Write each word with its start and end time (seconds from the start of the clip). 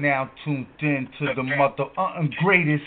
Now 0.00 0.30
tuned 0.44 0.66
in 0.80 1.08
to 1.18 1.34
the 1.34 1.42
mother 1.42 1.84
uh, 1.96 2.22
greatest. 2.42 2.84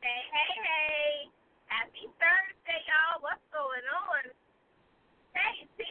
Hey, 0.00 0.22
hey, 0.32 0.52
hey. 0.58 1.30
Happy 1.66 2.06
Thursday, 2.18 2.80
y'all. 2.88 3.22
What's 3.22 3.44
going 3.52 3.86
on? 3.88 4.32
Hey, 5.34 5.68
T. 5.76 5.84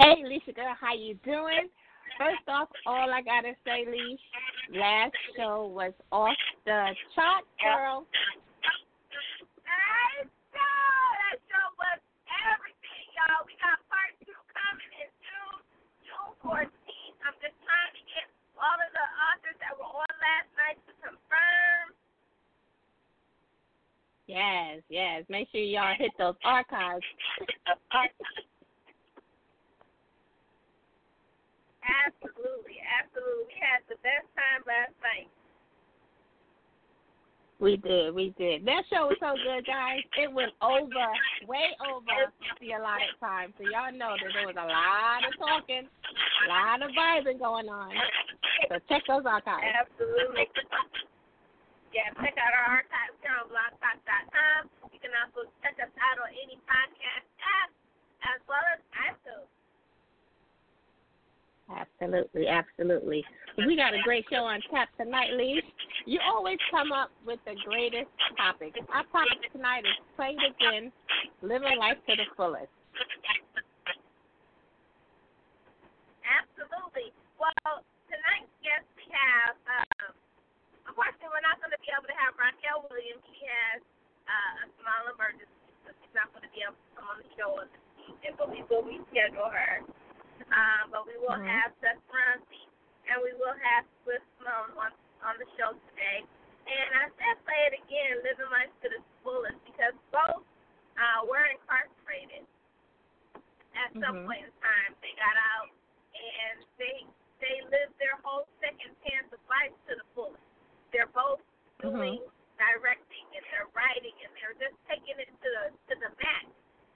Hey, 0.00 0.24
Lisa 0.24 0.52
girl, 0.52 0.74
how 0.80 0.94
you 0.94 1.14
doing? 1.24 1.68
First 2.18 2.44
off, 2.48 2.68
all 2.84 3.12
I 3.12 3.22
gotta 3.22 3.56
say, 3.64 3.84
Leash, 3.88 4.20
last 4.76 5.16
show 5.36 5.72
was 5.72 5.92
off 6.12 6.36
the 6.64 6.92
chart, 7.14 7.44
girl. 7.60 8.04
Hey, 9.64 10.24
so 10.24 10.60
that 10.60 11.36
show 11.48 11.66
was 11.80 12.00
everything, 12.48 13.06
y'all. 13.16 13.44
We 13.44 13.56
got 13.56 13.80
part 13.88 14.12
two 14.20 14.36
coming 14.52 14.92
in 15.00 15.10
June, 15.24 15.60
June 16.04 16.34
14th. 16.44 17.16
I'm 17.24 17.36
just 17.40 17.56
trying 17.64 17.92
to 17.96 18.02
get 18.04 18.28
all 18.56 18.76
of 18.76 18.90
the 18.92 19.06
authors 19.30 19.56
that 19.64 19.72
were 19.80 19.88
on 19.88 20.12
last 20.20 20.50
night 20.60 20.76
to 20.88 20.92
confirm. 21.00 21.96
Yes. 25.20 25.28
Make 25.28 25.48
sure 25.52 25.60
y'all 25.60 25.94
hit 25.98 26.12
those 26.18 26.34
archives. 26.44 27.04
Absolutely, 31.84 32.80
absolutely. 32.80 33.44
We 33.48 33.56
had 33.60 33.84
the 33.88 33.96
best 34.00 34.24
time 34.32 34.64
last 34.64 34.96
night. 35.04 35.28
We 37.60 37.76
did, 37.76 38.14
we 38.16 38.32
did. 38.40 38.64
That 38.64 38.88
show 38.88 39.12
was 39.12 39.20
so 39.20 39.36
good, 39.36 39.68
guys. 39.68 40.00
It 40.16 40.32
went 40.32 40.56
over, 40.64 41.04
way 41.44 41.76
over 41.84 42.32
the 42.56 42.72
allotted 42.72 43.12
time. 43.20 43.52
So 43.60 43.68
y'all 43.68 43.92
know 43.92 44.16
that 44.16 44.32
there 44.32 44.48
was 44.48 44.56
a 44.56 44.64
lot 44.64 45.20
of 45.28 45.36
talking, 45.36 45.84
a 45.84 46.48
lot 46.48 46.80
of 46.80 46.88
vibing 46.96 47.36
going 47.36 47.68
on. 47.68 47.92
So 48.72 48.80
check 48.88 49.04
those 49.04 49.28
archives. 49.28 49.60
Absolutely. 49.76 50.48
Yeah, 51.92 52.08
check 52.16 52.32
out 52.40 52.56
our 52.56 52.80
archives 52.80 53.20
here 53.20 53.36
on 53.36 53.52
blogtalk.com. 53.52 54.79
Can 55.10 55.26
also 55.26 55.50
check 55.58 55.74
us 55.82 55.90
out 55.98 56.22
on 56.22 56.30
any 56.30 56.54
podcast 56.70 57.26
app 57.42 57.70
as 58.30 58.38
well 58.46 58.62
as 58.70 58.78
iTunes. 58.94 59.50
Absolutely, 61.66 62.46
absolutely. 62.46 63.26
We 63.58 63.74
got 63.74 63.90
a 63.90 63.98
great 64.06 64.22
show 64.30 64.46
on 64.46 64.62
tap 64.70 64.86
tonight, 64.94 65.34
Lee. 65.34 65.66
You 66.06 66.22
always 66.22 66.62
come 66.70 66.94
up 66.94 67.10
with 67.26 67.42
the 67.42 67.58
greatest 67.66 68.06
topics. 68.38 68.78
Our 68.94 69.02
topic 69.10 69.50
tonight 69.50 69.82
is 69.82 69.98
play 70.14 70.38
it 70.38 70.46
again, 70.46 70.94
living 71.42 71.74
life 71.74 71.98
to 72.06 72.14
the 72.14 72.30
fullest. 72.38 72.70
Absolutely. 76.22 77.10
Well, 77.34 77.82
tonight's 78.06 78.54
guest 78.62 78.86
we 78.94 79.10
have, 79.10 79.58
um, 79.66 80.14
unfortunately, 80.86 81.34
we're 81.34 81.42
not 81.42 81.58
going 81.58 81.74
to 81.74 81.82
be 81.82 81.90
able 81.90 82.06
to 82.06 82.14
have 82.14 82.38
Racquel 82.38 82.86
Williams. 82.86 83.26
She 83.26 83.42
has 83.50 83.82
uh, 84.30 84.64
a 84.64 84.66
small 84.78 85.02
emergency, 85.10 85.70
so 85.82 85.90
she's 85.98 86.14
not 86.14 86.30
going 86.30 86.46
to 86.46 86.52
be 86.54 86.62
able 86.62 86.78
to 86.78 86.90
come 86.94 87.06
on 87.10 87.18
the 87.18 87.30
show 87.34 87.50
on 87.58 87.66
the 87.66 87.80
Tuesday, 87.98 88.30
but 88.38 88.46
we 88.48 88.62
will 88.70 88.86
reschedule 88.86 89.50
her. 89.50 89.82
Um, 90.50 90.90
but 90.94 91.06
we 91.06 91.18
will 91.18 91.36
Mhm. 91.36 91.46
have 91.46 91.74
Seth 91.82 92.00
Ferranti 92.08 92.66
and 93.10 93.22
we 93.22 93.32
will 93.38 93.54
have 93.58 93.84
Swift 94.02 94.24
Sloan 94.38 94.74
on, 94.78 94.90
on 95.22 95.34
the 95.38 95.46
show 95.58 95.74
today. 95.90 96.24
And 96.66 96.88
I 96.94 97.10
said 97.18 97.34
play 97.44 97.60
it 97.70 97.74
again, 97.82 98.22
living 98.22 98.50
life 98.50 98.70
to 98.82 98.88
the 98.88 99.02
fullest, 99.22 99.58
because 99.66 99.94
both 100.14 100.46
uh, 100.98 101.20
were 101.26 101.44
incarcerated 101.50 102.46
at 103.74 103.90
some 103.98 104.22
Mhm. 104.22 104.26
point 104.26 104.44
in 104.46 104.52
time. 104.60 104.94
They 105.02 105.14
got 105.18 105.36
out 105.36 105.70
and 106.14 106.66
they 106.78 107.06
they 107.40 107.62
lived 107.72 107.96
their 107.98 108.20
whole 108.22 108.46
second 108.60 108.94
chance 109.02 109.32
of 109.32 109.40
life 109.48 109.72
to 109.88 109.96
the 109.96 110.04
fullest. 110.14 110.44
They're 110.92 111.08
both 111.08 111.40
doing 111.80 112.20
directing 112.58 113.09
and 113.40 113.48
they're 113.48 113.72
writing 113.72 114.12
and 114.20 114.30
they're 114.36 114.58
just 114.60 114.76
taking 114.84 115.16
it 115.16 115.32
to 115.32 115.48
the 115.48 115.64
to 115.88 115.94
the 115.96 116.10
max 116.20 116.44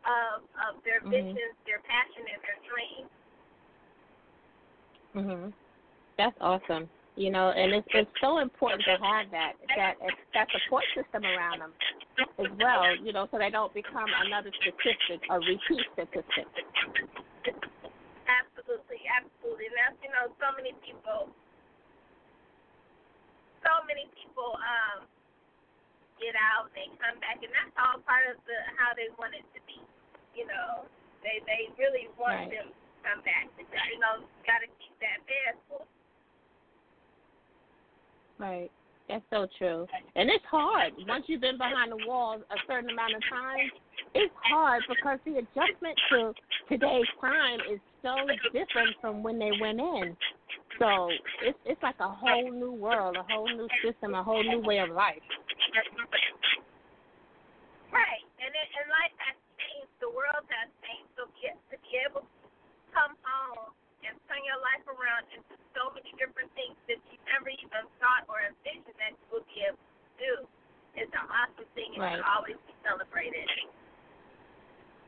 of 0.04 0.44
of 0.68 0.84
their 0.84 1.00
Mhm. 1.00 1.32
visions, 1.32 1.56
their 1.64 1.80
passion, 1.88 2.28
and 2.28 2.40
their 2.44 2.60
dreams. 2.68 3.10
Mhm. 5.16 5.52
That's 6.16 6.36
awesome. 6.40 6.90
You 7.16 7.30
know, 7.30 7.50
and 7.50 7.72
it's 7.72 7.88
it's 7.94 8.20
so 8.20 8.38
important 8.38 8.82
to 8.84 8.98
have 8.98 9.30
that 9.30 9.54
that 9.76 9.96
that 10.34 10.50
support 10.50 10.84
system 10.94 11.24
around 11.24 11.60
them 11.60 11.72
as 12.38 12.50
well. 12.58 12.94
You 12.96 13.12
know, 13.12 13.26
so 13.30 13.38
they 13.38 13.50
don't 13.50 13.72
become 13.72 14.12
another 14.12 14.52
statistic, 14.52 15.24
a 15.30 15.40
repeat 15.40 15.86
statistic. 15.92 16.46
Absolutely, 18.26 19.06
absolutely. 19.08 19.66
And 19.66 19.76
that's 19.76 20.02
you 20.02 20.10
know, 20.10 20.34
so 20.40 20.52
many 20.56 20.72
people 20.84 21.32
so 23.64 23.72
many 23.86 24.06
people 24.12 24.58
um 24.60 25.08
get 26.24 26.32
out, 26.40 26.72
they 26.72 26.88
come 26.96 27.20
back, 27.20 27.44
and 27.44 27.52
that's 27.52 27.76
all 27.76 28.00
part 28.08 28.24
of 28.32 28.40
the 28.48 28.56
how 28.80 28.96
they 28.96 29.12
want 29.20 29.36
it 29.36 29.44
to 29.52 29.60
be. 29.68 29.76
You 30.32 30.48
know, 30.48 30.88
they 31.20 31.44
they 31.44 31.68
really 31.76 32.08
want 32.16 32.48
Right. 32.48 32.64
them 32.64 32.72
to 32.72 32.98
come 33.04 33.20
back 33.28 33.52
because 33.60 33.84
you 33.92 34.00
know 34.00 34.24
got 34.48 34.64
to 34.64 34.68
keep 34.80 34.96
that 35.04 35.20
bed. 35.28 35.84
Right. 38.40 38.72
That's 39.08 39.24
so 39.28 39.46
true. 39.58 39.86
And 40.16 40.30
it's 40.30 40.44
hard. 40.48 40.94
Once 41.06 41.24
you've 41.28 41.42
been 41.42 41.58
behind 41.58 41.92
the 41.92 42.00
walls 42.08 42.40
a 42.50 42.56
certain 42.66 42.88
amount 42.88 43.14
of 43.14 43.22
time, 43.28 43.68
it's 44.14 44.32
hard 44.48 44.82
because 44.88 45.18
the 45.28 45.44
adjustment 45.44 45.92
to 46.10 46.32
today's 46.68 47.06
time 47.20 47.60
is 47.70 47.78
so 48.04 48.12
different 48.52 48.92
from 49.00 49.24
when 49.24 49.40
they 49.40 49.50
went 49.56 49.80
in. 49.80 50.12
So 50.78 51.08
it's 51.40 51.58
it's 51.64 51.82
like 51.82 51.96
a 52.04 52.12
whole 52.12 52.52
new 52.52 52.76
world, 52.76 53.16
a 53.16 53.24
whole 53.24 53.48
new 53.48 53.68
system, 53.80 54.12
a 54.12 54.22
whole 54.22 54.44
new 54.44 54.60
way 54.60 54.78
of 54.84 54.90
life. 54.92 55.24
Right, 57.88 58.26
and 58.42 58.50
it, 58.52 58.68
and 58.74 58.86
life 58.92 59.16
has 59.22 59.36
changed. 59.56 59.94
The 60.04 60.10
world 60.12 60.44
has 60.50 60.68
changed. 60.84 61.08
So 61.16 61.30
be, 61.32 61.48
to 61.48 61.76
be 61.80 61.92
able 62.04 62.26
to 62.26 62.46
come 62.92 63.14
home 63.22 63.72
and 64.02 64.18
turn 64.28 64.42
your 64.44 64.60
life 64.60 64.84
around 64.84 65.24
into 65.32 65.54
so 65.72 65.94
many 65.96 66.12
different 66.20 66.50
things 66.58 66.76
that 66.90 67.00
you 67.08 67.16
never 67.30 67.48
even 67.48 67.86
thought 68.02 68.28
or 68.28 68.42
envisioned 68.44 68.98
that 68.98 69.14
you 69.16 69.26
would 69.32 69.46
be 69.48 69.64
able 69.64 69.80
to 69.80 70.10
do 70.20 70.32
is 71.00 71.08
an 71.14 71.26
awesome 71.26 71.70
thing 71.74 71.94
and 71.96 72.02
Right. 72.02 72.18
should 72.18 72.28
always 72.28 72.58
be 72.66 72.74
celebrated. 72.84 73.48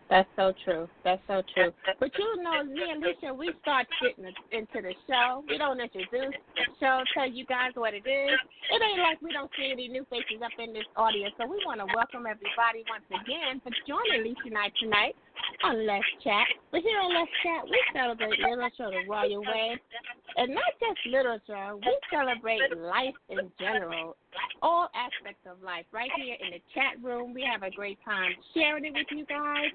That's 0.09 0.29
so 0.37 0.55
true. 0.65 0.89
That's 1.03 1.21
so 1.27 1.43
true. 1.55 1.75
But 1.99 2.11
you 2.15 2.43
know, 2.43 2.63
me 2.63 2.95
and 2.95 3.03
Alicia, 3.03 3.35
we 3.35 3.51
start 3.61 3.87
getting 3.99 4.31
into 4.55 4.79
the 4.79 4.95
show. 5.11 5.43
We 5.49 5.59
don't 5.59 5.81
introduce 5.81 6.31
the 6.31 6.65
show, 6.79 7.03
tell 7.13 7.29
you 7.29 7.45
guys 7.45 7.75
what 7.75 7.93
it 7.93 8.07
is. 8.07 8.39
It 8.71 8.81
ain't 8.83 9.03
like 9.03 9.21
we 9.21 9.33
don't 9.33 9.51
see 9.59 9.71
any 9.73 9.89
new 9.89 10.07
faces 10.07 10.39
up 10.47 10.55
in 10.63 10.73
this 10.73 10.87
audience. 10.95 11.35
So 11.39 11.51
we 11.51 11.59
want 11.67 11.83
to 11.83 11.91
welcome 11.91 12.23
everybody 12.23 12.87
once 12.87 13.07
again 13.11 13.59
for 13.67 13.75
joining 13.83 14.23
Alicia 14.23 14.47
and 14.47 14.59
I 14.59 14.71
tonight 14.79 15.17
on 15.65 15.87
Let's 15.87 16.05
Chat. 16.23 16.47
But 16.71 16.83
here 16.83 17.01
on 17.01 17.15
Let's 17.15 17.31
Chat, 17.43 17.65
we 17.65 17.81
celebrate 17.93 18.39
literature 18.39 18.91
the 18.91 19.09
royal 19.09 19.41
way. 19.41 19.77
And 20.37 20.55
not 20.55 20.73
just 20.81 21.01
literature, 21.07 21.77
we 21.77 21.99
celebrate 22.13 22.61
life 22.77 23.17
in 23.29 23.51
general, 23.59 24.17
all 24.63 24.89
aspects 24.95 25.47
of 25.49 25.63
life. 25.63 25.87
Right 25.93 26.11
here 26.17 26.37
in 26.41 26.53
the 26.53 26.63
chat 26.75 27.03
room, 27.03 27.33
we 27.33 27.47
have 27.51 27.63
a 27.63 27.71
great 27.75 27.99
time 28.05 28.33
sharing 28.55 28.85
it 28.85 28.93
with 28.93 29.07
you 29.11 29.25
guys 29.25 29.73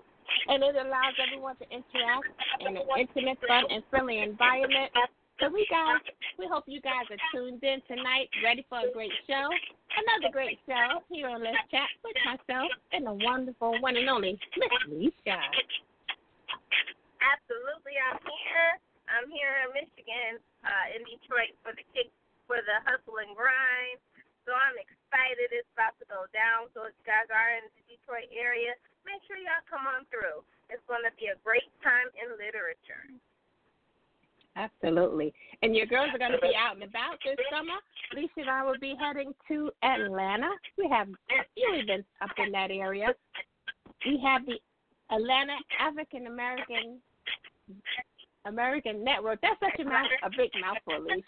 and 0.47 0.63
it 0.63 0.75
allows 0.75 1.15
everyone 1.19 1.55
to 1.57 1.65
interact 1.69 2.29
in 2.59 2.77
an 2.77 2.83
intimate, 2.97 3.37
fun, 3.47 3.65
and 3.69 3.83
friendly 3.89 4.19
environment. 4.19 4.91
So 5.41 5.49
we 5.49 5.65
guys, 5.73 6.05
we 6.37 6.45
hope 6.45 6.69
you 6.69 6.77
guys 6.85 7.09
are 7.09 7.17
tuned 7.33 7.65
in 7.65 7.81
tonight, 7.89 8.29
ready 8.45 8.61
for 8.69 8.85
a 8.85 8.93
great 8.93 9.09
show. 9.25 9.49
Another 9.89 10.29
great 10.29 10.61
show 10.69 11.01
here 11.09 11.33
on 11.33 11.41
Let's 11.41 11.65
Chat 11.73 11.89
with 12.05 12.13
myself 12.21 12.69
and 12.93 13.09
the 13.09 13.17
wonderful 13.25 13.73
one 13.81 13.97
and 13.97 14.05
only 14.05 14.37
Miss 14.37 14.77
Lisa. 14.85 15.41
Absolutely, 17.25 17.97
I'm 17.97 18.21
here. 18.21 18.69
I'm 19.09 19.33
here 19.33 19.65
in 19.65 19.73
Michigan, 19.81 20.37
uh, 20.61 20.93
in 20.93 21.01
Detroit 21.09 21.57
for 21.65 21.73
the 21.73 21.89
kick 21.89 22.13
for 22.45 22.61
the 22.61 22.77
hustle 22.85 23.17
and 23.25 23.33
grind. 23.33 23.97
So 24.45 24.53
I'm 24.53 24.77
excited. 24.77 25.49
It's 25.57 25.65
about 25.73 25.97
to 25.97 26.05
go 26.05 26.29
down. 26.37 26.69
So 26.77 26.85
if 26.85 26.93
you 27.01 27.05
guys 27.09 27.25
are 27.33 27.49
in 27.57 27.65
the 27.81 27.81
Detroit 27.89 28.29
area, 28.29 28.77
make 29.09 29.25
sure 29.25 29.41
y'all 29.41 29.65
come 29.65 29.89
on 29.89 30.05
through. 30.13 30.45
It's 30.69 30.85
going 30.85 31.01
to 31.01 31.13
be 31.17 31.33
a 31.33 31.37
great 31.41 31.73
time 31.81 32.13
in 32.13 32.29
literature. 32.37 33.09
Absolutely. 34.55 35.33
And 35.61 35.75
your 35.75 35.85
girls 35.85 36.09
are 36.13 36.19
going 36.19 36.31
to 36.31 36.39
be 36.41 36.53
out 36.59 36.75
and 36.75 36.83
about 36.83 37.17
this 37.23 37.37
summer. 37.51 37.79
Lisa 38.15 38.31
and 38.37 38.49
I 38.49 38.63
will 38.63 38.79
be 38.79 38.95
heading 38.99 39.33
to 39.47 39.71
Atlanta. 39.83 40.49
We 40.77 40.89
have 40.89 41.07
a 41.07 41.43
few 41.55 41.73
events 41.73 42.07
up 42.21 42.31
in 42.37 42.51
that 42.51 42.71
area. 42.71 43.13
We 44.05 44.19
have 44.23 44.45
the 44.45 44.59
Atlanta 45.11 45.55
African 45.79 46.27
American 46.27 46.99
American 48.45 49.03
Network. 49.03 49.39
That's 49.41 49.59
such 49.59 49.79
a 49.79 49.87
mouth, 49.87 50.07
a 50.23 50.29
big 50.29 50.49
mouthful, 50.59 51.03
Lisa. 51.03 51.23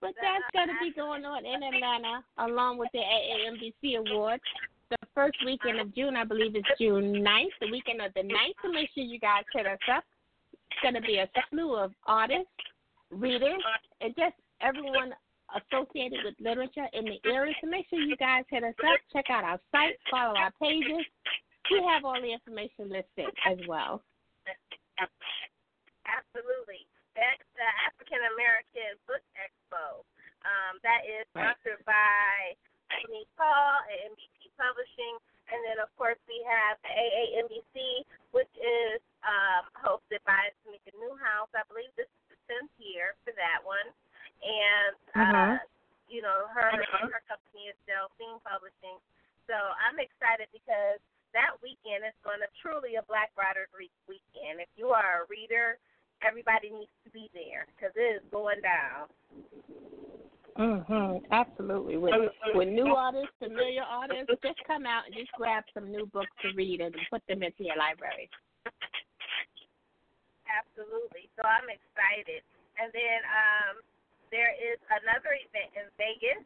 but 0.00 0.14
that's 0.22 0.44
going 0.52 0.68
to 0.68 0.74
be 0.80 0.92
going 0.92 1.24
on 1.24 1.44
in 1.44 1.62
Atlanta 1.62 2.24
along 2.38 2.78
with 2.78 2.88
the 2.92 3.00
AAMBC 3.00 3.98
Awards. 3.98 4.42
First 5.16 5.40
weekend 5.48 5.80
of 5.80 5.94
June, 5.96 6.12
I 6.14 6.24
believe, 6.28 6.52
it's 6.54 6.68
June 6.78 7.24
9th, 7.24 7.56
the 7.64 7.70
weekend 7.72 8.02
of 8.04 8.12
the 8.12 8.20
9th. 8.20 8.52
So 8.60 8.68
make 8.68 8.90
sure 8.92 9.02
you 9.02 9.18
guys 9.18 9.48
hit 9.48 9.64
us 9.64 9.80
up. 9.88 10.04
It's 10.52 10.80
going 10.84 10.92
to 10.92 11.00
be 11.00 11.16
a 11.16 11.28
slew 11.48 11.72
of 11.74 11.90
artists, 12.06 12.52
readers, 13.08 13.64
and 14.04 14.12
just 14.14 14.36
everyone 14.60 15.16
associated 15.56 16.20
with 16.20 16.34
literature 16.38 16.84
in 16.92 17.06
the 17.08 17.16
area. 17.32 17.54
So 17.64 17.66
make 17.72 17.88
sure 17.88 17.98
you 17.98 18.16
guys 18.20 18.44
hit 18.52 18.60
us 18.62 18.76
up, 18.84 19.00
check 19.10 19.32
out 19.32 19.42
our 19.42 19.58
site, 19.72 19.96
follow 20.10 20.36
our 20.36 20.52
pages. 20.60 21.00
We 21.72 21.80
have 21.88 22.04
all 22.04 22.20
the 22.20 22.30
information 22.36 22.92
listed 22.92 23.32
as 23.48 23.56
well. 23.66 24.02
Absolutely. 26.04 26.84
That's 27.16 27.42
the 27.56 27.68
African 27.88 28.20
American 28.36 29.00
Book 29.08 29.24
Expo. 29.40 30.04
Um, 30.44 30.76
that 30.84 31.08
is 31.08 31.24
Right. 31.34 31.56
sponsored 31.56 31.82
by 31.88 32.54
Amy 33.02 33.26
Paul 33.40 33.80
at 33.88 33.98
NBC 34.12 34.35
Publishing. 34.58 35.16
And 35.46 35.62
then, 35.62 35.78
of 35.78 35.92
course, 35.94 36.18
we 36.26 36.42
have 36.42 36.74
the 36.82 36.90
AAMBC, 36.90 37.76
which 38.34 38.50
is 38.58 38.98
um, 39.22 39.70
hosted 39.78 40.18
by 40.26 40.50
Tamika 40.66 40.90
Newhouse. 40.98 41.52
I 41.54 41.62
believe 41.70 41.92
this 41.94 42.10
is 42.10 42.34
the 42.34 42.38
10th 42.50 42.74
year 42.82 43.14
for 43.22 43.30
that 43.38 43.62
one. 43.62 43.88
And, 44.42 44.94
uh, 45.14 45.54
you 46.10 46.20
know, 46.20 46.50
her 46.50 46.70
her 47.08 47.22
company 47.30 47.70
is 47.70 47.78
Delphine 47.86 48.42
Publishing. 48.42 48.98
So 49.46 49.54
I'm 49.54 50.02
excited 50.02 50.50
because 50.50 50.98
that 51.30 51.54
weekend 51.62 52.02
is 52.02 52.16
going 52.26 52.42
to 52.42 52.50
truly 52.58 52.98
a 52.98 53.04
Black 53.06 53.30
Writers 53.38 53.70
Week 53.78 53.94
weekend. 54.10 54.58
If 54.58 54.70
you 54.74 54.90
are 54.90 55.22
a 55.22 55.30
reader, 55.30 55.78
everybody 56.24 56.74
needs 56.74 56.92
to 57.04 57.10
be 57.10 57.30
there 57.36 57.70
because 57.74 57.94
it 57.94 58.18
is 58.18 58.24
going 58.34 58.60
down. 58.64 59.06
Mhm. 60.58 61.26
Absolutely. 61.30 61.96
With 61.96 62.32
with 62.54 62.68
new 62.68 62.94
artists, 62.94 63.34
familiar 63.38 63.82
artists, 63.82 64.32
just 64.42 64.62
come 64.64 64.86
out 64.86 65.04
and 65.06 65.14
just 65.14 65.32
grab 65.32 65.64
some 65.74 65.90
new 65.90 66.06
books 66.06 66.30
to 66.42 66.52
read 66.54 66.80
and 66.80 66.94
put 67.10 67.26
them 67.26 67.42
into 67.42 67.64
your 67.64 67.76
library. 67.76 68.30
Absolutely. 70.48 71.28
So 71.36 71.44
I'm 71.44 71.68
excited. 71.68 72.42
And 72.80 72.92
then 72.92 73.20
um, 73.28 73.74
there 74.30 74.52
is 74.56 74.80
another 74.88 75.36
event 75.36 75.72
in 75.76 75.86
Vegas, 75.96 76.44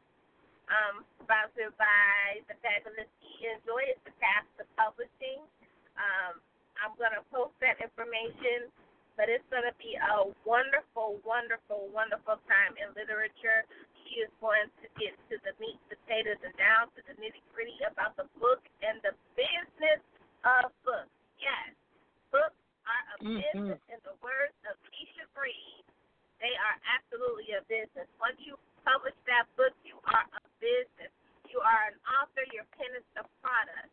um, 0.70 1.02
sponsored 1.22 1.74
by 1.78 2.42
the 2.50 2.54
fabulous 2.62 3.10
E 3.22 3.30
Enjoy. 3.46 3.82
It's 3.90 4.02
the 4.06 4.14
Task 4.18 4.46
to 4.58 4.64
Publishing. 4.74 5.42
Um, 5.98 6.38
I'm 6.80 6.94
going 6.96 7.12
to 7.14 7.22
post 7.28 7.52
that 7.60 7.76
information, 7.82 8.72
but 9.18 9.28
it's 9.28 9.44
going 9.52 9.66
to 9.68 9.76
be 9.76 9.98
a 10.00 10.32
wonderful, 10.48 11.20
wonderful, 11.26 11.90
wonderful 11.92 12.40
time 12.48 12.72
in 12.80 12.88
literature. 12.96 13.66
She 14.10 14.26
is 14.26 14.32
going 14.42 14.66
to 14.82 14.88
get 14.98 15.14
to 15.30 15.36
the 15.46 15.54
meat, 15.62 15.78
potatoes, 15.86 16.42
and 16.42 16.54
down 16.58 16.90
to 16.98 17.00
the 17.06 17.14
nitty 17.22 17.42
gritty 17.54 17.78
about 17.86 18.18
the 18.18 18.26
book 18.42 18.66
and 18.82 18.98
the 19.06 19.14
business 19.38 20.02
of 20.42 20.74
books. 20.82 21.14
Yes, 21.38 21.78
books 22.34 22.58
are 22.90 23.04
a 23.14 23.18
Mhm. 23.22 23.38
business 23.38 23.80
in 23.88 23.98
the 24.02 24.18
words 24.20 24.58
of 24.66 24.74
Keisha 24.90 25.30
Breed. 25.38 25.86
They 26.42 26.54
are 26.58 26.76
absolutely 26.98 27.54
a 27.54 27.62
business. 27.70 28.10
Once 28.18 28.38
you 28.42 28.58
publish 28.82 29.16
that 29.30 29.46
book, 29.54 29.74
you 29.86 30.02
are 30.10 30.26
a 30.26 30.42
business. 30.58 31.12
You 31.46 31.62
are 31.62 31.94
an 31.94 31.98
author. 32.20 32.44
Your 32.50 32.66
pen 32.74 32.90
is 32.98 33.06
the 33.14 33.24
product. 33.44 33.90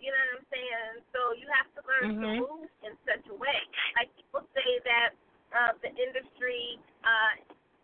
You 0.00 0.14
know 0.14 0.22
what 0.32 0.38
I'm 0.40 0.46
saying? 0.54 0.94
So 1.12 1.20
you 1.36 1.46
have 1.52 1.68
to 1.76 1.82
learn 1.84 2.10
to 2.22 2.26
Mhm. 2.26 2.38
move 2.38 2.70
in 2.86 2.94
such 3.04 3.24
a 3.28 3.36
way. 3.36 3.60
Like 3.98 4.08
people 4.16 4.46
say 4.54 4.70
that 4.86 5.10
uh, 5.52 5.72
the 5.82 5.90
industry, 5.92 6.78
uh, 7.04 7.34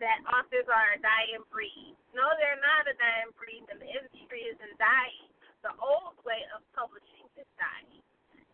that 0.02 0.18
authors 0.26 0.66
are 0.66 0.88
a 0.96 1.00
dying 1.00 1.44
breed. 1.54 1.94
No, 2.14 2.24
they're 2.40 2.60
not 2.60 2.86
a 2.90 2.94
dying 2.98 3.30
breed, 3.38 3.62
and 3.70 3.78
the 3.78 3.88
industry 3.90 4.46
isn't 4.50 4.76
dying. 4.78 5.28
The 5.62 5.72
old 5.80 6.18
way 6.26 6.44
of 6.52 6.60
publishing 6.76 7.24
is 7.38 7.48
dying, 7.56 8.02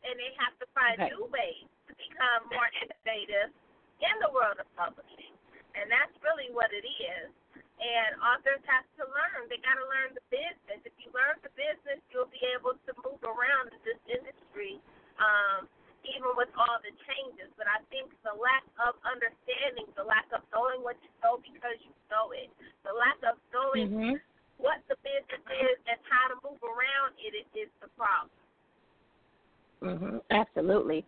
and 0.04 0.14
they 0.20 0.32
have 0.38 0.54
to 0.62 0.66
find 0.76 0.96
Okay. 1.00 1.10
new 1.12 1.26
ways 1.32 1.66
to 1.88 1.92
become 1.96 2.46
more 2.52 2.68
innovative 2.82 3.50
in 4.00 4.14
the 4.22 4.30
world 4.30 4.60
of 4.60 4.68
publishing, 4.76 5.34
and 5.74 5.90
that's 5.90 6.14
really 6.22 6.48
what 6.52 6.70
it 6.72 6.84
is. 6.86 7.28
And 7.80 8.20
authors 8.20 8.60
have 8.68 8.84
to 9.00 9.08
learn. 9.08 9.48
They 9.48 9.56
got 9.64 9.80
to 9.80 9.86
learn 9.88 10.12
the 10.12 10.20
business. 10.28 10.84
If 10.84 10.92
you 11.00 11.08
learn 11.16 11.40
the 11.40 11.48
business, 11.56 11.96
you'll 12.12 12.28
be 12.28 12.44
able 12.52 12.76
to 12.76 12.90
move 13.00 13.24
around 13.24 13.72
in 13.72 13.80
this 13.88 13.96
industry, 14.04 14.76
um, 15.16 15.64
even 16.04 16.28
with 16.36 16.52
all 16.60 16.76
the 16.84 16.92
changes. 17.08 17.48
But 17.56 17.72
I 17.72 17.80
think 17.88 18.12
the 18.20 18.36
lack 18.36 18.68
of 18.84 19.00
understanding, 19.08 19.88
the 19.96 20.04
lack 20.04 20.28
of 20.36 20.44
knowing 20.52 20.84
what 20.84 21.00
you 21.00 21.08
know 21.24 21.40
because 21.40 21.80
you 21.80 21.88
know 22.12 22.28
it, 22.36 22.52
the 22.84 22.92
lack 22.92 23.16
Mhm. 23.86 24.20
what 24.58 24.80
the 24.88 24.96
business 24.96 25.40
is 25.48 25.78
and 25.88 25.98
how 26.08 26.28
to 26.28 26.36
move 26.44 26.62
around 26.62 27.14
it 27.18 27.34
is, 27.34 27.46
is 27.54 27.70
the 27.80 27.88
problem. 27.96 28.30
Mhm. 29.80 30.22
Absolutely. 30.30 31.06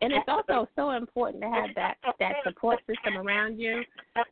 And 0.00 0.12
it's 0.14 0.28
also 0.28 0.66
so 0.76 0.90
important 0.92 1.42
to 1.42 1.50
have 1.50 1.74
that 1.74 1.98
that 2.18 2.42
support 2.44 2.80
system 2.86 3.18
around 3.18 3.58
you. 3.58 3.84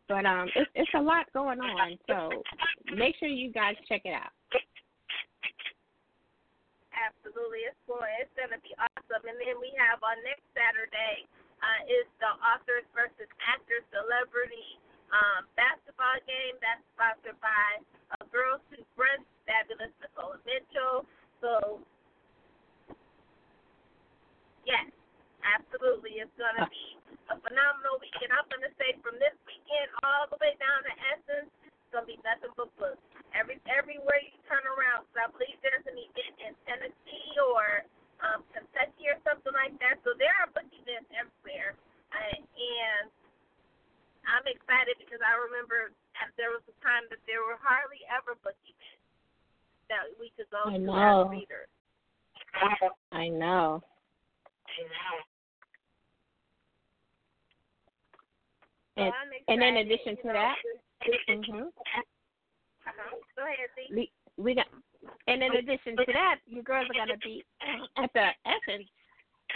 But 0.09 0.25
um 0.25 0.49
it's 0.55 0.71
it's 0.75 0.95
a 0.95 1.01
lot 1.01 1.31
going 1.33 1.61
on. 1.61 1.99
So 2.07 2.43
make 2.95 3.17
sure 3.17 3.29
you 3.29 3.53
guys 3.53 3.77
check 3.87 4.03
it 4.07 4.15
out. 4.15 4.33
Absolutely, 6.97 7.69
it's 7.69 7.77
going. 7.87 8.09
It's 8.21 8.33
going 8.33 8.49
to 8.57 8.61
be 8.65 8.73
awesome. 8.81 9.29
And 9.29 9.37
then 9.37 9.61
we 9.61 9.69
have 9.77 10.01
on 10.03 10.17
next 10.25 10.49
Saturday 10.57 11.29
uh, 11.61 11.81
is 11.93 12.09
the 12.25 12.33
authors 12.41 12.89
versus 12.97 13.29
actors 13.45 13.85
celebrity 13.93 14.81
um, 15.13 15.45
basketball 15.61 16.17
game. 16.25 16.57
That's 16.65 16.81
sponsored 16.97 17.37
by 17.45 17.85
uh, 18.17 18.25
Girls 18.33 18.65
Who 18.73 18.81
Brunch, 18.97 19.29
fabulous 19.45 19.93
Nicole 20.01 20.41
Mitchell. 20.49 21.05
So, 21.45 21.85
yes, 24.65 24.89
absolutely, 25.45 26.25
it's 26.25 26.33
going 26.41 26.57
to 26.65 26.69
be 26.73 26.87
a 27.29 27.37
phenomenal 27.45 28.01
weekend. 28.01 28.33
I'm 28.33 28.49
going 28.49 28.65
to 28.65 28.73
say 28.81 28.97
from 29.05 29.21
this 29.21 29.37
weekend 29.45 29.89
all 30.01 30.27
the 30.33 30.41
way 30.41 30.57
down 30.57 30.81
to 30.89 30.93
Essence, 31.13 31.53
it's 31.53 31.91
going 31.93 32.09
to 32.09 32.11
be 32.11 32.19
nothing 32.25 32.57
but 32.57 32.73
books. 32.81 33.05
Every 33.37 33.61
everywhere 33.69 34.17
you 34.25 34.33
turn 34.49 34.65
around, 34.65 35.05
so 35.13 35.21
I 35.21 35.29
believe 35.29 35.61
there's 35.61 35.85
an 35.85 35.99
event 35.99 36.35
in 36.41 36.53
Tennessee 36.65 37.31
or 37.37 37.85
um, 38.25 38.41
Kentucky 38.49 39.13
or 39.13 39.21
something 39.29 39.53
like 39.53 39.77
that. 39.85 40.01
So 40.09 40.17
there 40.17 40.33
are 40.41 40.49
book 40.57 40.65
events 40.73 41.11
everywhere, 41.13 41.77
uh, 42.17 42.39
and 42.41 43.13
I'm 44.25 44.47
excited 44.49 44.97
because 44.97 45.21
I 45.21 45.37
remember 45.37 45.93
there 46.41 46.49
was 46.49 46.65
a 46.65 46.77
time 46.81 47.05
that 47.13 47.21
there 47.29 47.45
were 47.45 47.61
hardly 47.61 48.01
ever 48.09 48.41
book 48.41 48.57
events 48.65 49.05
that 49.93 50.09
we 50.17 50.33
could 50.33 50.49
go 50.49 50.65
I 50.65 50.81
to 50.81 50.81
know. 50.81 51.29
as 51.29 51.37
readers. 51.37 51.69
I 53.13 53.29
know. 53.29 53.85
So 58.97 59.05
And, 59.05 59.13
I'm 59.13 59.29
excited. 59.29 59.45
and 59.53 59.61
in 59.77 59.87
addition 59.87 60.17
to 60.17 60.33
that, 60.33 60.57
hmm 61.29 61.69
uh-huh. 62.87 63.17
Go 63.37 63.43
ahead, 63.43 63.69
we, 63.93 64.11
we 64.37 64.55
got. 64.55 64.67
And 65.27 65.43
in 65.43 65.53
addition 65.57 65.97
to 65.97 66.13
that, 66.13 66.37
you 66.47 66.63
girls 66.63 66.87
are 66.89 67.07
gonna 67.07 67.19
be 67.19 67.45
at 67.99 68.11
the 68.15 68.29
Essence 68.47 68.89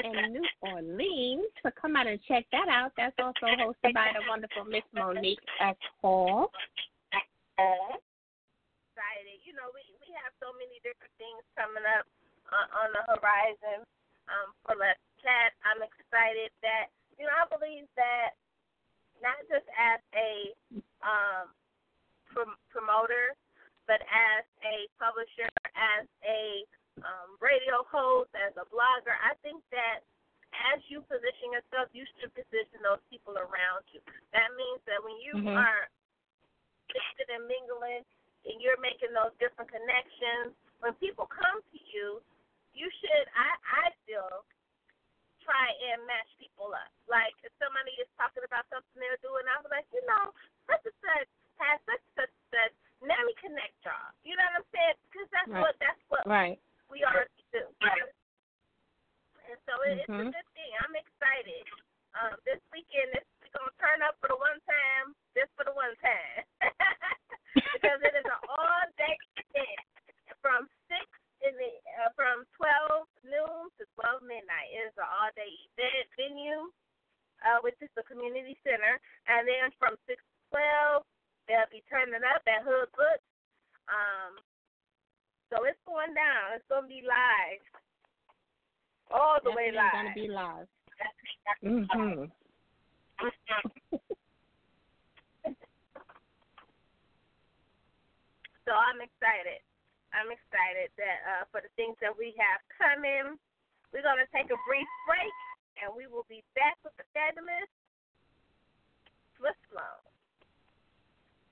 in 0.04 0.32
New 0.32 0.44
Orleans. 0.62 1.46
So 1.62 1.70
come 1.80 1.96
out 1.96 2.06
and 2.06 2.20
check 2.28 2.44
that 2.52 2.68
out. 2.68 2.92
That's 2.96 3.14
also 3.18 3.46
hosted 3.46 3.94
by 3.94 4.10
the 4.14 4.22
wonderful 4.28 4.64
Miss 4.64 4.82
Monique 4.94 5.38
S. 5.60 5.76
Hall. 6.02 6.29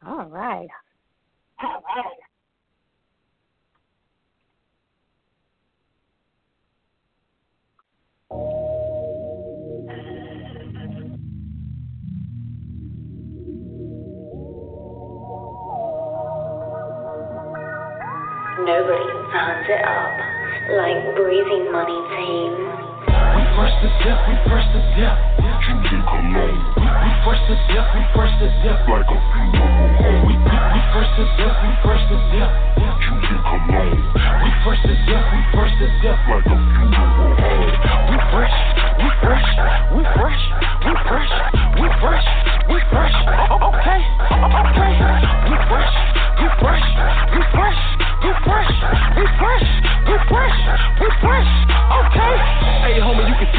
All 0.08 0.24
right. 0.30 0.68
Nobody 18.58 19.12
turns 19.32 19.66
it 19.68 19.84
up 19.84 20.18
like 20.78 21.16
Breezy 21.16 21.70
Money 21.70 22.00
Team. 22.16 22.67
To 23.78 23.86
death, 24.02 24.26
we 24.26 24.34
first 24.50 24.66
to 24.74 24.80
death. 24.98 25.14
Judy 25.38 26.02
Cologne. 26.02 26.34
We, 26.34 26.82
we 26.82 27.10
first 27.22 27.46
to 27.46 27.54
death, 27.70 27.86
we 27.94 28.02
first 28.10 28.34
to 28.42 28.50
death. 28.66 28.82
Like 28.90 29.06
a 29.06 29.18
funeral 29.30 29.70
home. 29.70 30.26
We, 30.26 30.34
we, 30.34 30.50
we 30.50 30.80
first 30.90 31.14
to 31.14 31.22
death, 31.38 31.54
we 31.62 31.70
first 31.86 32.02
to 32.10 32.18
death. 32.34 32.50
Judy 32.74 33.38
Cologne. 33.38 34.02
We 34.42 34.50
first 34.66 34.82
to 34.82 34.94
death, 35.06 35.26
we 35.30 35.40
first 35.54 35.78
to 35.78 35.86
death. 36.02 36.18
Like 36.26 36.50
a 36.50 36.58
funeral 36.58 37.38
home. 37.38 37.70
We 38.10 38.18
fresh, 38.34 38.56
we 38.98 39.08
fresh, 39.22 39.46
we 39.94 40.02
fresh, 40.10 40.42
we 40.82 40.92
fresh, 41.06 41.32
we 41.78 41.86
fresh, 42.02 42.26
we 42.66 42.78
fresh. 42.90 43.14
Okay, 43.62 44.00
okay. 44.58 45.27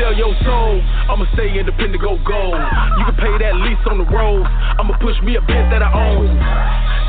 Sell 0.10 0.18
your 0.18 0.34
soul. 0.46 0.82
I'ma 1.10 1.26
stay 1.34 1.50
independent, 1.58 2.02
go 2.02 2.18
gold. 2.26 2.58
You 2.98 3.04
can 3.06 3.18
pay 3.18 3.34
that 3.46 3.56
lease 3.62 3.82
on 3.86 3.98
the 3.98 4.10
road. 4.10 4.46
I'ma 4.46 4.98
push 4.98 5.18
me 5.22 5.36
a 5.36 5.42
bit 5.42 5.70
that 5.70 5.82
I 5.82 5.90
own. 5.94 6.30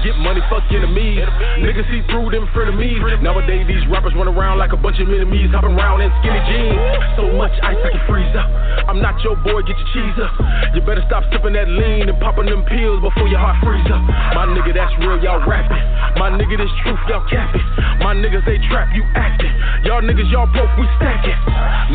Get 0.05 0.17
money, 0.17 0.41
fuck 0.49 0.65
enemies. 0.73 1.29
Niggas 1.61 1.85
see 1.93 2.01
through 2.09 2.33
them 2.33 2.49
frenemies. 2.57 3.01
Nowadays, 3.21 3.69
these 3.69 3.85
rappers 3.93 4.17
run 4.17 4.29
around 4.29 4.57
like 4.57 4.73
a 4.73 4.81
bunch 4.81 4.97
of 5.01 5.09
enemies, 5.09 5.53
hopping 5.53 5.77
around 5.77 6.01
in 6.01 6.09
skinny 6.21 6.41
jeans. 6.49 6.81
So 7.17 7.29
much 7.37 7.53
ice 7.61 7.77
I 7.77 7.91
can 7.93 8.05
freeze 8.09 8.33
up. 8.33 8.49
I'm 8.89 9.01
not 9.01 9.21
your 9.21 9.37
boy, 9.37 9.61
get 9.69 9.77
your 9.77 9.91
cheese 9.93 10.19
up. 10.21 10.33
You 10.73 10.81
better 10.81 11.05
stop 11.05 11.25
sipping 11.33 11.53
that 11.53 11.69
lean 11.69 12.09
and 12.09 12.17
popping 12.21 12.49
them 12.49 12.65
pills 12.65 13.05
before 13.05 13.29
your 13.29 13.41
heart 13.41 13.61
freeze 13.61 13.85
up. 13.93 14.01
My 14.33 14.49
nigga, 14.49 14.73
that's 14.73 14.93
real, 15.05 15.21
y'all 15.21 15.45
rapping. 15.45 15.85
My 16.17 16.33
nigga, 16.33 16.57
this 16.57 16.73
truth, 16.81 17.01
y'all 17.09 17.25
capping. 17.29 17.65
My 18.01 18.17
niggas, 18.17 18.45
they 18.49 18.57
trap, 18.73 18.89
you 18.97 19.05
acting. 19.13 19.53
Y'all 19.85 20.01
niggas, 20.01 20.33
y'all 20.33 20.49
broke, 20.49 20.73
we 20.81 20.89
stacking. 20.97 21.37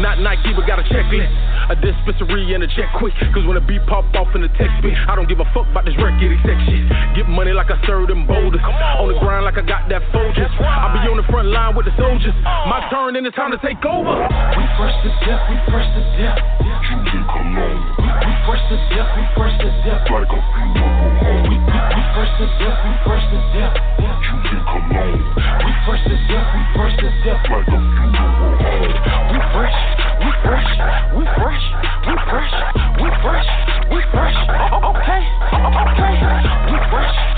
Not 0.02 0.22
Nike, 0.22 0.54
but 0.54 0.70
got 0.70 0.78
a 0.78 0.86
checklist. 0.86 1.34
A 1.70 1.76
dispensary 1.82 2.54
and 2.54 2.62
a 2.62 2.70
check 2.70 2.94
quick. 2.98 3.14
Cause 3.34 3.42
when 3.46 3.58
the 3.58 3.66
beat 3.66 3.82
pop 3.90 4.06
off 4.14 4.30
in 4.38 4.42
the 4.46 4.52
text 4.54 4.78
bit, 4.86 4.94
I 4.94 5.18
don't 5.18 5.28
give 5.28 5.42
a 5.42 5.50
fuck 5.50 5.66
about 5.66 5.86
this 5.86 5.98
record 5.98 6.22
shit. 6.22 6.86
Get 7.18 7.26
money 7.26 7.52
like 7.52 7.74
I 7.74 7.82
serve 7.90 8.08
them 8.08 8.28
boulders. 8.30 8.62
On 8.62 9.10
the 9.10 9.18
grind 9.18 9.46
like 9.46 9.58
I 9.58 9.66
got 9.66 9.90
that 9.90 10.06
Folgers. 10.14 10.54
I 10.62 10.94
be 10.94 11.10
on 11.10 11.18
the 11.18 11.28
front 11.32 11.50
line 11.50 11.76
with 11.76 11.90
the 11.90 11.96
soldiers. 11.98 12.36
My 12.70 12.86
turn 12.94 13.16
and 13.16 13.26
it's 13.26 13.36
time 13.36 13.52
to 13.52 13.60
take 13.66 13.82
over. 13.86 14.14
We 14.14 14.64
first 14.78 14.98
to 15.04 15.10
death, 15.26 15.42
we 15.50 15.58
first 15.74 15.90
to 15.90 16.02
death. 16.22 16.65
First 18.46 18.62
to 18.70 18.78
death, 18.94 19.10
we 19.18 19.24
first 19.34 19.58
to 19.60 19.70
death. 19.82 20.06
Like 20.06 20.30
a 20.30 20.38
funeral 20.38 21.10
home. 21.18 21.50
We, 21.50 21.58
we, 21.58 21.78
we 21.82 22.02
first 22.14 22.34
to 22.38 22.46
death, 22.62 22.78
we 22.86 22.94
first 23.02 23.26
to 23.34 23.40
death. 23.58 23.74
Judy 24.26 24.58
Cologne. 24.66 25.22
We 25.66 25.72
first 25.86 26.04
to 26.06 26.16
death, 26.30 26.48
we 26.54 26.62
first 26.78 26.98
to 27.02 27.10
death. 27.26 27.42
Like 27.50 27.68
a 27.68 27.80
funeral 27.82 28.30
home. 28.62 28.94
We 29.34 29.38
fresh, 29.50 29.78
we 30.22 30.30
fresh, 30.46 30.72
we 31.18 31.24
fresh, 31.38 31.66
we 32.06 32.14
fresh, 32.30 32.56
we 33.02 33.08
fresh, 33.22 33.50
we 33.90 34.00
fresh. 34.14 34.38
Okay, 34.94 35.22
okay. 35.66 36.16
We 36.70 36.78
fresh, 36.90 37.35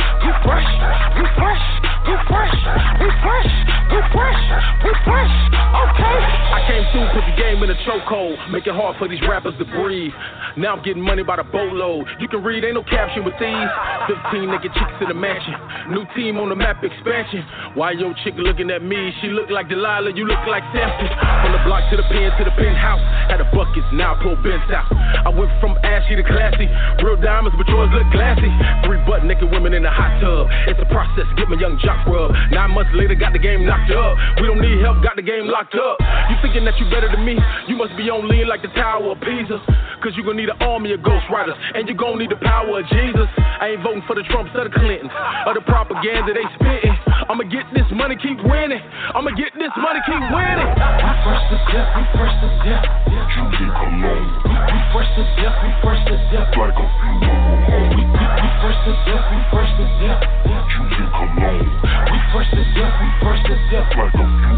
hard 8.87 8.95
for 9.01 9.09
these 9.09 9.21
rappers 9.27 9.57
to 9.59 9.65
breathe. 9.65 10.13
Now 10.55 10.77
I'm 10.77 10.83
getting 10.85 11.03
money 11.03 11.23
by 11.25 11.35
the 11.35 11.43
boatload. 11.43 12.07
You 12.21 12.27
can 12.29 12.39
read, 12.45 12.63
ain't 12.63 12.79
no 12.79 12.85
caption 12.85 13.25
with 13.25 13.35
these. 13.35 13.69
15 14.07 14.47
naked 14.47 14.71
chicks 14.71 14.97
in 15.01 15.11
the 15.11 15.17
mansion. 15.17 15.53
New 15.91 16.05
team 16.15 16.39
on 16.39 16.47
the 16.47 16.55
map 16.55 16.79
expansion. 16.79 17.43
Why 17.75 17.91
your 17.91 18.15
chick 18.23 18.37
looking 18.37 18.71
at 18.71 18.85
me? 18.85 19.11
She 19.19 19.27
look 19.27 19.49
like 19.49 19.67
Delilah, 19.67 20.15
you 20.15 20.23
look 20.23 20.39
like 20.47 20.63
Samson. 20.71 21.09
From 21.43 21.51
the 21.51 21.61
block 21.67 21.83
to 21.91 21.97
the 21.97 22.07
pen 22.07 22.31
to 22.39 22.43
the 22.47 22.55
penthouse. 22.55 23.01
Had 23.27 23.43
a 23.43 23.47
buckets, 23.51 23.89
now 23.91 24.15
I 24.15 24.23
pull 24.23 24.39
bents 24.39 24.69
out. 24.71 24.87
I 25.25 25.29
went 25.33 25.51
from 25.59 25.75
ashy 25.83 26.15
to 26.15 26.23
classy. 26.23 26.69
Real 27.03 27.19
diamonds, 27.19 27.59
but 27.59 27.67
yours 27.67 27.91
look 27.91 28.07
glassy. 28.15 28.47
Three 28.87 29.01
butt 29.03 29.27
naked 29.27 29.51
women 29.51 29.75
in 29.75 29.83
the 29.83 29.91
hot 29.91 30.21
tub. 30.23 30.47
It's 30.69 30.79
a 30.79 30.87
process, 30.87 31.27
get 31.35 31.51
my 31.51 31.59
young 31.59 31.75
jock 31.83 32.07
rub. 32.07 32.31
Nine 32.55 32.71
months 32.71 32.93
later, 32.95 33.19
got 33.19 33.33
the 33.33 33.43
game 33.43 33.67
knocked 33.67 33.91
up. 33.91 34.15
We 34.39 34.47
don't 34.47 34.63
need 34.63 34.79
help, 34.79 35.03
got 35.03 35.19
the 35.19 35.25
game 35.25 35.51
locked 35.51 35.75
up. 35.75 35.99
You 36.31 36.39
thinking 36.39 36.63
that 36.65 36.76
you 36.79 36.89
better 36.89 37.09
than 37.09 37.25
me? 37.25 37.37
You 37.67 37.75
must 37.75 37.95
be 37.97 38.09
on 38.09 38.29
lean 38.29 38.47
like 38.47 38.61
the 38.61 38.71
Tower 38.73 39.11
of 39.11 39.19
Pisa. 39.21 39.57
Cause 39.97 40.13
you 40.13 40.21
gon' 40.21 40.37
need 40.37 40.49
an 40.49 40.61
army 40.61 40.93
of 40.93 41.01
ghost 41.01 41.25
riders. 41.33 41.57
And 41.73 41.89
you 41.89 41.95
gon' 41.97 42.21
need 42.21 42.29
the 42.29 42.37
power 42.37 42.79
of 42.79 42.85
Jesus. 42.87 43.25
I 43.37 43.73
ain't 43.73 43.81
voting 43.81 44.05
for 44.05 44.13
the 44.13 44.21
Trumps 44.29 44.53
or 44.53 44.69
the 44.69 44.73
Clintons. 44.73 45.09
Or 45.49 45.57
the 45.57 45.65
propaganda 45.65 46.37
they 46.37 46.45
spitting. 46.53 46.93
I'ma 47.27 47.49
get 47.49 47.65
this 47.73 47.89
money, 47.91 48.15
keep 48.21 48.37
winning. 48.45 48.79
I'ma 49.17 49.33
get 49.33 49.51
this 49.57 49.73
money, 49.75 49.99
keep 50.05 50.21
winning. 50.21 50.69
We 50.69 51.11
first 51.25 51.45
to 51.49 51.57
death, 51.73 51.89
we 51.97 52.03
first 52.13 52.37
to 52.45 52.49
death. 52.61 52.85
Judy 53.33 53.67
Cologne. 53.73 54.29
We 54.45 54.77
first 54.93 55.11
to 55.17 55.23
death, 55.35 55.57
we 55.65 55.69
first 55.81 56.03
to 56.07 56.15
death. 56.29 56.49
Like 56.55 56.77
a 56.77 56.87
funeral 57.01 57.57
home. 57.65 57.97
We, 57.97 58.01
we, 58.05 58.21
we 58.21 58.49
first 58.61 58.81
to 58.85 58.93
death, 59.09 59.25
we 59.33 59.39
first 59.49 59.73
to 59.81 59.85
death. 59.97 60.21
Judy 60.45 61.05
Cologne. 61.09 61.67
We 62.13 62.17
first 62.31 62.51
to 62.53 62.61
death, 62.77 62.93
we 63.01 63.07
first 63.25 63.43
to 63.49 63.55
death. 63.73 63.89
Like 63.97 64.13
a 64.13 64.23
funeral 64.23 64.56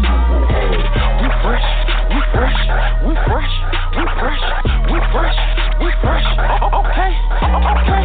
fresh, 2.40 2.64
we 3.04 3.12
fresh, 3.28 3.54
we 4.00 4.04
fresh, 4.16 4.44
we 4.88 4.96
fresh, 5.12 5.38
we 5.76 5.88
fresh. 6.00 6.28
Okay, 6.72 7.12
okay. 7.36 8.04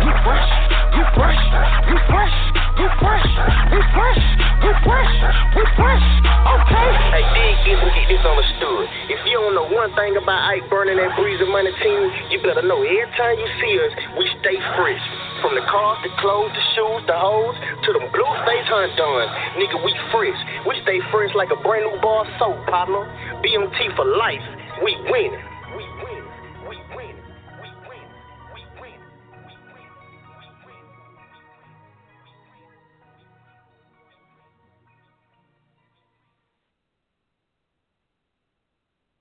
We 0.00 0.10
fresh, 0.24 0.48
we 0.96 1.02
fresh, 1.12 1.42
we 1.84 1.96
fresh, 2.08 2.36
we 2.80 2.86
fresh, 2.96 3.28
we 3.68 3.80
fresh, 3.92 4.24
we 4.64 4.70
fresh, 4.88 5.12
we 5.52 5.62
fresh. 5.76 6.06
Okay. 6.32 6.88
Hey, 7.12 7.24
dig 7.36 7.56
this 7.68 7.76
and 7.84 7.92
get 7.92 8.08
this 8.08 8.24
understood. 8.24 8.88
If 9.12 9.20
you 9.28 9.36
don't 9.36 9.52
know 9.52 9.68
one 9.68 9.92
thing 9.92 10.16
about 10.16 10.40
Ike 10.48 10.64
burning 10.72 10.96
that 10.96 11.12
breezy 11.20 11.44
money 11.44 11.76
team, 11.84 12.08
you 12.32 12.40
better 12.40 12.64
know 12.64 12.80
every 12.80 13.12
time 13.20 13.36
you 13.36 13.48
see 13.60 13.74
us, 13.84 13.92
we 14.16 14.24
stay 14.40 14.56
fresh. 14.80 15.04
From 15.44 15.60
the 15.60 15.64
cars, 15.68 16.00
the 16.00 16.12
clothes, 16.24 16.56
the 16.56 16.64
shoes, 16.72 17.04
the 17.04 17.16
hoes, 17.20 17.52
to 17.84 17.88
them 17.92 18.03
face. 18.74 19.30
Nigga, 19.56 19.84
we 19.84 19.94
fresh. 20.10 20.66
We 20.66 20.74
stay 20.82 20.98
fresh 21.10 21.30
like 21.34 21.50
a 21.50 21.62
brand 21.62 21.86
new 21.86 22.00
bar 22.00 22.26
soap, 22.38 22.66
partner. 22.66 23.06
BMT 23.42 23.96
for 23.96 24.04
life. 24.04 24.42
We 24.82 24.96
win. 25.10 25.30
We 25.76 25.84
win. 26.02 26.24
We 26.68 26.76
win. 26.96 27.14
We 27.60 27.70
win. 27.86 27.86
We 27.86 27.88
win. 27.88 28.08
We 28.54 28.60
win. 28.80 29.00
We 30.34 30.46
win. 30.66 30.78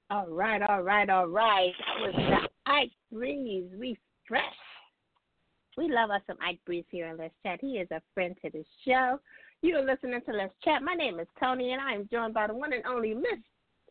All 0.10 0.28
right, 0.28 0.62
all 0.62 0.82
right, 0.82 1.10
all 1.10 1.28
right. 1.28 1.74
That 1.80 2.02
was 2.02 2.14
the 2.16 2.72
Ike 2.72 2.92
Breeze. 3.12 3.70
We 3.78 3.98
fresh. 4.28 4.44
We 5.76 5.90
love 5.90 6.12
us 6.12 6.22
some 6.28 6.38
Ike 6.46 6.60
Breeze 6.66 6.86
here 6.92 7.08
on 7.08 7.18
Let's 7.18 7.34
Chat. 7.44 7.60
He 7.62 7.80
is 7.80 7.88
a 7.92 8.02
friend 8.14 8.36
to 8.44 8.52
the 8.52 8.64
show. 8.86 9.20
You 9.64 9.78
are 9.78 9.86
listening 9.86 10.20
to 10.26 10.34
Let's 10.34 10.54
Chat. 10.62 10.84
My 10.84 10.94
name 10.94 11.22
is 11.22 11.28
Toni, 11.40 11.72
and 11.72 11.82
I 11.82 11.94
am 11.94 12.10
joined 12.12 12.34
by 12.34 12.48
the 12.48 12.54
one 12.54 12.74
and 12.74 12.86
only 12.86 13.14
Miss 13.14 13.40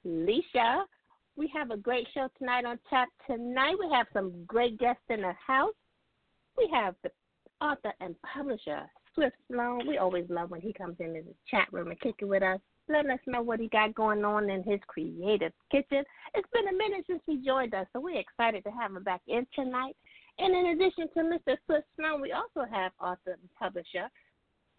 Lissha. 0.07 0.83
We 1.35 1.51
have 1.55 1.70
a 1.70 1.79
great 1.79 2.07
show 2.12 2.29
tonight 2.38 2.66
on 2.66 2.79
tap. 2.90 3.09
Tonight 3.27 3.77
we 3.81 3.88
have 3.90 4.07
some 4.12 4.44
great 4.46 4.79
guests 4.79 5.01
in 5.09 5.23
the 5.23 5.33
house. 5.46 5.73
We 6.59 6.68
have 6.75 6.94
the 7.03 7.11
author 7.62 7.94
and 8.03 8.14
publisher 8.20 8.83
Swift 9.14 9.35
Sloan. 9.51 9.88
We 9.88 9.96
always 9.96 10.27
love 10.29 10.51
when 10.51 10.61
he 10.61 10.75
comes 10.75 10.96
into 11.01 11.23
the 11.23 11.35
chat 11.51 11.68
room 11.73 11.88
and 11.88 11.99
kick 12.01 12.16
it 12.18 12.27
with 12.27 12.42
us, 12.42 12.61
letting 12.90 13.11
us 13.11 13.20
know 13.27 13.40
what 13.40 13.59
he 13.59 13.68
got 13.68 13.94
going 13.94 14.27
on 14.27 14.51
in 14.51 14.62
his 14.64 14.81
creative 14.88 15.53
kitchen. 15.70 16.05
It's 16.35 16.51
been 16.53 16.68
a 16.68 16.77
minute 16.77 17.07
since 17.07 17.23
he 17.25 17.42
joined 17.42 17.73
us, 17.73 17.87
so 17.94 18.01
we're 18.01 18.20
excited 18.20 18.62
to 18.64 18.70
have 18.73 18.94
him 18.94 19.03
back 19.05 19.23
in 19.27 19.46
tonight. 19.55 19.96
And 20.38 20.55
in 20.55 20.66
addition 20.66 21.09
to 21.14 21.20
Mr. 21.20 21.57
Swift 21.64 21.87
Sloan, 21.96 22.20
we 22.20 22.33
also 22.33 22.70
have 22.70 22.92
author 23.01 23.38
and 23.40 23.49
publisher 23.59 24.11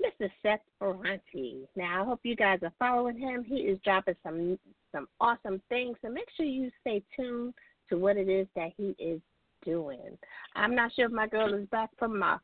Mr. 0.01 0.29
Seth 0.41 0.59
Ferranti. 0.81 1.67
Now, 1.75 2.01
I 2.01 2.05
hope 2.05 2.19
you 2.23 2.35
guys 2.35 2.59
are 2.63 2.73
following 2.79 3.17
him. 3.17 3.43
He 3.43 3.55
is 3.55 3.79
dropping 3.83 4.15
some 4.23 4.57
some 4.91 5.07
awesome 5.19 5.61
things, 5.69 5.97
so 6.01 6.09
make 6.09 6.27
sure 6.37 6.45
you 6.45 6.69
stay 6.81 7.01
tuned 7.15 7.53
to 7.89 7.97
what 7.97 8.15
it 8.17 8.29
is 8.29 8.47
that 8.55 8.71
he 8.77 8.95
is 8.99 9.19
doing. 9.65 10.17
I'm 10.55 10.75
not 10.75 10.93
sure 10.93 11.05
if 11.05 11.11
my 11.11 11.27
girl 11.27 11.53
is 11.53 11.67
back 11.69 11.89
from 11.97 12.19
my 12.19 12.37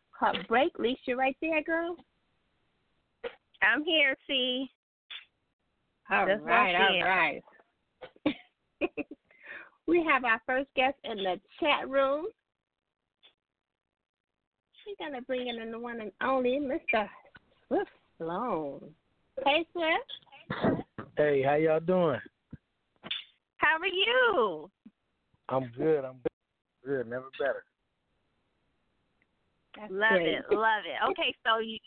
break. 0.47 0.77
Lisa, 0.79 1.15
right 1.15 1.37
there, 1.41 1.61
girl. 1.63 1.95
I'm 3.61 3.83
here, 3.83 4.15
see. 4.27 4.69
All 6.11 6.25
Just 6.25 6.43
right, 6.43 6.75
all 6.75 7.01
right. 7.03 7.43
we 9.87 10.03
have 10.09 10.23
our 10.23 10.41
first 10.45 10.69
guest 10.75 10.95
in 11.03 11.17
the 11.17 11.39
chat 11.59 11.87
room. 11.87 12.25
We're 14.87 15.07
gonna 15.07 15.21
bring 15.21 15.47
in 15.47 15.71
the 15.71 15.77
one 15.77 16.01
and 16.01 16.11
only 16.23 16.59
Mr. 16.59 17.07
Swift 17.69 17.89
Sloan. 18.17 18.81
Hey, 19.45 19.65
Swift. 19.71 20.81
Hey, 21.17 21.43
how 21.43 21.55
y'all 21.55 21.79
doing? 21.79 22.19
How 23.57 23.77
are 23.77 23.87
you? 23.87 24.69
I'm 25.49 25.67
good. 25.77 26.03
I'm 26.03 26.15
good. 26.15 26.29
Good, 26.85 27.07
Never 27.07 27.25
better. 27.37 27.63
That's 29.77 29.91
love 29.91 30.11
great. 30.13 30.27
it, 30.27 30.45
love 30.51 30.83
it. 30.85 31.11
Okay, 31.11 31.35
so 31.45 31.59
you 31.59 31.77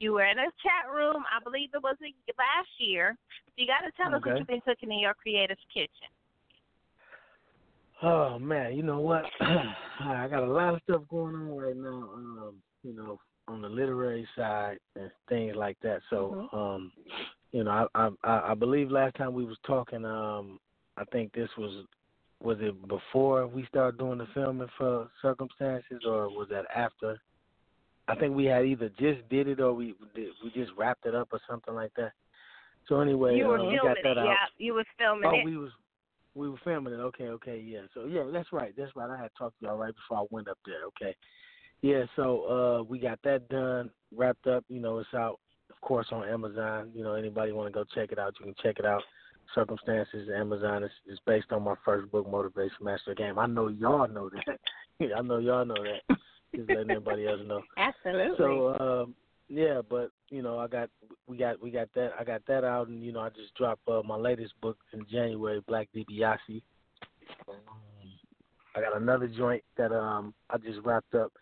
you 0.00 0.12
were 0.12 0.24
in 0.24 0.38
a 0.38 0.50
chat 0.62 0.90
room. 0.92 1.22
I 1.30 1.42
believe 1.42 1.68
it 1.72 1.82
was 1.82 1.96
a- 2.02 2.32
last 2.36 2.68
year. 2.78 3.16
You 3.56 3.66
got 3.66 3.86
to 3.86 3.92
tell 3.96 4.14
us 4.14 4.22
what 4.24 4.38
you've 4.38 4.46
been 4.48 4.60
cooking 4.62 4.90
in 4.90 4.98
your 4.98 5.14
creative 5.14 5.58
kitchen. 5.72 6.10
Oh 8.02 8.38
man, 8.38 8.74
you 8.74 8.82
know 8.82 9.00
what? 9.00 9.24
I 9.40 10.26
got 10.28 10.42
a 10.42 10.52
lot 10.52 10.74
of 10.74 10.80
stuff 10.84 11.02
going 11.08 11.34
on 11.34 11.56
right 11.56 11.76
now. 11.76 12.10
Um, 12.14 12.56
you 12.82 12.94
know, 12.94 13.20
on 13.50 13.62
the 13.62 13.68
literary 13.68 14.26
side 14.36 14.78
and 14.96 15.10
things 15.28 15.54
like 15.56 15.76
that. 15.82 16.00
So, 16.08 16.48
um, 16.52 16.92
you 17.52 17.64
know, 17.64 17.86
I, 17.94 18.08
I 18.24 18.52
I 18.52 18.54
believe 18.54 18.90
last 18.90 19.16
time 19.16 19.34
we 19.34 19.44
was 19.44 19.58
talking, 19.66 20.04
um, 20.04 20.58
I 20.96 21.04
think 21.12 21.32
this 21.32 21.50
was 21.58 21.84
was 22.42 22.58
it 22.60 22.88
before 22.88 23.46
we 23.46 23.66
started 23.66 23.98
doing 23.98 24.18
the 24.18 24.26
filming 24.32 24.68
for 24.78 25.08
circumstances, 25.20 26.02
or 26.06 26.28
was 26.28 26.48
that 26.50 26.64
after? 26.74 27.18
I 28.08 28.14
think 28.16 28.34
we 28.34 28.46
had 28.46 28.64
either 28.64 28.88
just 28.98 29.28
did 29.28 29.46
it 29.46 29.60
or 29.60 29.72
we 29.72 29.94
did, 30.14 30.30
we 30.42 30.50
just 30.50 30.72
wrapped 30.76 31.06
it 31.06 31.14
up 31.14 31.28
or 31.32 31.40
something 31.48 31.74
like 31.74 31.92
that. 31.96 32.12
So 32.88 33.00
anyway, 33.00 33.36
you 33.36 33.46
were 33.46 33.58
we 33.58 33.76
filming 33.76 33.78
got 33.82 33.96
that 34.02 34.10
it, 34.10 34.18
out. 34.18 34.24
yeah. 34.24 34.46
You 34.58 34.74
was 34.74 34.86
filming 34.98 35.30
Oh, 35.32 35.38
it. 35.38 35.44
we 35.44 35.56
was 35.56 35.70
we 36.34 36.48
were 36.48 36.58
filming 36.64 36.94
it. 36.94 36.96
Okay, 36.96 37.28
okay, 37.28 37.58
yeah. 37.58 37.82
So 37.94 38.06
yeah, 38.06 38.24
that's 38.32 38.52
right. 38.52 38.72
That's 38.76 38.94
right. 38.96 39.10
I 39.10 39.20
had 39.20 39.30
talked 39.36 39.58
to 39.60 39.66
y'all 39.66 39.76
right 39.76 39.94
before 39.94 40.24
I 40.24 40.26
went 40.30 40.48
up 40.48 40.58
there. 40.64 40.84
Okay. 40.88 41.14
Yeah, 41.82 42.04
so 42.16 42.44
uh 42.44 42.82
we 42.82 42.98
got 42.98 43.18
that 43.24 43.48
done, 43.48 43.90
wrapped 44.14 44.46
up. 44.46 44.64
You 44.68 44.80
know, 44.80 44.98
it's 44.98 45.14
out, 45.14 45.38
of 45.70 45.80
course, 45.80 46.06
on 46.12 46.28
Amazon. 46.28 46.90
You 46.94 47.04
know, 47.04 47.14
anybody 47.14 47.52
want 47.52 47.68
to 47.68 47.72
go 47.72 47.84
check 47.94 48.12
it 48.12 48.18
out, 48.18 48.34
you 48.38 48.46
can 48.46 48.54
check 48.62 48.78
it 48.78 48.84
out. 48.84 49.02
Circumstances, 49.54 50.28
Amazon 50.34 50.84
is, 50.84 50.90
is 51.08 51.18
based 51.26 51.50
on 51.50 51.64
my 51.64 51.74
first 51.84 52.10
book, 52.12 52.30
Motivation 52.30 52.76
Master 52.82 53.14
Game. 53.14 53.36
I 53.38 53.46
know 53.46 53.66
y'all 53.68 54.06
know 54.06 54.30
that. 54.30 54.58
I 55.16 55.22
know 55.22 55.38
y'all 55.38 55.64
know 55.64 55.74
that. 55.82 56.16
Just 56.54 56.68
letting 56.68 56.90
everybody 56.90 57.26
else 57.26 57.40
know. 57.46 57.62
Absolutely. 57.76 58.36
So 58.38 58.76
um, 58.78 59.14
yeah, 59.48 59.80
but 59.88 60.10
you 60.28 60.42
know, 60.42 60.58
I 60.58 60.68
got 60.68 60.90
we 61.26 61.36
got 61.36 61.60
we 61.60 61.70
got 61.70 61.88
that 61.94 62.12
I 62.18 62.24
got 62.24 62.42
that 62.46 62.62
out, 62.62 62.88
and 62.88 63.02
you 63.02 63.12
know, 63.12 63.20
I 63.20 63.30
just 63.30 63.54
dropped 63.56 63.88
uh, 63.88 64.02
my 64.04 64.16
latest 64.16 64.52
book 64.60 64.78
in 64.92 65.04
January, 65.10 65.60
Black 65.66 65.88
DiBiase. 65.94 66.62
Um, 67.48 67.56
I 68.76 68.80
got 68.80 68.96
another 68.96 69.26
joint 69.26 69.64
that 69.76 69.92
um 69.92 70.34
I 70.50 70.58
just 70.58 70.78
wrapped 70.84 71.14
up. 71.14 71.32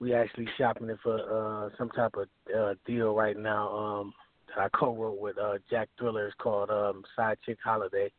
We 0.00 0.14
actually 0.14 0.48
shopping 0.56 0.90
it 0.90 0.98
for 1.02 1.16
uh 1.18 1.70
some 1.76 1.90
type 1.90 2.14
of 2.16 2.28
uh 2.56 2.74
deal 2.86 3.14
right 3.14 3.36
now. 3.36 3.68
Um 3.76 4.14
that 4.48 4.58
I 4.64 4.68
co-wrote 4.70 5.18
with 5.20 5.38
uh 5.38 5.54
Jack 5.70 5.88
Thriller. 5.98 6.26
It's 6.26 6.36
called 6.38 6.70
um 6.70 7.02
Side 7.16 7.38
Chick 7.44 7.58
Holiday. 7.62 8.10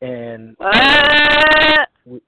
And 0.00 0.56
we, 2.04 2.20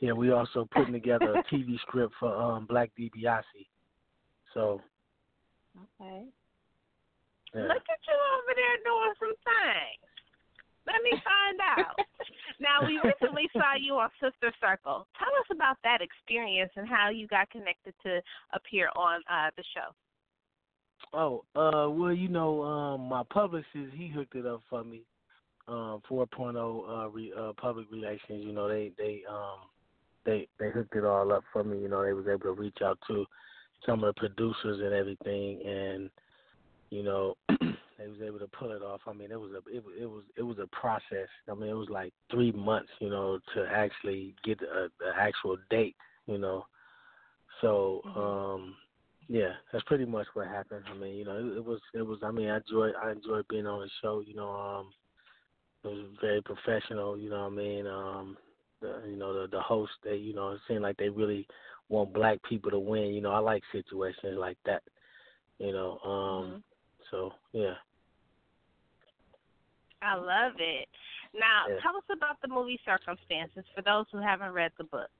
yeah, 0.00 0.12
we 0.12 0.30
also 0.32 0.68
putting 0.74 0.92
together 0.92 1.34
a 1.34 1.54
TV 1.54 1.78
script 1.82 2.14
for 2.18 2.34
um 2.34 2.66
Black 2.66 2.90
DiBiase. 2.98 3.66
So 4.54 4.80
Okay. 5.76 6.26
yeah. 7.54 7.62
Look 7.62 7.82
at 7.88 8.00
you 8.06 8.14
over 8.14 8.52
there 8.54 8.76
doing 8.84 9.14
some 9.18 9.34
things. 9.44 10.11
Let 10.86 11.02
me 11.02 11.10
find 11.22 11.58
out. 11.62 11.96
now, 12.60 12.86
we 12.86 12.98
recently 13.02 13.48
saw 13.52 13.74
you 13.80 13.94
on 13.94 14.10
Sister 14.20 14.52
Circle. 14.60 15.06
Tell 15.18 15.32
us 15.40 15.48
about 15.50 15.76
that 15.84 16.00
experience 16.00 16.72
and 16.76 16.88
how 16.88 17.10
you 17.10 17.26
got 17.28 17.50
connected 17.50 17.94
to 18.04 18.20
appear 18.52 18.90
on 18.96 19.20
uh, 19.30 19.50
the 19.56 19.64
show. 19.74 19.94
Oh, 21.14 21.44
uh, 21.54 21.90
well, 21.90 22.12
you 22.12 22.28
know, 22.28 22.62
um, 22.62 23.02
my 23.02 23.22
publicist 23.30 23.92
he 23.94 24.08
hooked 24.08 24.34
it 24.34 24.46
up 24.46 24.62
for 24.70 24.82
me. 24.84 25.02
um, 25.68 26.02
4.0 26.10 26.56
uh, 26.56 27.08
re, 27.10 27.32
uh, 27.38 27.52
public 27.56 27.86
relations. 27.90 28.44
You 28.44 28.52
know, 28.52 28.68
they 28.68 28.92
they 28.98 29.22
um 29.28 29.68
they 30.24 30.48
they 30.58 30.70
hooked 30.70 30.96
it 30.96 31.04
all 31.04 31.32
up 31.32 31.44
for 31.52 31.64
me. 31.64 31.80
You 31.80 31.88
know, 31.88 32.04
they 32.04 32.12
was 32.12 32.26
able 32.28 32.54
to 32.54 32.60
reach 32.60 32.78
out 32.84 32.98
to 33.08 33.26
some 33.86 34.04
of 34.04 34.14
the 34.14 34.20
producers 34.20 34.80
and 34.80 34.92
everything, 34.92 35.60
and 35.66 36.10
you 36.92 37.02
know, 37.02 37.34
they 37.48 38.06
was 38.06 38.20
able 38.22 38.38
to 38.38 38.48
pull 38.48 38.70
it 38.72 38.82
off. 38.82 39.00
I 39.06 39.14
mean, 39.14 39.32
it 39.32 39.40
was 39.40 39.52
a 39.52 39.74
it 39.74 39.82
was 39.82 39.94
it 39.98 40.06
was 40.06 40.22
it 40.36 40.42
was 40.42 40.58
a 40.58 40.66
process. 40.76 41.28
I 41.50 41.54
mean, 41.54 41.70
it 41.70 41.74
was 41.74 41.88
like 41.88 42.12
three 42.30 42.52
months, 42.52 42.90
you 43.00 43.08
know, 43.08 43.38
to 43.54 43.66
actually 43.66 44.34
get 44.44 44.60
a, 44.60 44.90
a 45.02 45.18
actual 45.18 45.56
date. 45.70 45.96
You 46.26 46.36
know, 46.36 46.66
so 47.62 48.02
um 48.14 48.76
yeah, 49.26 49.52
that's 49.72 49.84
pretty 49.84 50.04
much 50.04 50.26
what 50.34 50.48
happened. 50.48 50.84
I 50.90 50.94
mean, 50.94 51.14
you 51.14 51.24
know, 51.24 51.38
it, 51.38 51.56
it 51.56 51.64
was 51.64 51.80
it 51.94 52.02
was. 52.02 52.18
I 52.22 52.30
mean, 52.30 52.48
I 52.48 52.58
enjoyed 52.58 52.92
I 53.02 53.12
enjoyed 53.12 53.48
being 53.48 53.66
on 53.66 53.80
the 53.80 53.90
show. 54.02 54.20
You 54.20 54.34
know, 54.34 54.50
um, 54.50 54.90
it 55.84 55.88
was 55.88 56.06
very 56.20 56.42
professional. 56.42 57.16
You 57.16 57.30
know 57.30 57.44
what 57.44 57.52
I 57.52 57.56
mean? 57.56 57.86
Um, 57.86 58.36
the, 58.82 59.02
you 59.08 59.16
know, 59.16 59.32
the 59.32 59.48
the 59.48 59.62
host. 59.62 59.92
They, 60.04 60.16
you 60.16 60.34
know, 60.34 60.50
it 60.50 60.60
seemed 60.68 60.82
like 60.82 60.98
they 60.98 61.08
really 61.08 61.46
want 61.88 62.12
black 62.12 62.38
people 62.46 62.70
to 62.70 62.78
win. 62.78 63.14
You 63.14 63.22
know, 63.22 63.32
I 63.32 63.38
like 63.38 63.62
situations 63.72 64.36
like 64.38 64.58
that. 64.66 64.82
You 65.58 65.72
know, 65.72 65.98
um, 66.04 66.10
Mm-hmm. 66.44 66.56
So 67.12 67.32
yeah. 67.52 67.74
I 70.02 70.16
love 70.16 70.54
it. 70.58 70.88
Now, 71.32 71.66
Yeah. 71.68 71.78
tell 71.80 71.96
us 71.96 72.02
about 72.10 72.40
the 72.42 72.48
movie 72.48 72.80
Circumstances 72.84 73.64
for 73.72 73.82
those 73.82 74.06
who 74.10 74.18
haven't 74.18 74.50
read 74.50 74.72
the 74.76 74.84
book. 74.84 75.10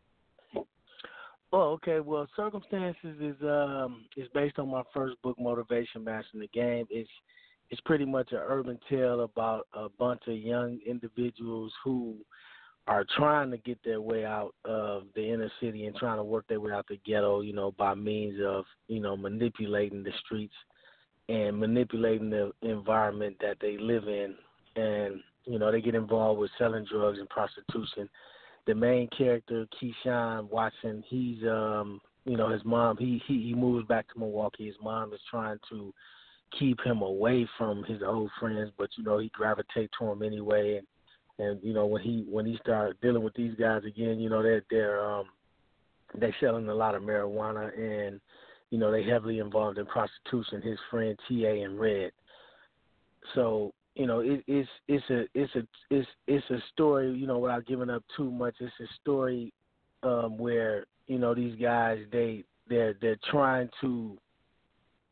Oh, 1.55 1.73
okay. 1.73 2.01
Well, 2.01 2.27
circumstances 2.35 3.21
is 3.21 3.41
um 3.43 4.07
is 4.17 4.27
based 4.35 4.59
on 4.59 4.71
my 4.71 4.83
first 4.93 5.21
book, 5.23 5.39
Motivation 5.39 6.03
Mastering 6.03 6.41
the 6.41 6.49
Game. 6.49 6.87
It's 6.91 7.11
it's 7.71 7.81
pretty 7.83 8.07
much 8.07 8.33
an 8.33 8.39
urban 8.39 8.79
tale 8.89 9.21
about 9.21 9.67
a 9.75 9.89
bunch 9.89 10.23
of 10.27 10.37
young 10.37 10.81
individuals 10.87 11.73
who 11.85 12.17
are 12.89 13.05
trying 13.17 13.51
to 13.51 13.59
get 13.59 13.79
their 13.85 14.01
way 14.01 14.25
out 14.25 14.55
of 14.65 15.05
the 15.15 15.23
inner 15.23 15.51
city 15.61 15.87
and 15.87 15.95
trying 15.97 16.17
to 16.17 16.25
work 16.25 16.47
their 16.49 16.61
way 16.61 16.73
out 16.73 16.87
the 16.89 16.99
ghetto, 17.07 17.41
you 17.41 17.53
know, 17.53 17.71
by 17.79 17.95
means 17.95 18.41
of, 18.45 18.65
you 18.89 19.01
know, 19.01 19.17
manipulating 19.17 20.03
the 20.03 20.11
streets 20.25 20.55
and 21.29 21.59
manipulating 21.59 22.31
the 22.31 22.53
environment 22.63 23.37
that 23.41 23.57
they 23.61 23.77
live 23.79 24.09
in. 24.09 24.35
And, 24.77 25.21
you 25.45 25.59
know, 25.59 25.71
they 25.71 25.81
get 25.81 25.95
involved 25.95 26.41
with 26.41 26.51
selling 26.59 26.87
drugs 26.91 27.19
and 27.19 27.29
prostitution. 27.29 28.09
The 28.67 28.75
main 28.75 29.09
character, 29.17 29.67
Keyshawn 29.81 30.51
Watson, 30.51 31.03
he's 31.09 31.43
um 31.45 32.01
you 32.25 32.37
know, 32.37 32.49
his 32.49 32.65
mom 32.65 32.97
he, 32.97 33.21
he 33.27 33.43
he 33.43 33.55
moves 33.55 33.87
back 33.89 34.13
to 34.13 34.19
Milwaukee. 34.19 34.67
His 34.67 34.77
mom 34.83 35.13
is 35.13 35.21
trying 35.29 35.59
to 35.71 35.93
keep 36.59 36.81
him 36.85 37.03
away 37.03 37.49
from 37.59 37.83
his 37.85 38.03
old 38.07 38.31
friends, 38.39 38.71
but 38.79 38.91
you 38.97 39.03
know, 39.03 39.19
he 39.19 39.31
gravitates 39.31 39.93
to 39.99 40.07
him 40.07 40.23
anyway. 40.23 40.79
And 40.79 40.87
and 41.39 41.61
you 41.63 41.73
know, 41.73 41.87
when 41.87 42.03
he 42.03 42.25
when 42.29 42.47
he 42.47 42.57
started 42.61 43.01
dealing 43.01 43.23
with 43.23 43.35
these 43.35 43.55
guys 43.59 43.83
again, 43.85 44.21
you 44.21 44.31
know, 44.31 44.43
they're 44.43 44.65
they're 44.71 45.05
um 45.05 45.27
they 46.15 46.33
selling 46.41 46.69
a 46.69 46.75
lot 46.75 46.95
of 46.95 47.03
marijuana. 47.03 47.77
And 47.77 48.21
you 48.73 48.79
know, 48.79 48.91
they 48.91 49.05
heavily 49.05 49.39
involved 49.39 49.77
in 49.77 49.85
prostitution, 49.85 50.63
his 50.63 50.79
friend 50.91 51.15
TA 51.29 51.63
and 51.63 51.79
Red. 51.79 52.11
So 53.35 53.75
you 53.95 54.07
know, 54.07 54.21
it, 54.21 54.43
it's 54.47 54.69
it's 54.89 55.05
a 55.11 55.27
it's 55.35 55.55
a 55.55 55.67
it's 55.91 56.09
it's 56.27 56.51
a 56.51 56.57
story. 56.73 57.13
You 57.13 57.27
know, 57.27 57.39
without 57.39 57.67
giving 57.67 57.91
up 57.91 58.03
too 58.17 58.31
much, 58.31 58.55
it's 58.61 58.73
a 58.81 58.87
story 59.03 59.53
um, 60.03 60.39
where 60.39 60.87
you 61.07 61.19
know 61.19 61.35
these 61.35 61.55
guys 61.61 61.99
they 62.11 62.45
they're 62.67 62.95
they're 63.03 63.19
trying 63.31 63.69
to 63.83 64.17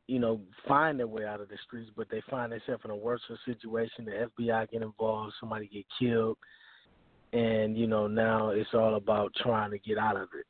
you 0.07 0.19
know 0.19 0.41
find 0.67 0.99
their 0.99 1.07
way 1.07 1.27
out 1.27 1.43
of 1.43 1.51
the 1.51 1.59
streets, 1.67 1.91
but 1.95 2.09
they 2.11 2.23
find 2.31 2.53
themselves 2.53 2.83
in 2.87 2.91
a 2.91 2.97
worse 2.97 3.21
situation. 3.45 4.07
The 4.07 4.31
FBI 4.41 4.71
get 4.71 4.81
involved, 4.81 5.35
somebody 5.39 5.69
get 5.71 5.85
killed, 5.99 6.39
and 7.35 7.77
you 7.77 7.87
know 7.87 8.07
now 8.07 8.49
it's 8.49 8.73
all 8.73 8.95
about 8.95 9.35
trying 9.43 9.71
to 9.73 9.79
get 9.79 9.99
out 9.99 10.17
of 10.17 10.29
it. 10.35 10.47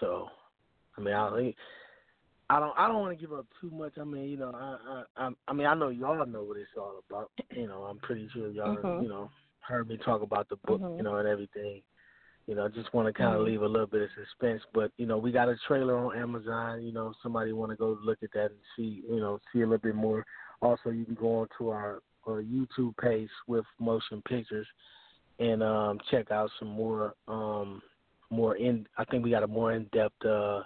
So, 0.00 0.26
I 0.98 1.00
mean, 1.00 1.14
I 1.14 1.54
I 2.48 2.60
don't 2.60 2.74
I 2.78 2.86
don't 2.86 3.00
want 3.00 3.16
to 3.18 3.20
give 3.20 3.32
up 3.36 3.46
too 3.60 3.70
much. 3.70 3.92
I 4.00 4.04
mean, 4.04 4.28
you 4.28 4.36
know, 4.36 4.52
I 4.54 5.02
I 5.16 5.30
I 5.48 5.52
mean 5.52 5.66
I 5.66 5.74
know 5.74 5.88
y'all 5.88 6.24
know 6.26 6.44
what 6.44 6.56
it's 6.58 6.70
all 6.76 7.02
about. 7.08 7.30
You 7.50 7.66
know, 7.66 7.82
I'm 7.82 7.98
pretty 7.98 8.28
sure 8.32 8.48
y'all 8.50 8.76
Mhm. 8.76 9.02
you 9.02 9.08
know 9.08 9.30
heard 9.60 9.88
me 9.88 9.96
talk 9.96 10.22
about 10.22 10.48
the 10.48 10.56
book, 10.64 10.80
Mhm. 10.80 10.96
you 10.98 11.02
know, 11.02 11.16
and 11.16 11.26
everything. 11.28 11.82
You 12.46 12.54
know, 12.54 12.64
I 12.66 12.68
just 12.68 12.94
want 12.94 13.08
to 13.08 13.12
kind 13.12 13.34
of 13.34 13.40
Mhm. 13.40 13.46
leave 13.46 13.62
a 13.62 13.66
little 13.68 13.88
bit 13.88 14.02
of 14.02 14.10
suspense. 14.12 14.62
But 14.72 14.92
you 14.96 15.06
know, 15.06 15.18
we 15.18 15.32
got 15.32 15.48
a 15.48 15.56
trailer 15.66 15.96
on 15.96 16.16
Amazon. 16.16 16.82
You 16.82 16.92
know, 16.92 17.08
if 17.08 17.16
somebody 17.22 17.52
want 17.52 17.70
to 17.72 17.76
go 17.76 17.98
look 18.00 18.22
at 18.22 18.30
that 18.34 18.52
and 18.52 18.60
see, 18.76 19.02
you 19.08 19.18
know, 19.18 19.40
see 19.52 19.62
a 19.62 19.66
little 19.66 19.78
bit 19.78 19.96
more. 19.96 20.24
Also, 20.62 20.90
you 20.90 21.04
can 21.04 21.14
go 21.16 21.40
on 21.40 21.48
to 21.58 21.70
our, 21.70 22.00
our 22.28 22.42
YouTube 22.42 22.96
page 22.98 23.28
with 23.48 23.64
motion 23.80 24.22
pictures 24.22 24.66
and 25.38 25.62
um 25.62 25.98
check 26.10 26.30
out 26.30 26.50
some 26.58 26.68
more 26.68 27.14
um 27.28 27.82
more 28.30 28.56
in. 28.56 28.86
I 28.96 29.04
think 29.04 29.24
we 29.24 29.30
got 29.30 29.42
a 29.42 29.48
more 29.48 29.72
in 29.72 29.84
depth. 29.92 30.24
uh 30.24 30.62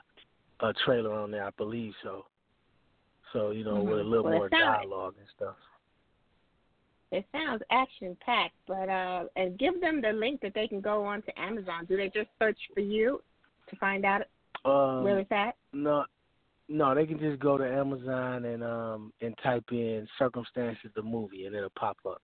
a 0.63 0.73
trailer 0.85 1.13
on 1.13 1.31
there, 1.31 1.45
I 1.45 1.51
believe 1.57 1.93
so. 2.03 2.27
So 3.33 3.51
you 3.51 3.65
know, 3.65 3.83
with 3.83 4.01
a 4.01 4.03
Mhm. 4.03 4.11
little 4.11 4.25
Well, 4.25 4.39
more 4.39 4.51
sounds- 4.51 4.79
dialogue 4.79 5.15
and 5.19 5.29
stuff. 5.29 5.57
It 7.13 7.27
sounds 7.33 7.63
action 7.71 8.17
packed, 8.17 8.55
but 8.67 8.89
uh, 8.89 9.27
and 9.37 9.59
give 9.59 9.81
them 9.81 10.01
the 10.01 10.13
link 10.13 10.41
that 10.43 10.55
they 10.55 10.69
can 10.69 10.81
go 10.81 11.05
on 11.05 11.23
to 11.23 11.41
Amazon. 11.41 11.85
Do 11.87 11.97
they 11.97 12.09
just 12.09 12.31
search 12.39 12.59
for 12.73 12.81
you 12.81 13.23
to 13.69 13.77
find 13.77 14.05
out 14.05 14.23
Um, 14.65 15.03
where 15.05 15.19
it's 15.19 15.33
at? 15.33 15.57
No, 15.73 16.05
no, 16.69 16.95
they 16.95 17.07
can 17.07 17.19
just 17.19 17.41
go 17.41 17.57
to 17.59 17.65
Amazon 17.69 18.45
and 18.45 18.63
um 18.63 19.13
and 19.21 19.37
type 19.39 19.73
in 19.73 20.07
"circumstances" 20.19 20.93
the 20.95 21.03
movie, 21.03 21.47
and 21.47 21.55
it'll 21.57 21.71
pop 21.71 21.97
up. 22.07 22.23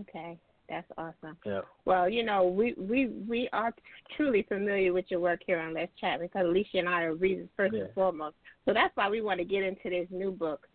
Okay, 0.00 0.38
that's 0.68 0.90
awesome. 0.98 1.36
Yeah. 1.44 1.60
Well, 1.84 2.08
you 2.08 2.24
know, 2.24 2.44
we 2.44 2.74
we 2.76 3.06
we 3.28 3.48
are 3.52 3.72
truly 4.16 4.42
familiar 4.42 4.92
with 4.92 5.06
your 5.08 5.20
work 5.20 5.40
here 5.46 5.58
on 5.58 5.74
Let's 5.74 5.92
Chat 6.00 6.20
because 6.20 6.44
Alicia 6.44 6.78
and 6.78 6.88
I 6.88 7.02
are 7.02 7.14
readers 7.14 7.48
first 7.56 7.74
Yeah. 7.74 7.84
and 7.84 7.94
foremost. 7.94 8.36
So 8.64 8.74
that's 8.74 8.94
why 8.96 9.08
we 9.08 9.20
want 9.20 9.38
to 9.38 9.44
get 9.44 9.62
into 9.62 9.90
this 9.90 10.08
new 10.10 10.30
book. 10.30 10.66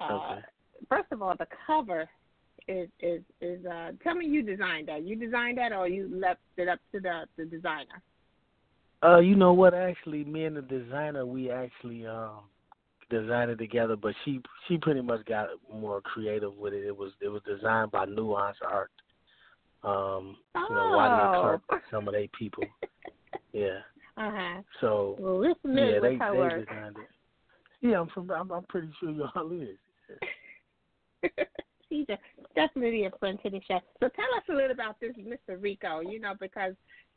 Uh, 0.00 0.14
Okay. 0.14 0.40
First 0.88 1.12
of 1.12 1.22
all, 1.22 1.34
the 1.38 1.46
cover 1.66 2.08
is 2.68 2.88
is 3.00 3.22
is. 3.40 3.64
Uh, 3.64 3.92
tell 4.02 4.14
me 4.14 4.26
you 4.26 4.42
designed 4.42 4.88
that. 4.88 5.02
You 5.04 5.16
designed 5.16 5.58
that, 5.58 5.72
or 5.72 5.88
you 5.88 6.08
left 6.12 6.40
it 6.56 6.68
up 6.68 6.80
to 6.92 7.00
the 7.00 7.26
the 7.36 7.44
designer? 7.44 8.02
Uh, 9.04 9.18
you 9.18 9.34
know 9.34 9.52
what? 9.52 9.74
Actually, 9.74 10.24
me 10.24 10.44
and 10.44 10.56
the 10.56 10.62
designer, 10.62 11.26
we 11.26 11.50
actually 11.50 12.06
um 12.06 12.40
designed 13.12 13.50
it 13.50 13.58
together, 13.58 13.94
but 13.96 14.14
she 14.24 14.40
she 14.66 14.76
pretty 14.78 15.00
much 15.02 15.24
got 15.26 15.48
more 15.72 16.00
creative 16.00 16.56
with 16.56 16.72
it. 16.72 16.84
It 16.84 16.96
was 16.96 17.12
it 17.20 17.28
was 17.28 17.42
designed 17.46 17.90
by 17.92 18.06
Nuance 18.06 18.56
Art. 18.68 18.90
Um, 19.84 20.36
you 20.54 20.74
know, 20.74 20.92
Wiley 20.96 21.20
and 21.22 21.34
Oh. 21.36 21.40
Clark, 21.68 21.82
some 21.90 22.08
of 22.08 22.14
they 22.14 22.28
people. 22.38 22.64
Yeah. 23.54 23.80
Uh 24.16 24.30
huh. 24.34 24.62
So 24.80 25.16
Well, 25.18 25.38
we're 25.38 25.54
familiar 25.56 25.94
yeah, 25.94 26.00
with 26.00 26.10
they 26.12 26.16
her 26.24 26.32
they 26.32 26.38
work. 26.38 26.68
designed 26.68 26.96
it. 26.98 27.08
Yeah, 27.86 28.00
I'm 28.00 28.08
from. 28.08 28.30
I'm, 28.30 28.50
I'm 28.50 28.62
pretty 28.64 28.88
sure 29.00 29.10
y'all 29.10 29.52
is. 29.60 29.76
She's 31.88 32.06
a, 32.08 32.18
definitely 32.54 33.04
a 33.04 33.10
friend 33.18 33.38
to 33.42 33.50
the 33.50 33.60
show. 33.68 33.80
So 34.00 34.08
tell 34.08 34.34
us 34.36 34.42
a 34.48 34.52
little 34.54 34.70
about 34.70 34.98
this 35.00 35.12
Mr. 35.18 35.60
Rico, 35.60 36.00
you 36.00 36.18
know, 36.20 36.32
because 36.40 36.72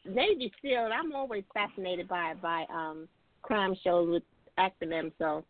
Navy 0.06 0.52
SEAL, 0.62 0.90
I'm 0.94 1.14
always 1.14 1.44
fascinated 1.54 2.08
by 2.08 2.34
by 2.42 2.66
um 2.74 3.08
crime 3.42 3.76
shows 3.84 4.10
with 4.10 4.24
acronyms. 4.60 5.14
So 5.18 5.46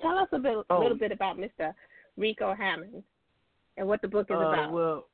tell 0.00 0.18
us 0.18 0.28
a 0.32 0.38
bit, 0.38 0.58
Oh. 0.70 0.80
little 0.80 0.98
bit 0.98 1.12
about 1.12 1.38
Mr. 1.38 1.72
Rico 2.16 2.54
Hammond 2.54 3.02
and 3.76 3.86
what 3.86 4.02
the 4.02 4.08
book 4.08 4.26
is 4.30 4.36
uh, 4.36 4.40
about. 4.40 4.72
Well, 4.72 5.08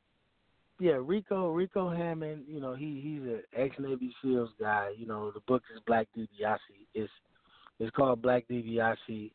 yeah, 0.78 0.98
Rico 1.00 1.50
Rico 1.50 1.90
Hammond. 1.90 2.44
You 2.48 2.60
know, 2.60 2.74
he 2.74 3.00
he's 3.00 3.22
an 3.22 3.42
ex 3.56 3.76
Navy 3.78 4.14
SEALs 4.22 4.50
guy. 4.58 4.90
You 4.96 5.06
know, 5.06 5.30
the 5.30 5.40
book 5.40 5.62
is 5.74 5.80
Black 5.86 6.08
DiBiase. 6.16 6.58
It's 6.94 7.12
it's 7.78 7.94
called 7.94 8.22
Black 8.22 8.44
DiBiase 8.48 9.30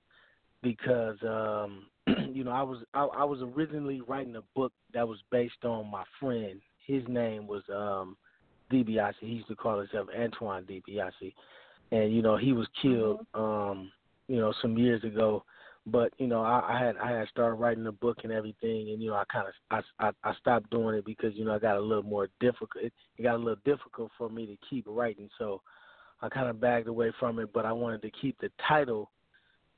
because 0.64 1.18
um 1.24 1.86
you 2.34 2.44
know 2.44 2.52
I 2.52 2.64
was 2.64 2.80
I, 2.94 3.04
I 3.04 3.24
was 3.24 3.40
originally 3.42 4.02
writing 4.02 4.36
a 4.36 4.44
book 4.56 4.74
that 4.94 5.08
was 5.08 5.20
based 5.32 5.64
on 5.64 5.90
my 5.90 6.04
friend. 6.20 6.60
His 6.86 7.04
name 7.08 7.48
was 7.48 7.64
um 7.74 8.18
DiBiase. 8.72 9.14
He 9.20 9.28
used 9.28 9.48
to 9.48 9.56
call 9.56 9.80
himself 9.80 10.08
Antoine 10.18 10.64
DiBiase, 10.66 11.34
and 11.92 12.14
you 12.14 12.22
know 12.22 12.36
he 12.36 12.52
was 12.52 12.68
killed 12.82 13.26
um 13.34 13.92
you 14.28 14.38
know 14.38 14.54
some 14.62 14.78
years 14.78 15.04
ago 15.04 15.44
but 15.88 16.12
you 16.18 16.28
know 16.28 16.42
I, 16.42 16.76
I 16.76 16.86
had 16.86 16.98
I 16.98 17.12
had 17.12 17.28
started 17.30 17.56
writing 17.56 17.84
the 17.84 17.92
book 17.92 18.20
and 18.24 18.32
everything, 18.32 18.90
and 18.92 19.02
you 19.02 19.10
know 19.10 19.16
I 19.16 19.24
kind 19.32 19.48
of 19.48 19.84
I, 20.00 20.08
I 20.08 20.12
I 20.30 20.34
stopped 20.36 20.70
doing 20.70 20.96
it 20.96 21.06
because 21.06 21.34
you 21.36 21.46
know 21.46 21.56
I 21.56 21.60
got 21.60 21.78
a 21.78 21.82
little 21.82 22.04
more 22.04 22.28
difficult. 22.40 22.84
It, 22.84 22.94
it 23.18 23.24
got 23.24 23.36
a 23.36 23.38
little 23.38 23.62
difficult 23.66 24.12
for 24.18 24.30
me 24.30 24.46
to 24.46 24.58
keep 24.70 24.86
writing, 24.88 25.30
so 25.38 25.62
I 26.22 26.30
kind 26.30 26.50
of 26.50 26.60
bagged 26.60 26.88
away 26.88 27.14
from 27.20 27.40
it. 27.40 27.52
But 27.54 27.66
I 27.66 27.72
wanted 27.72 28.02
to 28.02 28.12
keep 28.22 28.38
the 28.40 28.52
title, 28.68 29.10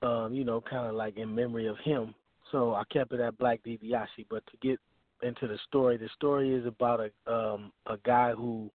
um, 0.02 0.34
you 0.34 0.44
know, 0.44 0.62
kind 0.62 0.88
of 0.88 0.96
like 0.96 1.18
in 1.18 1.34
memory 1.34 1.68
of 1.68 1.78
him. 1.84 2.16
So 2.52 2.74
I 2.74 2.84
kept 2.92 3.14
it 3.14 3.20
at 3.20 3.38
Black 3.38 3.62
DiBiase. 3.64 4.26
But 4.30 4.44
to 4.48 4.68
get 4.68 4.80
into 5.22 5.48
the 5.48 5.60
story, 5.68 5.98
the 5.98 6.10
story 6.16 6.56
is 6.56 6.66
about 6.66 7.02
a 7.02 7.32
um, 7.32 7.72
a 7.86 7.98
guy 8.04 8.32
who 8.32 8.72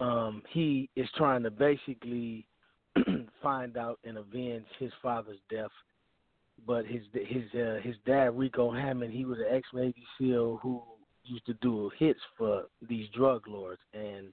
um, 0.00 0.42
he 0.50 0.90
is 0.96 1.08
trying 1.16 1.44
to 1.44 1.50
basically 1.52 2.44
find 3.42 3.76
out 3.76 3.98
and 4.04 4.18
avenge 4.18 4.66
his 4.78 4.92
father's 5.02 5.38
death 5.50 5.70
but 6.66 6.84
his 6.86 7.02
his 7.12 7.44
uh, 7.54 7.80
his 7.82 7.96
dad 8.06 8.36
Rico 8.38 8.70
Hammond, 8.70 9.12
he 9.12 9.24
was 9.24 9.38
an 9.38 9.46
ex 9.50 9.66
Navy 9.72 10.04
SEAL 10.18 10.58
who 10.62 10.82
used 11.24 11.46
to 11.46 11.54
do 11.54 11.90
hits 11.98 12.20
for 12.36 12.64
these 12.88 13.08
drug 13.14 13.46
lords, 13.48 13.80
and 13.94 14.32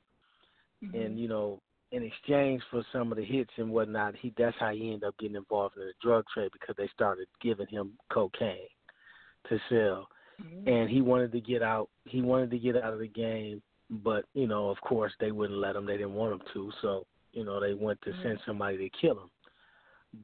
Mm-hmm. 0.83 0.99
and 0.99 1.19
you 1.19 1.27
know 1.27 1.59
in 1.91 2.03
exchange 2.03 2.61
for 2.69 2.83
some 2.91 3.11
of 3.11 3.17
the 3.17 3.25
hits 3.25 3.49
and 3.57 3.71
whatnot, 3.71 4.13
he 4.15 4.31
that's 4.37 4.55
how 4.59 4.71
he 4.71 4.91
ended 4.91 5.05
up 5.05 5.17
getting 5.17 5.35
involved 5.35 5.75
in 5.75 5.83
the 5.83 5.93
drug 6.03 6.23
trade 6.31 6.51
because 6.53 6.75
they 6.77 6.87
started 6.93 7.27
giving 7.41 7.67
him 7.67 7.93
cocaine 8.11 8.67
to 9.49 9.57
sell, 9.69 10.07
Mm-hmm. 10.39 10.69
and 10.69 10.89
he 10.89 11.01
wanted 11.01 11.31
to 11.31 11.41
get 11.41 11.63
out. 11.63 11.89
He 12.05 12.21
wanted 12.21 12.51
to 12.51 12.59
get 12.59 12.75
out 12.75 12.93
of 12.93 12.99
the 12.99 13.07
game, 13.07 13.59
but 13.89 14.25
you 14.35 14.45
know, 14.45 14.69
of 14.69 14.79
course, 14.81 15.13
they 15.19 15.31
wouldn't 15.31 15.57
let 15.59 15.75
him. 15.75 15.87
They 15.87 15.97
didn't 15.97 16.13
want 16.13 16.33
him 16.33 16.41
to, 16.53 16.71
so 16.81 17.07
you 17.37 17.45
know, 17.45 17.59
they 17.61 17.73
went 17.75 18.01
to 18.03 18.13
send 18.23 18.39
somebody 18.45 18.77
to 18.77 18.97
kill 18.99 19.19
him. 19.19 19.29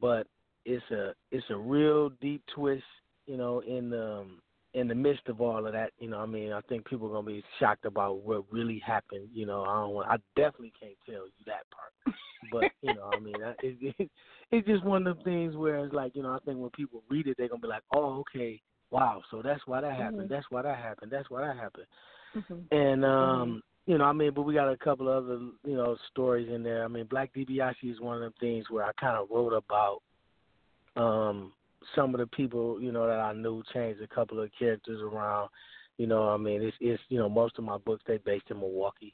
But 0.02 0.28
it's 0.65 0.84
a 0.91 1.13
it's 1.32 1.45
a 1.49 1.56
real 1.58 2.10
deep 2.21 2.43
twist, 2.56 2.84
you 3.28 3.38
know, 3.38 3.60
in 3.62 3.89
the 3.89 4.06
um, 4.21 4.41
in 4.73 4.88
the 4.88 4.95
midst 4.95 5.28
of 5.28 5.41
all 5.41 5.65
of 5.65 5.73
that, 5.73 5.91
you 5.99 6.10
know, 6.10 6.19
I 6.19 6.26
mean, 6.26 6.52
I 6.52 6.62
think 6.62 6.86
people 6.88 7.08
are 7.08 7.13
gonna 7.13 7.28
be 7.28 7.43
shocked 7.60 7.86
about 7.86 8.17
what 8.23 8.52
really 8.52 8.80
happened. 8.80 9.30
You 9.34 9.45
know, 9.45 9.63
I 9.63 9.76
don't 9.82 9.93
want, 9.93 10.10
I 10.10 10.17
definitely 10.36 10.73
can't 10.80 10.97
tell 11.06 11.26
you 11.28 11.43
that 11.45 11.63
part, 11.76 11.93
but 12.52 12.69
you 12.82 12.93
know, 12.93 13.06
I 13.06 13.19
mean, 13.19 13.43
I- 13.43 13.56
it, 13.62 13.95
it, 13.99 14.12
it's 14.52 14.67
just 14.67 14.84
one 14.84 15.06
of 15.08 15.17
the 15.17 15.23
things 15.23 15.56
where 15.56 15.86
it's 15.86 15.93
like, 15.93 16.15
you 16.15 16.23
know, 16.23 16.32
I 16.34 16.39
think 16.45 16.60
when 16.60 16.71
people 16.71 17.04
read 17.10 17.28
it, 17.28 17.36
they're 17.38 17.49
gonna 17.49 17.62
be 17.62 17.67
like, 17.67 17.84
oh, 17.93 18.19
okay, 18.21 18.62
wow, 18.91 19.21
so 19.32 19.41
that's 19.43 19.62
why 19.67 19.82
that 19.82 19.95
happened, 19.95 20.28
Mhm. 20.28 20.30
that's 20.30 20.47
why 20.49 20.62
that 20.63 20.78
happened, 20.78 21.12
that's 21.12 21.30
why 21.30 21.41
that 21.45 21.58
happened, 21.58 21.88
Mm-hmm. 22.36 22.60
and 22.76 23.06
um, 23.06 23.62
you 23.86 23.98
know, 23.98 24.06
I 24.06 24.13
mean, 24.13 24.32
but 24.34 24.43
we 24.43 24.54
got 24.54 24.72
a 24.72 24.78
couple 24.78 25.10
of 25.10 25.26
other, 25.26 25.39
you 25.65 25.76
know, 25.76 25.98
stories 26.12 26.50
in 26.50 26.63
there. 26.63 26.84
I 26.84 26.88
mean, 26.88 27.06
Black 27.06 27.34
DiBiase 27.34 27.76
is 27.84 28.00
one 28.00 28.15
of 28.15 28.22
them 28.22 28.34
things 28.39 28.65
where 28.69 28.86
I 28.86 28.91
kind 29.00 29.17
of 29.17 29.30
wrote 29.30 29.54
about 29.54 30.02
um 30.96 31.52
some 31.96 32.13
of 32.13 32.19
the 32.19 32.28
people 32.28 32.80
you 32.80 32.91
know 32.91 33.08
that 33.08 33.19
I 33.19 33.34
knew 33.34 33.63
changed 33.74 34.02
a 34.02 34.08
couple 34.08 34.39
of 34.39 34.50
characters 34.58 35.02
around. 35.02 35.50
You 35.98 36.08
know, 36.08 36.30
I 36.30 36.38
mean, 36.38 36.62
it's 36.62 36.78
it's 36.80 37.02
you 37.10 37.19
know 37.19 37.30
most 37.30 37.58
of 37.58 37.63
my 37.63 37.78
books 37.78 38.04
they 38.08 38.17
based 38.17 38.50
in 38.50 38.60
Milwaukee. 38.60 39.13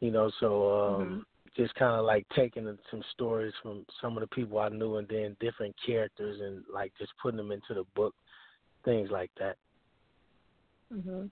You 0.00 0.10
know, 0.10 0.30
so 0.40 0.72
um 0.72 1.26
just 1.56 1.74
kind 1.74 1.98
of 1.98 2.04
like 2.04 2.26
taking 2.34 2.76
some 2.90 3.02
stories 3.12 3.52
from 3.62 3.84
some 4.00 4.16
of 4.16 4.20
the 4.20 4.26
people 4.34 4.58
I 4.58 4.68
knew 4.68 4.96
and 4.96 5.08
then 5.08 5.36
different 5.40 5.74
characters 5.84 6.38
and 6.40 6.62
like 6.72 6.92
just 6.98 7.12
putting 7.20 7.38
them 7.38 7.50
into 7.50 7.72
the 7.74 7.84
book, 7.94 8.14
things 8.84 9.10
like 9.10 9.30
that. 9.38 9.56
Mhm. 10.92 11.30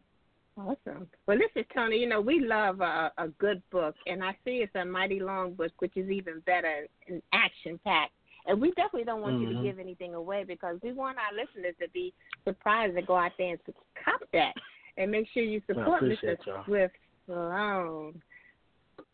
Awesome. 0.56 1.08
Well, 1.26 1.36
this 1.38 1.50
is 1.56 1.66
Toni. 1.74 1.98
You 1.98 2.08
know, 2.08 2.20
we 2.20 2.40
love 2.40 2.80
a, 2.80 3.12
a 3.18 3.28
good 3.38 3.60
book, 3.70 3.96
and 4.06 4.22
I 4.22 4.32
see 4.44 4.58
it's 4.58 4.74
a 4.76 4.84
mighty 4.84 5.18
long 5.18 5.54
book, 5.54 5.72
which 5.80 5.96
is 5.96 6.08
even 6.10 6.40
better 6.46 6.86
and 7.08 7.20
action 7.32 7.80
packed. 7.84 8.12
And 8.46 8.60
we 8.60 8.70
definitely 8.72 9.04
don't 9.04 9.20
want 9.22 9.40
you 9.40 9.48
to 9.48 9.54
Mhm. 9.54 9.62
give 9.62 9.78
anything 9.78 10.14
away 10.14 10.44
because 10.44 10.78
we 10.82 10.92
want 10.92 11.18
our 11.18 11.32
listeners 11.34 11.74
to 11.80 11.88
be 11.88 12.12
surprised 12.44 12.96
and 12.96 13.06
go 13.06 13.16
out 13.16 13.32
there 13.38 13.50
and 13.50 13.60
cop 14.04 14.20
that, 14.32 14.54
and 14.96 15.10
make 15.10 15.26
sure 15.30 15.42
you 15.42 15.60
support 15.66 16.02
Mr. 16.02 16.36
y'all. 16.46 16.64
Swift 16.64 16.94
Sloan. 17.26 18.22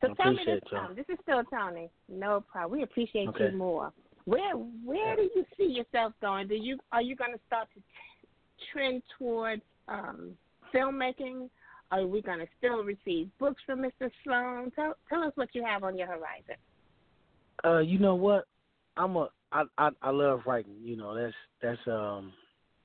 So 0.03 0.14
tell 0.14 0.33
me 0.33 0.44
this 0.44 0.61
appreciate 0.66 0.96
This 0.96 1.07
is 1.09 1.18
still 1.22 1.44
Toni. 1.44 1.88
No 2.09 2.40
problem. 2.42 2.79
We 2.79 2.83
appreciate 2.83 3.29
Okay. 3.29 3.50
you 3.50 3.57
more. 3.57 3.92
Where 4.24 4.55
where 4.55 5.16
do 5.16 5.22
you 5.35 5.46
see 5.57 5.64
yourself 5.72 6.12
going? 6.20 6.48
Do 6.48 6.55
you 6.55 6.79
are 6.92 7.00
you 7.03 7.16
going 7.16 7.33
to 7.33 7.40
start 7.46 7.68
to 7.74 7.81
t- 7.81 8.66
trend 8.72 9.03
towards 9.18 9.62
um, 9.88 10.37
filmmaking? 10.74 11.48
Are 11.92 12.06
we 12.06 12.22
going 12.22 12.38
to 12.38 12.46
still 12.59 12.85
receive 12.85 13.30
books 13.38 13.61
from 13.66 13.80
Mr. 13.80 14.11
Sloan? 14.22 14.70
Tell 14.76 14.94
tell 15.09 15.22
us 15.22 15.33
what 15.35 15.48
you 15.54 15.64
have 15.64 15.83
on 15.83 15.98
your 15.98 16.06
horizon. 16.06 16.56
Uh, 17.64 17.78
you 17.78 17.98
know 17.98 18.14
what? 18.14 18.44
I'm 18.96 19.16
a 19.16 19.28
I, 19.52 19.64
I 19.76 19.90
I 20.02 20.11
love 20.11 20.42
writing. 20.46 20.76
You 20.83 20.96
know, 20.96 21.14
that's 21.14 21.35
that's 21.61 21.80
um 21.88 22.33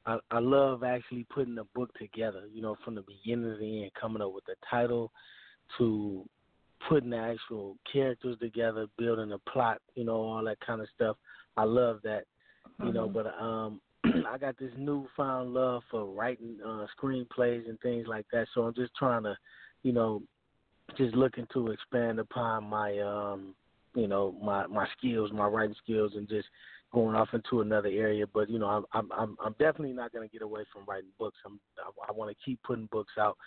I 0.05 0.17
I 0.31 0.39
love 0.39 0.83
actually 0.83 1.25
putting 1.33 1.57
a 1.59 1.63
book 1.75 1.93
together. 1.99 2.43
You 2.51 2.61
know, 2.61 2.75
from 2.83 2.95
the 2.95 3.03
beginning 3.03 3.51
to 3.51 3.57
the 3.57 3.83
end, 3.83 3.91
coming 3.99 4.21
up 4.21 4.33
with 4.33 4.45
the 4.45 4.55
title 4.69 5.11
to 5.77 6.27
putting 6.89 7.11
the 7.11 7.17
actual 7.17 7.77
characters 7.91 8.37
together, 8.39 8.87
building 8.97 9.31
a 9.33 9.49
plot. 9.49 9.81
You 9.93 10.05
know, 10.05 10.15
all 10.15 10.43
that 10.45 10.59
kind 10.65 10.81
of 10.81 10.87
stuff. 10.95 11.17
I 11.57 11.63
love 11.63 11.99
that. 12.03 12.23
You 12.83 12.91
know, 12.91 13.07
Mhm. 13.07 13.13
but 13.13 13.39
um. 13.39 13.81
I 14.27 14.37
got 14.37 14.57
this 14.57 14.71
newfound 14.77 15.53
love 15.53 15.83
for 15.89 16.05
writing 16.05 16.57
uh, 16.65 16.85
screenplays 16.99 17.67
and 17.67 17.79
things 17.81 18.07
like 18.07 18.25
that. 18.31 18.47
So 18.53 18.63
I'm 18.63 18.73
just 18.73 18.93
trying 18.95 19.23
to, 19.23 19.35
you 19.83 19.93
know, 19.93 20.21
just 20.97 21.15
looking 21.15 21.47
to 21.53 21.71
expand 21.71 22.19
upon 22.19 22.63
my 22.65 22.99
um 22.99 23.55
you 23.95 24.07
know 24.07 24.35
my 24.43 24.67
my 24.67 24.87
skills, 24.97 25.31
my 25.33 25.45
writing 25.45 25.75
skills, 25.83 26.13
and 26.15 26.27
just 26.29 26.47
going 26.93 27.15
off 27.15 27.29
into 27.33 27.61
another 27.61 27.89
area. 27.89 28.25
But 28.31 28.49
you 28.49 28.59
know, 28.59 28.85
I'm 28.93 29.11
I'm 29.11 29.37
I'm, 29.43 29.53
definitely 29.53 29.93
not 29.93 30.11
going 30.11 30.27
to 30.27 30.31
get 30.31 30.41
away 30.41 30.63
from 30.71 30.83
writing 30.87 31.09
books. 31.17 31.37
I'm 31.45 31.59
I, 31.79 32.09
I 32.09 32.11
want 32.11 32.29
to 32.29 32.43
keep 32.45 32.61
putting 32.63 32.87
books 32.91 33.13
out, 33.19 33.37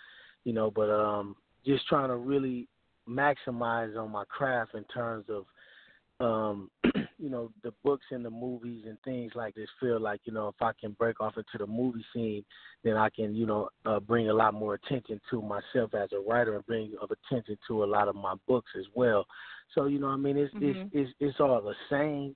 you 0.43 0.53
know. 0.53 0.71
But 0.71 0.89
um, 0.89 1.35
just 1.65 1.87
trying 1.87 2.09
to 2.09 2.17
really 2.17 2.67
maximize 3.07 3.97
on 3.97 4.11
my 4.11 4.23
craft 4.25 4.75
in 4.75 4.83
terms 4.85 5.25
of 5.29 5.45
um 6.19 6.69
you 7.19 7.29
know 7.29 7.51
the 7.63 7.73
books 7.83 8.05
and 8.11 8.23
the 8.23 8.29
movies 8.29 8.83
and 8.87 8.97
things 9.03 9.33
like 9.35 9.53
this 9.55 9.67
feel 9.79 9.99
like 9.99 10.21
you 10.23 10.33
know 10.33 10.47
if 10.47 10.61
I 10.61 10.71
can 10.79 10.91
break 10.93 11.19
off 11.19 11.37
into 11.37 11.57
the 11.57 11.67
movie 11.67 12.05
scene 12.13 12.43
then 12.83 12.95
I 12.95 13.09
can 13.09 13.35
you 13.35 13.45
know 13.45 13.69
uh, 13.85 13.99
bring 13.99 14.29
a 14.29 14.33
lot 14.33 14.53
more 14.53 14.75
attention 14.75 15.19
to 15.29 15.41
myself 15.41 15.93
as 15.93 16.09
a 16.13 16.19
writer 16.27 16.55
and 16.55 16.65
bring 16.65 16.93
of 17.01 17.11
attention 17.11 17.57
to 17.67 17.83
a 17.83 17.85
lot 17.85 18.07
of 18.07 18.15
my 18.15 18.35
books 18.47 18.71
as 18.77 18.85
well 18.95 19.25
so 19.75 19.85
you 19.85 19.99
know 19.99 20.07
I 20.07 20.15
mean 20.15 20.37
it's 20.37 20.53
Mhm. 20.55 20.69
it's 20.69 20.79
it's 20.93 21.13
it's 21.19 21.39
all 21.39 21.61
the 21.61 21.75
same 21.89 22.35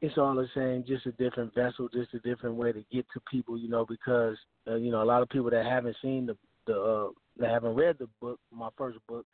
it's 0.00 0.16
all 0.16 0.34
the 0.34 0.48
same 0.54 0.84
just 0.86 1.06
a 1.06 1.12
different 1.12 1.52
vessel 1.54 1.88
just 1.92 2.14
a 2.14 2.20
different 2.20 2.56
way 2.56 2.72
to 2.72 2.82
get 2.90 3.06
to 3.12 3.20
people 3.30 3.58
you 3.58 3.68
know 3.68 3.84
because 3.84 4.36
uh, 4.68 4.76
you 4.76 4.90
know 4.90 5.02
a 5.02 5.10
lot 5.12 5.22
of 5.22 5.28
people 5.28 5.50
that 5.50 5.66
haven't 5.66 5.96
seen 6.00 6.26
the 6.26 6.36
the 6.66 6.80
uh, 6.80 7.08
that 7.36 7.50
haven't 7.50 7.74
read 7.74 7.96
the 7.98 8.08
book 8.20 8.38
my 8.52 8.68
first 8.78 8.98
book 9.08 9.26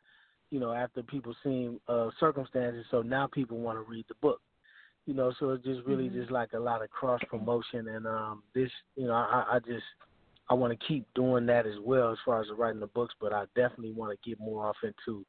you 0.49 0.61
know, 0.61 0.71
after 0.71 1.03
people 1.03 1.35
seen 1.43 1.77
uh 1.89 2.09
circumstances, 2.21 2.85
so 2.89 3.01
now 3.01 3.27
people 3.27 3.57
want 3.57 3.77
to 3.77 3.83
read 3.83 4.05
the 4.07 4.15
book. 4.21 4.39
You 5.07 5.13
know, 5.13 5.31
so 5.39 5.51
it's 5.51 5.63
just 5.63 5.85
really 5.85 6.09
Mhm. 6.09 6.13
just 6.13 6.31
like 6.31 6.51
a 6.53 6.59
lot 6.59 6.83
of 6.83 6.89
cross 6.91 7.21
promotion 7.29 7.87
and 7.87 8.05
um 8.05 8.43
this 8.53 8.71
you 8.95 9.07
know, 9.07 9.13
I, 9.13 9.45
I 9.55 9.59
just 9.59 9.85
I 10.49 10.53
wanna 10.53 10.75
keep 10.75 11.05
doing 11.15 11.45
that 11.47 11.65
as 11.65 11.79
well 11.79 12.11
as 12.11 12.19
far 12.25 12.41
as 12.41 12.47
writing 12.57 12.81
the 12.81 12.87
books, 12.87 13.15
but 13.19 13.33
I 13.33 13.45
definitely 13.55 13.93
wanna 13.93 14.17
get 14.23 14.39
more 14.39 14.67
off 14.67 14.75
into 14.83 15.25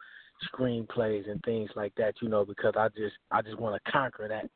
screenplays 0.53 1.31
and 1.31 1.41
things 1.45 1.71
like 1.77 1.95
that, 1.97 2.21
you 2.21 2.29
know, 2.29 2.45
because 2.45 2.75
I 2.77 2.89
just 2.91 3.17
I 3.31 3.41
just 3.41 3.59
wanna 3.59 3.81
conquer 3.91 4.29
that. 4.29 4.51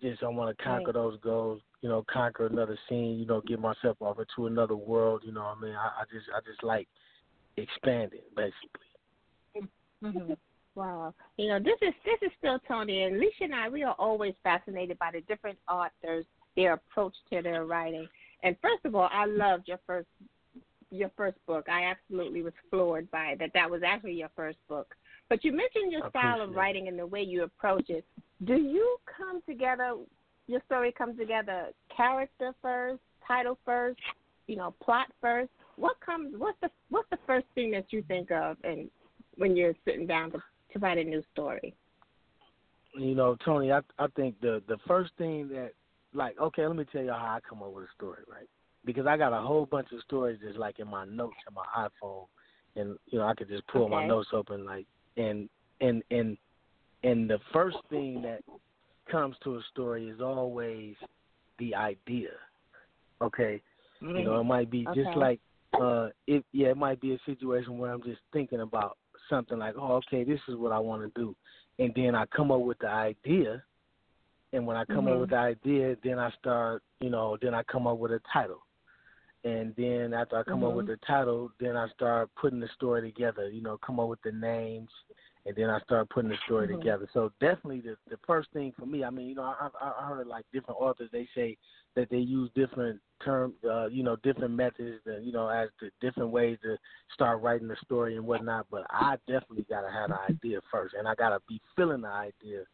Just 0.00 0.22
I 0.22 0.28
wanna 0.28 0.54
conquer 0.54 0.92
Right. 0.92 0.94
those 0.94 1.18
goals, 1.20 1.60
you 1.82 1.88
know, 1.88 2.04
conquer 2.08 2.46
another 2.46 2.78
scene, 2.88 3.18
you 3.18 3.26
know, 3.26 3.40
get 3.40 3.58
myself 3.60 3.96
off 4.00 4.18
into 4.20 4.46
another 4.46 4.76
world, 4.76 5.22
you 5.26 5.32
know 5.32 5.42
what 5.42 5.58
I 5.58 5.60
mean? 5.60 5.74
I, 5.74 6.02
I 6.02 6.04
just 6.12 6.26
I 6.34 6.40
just 6.48 6.62
like 6.62 6.88
expanding 7.56 8.22
basically. 8.36 8.86
hmm 10.00 10.32
Wow. 10.78 11.12
You 11.36 11.48
know, 11.48 11.58
this 11.58 11.76
is 11.82 11.92
this 12.04 12.18
is 12.22 12.30
still 12.38 12.60
Toni 12.68 13.02
and 13.02 13.16
Alicia 13.16 13.42
and 13.42 13.54
I 13.54 13.68
we 13.68 13.82
are 13.82 13.96
always 13.98 14.34
fascinated 14.44 14.96
by 15.00 15.10
the 15.12 15.22
different 15.22 15.58
authors, 15.68 16.24
their 16.54 16.74
approach 16.74 17.14
to 17.32 17.42
their 17.42 17.64
writing. 17.64 18.06
And 18.44 18.54
first 18.62 18.84
of 18.84 18.94
all, 18.94 19.08
I 19.12 19.26
loved 19.26 19.66
your 19.66 19.80
first 19.88 20.06
your 20.92 21.10
first 21.16 21.36
book. 21.48 21.66
I 21.68 21.86
absolutely 21.86 22.42
was 22.42 22.52
floored 22.70 23.10
by 23.10 23.30
it, 23.30 23.40
that 23.40 23.50
that 23.54 23.68
was 23.68 23.82
actually 23.84 24.12
your 24.12 24.30
first 24.36 24.58
book. 24.68 24.94
But 25.28 25.42
you 25.44 25.50
mentioned 25.50 25.90
your 25.90 26.08
style 26.10 26.40
of 26.40 26.50
appreciate 26.50 26.52
it. 26.52 26.56
writing 26.56 26.88
and 26.88 26.96
the 26.96 27.06
way 27.06 27.22
you 27.22 27.42
approach 27.42 27.90
it. 27.90 28.04
Do 28.44 28.54
you 28.54 28.98
come 29.04 29.42
together 29.48 29.96
your 30.46 30.60
story 30.66 30.92
comes 30.92 31.18
together 31.18 31.70
character 31.94 32.54
first, 32.62 33.00
title 33.26 33.58
first, 33.64 33.98
you 34.46 34.54
know, 34.54 34.74
plot 34.80 35.08
first? 35.20 35.50
What 35.74 35.98
comes 35.98 36.34
what's 36.38 36.58
the 36.62 36.70
what's 36.88 37.10
the 37.10 37.18
first 37.26 37.46
thing 37.56 37.72
that 37.72 37.86
you 37.92 38.04
think 38.06 38.30
of 38.30 38.56
and 38.62 38.88
when 39.38 39.56
you're 39.56 39.74
sitting 39.84 40.06
down 40.06 40.32
to, 40.32 40.42
to 40.72 40.78
write 40.78 40.98
a 40.98 41.04
new 41.04 41.22
story? 41.32 41.74
you 42.94 43.14
know, 43.14 43.36
Toni, 43.44 43.72
I 43.72 43.80
I 43.98 44.06
think 44.16 44.40
the 44.40 44.62
the 44.68 44.78
first 44.86 45.12
thing 45.18 45.48
that 45.48 45.72
like 46.14 46.38
okay, 46.40 46.66
let 46.66 46.76
me 46.76 46.84
tell 46.90 47.02
you 47.02 47.10
how 47.10 47.36
I 47.36 47.40
come 47.48 47.62
up 47.62 47.72
with 47.72 47.84
a 47.84 47.92
story, 47.94 48.22
right? 48.30 48.48
Because 48.84 49.06
I 49.06 49.16
got 49.16 49.32
a 49.32 49.40
whole 49.40 49.66
bunch 49.66 49.88
of 49.92 50.00
stories 50.02 50.38
just 50.42 50.58
like 50.58 50.78
in 50.78 50.88
my 50.88 51.04
notes 51.04 51.36
in 51.48 51.54
my 51.54 51.64
iPhone, 51.76 52.26
and 52.76 52.98
you 53.06 53.18
know 53.18 53.26
I 53.26 53.34
could 53.34 53.48
just 53.48 53.66
pull 53.68 53.88
my 53.88 54.06
notes 54.06 54.28
open 54.32 54.64
like 54.64 54.86
and 55.16 55.48
and 55.80 56.02
and 56.10 56.36
and 57.04 57.28
the 57.28 57.38
first 57.52 57.76
thing 57.90 58.22
that 58.22 58.40
comes 59.10 59.36
to 59.44 59.56
a 59.56 59.60
story 59.72 60.08
is 60.08 60.20
always 60.20 60.94
the 61.58 61.74
idea. 61.74 62.30
Okay, 63.20 63.60
you 64.00 64.24
know 64.24 64.40
it 64.40 64.44
might 64.44 64.70
be 64.70 64.86
just 64.94 65.16
like 65.16 65.40
uh 65.80 66.08
it 66.26 66.44
yeah 66.52 66.68
it 66.68 66.76
might 66.76 67.00
be 67.00 67.12
a 67.12 67.18
situation 67.26 67.78
where 67.78 67.92
I'm 67.92 68.02
just 68.02 68.20
thinking 68.32 68.60
about 68.60 68.96
something 69.28 69.58
like 69.58 69.74
oh 69.76 69.94
okay 69.94 70.24
this 70.24 70.40
is 70.48 70.56
what 70.56 70.72
I 70.72 70.78
want 70.78 71.02
to 71.02 71.20
do 71.20 71.34
and 71.78 71.92
then 71.94 72.14
I 72.14 72.26
come 72.26 72.50
up 72.50 72.60
with 72.60 72.78
the 72.78 72.88
idea 72.88 73.62
and 74.52 74.66
when 74.66 74.76
I 74.76 74.84
come 74.86 75.04
Mhm. 75.06 75.14
up 75.14 75.20
with 75.20 75.30
the 75.30 75.36
idea 75.36 75.96
then 76.02 76.18
I 76.18 76.30
start 76.32 76.82
you 77.00 77.10
know 77.10 77.36
then 77.40 77.54
I 77.54 77.62
come 77.64 77.86
up 77.86 77.98
with 77.98 78.12
a 78.12 78.20
title 78.32 78.62
and 79.44 79.74
then 79.76 80.14
after 80.14 80.38
I 80.38 80.42
come 80.42 80.64
up 80.64 80.74
with 80.74 80.86
Mhm. 80.86 81.00
the 81.00 81.06
title 81.06 81.50
then 81.60 81.76
I 81.76 81.88
start 81.88 82.30
putting 82.34 82.60
the 82.60 82.68
story 82.68 83.02
together 83.02 83.48
you 83.48 83.62
know 83.62 83.78
come 83.78 84.00
up 84.00 84.08
with 84.08 84.22
the 84.22 84.32
names 84.32 84.90
and 85.48 85.56
then 85.56 85.70
I 85.70 85.80
started 85.80 86.10
putting 86.10 86.28
the 86.30 86.36
story 86.44 86.68
Mhm. 86.68 86.78
together. 86.78 87.08
So 87.14 87.32
definitely 87.40 87.80
the 87.80 87.96
the 88.08 88.18
first 88.18 88.50
thing 88.52 88.70
for 88.72 88.84
me, 88.84 89.02
I 89.02 89.08
mean, 89.10 89.28
you 89.28 89.34
know, 89.34 89.42
I 89.42 89.70
I 89.80 90.06
heard 90.06 90.26
like 90.26 90.44
different 90.52 90.78
authors 90.80 91.10
they 91.10 91.26
say 91.34 91.56
that 91.94 92.10
they 92.10 92.18
use 92.18 92.50
different 92.54 93.00
term, 93.24 93.54
uh, 93.64 93.86
you 93.86 94.02
know, 94.02 94.16
different 94.16 94.54
methods, 94.54 95.02
that, 95.04 95.22
you 95.22 95.32
know, 95.32 95.48
as 95.48 95.70
to 95.80 95.90
different 96.00 96.30
ways 96.30 96.58
to 96.62 96.76
start 97.14 97.40
writing 97.40 97.66
the 97.66 97.76
story 97.76 98.16
and 98.16 98.26
whatnot. 98.26 98.66
But 98.70 98.86
I 98.90 99.16
definitely 99.26 99.64
gotta 99.70 99.90
have 99.90 100.10
the 100.10 100.20
idea 100.28 100.60
first, 100.70 100.94
and 100.94 101.08
I 101.08 101.14
gotta 101.14 101.40
be 101.48 101.60
feeling 101.74 102.02
the 102.02 102.08
idea. 102.08 102.64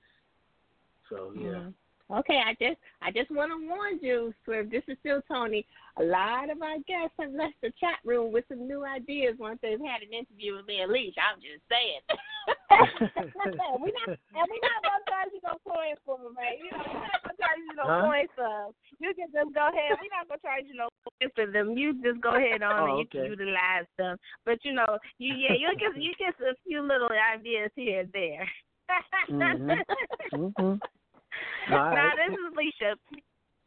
So 1.09 1.33
yeah. 1.33 1.43
Mhm. 1.61 1.75
Okay, 2.13 2.37
I 2.45 2.53
just 2.61 2.77
I 3.01 3.11
just 3.11 3.31
want 3.33 3.49
to 3.49 3.67
warn 3.67 3.97
you, 4.03 4.35
Swift. 4.45 4.71
This 4.71 4.85
is 4.89 5.01
still 5.01 5.25
Toni. 5.25 5.65
A 5.97 6.05
lot 6.05 6.53
of 6.53 6.61
our 6.61 6.77
guests 6.85 7.17
have 7.19 7.33
left 7.33 7.57
the 7.63 7.73
chat 7.81 7.97
room 8.05 8.29
with 8.29 8.45
some 8.49 8.69
new 8.69 8.85
ideas 8.85 9.37
once 9.39 9.59
they've 9.63 9.81
had 9.81 10.05
an 10.05 10.13
interview 10.13 10.57
with 10.57 10.69
Leah 10.69 10.85
Leach. 10.85 11.17
I'm 11.17 11.41
just 11.41 11.65
saying. 11.73 12.05
we 13.81 13.89
not 13.89 14.13
and 14.13 14.47
we 14.53 14.57
not 14.61 14.85
gonna 14.85 15.05
charge 15.09 15.33
you 15.33 15.41
no 15.41 15.57
coins 15.65 15.97
for 16.05 16.21
them, 16.21 16.37
man. 16.37 16.61
You 16.61 16.77
know, 16.77 16.85
we're 16.93 17.09
not 17.09 17.25
gonna 17.25 17.41
charge 17.41 17.63
you 17.65 17.73
no 17.73 17.85
Huh? 17.89 18.05
for 18.37 18.45
them. 18.45 18.69
You 19.01 19.11
can 19.17 19.29
just 19.33 19.55
go 19.57 19.65
ahead. 19.73 19.97
We're 19.97 20.13
not 20.13 20.29
gonna 20.29 20.45
charge 20.45 20.69
you 20.69 20.77
no 20.77 20.93
coins 21.09 21.33
for 21.33 21.49
them. 21.49 21.73
You 21.73 21.97
just 22.05 22.21
go 22.21 22.37
ahead 22.37 22.61
on 22.61 22.85
Oh, 22.85 22.85
and 22.85 22.99
you 23.01 23.09
okay. 23.09 23.25
can 23.25 23.33
utilize 23.33 23.89
them. 23.97 24.21
But 24.45 24.61
you 24.61 24.77
know, 24.77 25.01
you 25.17 25.33
yeah, 25.33 25.57
you'll 25.57 25.81
get 25.81 25.97
you 25.97 26.13
get 26.21 26.37
a 26.45 26.53
few 26.69 26.85
little 26.85 27.09
ideas 27.09 27.73
here 27.75 28.05
and 28.05 28.13
there. 28.13 28.45
Mhm. 29.33 30.81
Mhm. 31.69 31.95
Now 31.95 32.11
this 32.17 32.35
is 32.35 32.53
Alicia. 32.53 33.23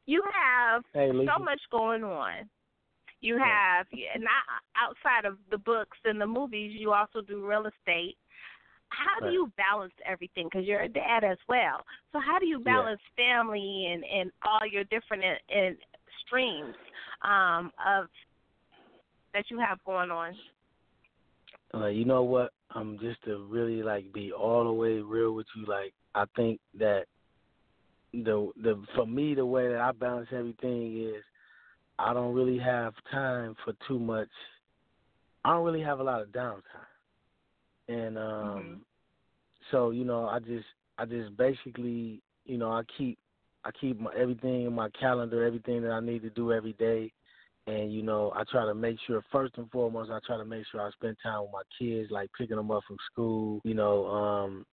You 0.05 0.23
have 0.33 0.83
Hey, 0.93 1.09
Alicia. 1.09 1.31
so 1.37 1.43
much 1.43 1.61
going 1.71 2.03
on. 2.03 2.49
You 3.21 3.37
have 3.37 3.87
not 4.19 4.43
outside 4.75 5.25
of 5.25 5.37
the 5.49 5.57
books 5.57 5.97
and 6.05 6.21
the 6.21 6.27
movies. 6.27 6.73
You 6.77 6.93
also 6.93 7.21
do 7.21 7.45
real 7.45 7.65
estate. 7.65 8.15
How 8.89 9.19
do 9.25 9.33
you 9.33 9.51
balance 9.57 9.93
everything? 10.05 10.45
Because 10.45 10.65
you're 10.65 10.81
a 10.81 10.87
dad 10.87 11.23
as 11.23 11.37
well. 11.49 11.83
So 12.13 12.19
how 12.19 12.39
do 12.39 12.45
you 12.45 12.59
Yeah. 12.59 12.75
balance 12.75 13.01
family 13.15 13.87
and 13.91 14.03
and 14.05 14.31
all 14.43 14.65
your 14.65 14.83
different 14.85 15.23
in, 15.23 15.37
in 15.49 15.77
streams 16.25 16.75
um, 17.23 17.71
of 17.85 18.07
that 19.33 19.49
you 19.49 19.59
have 19.59 19.83
going 19.83 20.11
on? 20.11 20.35
Uh, 21.73 21.87
you 21.87 22.05
know 22.05 22.23
what? 22.23 22.53
Um, 22.75 22.97
just 23.01 23.21
to 23.23 23.45
really 23.49 23.83
like 23.83 24.11
be 24.13 24.31
all 24.31 24.63
the 24.63 24.71
way 24.71 24.99
real 24.99 25.33
with 25.33 25.47
you, 25.55 25.65
like 25.65 25.93
I 26.15 26.25
think 26.35 26.59
that 26.79 27.05
the 28.13 28.51
the 28.61 28.83
for 28.95 29.05
me 29.05 29.35
the 29.35 29.45
way 29.45 29.67
that 29.69 29.79
I 29.79 29.91
balance 29.91 30.29
everything 30.31 31.01
is 31.01 31.23
I 31.99 32.13
don't 32.13 32.33
really 32.33 32.59
have 32.59 32.93
time 33.11 33.55
for 33.63 33.73
too 33.87 33.99
much. 33.99 34.29
I 35.43 35.51
don't 35.51 35.65
really 35.65 35.81
have 35.81 35.99
a 35.99 36.03
lot 36.03 36.21
of 36.21 36.29
downtime, 36.29 36.61
and 37.87 38.17
um, 38.17 38.81
so 39.71 39.91
you 39.91 40.05
know 40.05 40.27
I 40.27 40.39
just 40.39 40.65
I 40.97 41.05
just 41.05 41.35
basically 41.37 42.21
you 42.45 42.57
know 42.57 42.71
I 42.71 42.81
keep 42.97 43.17
I 43.63 43.71
keep 43.71 43.99
my 43.99 44.11
everything 44.15 44.65
in 44.65 44.73
my 44.73 44.89
calendar, 44.99 45.43
everything 45.43 45.81
that 45.83 45.91
I 45.91 45.99
need 45.99 46.21
to 46.23 46.29
do 46.29 46.53
every 46.53 46.73
day 46.73 47.11
and 47.67 47.93
you 47.93 48.01
know 48.01 48.31
I 48.35 48.43
try 48.49 48.65
to 48.65 48.73
make 48.73 48.97
sure 49.05 49.23
first 49.31 49.57
and 49.57 49.69
foremost 49.69 50.09
I 50.09 50.19
try 50.25 50.37
to 50.37 50.45
make 50.45 50.65
sure 50.71 50.81
I 50.81 50.89
spend 50.91 51.17
time 51.21 51.41
with 51.41 51.51
my 51.51 51.61
kids, 51.77 52.09
like 52.09 52.29
picking 52.37 52.55
them 52.55 52.71
up 52.71 52.83
from 52.87 52.97
school. 53.11 53.61
You 53.63 53.73
know, 53.73 54.07
um, 54.07 54.65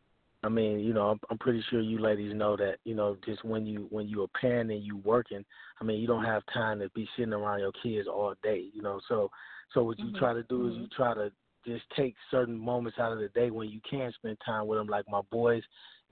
I 0.44 0.50
mean, 0.50 0.80
you 0.80 0.94
know, 0.94 1.10
I'm, 1.10 1.20
I'm 1.30 1.38
pretty 1.38 1.64
sure 1.70 1.80
you 1.80 2.00
ladies 2.00 2.34
know 2.36 2.58
that 2.58 2.78
you 2.84 2.96
know 2.96 3.18
just 3.26 3.44
when 3.46 3.66
you 3.66 3.88
when 3.90 4.08
you're 4.08 4.26
a 4.26 4.40
parent 4.40 4.72
and 4.72 4.84
you 4.84 4.98
working, 4.98 5.44
I 5.80 5.84
mean, 5.84 6.02
you 6.02 6.08
don't 6.08 6.26
have 6.26 6.44
time 6.54 6.80
to 6.80 6.90
be 6.90 7.08
sitting 7.16 7.34
around 7.34 7.60
your 7.60 7.72
kids 7.82 8.08
all 8.08 8.34
day. 8.44 8.66
You 8.74 8.82
know, 8.82 9.00
so 9.08 9.32
so 9.74 9.84
what 9.84 10.00
you 10.00 10.12
Mhm. 10.12 10.20
try 10.20 10.34
to 10.34 10.44
do 10.44 10.68
is 10.68 10.76
you 10.76 10.88
try 10.88 11.14
to 11.14 11.32
just 11.66 11.84
take 11.96 12.16
certain 12.30 12.58
moments 12.58 13.00
out 13.00 13.14
of 13.14 13.20
the 13.20 13.30
day 13.30 13.50
when 13.50 13.70
you 13.70 13.80
can 13.90 14.12
spend 14.12 14.38
time 14.46 14.68
with 14.68 14.78
them. 14.78 14.88
Like 14.88 15.06
my 15.10 15.22
boys, 15.32 15.64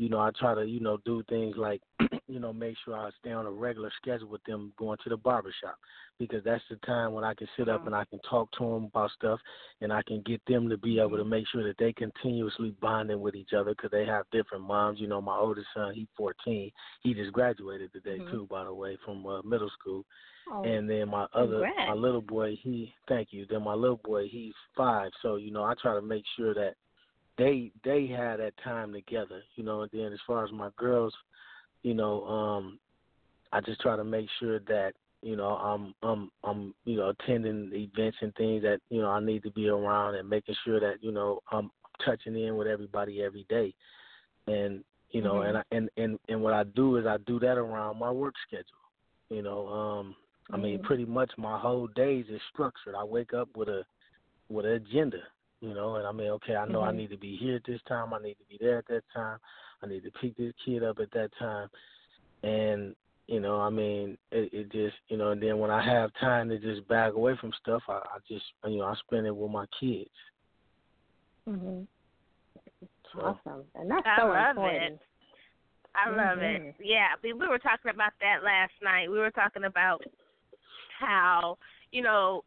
you 0.01 0.09
know, 0.09 0.19
I 0.19 0.31
try 0.31 0.55
to 0.55 0.65
you 0.65 0.79
know 0.79 0.97
do 1.05 1.21
things 1.29 1.55
like 1.57 1.79
you 2.27 2.39
know 2.39 2.51
make 2.51 2.75
sure 2.83 2.97
I 2.97 3.11
stay 3.19 3.31
on 3.31 3.45
a 3.45 3.51
regular 3.51 3.91
schedule 4.01 4.29
with 4.29 4.43
them 4.45 4.73
going 4.75 4.97
to 5.03 5.09
the 5.09 5.17
barber 5.17 5.53
shop 5.61 5.75
because 6.17 6.43
that's 6.43 6.63
the 6.71 6.77
time 6.77 7.13
when 7.13 7.23
I 7.23 7.35
can 7.35 7.47
sit 7.55 7.69
up 7.69 7.85
and 7.85 7.93
I 7.93 8.05
can 8.05 8.19
talk 8.27 8.51
to 8.53 8.63
them 8.63 8.85
about 8.85 9.11
stuff 9.11 9.39
and 9.79 9.93
I 9.93 10.01
can 10.01 10.21
get 10.21 10.41
them 10.47 10.67
to 10.69 10.77
be 10.77 10.99
able 10.99 11.17
to 11.17 11.23
make 11.23 11.45
sure 11.49 11.63
that 11.67 11.77
they 11.77 11.93
continuously 11.93 12.73
bonding 12.81 13.21
with 13.21 13.35
each 13.35 13.53
other 13.53 13.71
because 13.75 13.91
they 13.91 14.05
have 14.07 14.25
different 14.31 14.63
moms. 14.63 14.99
You 14.99 15.07
know, 15.07 15.21
my 15.21 15.37
oldest 15.37 15.67
son, 15.75 15.93
he's 15.93 16.07
14. 16.17 16.71
He 17.03 17.13
just 17.13 17.31
graduated 17.31 17.93
today 17.93 18.17
Mhm. 18.19 18.31
too, 18.31 18.47
by 18.49 18.63
the 18.63 18.73
way, 18.73 18.95
from 19.05 19.23
uh, 19.27 19.43
middle 19.43 19.69
school. 19.69 20.03
Oh, 20.51 20.63
and 20.63 20.89
then 20.89 21.09
my 21.09 21.27
other, 21.33 21.61
congrats. 21.61 21.87
my 21.89 21.93
little 21.93 22.21
boy, 22.21 22.55
he, 22.55 22.91
thank 23.07 23.31
you. 23.31 23.45
Then 23.45 23.63
my 23.63 23.75
little 23.75 24.01
boy, 24.03 24.27
he's 24.27 24.55
five. 24.75 25.11
So 25.21 25.35
you 25.35 25.51
know, 25.51 25.63
I 25.63 25.75
try 25.75 25.93
to 25.93 26.01
make 26.01 26.25
sure 26.35 26.55
that 26.55 26.73
they 27.41 27.71
they 27.83 28.05
had 28.05 28.39
that 28.39 28.53
time 28.63 28.93
together. 28.93 29.41
You 29.55 29.63
know, 29.63 29.81
and 29.81 29.91
then 29.91 30.13
as 30.13 30.19
far 30.27 30.45
as 30.45 30.51
my 30.51 30.69
girls, 30.77 31.13
you 31.81 31.95
know, 31.95 32.23
um, 32.25 32.79
I 33.51 33.61
just 33.61 33.81
try 33.81 33.95
to 33.95 34.03
make 34.03 34.27
sure 34.39 34.59
that 34.59 34.93
you 35.23 35.35
know 35.35 35.49
I'm 35.49 35.93
I'm 36.03 36.29
I'm 36.43 36.75
you 36.85 36.97
know 36.97 37.09
attending 37.09 37.71
events 37.73 38.17
and 38.21 38.33
things 38.35 38.61
that 38.63 38.79
you 38.89 39.01
know 39.01 39.09
I 39.09 39.19
need 39.19 39.43
to 39.43 39.51
be 39.51 39.69
around 39.69 40.15
and 40.15 40.29
making 40.29 40.55
sure 40.63 40.79
that 40.79 40.97
you 41.01 41.11
know 41.11 41.39
I'm 41.51 41.71
touching 42.05 42.39
in 42.39 42.55
with 42.57 42.67
everybody 42.67 43.23
every 43.23 43.45
day, 43.49 43.73
and 44.47 44.83
you 45.09 45.21
know 45.21 45.35
Mhm. 45.35 45.47
and 45.49 45.57
I, 45.57 45.63
and 45.71 45.89
and 45.97 46.19
and 46.29 46.41
what 46.43 46.53
I 46.53 46.63
do 46.63 46.97
is 46.97 47.05
I 47.07 47.17
do 47.25 47.39
that 47.39 47.57
around 47.57 47.97
my 47.97 48.11
work 48.11 48.35
schedule. 48.47 48.65
You 49.29 49.41
know, 49.41 49.67
um, 49.67 50.15
I 50.51 50.57
mean 50.57 50.77
Mhm. 50.79 50.83
pretty 50.83 51.05
much 51.05 51.31
my 51.37 51.57
whole 51.59 51.87
days 51.87 52.25
is 52.29 52.41
structured. 52.53 52.95
I 52.95 53.03
wake 53.03 53.33
up 53.33 53.49
with 53.55 53.69
a 53.69 53.83
with 54.49 54.65
an 54.65 54.73
agenda. 54.73 55.23
You 55.61 55.73
know, 55.75 55.95
and 55.95 56.07
I 56.07 56.11
mean, 56.11 56.29
okay, 56.29 56.55
I 56.55 56.65
know 56.65 56.81
I 56.81 56.91
Mhm. 56.91 56.95
need 56.95 57.09
to 57.11 57.17
be 57.17 57.37
here 57.37 57.55
at 57.55 57.63
this 57.65 57.81
time. 57.83 58.13
I 58.13 58.19
need 58.19 58.33
to 58.39 58.45
be 58.49 58.57
there 58.59 58.79
at 58.79 58.87
that 58.87 59.03
time. 59.13 59.37
I 59.83 59.87
need 59.87 60.03
to 60.03 60.11
pick 60.11 60.35
this 60.35 60.53
kid 60.65 60.83
up 60.83 60.99
at 60.99 61.11
that 61.11 61.31
time, 61.37 61.69
and 62.43 62.95
you 63.27 63.39
know, 63.39 63.61
I 63.61 63.69
mean, 63.69 64.17
it, 64.31 64.51
it 64.51 64.71
just, 64.71 64.97
you 65.07 65.15
know, 65.15 65.31
and 65.31 65.41
then 65.41 65.59
when 65.59 65.71
I 65.71 65.81
have 65.81 66.11
time 66.19 66.49
to 66.49 66.59
just 66.59 66.85
back 66.89 67.13
away 67.13 67.37
from 67.39 67.53
stuff, 67.61 67.81
I, 67.87 67.93
I 67.93 68.17
just, 68.27 68.43
you 68.65 68.79
know, 68.79 68.85
I 68.85 68.95
spend 68.95 69.25
it 69.25 69.35
with 69.35 69.51
my 69.51 69.65
kids. 69.79 70.09
Mhm. 71.47 71.87
So, 73.13 73.21
Awesome, 73.21 73.63
and 73.75 73.89
that's 73.89 74.05
I 74.05 74.17
so 74.19 74.27
love 74.27 74.49
important. 74.57 74.93
it. 74.93 74.99
I 75.95 76.09
love 76.09 76.39
Mhm. 76.39 76.69
it. 76.69 76.75
Yeah, 76.79 77.07
I 77.13 77.25
mean, 77.25 77.37
we 77.37 77.47
were 77.47 77.59
talking 77.59 77.91
about 77.91 78.13
that 78.19 78.43
last 78.43 78.73
night. 78.81 79.09
We 79.09 79.19
were 79.19 79.31
talking 79.31 79.65
about 79.65 80.03
how, 80.99 81.57
you 81.91 82.01
know, 82.01 82.43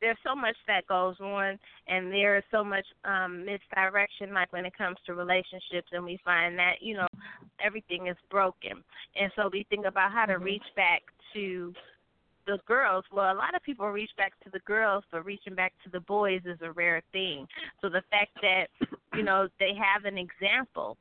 there's 0.00 0.16
so 0.26 0.34
much 0.34 0.56
that 0.66 0.86
goes 0.86 1.16
on 1.20 1.58
and 1.88 2.12
there 2.12 2.36
is 2.36 2.44
so 2.50 2.64
much 2.64 2.86
um 3.04 3.44
misdirection 3.44 4.32
like 4.32 4.52
when 4.52 4.64
it 4.64 4.76
comes 4.76 4.96
to 5.06 5.14
relationships 5.14 5.88
and 5.92 6.04
we 6.04 6.18
find 6.24 6.58
that, 6.58 6.74
you 6.80 6.94
know, 6.94 7.06
everything 7.64 8.06
is 8.06 8.16
broken. 8.30 8.82
And 9.16 9.30
so 9.36 9.50
we 9.52 9.66
think 9.68 9.86
about 9.86 10.12
how 10.12 10.26
to 10.26 10.38
reach 10.38 10.64
back 10.76 11.02
to 11.34 11.72
the 12.46 12.58
girls. 12.66 13.04
Well, 13.12 13.32
a 13.32 13.36
lot 13.36 13.54
of 13.54 13.62
people 13.62 13.88
reach 13.88 14.10
back 14.16 14.32
to 14.44 14.50
the 14.50 14.60
girls, 14.60 15.04
but 15.12 15.24
reaching 15.24 15.54
back 15.54 15.72
to 15.84 15.90
the 15.90 16.00
boys 16.00 16.40
is 16.44 16.58
a 16.62 16.72
rare 16.72 17.02
thing. 17.12 17.46
So 17.80 17.88
the 17.88 18.02
fact 18.10 18.30
that, 18.42 18.66
you 19.14 19.22
know, 19.22 19.48
they 19.58 19.72
have 19.74 20.04
an 20.04 20.18
example 20.18 20.96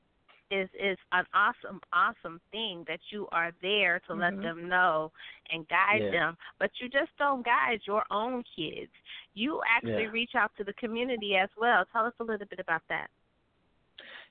is 0.52 0.70
is 0.80 0.98
an 1.12 1.26
awesome 1.34 1.80
awesome 1.94 2.40
thing 2.52 2.84
that 2.88 3.00
you 3.12 3.28
are 3.32 3.52
there 3.62 4.00
to 4.08 4.14
let 4.14 4.34
Mhm. 4.34 4.42
them 4.42 4.68
know 4.70 5.12
and 5.52 5.68
guide 5.68 6.02
Yeah. 6.02 6.12
them 6.12 6.38
but 6.60 6.72
you 6.80 6.90
just 6.90 7.12
don't 7.18 7.46
guide 7.46 7.82
your 7.86 8.04
own 8.12 8.44
kids 8.56 8.92
you 9.34 9.62
actually 9.68 10.06
Yeah. 10.06 10.12
reach 10.12 10.36
out 10.36 10.52
to 10.58 10.64
the 10.64 10.74
community 10.74 11.36
as 11.36 11.50
well 11.58 11.86
tell 11.92 12.06
us 12.06 12.14
a 12.20 12.24
little 12.24 12.48
bit 12.48 12.60
about 12.60 12.82
that 12.90 13.10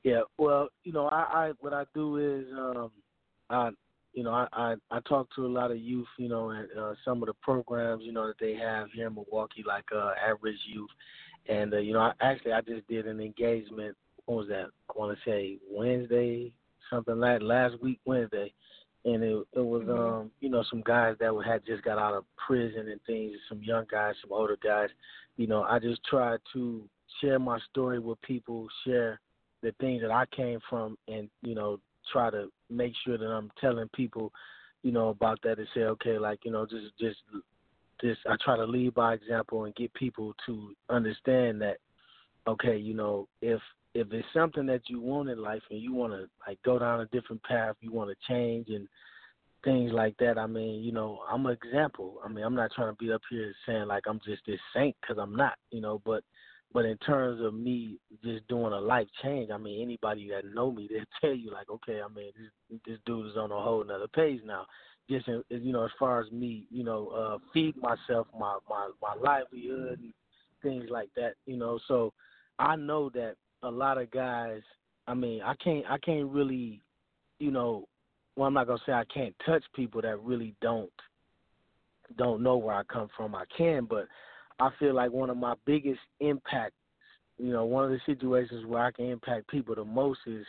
yeah, 0.04 0.22
well, 0.38 0.68
you 0.85 0.92
know, 0.92 1.07
I, 1.09 1.48
I 1.48 1.52
what 1.61 1.72
I 1.72 1.85
do 1.94 2.16
is, 2.16 2.46
um, 2.57 2.90
I, 3.50 3.70
you 4.12 4.22
know, 4.22 4.31
I, 4.33 4.46
I 4.52 4.74
I 4.90 5.00
talk 5.00 5.28
to 5.35 5.46
a 5.46 5.48
lot 5.48 5.70
of 5.70 5.78
youth, 5.78 6.07
you 6.18 6.28
know, 6.28 6.50
and 6.50 6.68
uh, 6.78 6.94
some 7.04 7.22
of 7.22 7.26
the 7.26 7.35
programs, 7.42 8.04
you 8.04 8.12
know, 8.12 8.26
that 8.26 8.38
they 8.40 8.54
have 8.54 8.88
here 8.92 9.09
in 9.09 9.14
Milwaukee, 9.14 9.64
like 9.66 9.85
uh, 9.94 10.12
Average 10.24 10.59
Youth, 10.72 10.90
and 11.48 11.74
uh, 11.74 11.78
you 11.78 11.92
know, 11.92 12.00
I, 12.00 12.12
actually 12.20 12.53
I 12.53 12.61
just 12.61 12.86
did 12.88 13.07
an 13.07 13.20
engagement. 13.20 13.97
What 14.29 14.37
was 14.41 14.49
that? 14.49 14.66
I 14.91 14.99
want 14.99 15.16
to 15.16 15.24
say 15.31 15.57
Wednesday, 15.70 16.53
something 16.91 17.18
like 17.18 17.41
last 17.41 17.81
week 17.81 17.99
Wednesday, 18.05 18.53
and 19.07 19.22
it 19.24 19.47
it 19.55 19.61
was 19.61 19.85
Mhm. 19.85 20.20
um 20.20 20.31
you 20.41 20.51
know 20.51 20.62
some 20.64 20.83
guys 20.83 21.16
that 21.18 21.33
had 21.47 21.64
just 21.64 21.83
got 21.83 21.97
out 21.97 22.12
of 22.12 22.26
prison 22.37 22.89
and 22.89 23.03
things, 23.05 23.39
some 23.49 23.62
young 23.62 23.87
guys, 23.91 24.16
some 24.20 24.31
older 24.33 24.59
guys. 24.62 24.91
You 25.39 25.47
know, 25.47 25.62
I 25.62 25.79
just 25.79 26.05
tried 26.05 26.41
to 26.53 26.87
share 27.20 27.39
my 27.39 27.59
story 27.70 28.01
with 28.01 28.20
people, 28.20 28.68
share 28.85 29.18
the 29.62 29.72
things 29.81 30.03
that 30.03 30.11
I 30.11 30.26
came 30.26 30.61
from, 30.68 30.99
and 31.09 31.31
you 31.41 31.55
know 31.55 31.81
try 32.12 32.29
to 32.29 32.53
make 32.68 32.95
sure 32.97 33.16
that 33.16 33.31
I'm 33.31 33.51
telling 33.59 33.89
people, 33.95 34.31
you 34.83 34.93
know, 34.93 35.09
about 35.09 35.41
that 35.41 35.59
and 35.59 35.68
say, 35.72 35.85
okay, 35.85 36.18
like 36.18 36.45
you 36.45 36.51
know, 36.51 36.66
just 36.66 36.99
just 36.99 37.20
just 38.03 38.20
I 38.26 38.37
try 38.45 38.59
to 38.59 38.66
lead 38.66 38.93
by 38.93 39.14
example 39.14 39.64
and 39.64 39.74
get 39.74 39.91
people 39.95 40.35
to 40.45 40.74
understand 40.91 41.62
that, 41.62 41.79
okay, 42.47 42.76
you 42.76 42.93
know, 42.93 43.26
if 43.41 43.62
if 43.99 44.12
it's 44.12 44.26
something 44.32 44.66
that 44.66 44.82
you 44.88 45.01
want 45.01 45.28
in 45.28 45.40
life 45.40 45.62
and 45.70 45.80
you 45.80 45.92
want 45.92 46.12
to 46.12 46.28
like 46.46 46.59
go 46.64 46.78
down 46.78 47.01
a 47.01 47.07
different 47.07 47.42
path, 47.42 47.76
you 47.80 47.92
want 47.92 48.11
to 48.11 48.32
change 48.32 48.68
and 48.68 48.88
things 49.64 49.92
like 49.92 50.16
that. 50.18 50.38
I 50.38 50.46
mean, 50.46 50.82
you 50.82 50.92
know, 50.92 51.20
I'm 51.30 51.44
an 51.46 51.57
example. 51.62 52.20
I 52.24 52.28
mean, 52.28 52.44
I'm 52.44 52.55
not 52.55 52.70
trying 52.74 52.92
to 52.92 52.96
be 52.96 53.12
up 53.12 53.22
here 53.30 53.53
saying 53.66 53.86
like 53.86 54.05
I'm 54.07 54.20
just 54.24 54.42
this 54.46 54.61
saint 54.74 54.96
because 55.01 55.18
I'm 55.20 55.34
not, 55.34 55.55
you 55.70 55.80
know, 55.80 56.01
but 56.05 56.22
but 56.72 56.84
in 56.84 56.99
terms 56.99 57.40
of 57.42 57.55
me 57.55 57.99
just 58.22 58.46
doing 58.49 58.72
a 58.72 58.80
life 58.80 59.09
change, 59.22 59.51
I 59.51 59.57
mean, 59.57 59.82
anybody 59.82 60.28
that 60.30 60.55
know 60.55 60.70
me, 60.70 60.88
they'll 60.90 61.05
tell 61.20 61.36
you 61.36 61.51
like, 61.51 61.70
okay, 61.70 62.01
I 62.03 62.12
mean, 62.14 62.30
this 62.36 62.80
this 62.86 62.99
dude 63.07 63.26
is 63.26 63.36
on 63.36 63.51
a 63.51 63.61
whole 63.61 63.82
another 63.82 64.09
page 64.09 64.40
now. 64.44 64.66
Just 65.11 65.26
in, 65.26 65.42
you 65.49 65.72
know, 65.72 65.84
as 65.86 65.90
far 65.99 66.20
as 66.20 66.30
me, 66.30 66.66
you 66.70 66.84
know, 66.84 67.09
uh, 67.09 67.38
feed 67.53 67.76
myself, 67.76 68.26
my 68.38 68.59
my 68.68 68.90
my 69.01 69.14
livelihood, 69.14 70.01
and 70.01 70.12
things 70.62 70.84
like 70.90 71.09
that. 71.16 71.34
You 71.46 71.57
know, 71.57 71.78
so 71.88 72.12
I 72.59 72.76
know 72.76 73.09
that 73.11 73.36
a 73.62 73.70
lot 73.70 73.98
of 73.98 74.11
guys. 74.11 74.62
I 75.06 75.14
mean, 75.14 75.42
I 75.42 75.54
can't 75.62 75.84
I 75.88 75.98
can't 75.98 76.28
really, 76.28 76.80
you 77.38 77.50
know, 77.50 77.86
well, 78.36 78.46
I'm 78.46 78.54
not 78.54 78.66
gonna 78.66 78.80
say 78.86 78.92
I 78.92 79.04
can't 79.12 79.34
touch 79.46 79.64
people 79.74 80.02
that 80.02 80.22
really 80.22 80.54
don't 80.61 80.90
don't 82.16 82.42
know 82.42 82.56
where 82.56 82.74
I 82.74 82.82
come 82.84 83.09
from. 83.16 83.34
I 83.34 83.44
can, 83.56 83.84
but 83.84 84.06
I 84.61 84.70
feel 84.78 84.94
like 84.94 85.12
one 85.12 85.30
of 85.30 85.36
my 85.36 85.54
biggest 85.66 86.00
impacts, 86.20 86.76
you 87.38 87.52
know, 87.52 87.64
one 87.64 87.84
of 87.84 87.90
the 87.90 88.00
situations 88.06 88.66
where 88.66 88.82
I 88.82 88.90
can 88.90 89.06
impact 89.06 89.48
people 89.48 89.74
the 89.74 89.84
most 89.84 90.20
is 90.26 90.46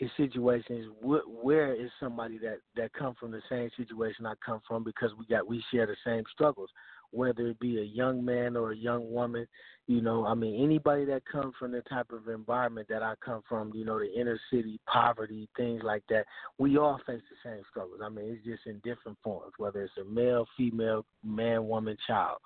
is 0.00 0.10
situations 0.16 0.86
wh- 1.02 1.44
where 1.44 1.74
is 1.74 1.90
somebody 2.00 2.38
that 2.38 2.58
that 2.76 2.92
come 2.92 3.14
from 3.20 3.30
the 3.30 3.42
same 3.48 3.70
situation 3.76 4.26
I 4.26 4.32
come 4.44 4.60
from 4.66 4.82
because 4.82 5.10
we 5.18 5.26
got 5.26 5.46
we 5.46 5.62
share 5.70 5.86
the 5.86 5.96
same 6.04 6.24
struggles 6.32 6.70
whether 7.12 7.48
it 7.48 7.58
be 7.60 7.78
a 7.78 7.84
young 7.84 8.24
man 8.24 8.56
or 8.56 8.72
a 8.72 8.76
young 8.76 9.10
woman, 9.12 9.46
you 9.86 10.00
know, 10.00 10.26
I 10.26 10.34
mean 10.34 10.62
anybody 10.62 11.04
that 11.06 11.22
comes 11.30 11.54
from 11.58 11.72
the 11.72 11.82
type 11.82 12.12
of 12.12 12.28
environment 12.28 12.86
that 12.88 13.02
I 13.02 13.14
come 13.24 13.42
from, 13.48 13.72
you 13.74 13.84
know, 13.84 13.98
the 13.98 14.12
inner 14.12 14.38
city, 14.50 14.78
poverty, 14.86 15.48
things 15.56 15.82
like 15.82 16.04
that, 16.10 16.26
we 16.58 16.78
all 16.78 17.00
face 17.06 17.22
the 17.30 17.50
same 17.50 17.62
struggles. 17.70 18.00
I 18.04 18.08
mean, 18.08 18.26
it's 18.26 18.44
just 18.44 18.66
in 18.66 18.78
different 18.84 19.18
forms, 19.22 19.52
whether 19.58 19.82
it's 19.82 19.92
a 20.00 20.04
male, 20.04 20.46
female, 20.56 21.04
man, 21.24 21.66
woman, 21.66 21.96
child. 22.06 22.38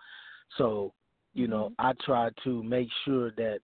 So, 0.57 0.93
you 1.35 1.49
know, 1.49 1.73
I 1.79 1.93
try 2.05 2.31
to 2.45 2.63
make 2.63 2.89
sure 3.05 3.31
that 3.33 3.59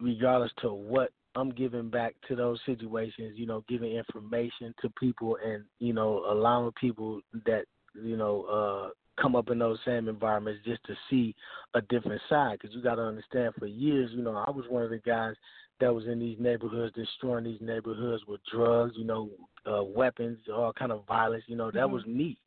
regardless 0.00 0.52
to 0.62 0.72
what 0.72 1.10
I'm 1.34 1.50
giving 1.50 1.90
back 1.90 2.14
to 2.28 2.34
those 2.34 2.58
situations, 2.66 3.34
you 3.36 3.46
know, 3.46 3.62
giving 3.68 3.92
information 3.92 4.74
to 4.82 4.90
people 4.98 5.38
and, 5.44 5.64
you 5.78 5.92
know, 5.92 6.24
allowing 6.28 6.72
people 6.72 7.20
that, 7.46 7.64
you 7.94 8.16
know, 8.16 8.44
uh 8.44 8.90
come 9.20 9.36
up 9.36 9.50
in 9.50 9.58
those 9.58 9.78
same 9.84 10.08
environments 10.08 10.60
just 10.64 10.82
to 10.84 10.94
see 11.10 11.34
a 11.74 11.80
different 11.82 12.20
side 12.28 12.58
because 12.60 12.74
you 12.74 12.82
got 12.82 12.96
to 12.96 13.02
understand 13.02 13.54
for 13.58 13.66
years, 13.66 14.10
you 14.12 14.22
know, 14.22 14.36
I 14.46 14.50
was 14.50 14.64
one 14.68 14.82
of 14.82 14.90
the 14.90 14.98
guys 14.98 15.34
that 15.80 15.94
was 15.94 16.06
in 16.06 16.18
these 16.18 16.38
neighborhoods 16.38 16.94
destroying 16.94 17.44
these 17.44 17.60
neighborhoods 17.60 18.24
with 18.26 18.40
drugs, 18.52 18.94
you 18.96 19.04
know, 19.04 19.30
uh 19.70 19.82
weapons, 19.82 20.38
all 20.52 20.72
kind 20.72 20.92
of 20.92 21.06
violence, 21.06 21.44
you 21.46 21.56
know, 21.56 21.70
that 21.70 21.86
Mhm. 21.86 21.90
was 21.90 22.06
me. 22.06 22.38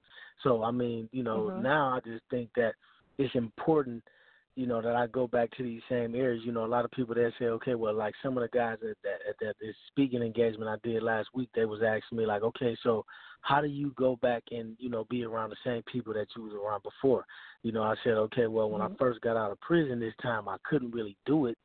So 0.43 0.63
I 0.63 0.71
mean, 0.71 1.09
you 1.11 1.23
know, 1.23 1.51
Mhm. 1.51 1.61
now 1.61 1.95
I 1.95 1.99
just 2.01 2.23
think 2.29 2.49
that 2.55 2.75
it's 3.17 3.35
important 3.35 4.03
you 4.55 4.67
know, 4.67 4.81
that 4.81 4.95
I 4.95 5.07
go 5.07 5.27
back 5.27 5.49
to 5.51 5.63
these 5.63 5.81
same 5.89 6.13
areas. 6.13 6.43
You 6.45 6.51
know, 6.51 6.65
a 6.65 6.67
lot 6.67 6.83
of 6.83 6.91
people 6.91 7.15
that 7.15 7.31
say, 7.39 7.45
okay, 7.45 7.75
well, 7.75 7.93
like 7.93 8.13
some 8.21 8.37
of 8.37 8.41
the 8.41 8.49
guys 8.57 8.77
at 8.81 8.97
that 9.03 9.19
at 9.29 9.35
that 9.39 9.55
this 9.61 9.75
speaking 9.87 10.21
engagement 10.21 10.69
I 10.69 10.75
did 10.87 11.01
last 11.03 11.29
week, 11.33 11.49
they 11.55 11.65
was 11.65 11.81
asking 11.81 12.17
me 12.17 12.25
like, 12.25 12.43
okay, 12.43 12.77
so 12.83 13.05
how 13.41 13.61
do 13.61 13.67
you 13.67 13.93
go 13.95 14.17
back 14.17 14.43
and 14.51 14.75
you 14.77 14.89
know 14.89 15.05
be 15.09 15.23
around 15.23 15.51
the 15.51 15.55
same 15.63 15.81
people 15.91 16.13
that 16.13 16.27
you 16.35 16.43
was 16.43 16.53
around 16.53 16.83
before? 16.83 17.25
You 17.63 17.71
know, 17.71 17.83
I 17.83 17.95
said, 18.03 18.13
okay, 18.13 18.47
well, 18.47 18.69
when 18.69 18.81
I 18.81 18.85
mm-hmm. 18.85 18.95
first 18.95 19.21
got 19.21 19.37
out 19.37 19.51
of 19.51 19.61
prison 19.61 19.99
this 19.99 20.13
time, 20.21 20.49
I 20.49 20.57
couldn't 20.69 20.91
really 20.91 21.15
do 21.25 21.45
it. 21.45 21.57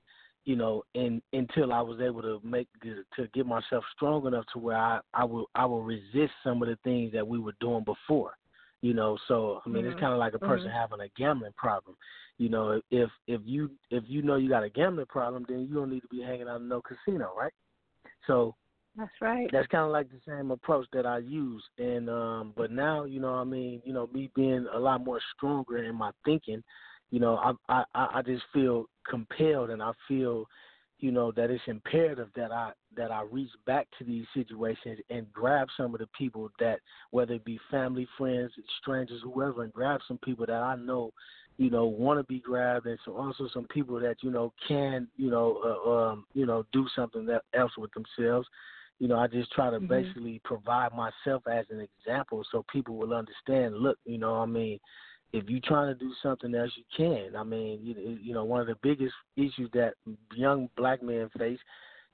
You 0.44 0.54
know, 0.54 0.84
and 0.94 1.20
until 1.32 1.72
I 1.72 1.80
was 1.80 2.00
able 2.00 2.22
to 2.22 2.40
make 2.44 2.68
to 2.84 3.26
get 3.34 3.46
myself 3.46 3.82
strong 3.96 4.28
enough 4.28 4.44
to 4.52 4.60
where 4.60 4.76
I 4.76 5.00
I 5.12 5.24
will 5.24 5.46
I 5.56 5.66
will 5.66 5.82
resist 5.82 6.32
some 6.44 6.62
of 6.62 6.68
the 6.68 6.78
things 6.84 7.12
that 7.14 7.26
we 7.26 7.40
were 7.40 7.54
doing 7.60 7.82
before. 7.82 8.34
You 8.82 8.94
know, 8.94 9.16
so 9.26 9.60
I 9.64 9.68
mean, 9.68 9.84
it's 9.86 9.96
Mhm. 9.96 10.00
kind 10.00 10.12
of 10.12 10.18
like 10.18 10.34
a 10.34 10.38
person 10.38 10.70
Mhm. 10.70 10.74
having 10.74 11.00
a 11.00 11.08
gambling 11.16 11.54
problem. 11.56 11.96
You 12.38 12.50
know, 12.50 12.80
if 12.90 13.10
if 13.26 13.40
you 13.44 13.70
if 13.90 14.04
you 14.06 14.22
know 14.22 14.36
you 14.36 14.48
got 14.48 14.62
a 14.64 14.68
gambling 14.70 15.06
problem, 15.06 15.44
then 15.48 15.60
you 15.66 15.74
don't 15.74 15.90
need 15.90 16.02
to 16.02 16.08
be 16.08 16.20
hanging 16.20 16.48
out 16.48 16.60
in 16.60 16.68
no 16.68 16.82
casino, 16.82 17.32
right? 17.36 17.52
So 18.26 18.54
That's 18.96 19.10
right. 19.20 19.50
that's 19.52 19.66
kind 19.68 19.84
of 19.84 19.90
like 19.90 20.08
the 20.10 20.20
same 20.26 20.50
approach 20.50 20.86
that 20.92 21.06
I 21.06 21.18
use. 21.18 21.64
And 21.78 22.08
um, 22.10 22.52
but 22.56 22.70
now, 22.70 23.04
you 23.04 23.20
know, 23.20 23.34
I 23.34 23.44
mean, 23.44 23.80
you 23.84 23.92
know, 23.92 24.08
me 24.12 24.30
being 24.34 24.66
a 24.72 24.78
lot 24.78 25.04
more 25.04 25.20
stronger 25.34 25.78
in 25.78 25.94
my 25.94 26.10
thinking, 26.24 26.62
you 27.10 27.20
know, 27.20 27.36
I 27.68 27.84
I 27.94 28.08
I 28.18 28.22
just 28.22 28.44
feel 28.52 28.86
compelled, 29.08 29.70
and 29.70 29.82
I 29.82 29.92
feel, 30.08 30.46
you 30.98 31.10
know, 31.12 31.30
that 31.32 31.50
it's 31.50 31.62
imperative 31.66 32.28
that 32.36 32.52
I 32.52 32.72
that 32.96 33.10
I 33.10 33.22
reach 33.22 33.50
back 33.66 33.86
to 33.98 34.04
these 34.04 34.24
situations 34.34 34.98
and 35.10 35.30
grab 35.32 35.68
some 35.76 35.94
of 35.94 36.00
the 36.00 36.08
people 36.18 36.50
that, 36.58 36.80
whether 37.10 37.34
it 37.34 37.44
be 37.44 37.60
family, 37.70 38.08
friends, 38.16 38.52
strangers, 38.80 39.20
whoever, 39.22 39.64
and 39.64 39.72
grab 39.72 40.00
some 40.08 40.18
people 40.18 40.46
that 40.46 40.62
I 40.62 40.76
know 40.76 41.12
you 41.58 41.70
know, 41.70 41.86
want 41.86 42.20
to 42.20 42.24
be 42.24 42.38
grabbed, 42.38 42.86
and 42.86 42.98
so 43.04 43.16
also 43.16 43.48
some 43.52 43.66
people 43.68 43.98
that 43.98 44.16
you 44.20 44.30
know 44.30 44.52
can, 44.68 45.08
you 45.16 45.30
know, 45.30 45.58
uh, 45.64 45.90
um, 45.90 46.26
you 46.34 46.44
know, 46.44 46.66
do 46.72 46.86
something 46.94 47.24
that 47.26 47.42
else 47.54 47.72
with 47.78 47.90
themselves. 47.92 48.46
You 48.98 49.08
know, 49.08 49.16
I 49.16 49.26
just 49.26 49.50
try 49.52 49.70
to 49.70 49.80
Mhm. 49.80 49.88
basically 49.88 50.38
provide 50.44 50.92
myself 50.94 51.46
as 51.46 51.64
an 51.70 51.80
example 51.80 52.44
so 52.50 52.62
people 52.70 52.96
will 52.96 53.14
understand. 53.14 53.76
Look, 53.76 53.98
you 54.04 54.18
know, 54.18 54.36
I 54.36 54.46
mean, 54.46 54.78
if 55.32 55.48
you're 55.48 55.60
trying 55.64 55.88
to 55.88 55.98
do 55.98 56.12
something 56.22 56.54
else, 56.54 56.70
you 56.76 56.84
can. 56.96 57.36
I 57.36 57.42
mean, 57.42 57.80
you, 57.82 58.18
you 58.22 58.34
know, 58.34 58.44
one 58.44 58.60
of 58.60 58.66
the 58.66 58.76
biggest 58.82 59.14
issues 59.36 59.70
that 59.74 59.94
young 60.34 60.68
black 60.76 61.02
men 61.02 61.28
face, 61.38 61.58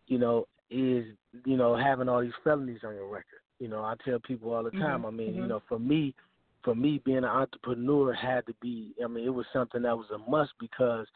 you 0.07 0.19
know, 0.19 0.47
is 0.71 1.05
you 1.45 1.57
know 1.57 1.77
having 1.77 2.09
all 2.09 2.23
these 2.23 2.33
felonies 2.43 2.81
on 2.85 2.95
your 2.95 3.09
record. 3.09 3.41
You 3.59 3.69
know, 3.69 3.83
I 3.83 3.95
tell 4.05 4.19
people 4.19 4.53
all 4.53 4.65
the 4.65 4.71
time. 4.73 5.03
Mhm. 5.03 5.07
I 5.07 5.11
mean, 5.11 5.35
you 5.35 5.43
Mhm. 5.43 5.49
know, 5.49 5.61
for 5.69 5.79
me, 5.79 6.15
for 6.65 6.75
me 6.75 6.99
being 6.99 7.19
an 7.19 7.25
entrepreneur 7.25 8.13
had 8.13 8.47
to 8.47 8.55
be 8.61 8.95
I 9.03 9.07
mean, 9.07 9.25
it 9.25 9.35
was 9.35 9.47
something 9.53 9.83
that 9.83 9.97
was 9.97 10.11
a 10.11 10.19
must 10.19 10.53
because 10.59 11.07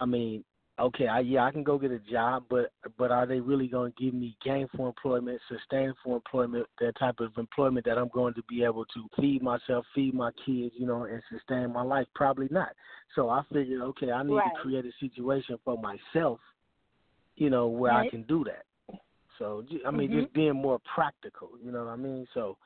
I 0.00 0.04
mean, 0.04 0.44
okay, 0.78 1.06
I 1.08 1.20
yeah, 1.20 1.44
I 1.44 1.50
can 1.50 1.62
go 1.62 1.78
get 1.78 1.90
a 1.90 1.98
job, 1.98 2.44
but 2.48 2.72
but 2.96 3.10
are 3.10 3.26
they 3.26 3.40
really 3.40 3.68
going 3.68 3.92
to 3.92 4.04
give 4.04 4.14
me 4.14 4.36
gainful 4.44 4.86
employment, 4.86 5.40
sustainable 5.48 6.14
employment, 6.16 6.66
that 6.80 6.98
type 6.98 7.20
of 7.20 7.36
employment 7.36 7.86
that 7.86 7.98
I'm 7.98 8.08
going 8.08 8.34
to 8.34 8.42
be 8.48 8.64
able 8.64 8.84
to 8.86 9.08
feed 9.20 9.42
myself, 9.42 9.84
feed 9.94 10.14
my 10.14 10.30
kids, 10.44 10.74
you 10.76 10.86
know, 10.86 11.04
and 11.04 11.22
sustain 11.30 11.72
my 11.72 11.82
life? 11.82 12.06
Probably 12.14 12.48
not. 12.50 12.70
So 13.14 13.28
I 13.28 13.42
figured, 13.52 13.82
okay, 13.82 14.12
I 14.12 14.22
need 14.22 14.36
Right. 14.36 14.44
to 14.54 14.60
create 14.60 14.84
a 14.84 14.92
situation 15.00 15.58
for 15.64 15.76
myself, 15.78 16.40
you 17.36 17.50
know, 17.50 17.66
where 17.68 17.92
I 17.92 18.08
can 18.08 18.22
do 18.24 18.44
that. 18.44 18.64
So 19.38 19.64
I 19.86 19.90
mean, 19.90 20.10
Mhm. 20.10 20.22
just 20.22 20.32
being 20.32 20.54
more 20.54 20.80
practical, 20.94 21.50
you 21.62 21.70
know 21.70 21.84
what 21.84 21.90
I 21.92 21.96
mean? 21.96 22.26
So 22.34 22.56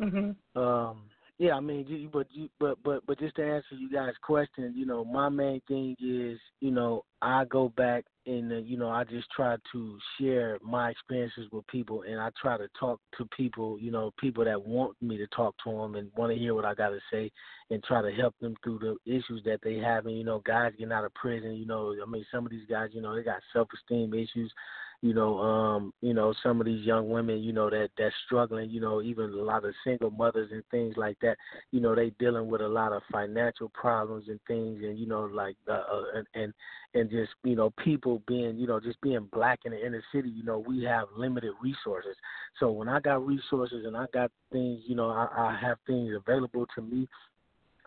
Mhm. 0.00 0.36
um, 0.56 1.02
yeah, 1.38 1.54
I 1.54 1.60
mean, 1.60 2.10
but 2.12 2.26
you, 2.32 2.48
but 2.58 2.78
but 2.82 3.06
but 3.06 3.18
just 3.20 3.36
to 3.36 3.44
answer 3.44 3.76
you 3.78 3.88
guys' 3.88 4.14
question, 4.22 4.74
you 4.76 4.84
know, 4.84 5.04
my 5.04 5.28
main 5.28 5.60
thing 5.68 5.94
is, 6.00 6.38
you 6.60 6.72
know, 6.72 7.04
I 7.22 7.44
go 7.44 7.68
back 7.76 8.04
and 8.26 8.52
uh, 8.52 8.56
you 8.56 8.76
know, 8.76 8.88
I 8.88 9.04
just 9.04 9.28
try 9.30 9.56
to 9.72 9.98
share 10.18 10.58
my 10.62 10.90
experiences 10.90 11.46
with 11.52 11.64
people, 11.68 12.02
and 12.02 12.18
I 12.18 12.30
try 12.40 12.58
to 12.58 12.66
talk 12.78 13.00
to 13.18 13.24
people, 13.36 13.78
you 13.78 13.92
know, 13.92 14.12
people 14.18 14.44
that 14.46 14.60
want 14.60 14.96
me 15.00 15.16
to 15.16 15.28
talk 15.28 15.54
to 15.64 15.70
them 15.70 15.94
and 15.94 16.10
want 16.16 16.32
to 16.32 16.38
hear 16.38 16.54
what 16.54 16.64
I 16.64 16.74
got 16.74 16.88
to 16.88 16.98
say, 17.10 17.30
and 17.70 17.82
try 17.84 18.00
to 18.02 18.10
help 18.12 18.34
them 18.40 18.54
through 18.62 18.78
the 18.78 18.96
issues 19.12 19.42
that 19.44 19.60
they 19.62 19.76
have. 19.76 20.06
And 20.06 20.16
you 20.16 20.24
know, 20.24 20.40
guys 20.44 20.72
getting 20.78 20.92
out 20.92 21.04
of 21.04 21.14
prison, 21.14 21.56
you 21.56 21.66
know, 21.66 21.94
I 22.02 22.08
mean, 22.08 22.24
some 22.32 22.44
of 22.44 22.50
these 22.50 22.66
guys, 22.68 22.90
you 22.92 23.02
know, 23.02 23.14
they 23.14 23.22
got 23.22 23.40
self-esteem 23.52 24.14
issues 24.14 24.52
you 25.00 25.14
know, 25.14 25.38
um, 25.38 25.92
you 26.00 26.12
know, 26.12 26.34
some 26.42 26.60
of 26.60 26.66
these 26.66 26.84
young 26.84 27.08
women, 27.08 27.40
you 27.40 27.52
know, 27.52 27.70
that 27.70 27.90
that's 27.96 28.14
struggling, 28.26 28.68
you 28.68 28.80
know, 28.80 29.00
even 29.00 29.30
a 29.30 29.42
lot 29.42 29.64
of 29.64 29.72
single 29.84 30.10
mothers 30.10 30.50
and 30.50 30.64
things 30.72 30.96
like 30.96 31.16
that, 31.20 31.36
you 31.70 31.80
know, 31.80 31.94
they 31.94 32.10
dealing 32.18 32.48
with 32.48 32.60
a 32.60 32.68
lot 32.68 32.92
of 32.92 33.02
financial 33.12 33.68
problems 33.68 34.26
and 34.28 34.40
things, 34.48 34.82
and 34.82 34.98
you 34.98 35.06
know, 35.06 35.22
like, 35.22 35.56
uh, 35.68 35.72
uh, 35.72 36.02
and 36.16 36.26
and 36.34 36.52
and 36.94 37.10
just 37.10 37.30
you 37.44 37.54
know, 37.54 37.70
people 37.84 38.22
being, 38.26 38.58
you 38.58 38.66
know, 38.66 38.80
just 38.80 39.00
being 39.00 39.28
black 39.32 39.60
in 39.64 39.70
the 39.70 39.86
inner 39.86 40.02
city, 40.12 40.30
you 40.30 40.42
know, 40.42 40.58
we 40.58 40.82
have 40.82 41.06
limited 41.16 41.52
resources. 41.62 42.16
So 42.58 42.72
when 42.72 42.88
I 42.88 42.98
got 42.98 43.24
resources 43.24 43.84
and 43.86 43.96
I 43.96 44.06
got 44.12 44.32
things, 44.50 44.82
you 44.86 44.96
know, 44.96 45.10
I, 45.10 45.28
I 45.36 45.58
have 45.60 45.78
things 45.86 46.10
available 46.16 46.66
to 46.74 46.82
me 46.82 47.06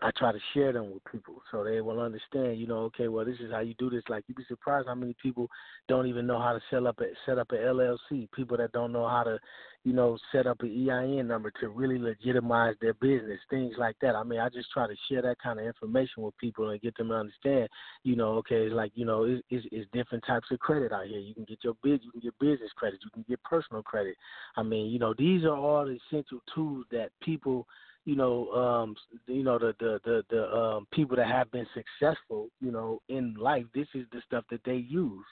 I 0.02 0.10
try 0.18 0.32
to 0.32 0.38
share 0.52 0.72
them 0.72 0.92
with 0.92 1.04
people 1.10 1.40
so 1.50 1.62
they 1.62 1.80
will 1.80 2.00
understand, 2.00 2.58
you 2.58 2.66
know, 2.66 2.78
okay, 2.84 3.06
well 3.06 3.24
this 3.24 3.38
is 3.38 3.52
how 3.52 3.60
you 3.60 3.74
do 3.78 3.88
this. 3.88 4.02
Like 4.08 4.24
you'd 4.26 4.36
be 4.36 4.44
surprised 4.48 4.88
how 4.88 4.96
many 4.96 5.14
people 5.22 5.48
don't 5.88 6.08
even 6.08 6.26
know 6.26 6.40
how 6.40 6.52
to 6.52 6.60
set 6.70 6.84
up 6.84 7.00
a 7.00 7.04
set 7.24 7.38
up 7.38 7.52
a 7.52 7.54
LLC, 7.54 8.28
people 8.32 8.56
that 8.56 8.72
don't 8.72 8.92
know 8.92 9.08
how 9.08 9.22
to, 9.22 9.38
you 9.84 9.92
know, 9.92 10.18
set 10.32 10.48
up 10.48 10.60
an 10.62 10.90
EIN 10.90 11.28
number 11.28 11.52
to 11.60 11.68
really 11.68 11.98
legitimize 11.98 12.74
their 12.80 12.94
business, 12.94 13.38
things 13.48 13.74
like 13.78 13.94
that. 14.02 14.16
I 14.16 14.24
mean, 14.24 14.40
I 14.40 14.48
just 14.48 14.70
try 14.72 14.88
to 14.88 14.94
share 15.08 15.22
that 15.22 15.36
kind 15.40 15.60
of 15.60 15.66
information 15.66 16.24
with 16.24 16.36
people 16.38 16.70
and 16.70 16.80
get 16.80 16.96
them 16.96 17.08
to 17.08 17.14
understand, 17.14 17.68
you 18.02 18.16
know, 18.16 18.32
okay, 18.38 18.56
it's 18.56 18.74
like, 18.74 18.90
you 18.96 19.06
know, 19.06 19.22
it's, 19.22 19.42
it's, 19.50 19.66
it's 19.70 19.90
different 19.92 20.24
types 20.26 20.48
of 20.50 20.58
credit 20.58 20.92
out 20.92 21.06
here. 21.06 21.20
You 21.20 21.34
can 21.34 21.44
get 21.44 21.62
your 21.62 21.74
biz, 21.82 22.00
you 22.02 22.10
can 22.10 22.20
get 22.20 22.38
business 22.40 22.70
credit, 22.74 22.98
you 23.04 23.10
can 23.10 23.24
get 23.28 23.42
personal 23.44 23.84
credit. 23.84 24.16
I 24.56 24.64
mean, 24.64 24.90
you 24.90 24.98
know, 24.98 25.14
these 25.16 25.44
are 25.44 25.56
all 25.56 25.86
the 25.86 25.98
essential 26.08 26.40
tools 26.52 26.86
that 26.90 27.10
people 27.22 27.68
you 28.04 28.16
know, 28.16 28.50
um, 28.52 28.96
you 29.26 29.44
know 29.44 29.58
the 29.58 29.74
the 29.78 30.00
the, 30.04 30.24
the 30.30 30.56
um, 30.56 30.86
people 30.92 31.16
that 31.16 31.28
have 31.28 31.50
been 31.52 31.66
successful, 31.74 32.48
you 32.60 32.72
know, 32.72 33.00
in 33.08 33.34
life. 33.34 33.64
This 33.74 33.88
is 33.94 34.06
the 34.12 34.20
stuff 34.26 34.44
that 34.50 34.60
they 34.64 34.76
use, 34.76 35.24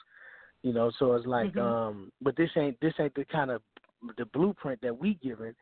you 0.63 0.73
know. 0.73 0.91
So 0.97 1.13
it's 1.13 1.25
like, 1.25 1.55
Mhm. 1.55 1.61
um, 1.61 2.11
but 2.21 2.35
this 2.37 2.49
ain't 2.55 2.79
this 2.79 2.93
ain't 2.99 3.15
the 3.15 3.25
kind 3.25 3.51
of 3.51 3.61
the 4.17 4.25
blueprint 4.25 4.81
that 4.81 4.97
we 4.97 5.15
given, 5.15 5.55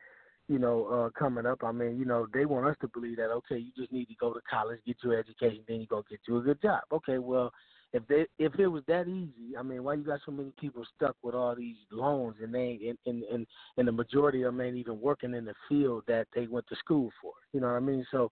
you 0.48 0.58
know, 0.58 0.86
uh, 0.86 1.18
coming 1.18 1.46
up. 1.46 1.64
I 1.64 1.72
mean, 1.72 1.98
you 1.98 2.04
know, 2.04 2.26
they 2.32 2.46
want 2.46 2.66
us 2.66 2.76
to 2.80 2.88
believe 2.88 3.16
that 3.16 3.30
okay, 3.30 3.58
you 3.58 3.72
just 3.76 3.92
need 3.92 4.06
to 4.06 4.14
go 4.14 4.32
to 4.32 4.40
college, 4.48 4.80
get 4.86 4.96
your 5.02 5.18
education, 5.18 5.64
then 5.66 5.80
you 5.80 5.86
go 5.86 6.04
get 6.08 6.20
you 6.28 6.38
a 6.38 6.42
good 6.42 6.62
job. 6.62 6.80
Okay, 6.92 7.18
well, 7.18 7.52
if 7.92 8.06
they 8.06 8.26
if 8.38 8.58
it 8.58 8.68
was 8.68 8.84
that 8.86 9.08
easy, 9.08 9.56
I 9.58 9.62
mean, 9.62 9.82
why 9.82 9.94
you 9.94 10.04
got 10.04 10.20
so 10.24 10.32
many 10.32 10.52
people 10.60 10.84
stuck 10.96 11.16
with 11.22 11.34
all 11.34 11.54
these 11.54 11.76
loans 11.90 12.36
and 12.42 12.54
they 12.54 12.78
and 12.88 12.98
and 13.06 13.24
and, 13.24 13.46
and 13.76 13.88
the 13.88 13.92
majority 13.92 14.42
of 14.42 14.52
them 14.52 14.60
ain't 14.60 14.76
even 14.76 15.00
working 15.00 15.34
in 15.34 15.44
the 15.44 15.54
field 15.68 16.04
that 16.06 16.28
they 16.34 16.46
went 16.46 16.66
to 16.68 16.76
school 16.76 17.10
for. 17.20 17.32
You 17.52 17.60
know 17.60 17.68
what 17.68 17.76
I 17.76 17.80
mean? 17.80 18.06
So 18.10 18.30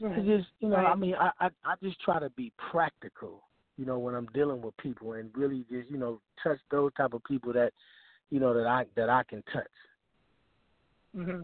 Right. 0.00 0.24
Just 0.24 0.48
you 0.60 0.68
know, 0.70 0.76
I 0.76 0.94
mean, 0.94 1.14
I, 1.14 1.30
I 1.40 1.50
I 1.64 1.74
just 1.82 2.00
try 2.00 2.18
to 2.18 2.30
be 2.30 2.52
practical. 2.70 3.42
You 3.76 3.84
know, 3.84 3.98
when 3.98 4.14
I'm 4.14 4.28
dealing 4.32 4.62
with 4.62 4.76
people 4.78 5.12
and 5.12 5.30
really 5.34 5.64
just 5.70 5.90
you 5.90 5.98
know 5.98 6.20
touch 6.42 6.58
those 6.70 6.90
type 6.96 7.12
of 7.12 7.22
people 7.24 7.52
that 7.52 7.72
you 8.30 8.40
know 8.40 8.54
that 8.54 8.66
I 8.66 8.86
that 8.96 9.10
I 9.10 9.22
can 9.28 9.42
touch. 9.52 9.66
hmm 11.14 11.42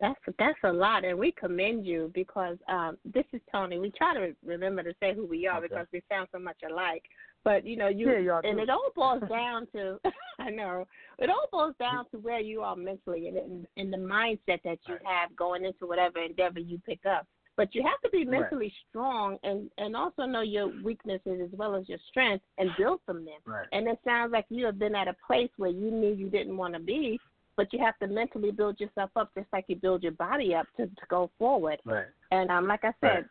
That's 0.00 0.20
that's 0.38 0.58
a 0.64 0.72
lot, 0.72 1.04
and 1.04 1.18
we 1.18 1.32
commend 1.32 1.86
you 1.86 2.10
because 2.14 2.58
um, 2.68 2.98
this 3.04 3.24
is 3.32 3.40
Toni. 3.50 3.78
We 3.78 3.90
try 3.90 4.14
to 4.14 4.34
remember 4.44 4.82
to 4.82 4.92
say 5.00 5.14
who 5.14 5.24
we 5.26 5.46
are 5.46 5.58
Okay. 5.58 5.68
because 5.68 5.86
we 5.92 6.02
sound 6.10 6.28
so 6.32 6.38
much 6.38 6.58
alike. 6.68 7.02
But 7.44 7.64
you 7.66 7.76
know, 7.76 7.88
you 7.88 8.10
Yeah, 8.10 8.40
and 8.44 8.58
it 8.58 8.68
all 8.68 8.90
boils 8.94 9.22
down 9.28 9.66
to 9.72 9.98
I 10.38 10.50
know 10.50 10.84
it 11.18 11.30
all 11.30 11.46
boils 11.50 11.74
down 11.78 12.04
to 12.10 12.18
where 12.18 12.40
you 12.40 12.60
are 12.62 12.76
mentally 12.76 13.28
and 13.28 13.66
and, 13.76 13.92
the 13.92 13.96
mindset 13.96 14.62
that 14.64 14.78
you 14.86 14.96
have 15.04 15.34
going 15.34 15.64
into 15.64 15.86
whatever 15.86 16.18
endeavor 16.18 16.58
you 16.60 16.78
pick 16.84 17.06
up. 17.06 17.26
But 17.56 17.74
you 17.74 17.82
have 17.82 17.98
to 18.02 18.10
be 18.10 18.18
Right. 18.18 18.40
mentally 18.40 18.72
strong 18.88 19.38
and 19.44 19.70
and 19.78 19.96
also 19.96 20.26
know 20.26 20.42
your 20.42 20.68
weaknesses 20.84 21.40
as 21.42 21.50
well 21.58 21.74
as 21.74 21.88
your 21.88 21.98
strengths 22.10 22.44
and 22.58 22.68
build 22.76 23.00
from 23.06 23.24
them. 23.24 23.40
Right. 23.46 23.66
And 23.72 23.88
it 23.88 23.98
sounds 24.04 24.32
like 24.32 24.44
you 24.50 24.66
have 24.66 24.78
been 24.78 24.94
at 24.94 25.08
a 25.08 25.16
place 25.26 25.50
where 25.56 25.70
you 25.70 25.90
knew 25.90 26.12
you 26.12 26.28
didn't 26.28 26.56
want 26.56 26.74
to 26.74 26.80
be, 26.80 27.18
but 27.56 27.72
you 27.72 27.78
have 27.78 27.98
to 27.98 28.06
mentally 28.06 28.50
build 28.50 28.78
yourself 28.80 29.10
up 29.16 29.30
just 29.34 29.46
like 29.52 29.64
you 29.68 29.76
build 29.76 30.02
your 30.02 30.12
body 30.12 30.54
up 30.54 30.66
to, 30.76 30.86
to 30.86 31.02
go 31.08 31.30
forward. 31.38 31.78
Right. 31.84 32.06
And 32.30 32.50
um, 32.50 32.66
like 32.66 32.84
I 32.84 32.92
said, 33.00 33.26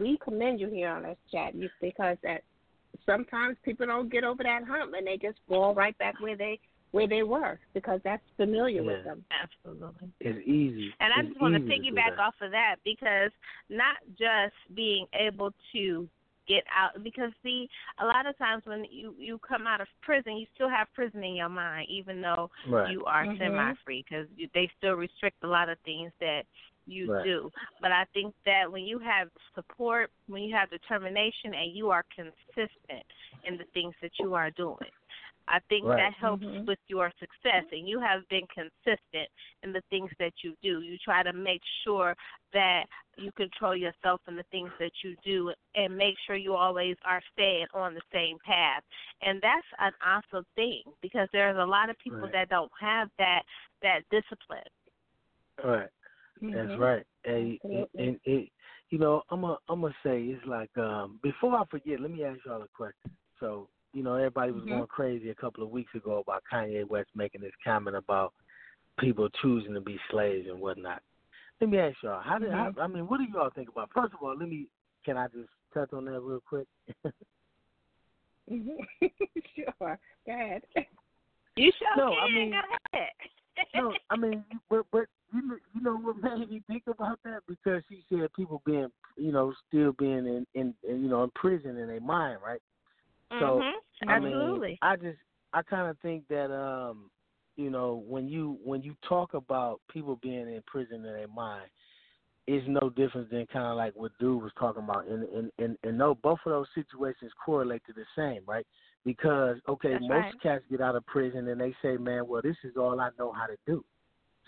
we 0.00 0.18
commend 0.22 0.60
you 0.60 0.68
here 0.68 0.88
on 0.88 1.02
this 1.02 1.16
chat 1.30 1.54
because 1.80 2.16
that 2.22 2.42
sometimes 3.06 3.56
people 3.64 3.86
don't 3.86 4.10
get 4.10 4.24
over 4.24 4.42
that 4.42 4.64
hump 4.64 4.94
and 4.96 5.06
they 5.06 5.16
just 5.16 5.38
fall 5.48 5.74
right 5.74 5.96
back 5.98 6.20
where 6.20 6.36
they 6.36 6.58
where 6.92 7.08
they 7.08 7.22
were 7.22 7.58
because 7.72 8.00
that's 8.04 8.22
familiar 8.36 8.82
with 8.82 9.02
them. 9.02 9.24
Absolutely. 9.42 10.10
It's 10.20 10.46
easy. 10.46 10.90
And 11.00 11.10
I 11.16 11.20
It's 11.20 11.30
just 11.30 11.40
want 11.40 11.54
to 11.54 11.60
piggyback 11.60 12.16
that. 12.16 12.22
off 12.22 12.34
of 12.42 12.50
that 12.50 12.76
because 12.84 13.30
not 13.70 13.96
just 14.10 14.54
being 14.74 15.06
able 15.14 15.52
to 15.72 16.06
get 16.52 16.64
out 16.76 17.02
because 17.02 17.30
see 17.42 17.68
a 18.00 18.04
lot 18.04 18.26
of 18.26 18.36
times 18.38 18.62
when 18.66 18.84
you 18.90 19.14
you 19.18 19.38
come 19.38 19.66
out 19.66 19.80
of 19.80 19.88
prison 20.02 20.36
you 20.36 20.46
still 20.54 20.68
have 20.68 20.86
prison 20.94 21.22
in 21.24 21.34
your 21.34 21.48
mind 21.48 21.86
even 21.88 22.20
though 22.20 22.50
Right. 22.68 22.90
you 22.90 23.04
are 23.04 23.24
Mhm. 23.26 23.38
semi 23.38 23.74
free 23.84 24.04
because 24.08 24.26
they 24.54 24.66
still 24.78 24.94
restrict 24.94 25.38
a 25.42 25.46
lot 25.46 25.68
of 25.68 25.78
things 25.80 26.12
that 26.20 26.44
you 26.86 27.12
Right. 27.12 27.24
do 27.24 27.50
but 27.80 27.92
i 27.92 28.04
think 28.12 28.34
that 28.44 28.70
when 28.70 28.84
you 28.84 28.98
have 28.98 29.28
support 29.54 30.10
when 30.26 30.42
you 30.42 30.54
have 30.54 30.68
determination 30.70 31.54
and 31.54 31.72
you 31.78 31.90
are 31.90 32.04
consistent 32.14 33.04
in 33.44 33.56
the 33.56 33.64
things 33.72 33.94
that 34.02 34.12
you 34.18 34.34
are 34.34 34.50
doing 34.50 34.90
I 35.48 35.58
think 35.68 35.84
Right. 35.84 35.96
that 35.98 36.14
helps 36.14 36.44
Mhm. 36.44 36.66
with 36.66 36.78
your 36.88 37.10
success, 37.18 37.64
and 37.72 37.88
you 37.88 38.00
have 38.00 38.26
been 38.28 38.46
consistent 38.48 39.28
in 39.62 39.72
the 39.72 39.82
things 39.90 40.10
that 40.18 40.32
you 40.42 40.56
do. 40.62 40.80
You 40.80 40.96
try 40.98 41.22
to 41.22 41.32
make 41.32 41.62
sure 41.84 42.16
that 42.52 42.86
you 43.16 43.32
control 43.32 43.76
yourself 43.76 44.20
in 44.28 44.36
the 44.36 44.44
things 44.44 44.70
that 44.78 44.92
you 45.02 45.16
do, 45.24 45.52
and 45.74 45.96
make 45.96 46.18
sure 46.26 46.36
you 46.36 46.54
always 46.54 46.96
are 47.04 47.22
staying 47.32 47.66
on 47.74 47.94
the 47.94 48.02
same 48.12 48.38
path. 48.38 48.82
And 49.20 49.40
that's 49.42 49.66
an 49.78 49.92
awesome 50.04 50.46
thing 50.54 50.82
because 51.00 51.28
there's 51.32 51.58
a 51.58 51.64
lot 51.66 51.90
of 51.90 51.98
people 51.98 52.22
Right. 52.22 52.32
that 52.32 52.48
don't 52.48 52.72
have 52.80 53.10
that 53.18 53.42
that 53.82 54.02
discipline. 54.10 54.68
Right. 55.62 55.90
That's 56.40 56.74
Mhm. 56.74 56.78
right. 56.78 57.06
And, 57.24 57.54
Absolutely. 57.54 58.08
and 58.08 58.20
it, 58.24 58.52
you 58.90 58.98
know, 58.98 59.22
I'm 59.30 59.44
a, 59.44 59.58
I'm 59.68 59.80
gonna 59.82 59.94
say 60.02 60.22
it's 60.24 60.44
like 60.46 60.76
um 60.76 61.18
before 61.22 61.56
I 61.56 61.64
forget, 61.66 62.00
let 62.00 62.10
me 62.10 62.24
ask 62.24 62.44
y'all 62.44 62.62
a 62.62 62.68
question. 62.68 63.10
So, 63.38 63.68
you 63.92 64.02
know, 64.02 64.14
everybody 64.14 64.52
was 64.52 64.62
Mhm. 64.64 64.68
going 64.68 64.86
crazy 64.86 65.30
a 65.30 65.34
couple 65.34 65.62
of 65.62 65.70
weeks 65.70 65.94
ago 65.94 66.18
about 66.18 66.42
Kanye 66.50 66.86
West 66.88 67.10
making 67.14 67.40
this 67.42 67.52
comment 67.64 67.96
about 67.96 68.32
people 68.98 69.28
choosing 69.40 69.74
to 69.74 69.80
be 69.80 69.98
slaves 70.10 70.48
and 70.48 70.60
whatnot. 70.60 71.02
Let 71.60 71.70
me 71.70 71.78
ask 71.78 72.02
y'all, 72.02 72.20
how 72.20 72.38
did 72.38 72.50
Mhm. 72.50 72.78
I, 72.78 72.82
I 72.82 72.86
mean, 72.86 73.06
what 73.06 73.18
do 73.18 73.24
y'all 73.24 73.50
think 73.50 73.68
about? 73.68 73.90
First 73.92 74.14
of 74.14 74.22
all, 74.22 74.36
let 74.36 74.48
me 74.48 74.68
can 75.04 75.16
I 75.16 75.26
just 75.28 75.50
touch 75.74 75.92
on 75.92 76.04
that 76.04 76.20
real 76.20 76.40
quick? 76.40 76.68
Mhm. 78.50 78.78
sure. 79.54 79.98
Go 80.26 80.32
ahead. 80.32 80.62
You 81.56 81.70
sure 81.72 81.96
No, 81.96 82.10
can. 82.10 82.18
I 82.22 82.28
mean- 82.28 82.50
Go 82.50 82.58
ahead. 82.92 83.10
no, 83.74 83.94
I 84.10 84.16
mean, 84.16 84.44
but 84.70 84.86
but 84.90 85.06
you 85.32 85.42
know, 85.42 85.56
you 85.74 85.80
know 85.80 85.96
what 85.96 86.16
made 86.22 86.50
me 86.50 86.62
think 86.66 86.84
about 86.86 87.18
that 87.24 87.40
because 87.48 87.82
she 87.88 88.04
said 88.08 88.32
people 88.34 88.62
being, 88.66 88.88
you 89.16 89.32
know, 89.32 89.52
still 89.68 89.92
being 89.92 90.26
in, 90.26 90.46
in, 90.54 90.74
in 90.86 91.02
you 91.02 91.08
know, 91.08 91.24
in 91.24 91.30
prison 91.34 91.78
in 91.78 91.86
their 91.88 92.00
mind, 92.00 92.38
right? 92.44 92.60
So 93.38 93.60
Mhm. 93.60 93.72
I 94.08 94.18
mean, 94.18 94.32
Absolutely. 94.32 94.78
I 94.82 94.96
just 94.96 95.18
I 95.52 95.62
kind 95.62 95.90
of 95.90 95.98
think 96.00 96.26
that 96.28 96.52
um, 96.52 97.10
you 97.56 97.70
know, 97.70 98.02
when 98.06 98.28
you 98.28 98.58
when 98.64 98.82
you 98.82 98.94
talk 99.08 99.34
about 99.34 99.80
people 99.90 100.16
being 100.22 100.48
in 100.48 100.62
prison 100.66 100.96
in 100.96 101.02
their 101.02 101.28
mind, 101.28 101.68
it's 102.46 102.66
no 102.68 102.90
different 102.90 103.30
than 103.30 103.46
kind 103.46 103.66
of 103.66 103.76
like 103.76 103.94
what 103.94 104.12
dude 104.18 104.42
was 104.42 104.52
talking 104.58 104.82
about, 104.82 105.06
and 105.06 105.24
and 105.24 105.50
and, 105.58 105.76
and 105.82 105.98
no, 105.98 106.14
both 106.14 106.38
of 106.46 106.50
those 106.52 106.66
situations 106.74 107.32
correlate 107.44 107.82
to 107.86 107.92
the 107.92 108.04
same, 108.16 108.42
right? 108.46 108.66
Because 109.04 109.58
okay, 109.68 109.92
That's 109.92 110.04
most 110.04 110.10
right. 110.10 110.42
cats 110.42 110.64
get 110.70 110.80
out 110.80 110.96
of 110.96 111.06
prison 111.06 111.48
and 111.48 111.60
they 111.60 111.74
say, 111.82 111.96
man, 111.96 112.26
well, 112.26 112.42
this 112.42 112.56
is 112.64 112.76
all 112.76 113.00
I 113.00 113.10
know 113.18 113.32
how 113.32 113.46
to 113.46 113.56
do. 113.66 113.84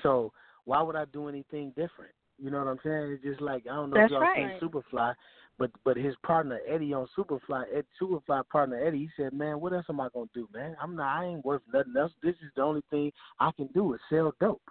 So 0.03 0.33
why 0.65 0.83
would 0.83 0.97
I 0.97 1.05
do 1.13 1.29
anything 1.29 1.71
different? 1.71 2.13
You 2.39 2.51
know 2.51 2.59
what 2.59 2.69
I'm 2.69 2.79
saying? 2.85 3.13
It's 3.13 3.23
just 3.23 3.41
like 3.41 3.65
I 3.71 3.75
don't 3.75 3.91
know 3.91 3.97
That's 3.97 4.13
if 4.13 4.13
y'all 4.13 4.29
right. 4.35 4.61
seen 4.61 4.69
Superfly, 4.69 5.15
but 5.59 5.71
but 5.85 5.97
his 5.97 6.15
partner 6.25 6.59
Eddie 6.69 6.93
on 6.93 7.07
Superfly, 7.17 7.65
Ed 7.75 7.85
Superfly 8.01 8.49
partner 8.51 8.85
Eddie, 8.85 8.99
he 8.99 9.09
said, 9.17 9.33
man, 9.33 9.61
what 9.61 9.73
else 9.73 9.87
am 9.89 10.01
I 10.01 10.09
gonna 10.13 10.27
do, 10.35 10.49
man? 10.53 10.77
I'm 10.83 10.97
not, 10.97 11.21
I 11.21 11.27
ain't 11.27 11.45
worth 11.45 11.63
nothing 11.73 11.95
else. 11.99 12.13
This 12.23 12.35
is 12.37 12.51
the 12.57 12.63
only 12.63 12.83
thing 12.91 13.13
I 13.39 13.51
can 13.53 13.69
do 13.69 13.95
is 13.95 14.01
sell 14.11 14.35
dope. 14.41 14.63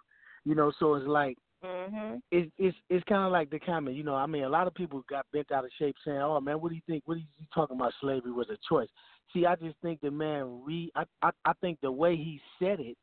You 0.46 0.56
know, 0.56 0.74
so 0.78 0.96
it's 0.96 1.08
like 1.08 1.38
Mhm. 1.64 2.22
it's 2.32 2.52
it's 2.58 2.78
it's 2.90 3.04
kind 3.06 3.26
of 3.26 3.32
like 3.32 3.50
the 3.50 3.60
comment, 3.60 3.96
you 3.96 4.04
know. 4.04 4.16
I 4.16 4.26
mean, 4.26 4.44
a 4.44 4.50
lot 4.50 4.68
of 4.68 4.74
people 4.74 5.04
got 5.10 5.26
bent 5.32 5.52
out 5.52 5.64
of 5.66 5.72
shape 5.80 5.96
saying, 6.04 6.18
"Oh 6.18 6.42
man, 6.42 6.60
what 6.60 6.70
do 6.70 6.76
you 6.76 6.82
think? 6.86 7.04
What 7.06 7.16
are 7.16 7.20
you 7.20 7.48
talking 7.54 7.78
about? 7.78 7.94
Slavery 8.02 8.32
was 8.32 8.50
a 8.50 8.58
choice." 8.68 8.90
See, 9.32 9.46
I 9.46 9.56
just 9.56 9.76
think 9.82 10.02
the 10.02 10.12
man 10.12 10.62
re 10.66 10.92
I 10.96 11.04
I, 11.22 11.30
I 11.46 11.54
think 11.62 11.80
the 11.82 11.92
way 11.92 12.16
he 12.18 12.42
said 12.60 12.80
it, 12.80 12.98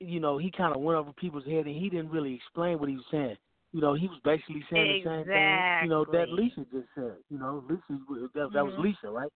you 0.00 0.20
know, 0.20 0.38
he 0.38 0.50
kind 0.50 0.74
of 0.74 0.80
went 0.80 0.98
over 0.98 1.12
people's 1.12 1.44
head 1.44 1.66
and 1.66 1.76
he 1.76 1.90
didn't 1.90 2.10
really 2.10 2.34
explain 2.34 2.78
what 2.78 2.88
he 2.88 2.96
was 2.96 3.04
saying. 3.10 3.36
You 3.72 3.80
know, 3.80 3.94
he 3.94 4.06
was 4.06 4.18
basically 4.22 4.64
saying 4.70 4.88
the 4.88 5.04
same 5.04 5.24
thing, 5.24 5.64
you 5.82 5.88
know, 5.88 6.04
that 6.12 6.28
Lisa 6.28 6.66
just 6.72 6.88
said. 6.94 7.16
You 7.30 7.38
know, 7.38 7.64
Lisa 7.68 8.00
that, 8.34 8.52
that 8.52 8.64
was 8.64 8.74
Mhm. 8.74 8.82
Lisa, 8.82 9.10
right? 9.10 9.32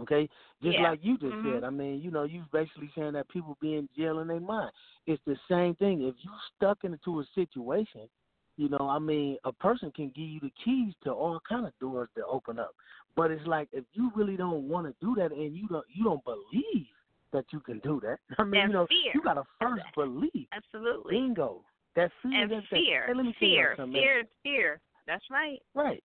Okay, 0.00 0.28
just 0.62 0.76
Yeah. 0.78 0.82
like 0.84 1.04
you 1.04 1.18
just 1.18 1.36
Mhm. 1.38 1.54
said. 1.54 1.64
I 1.64 1.70
mean, 1.70 2.00
you 2.00 2.10
know, 2.10 2.22
you 2.22 2.44
basically 2.52 2.88
saying 2.94 3.12
that 3.12 3.28
people 3.28 3.56
be 3.60 3.74
in 3.74 3.88
jail 3.96 4.20
in 4.20 4.28
their 4.28 4.40
mind. 4.40 4.72
It's 5.06 5.22
the 5.24 5.36
same 5.48 5.74
thing. 5.74 6.02
If 6.02 6.14
you 6.24 6.30
stuck 6.56 6.84
into 6.84 7.20
a 7.20 7.24
situation, 7.34 8.08
you 8.56 8.68
know, 8.68 8.88
I 8.88 8.98
mean, 8.98 9.38
a 9.44 9.52
person 9.52 9.90
can 9.90 10.08
give 10.10 10.28
you 10.28 10.40
the 10.40 10.50
keys 10.64 10.94
to 11.04 11.12
all 11.12 11.40
kind 11.40 11.66
of 11.66 11.78
doors 11.78 12.08
to 12.16 12.24
open 12.26 12.58
up. 12.58 12.74
But 13.16 13.30
it's 13.30 13.46
like 13.46 13.68
if 13.72 13.84
you 13.92 14.10
really 14.14 14.36
don't 14.36 14.68
want 14.68 14.86
to 14.86 14.94
do 15.04 15.14
that 15.16 15.32
and 15.32 15.54
you 15.56 15.66
don't 15.68 15.86
you 15.92 16.04
don't 16.04 16.24
believe 16.24 16.86
that 17.32 17.44
you 17.52 17.60
can 17.60 17.78
do 17.80 18.00
that. 18.00 18.18
I 18.38 18.44
mean, 18.44 18.62
you 18.62 18.72
know, 18.72 18.86
fear. 18.86 19.12
you 19.14 19.22
gotta 19.22 19.44
first 19.60 19.84
believe. 19.94 20.46
Absolutely. 20.52 21.14
Bingo. 21.16 21.64
That 21.98 22.12
fear. 22.22 22.42
And 22.42 22.50
that, 22.52 22.62
fear. 22.70 23.04
Hey, 23.08 23.14
let 23.14 23.24
me 23.26 23.34
tell 23.40 23.48
you 23.48 23.54
fear. 23.56 23.76
man. 23.78 23.92
Fear. 23.92 24.22
Fear. 24.44 24.80
That's 25.08 25.24
right. 25.32 25.58
Right. 25.74 26.02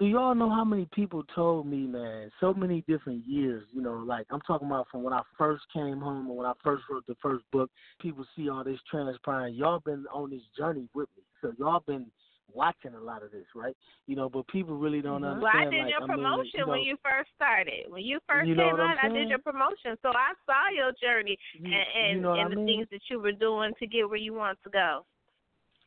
Do 0.00 0.06
y'all 0.06 0.34
know 0.34 0.50
how 0.50 0.64
many 0.64 0.88
people 0.92 1.22
told 1.34 1.66
me, 1.66 1.86
man, 1.86 2.30
so 2.40 2.52
many 2.52 2.82
different 2.88 3.24
years, 3.26 3.62
you 3.70 3.80
know, 3.82 4.02
like 4.04 4.26
I'm 4.30 4.40
talking 4.40 4.66
about 4.66 4.88
from 4.90 5.04
when 5.04 5.12
I 5.12 5.20
first 5.38 5.62
came 5.72 6.00
home 6.00 6.26
and 6.26 6.36
when 6.36 6.46
I 6.46 6.54
first 6.64 6.84
wrote 6.90 7.06
the 7.06 7.14
first 7.22 7.44
book, 7.52 7.70
people 8.00 8.24
see 8.34 8.48
all 8.48 8.64
this 8.64 8.80
transpiring. 8.90 9.54
Y'all 9.54 9.78
been 9.78 10.04
on 10.12 10.30
this 10.30 10.40
journey 10.58 10.88
with 10.94 11.08
me. 11.16 11.22
So 11.42 11.52
y'all 11.58 11.84
been 11.86 12.06
watching 12.52 12.94
a 12.94 13.00
lot 13.00 13.22
of 13.22 13.30
this, 13.30 13.44
right? 13.54 13.76
You 14.08 14.16
know, 14.16 14.28
but 14.28 14.48
people 14.48 14.76
really 14.76 15.00
don't 15.02 15.22
Well, 15.22 15.32
understand. 15.32 15.68
I 15.68 15.70
did 15.70 15.80
like, 15.82 15.90
your 15.90 16.02
I 16.02 16.06
mean, 16.06 16.16
promotion 16.16 16.50
you 16.54 16.66
know, 16.66 16.72
when 16.72 16.82
you 16.82 16.96
first 17.04 17.30
started. 17.36 17.90
When 17.90 18.02
you 18.02 18.18
first 18.26 18.48
You 18.48 18.54
know 18.56 18.70
came 18.70 18.80
out, 18.80 18.96
I 19.04 19.08
did 19.08 19.28
your 19.28 19.38
promotion, 19.38 19.96
so 20.02 20.08
I 20.08 20.32
saw 20.46 20.74
your 20.74 20.92
journey 21.00 21.38
You- 21.52 21.70
and 21.72 21.86
and, 21.94 22.16
you 22.16 22.20
know 22.22 22.34
and 22.34 22.52
the 22.52 22.56
mean? 22.56 22.66
things 22.66 22.88
that 22.90 23.02
you 23.10 23.20
were 23.20 23.32
doing 23.32 23.72
to 23.78 23.86
get 23.86 24.08
where 24.08 24.16
you 24.18 24.32
want 24.34 24.58
to 24.64 24.70
go. 24.70 25.04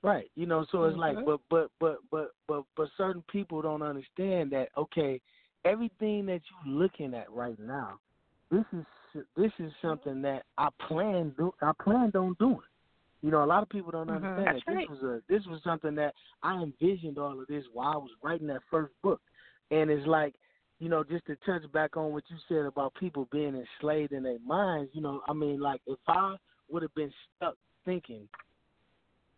Right. 0.03 0.29
You 0.35 0.45
know, 0.45 0.65
so 0.69 0.83
it's 0.83 0.97
like 0.97 1.17
Mhm. 1.17 1.25
but 1.25 1.39
but 1.49 1.71
but 1.79 1.97
but 2.11 2.31
but 2.47 2.65
but 2.75 2.89
certain 2.97 3.23
people 3.31 3.61
don't 3.61 3.81
understand 3.81 4.51
that 4.51 4.69
okay, 4.77 5.21
everything 5.63 6.25
that 6.25 6.41
you're 6.49 6.73
looking 6.75 7.13
at 7.13 7.31
right 7.31 7.57
now, 7.57 7.99
this 8.51 8.65
is 8.73 8.85
this 9.37 9.51
is 9.59 9.71
something 9.81 10.21
that 10.21 10.43
I 10.57 10.67
planned 10.87 11.37
do 11.37 11.53
I 11.61 11.71
planned 11.81 12.17
on 12.17 12.35
doing. 12.37 12.59
You 13.21 13.31
know, 13.31 13.45
a 13.45 13.47
lot 13.47 13.63
of 13.63 13.69
people 13.69 13.91
don't 13.91 14.07
Mhm. 14.07 14.15
understand 14.15 14.55
that 14.55 14.73
right. 14.73 14.89
this 14.89 14.89
was 14.89 15.03
a 15.03 15.23
this 15.29 15.45
was 15.47 15.63
something 15.63 15.95
that 15.95 16.13
I 16.43 16.61
envisioned 16.61 17.17
all 17.17 17.39
of 17.39 17.47
this 17.47 17.65
while 17.71 17.93
I 17.93 17.97
was 17.97 18.11
writing 18.21 18.47
that 18.47 18.63
first 18.69 18.93
book. 19.01 19.21
And 19.71 19.89
it's 19.89 20.05
like, 20.05 20.35
you 20.79 20.89
know, 20.89 21.05
just 21.05 21.25
to 21.27 21.37
touch 21.37 21.63
back 21.71 21.95
on 21.95 22.11
what 22.11 22.29
you 22.29 22.35
said 22.49 22.65
about 22.65 22.93
people 22.95 23.29
being 23.31 23.55
enslaved 23.55 24.11
in 24.11 24.23
their 24.23 24.39
minds, 24.39 24.91
you 24.93 25.01
know, 25.01 25.21
I 25.29 25.33
mean 25.33 25.61
like 25.61 25.79
if 25.87 25.99
I 26.09 26.35
would 26.69 26.81
have 26.81 26.93
been 26.93 27.13
stuck 27.37 27.55
thinking 27.85 28.27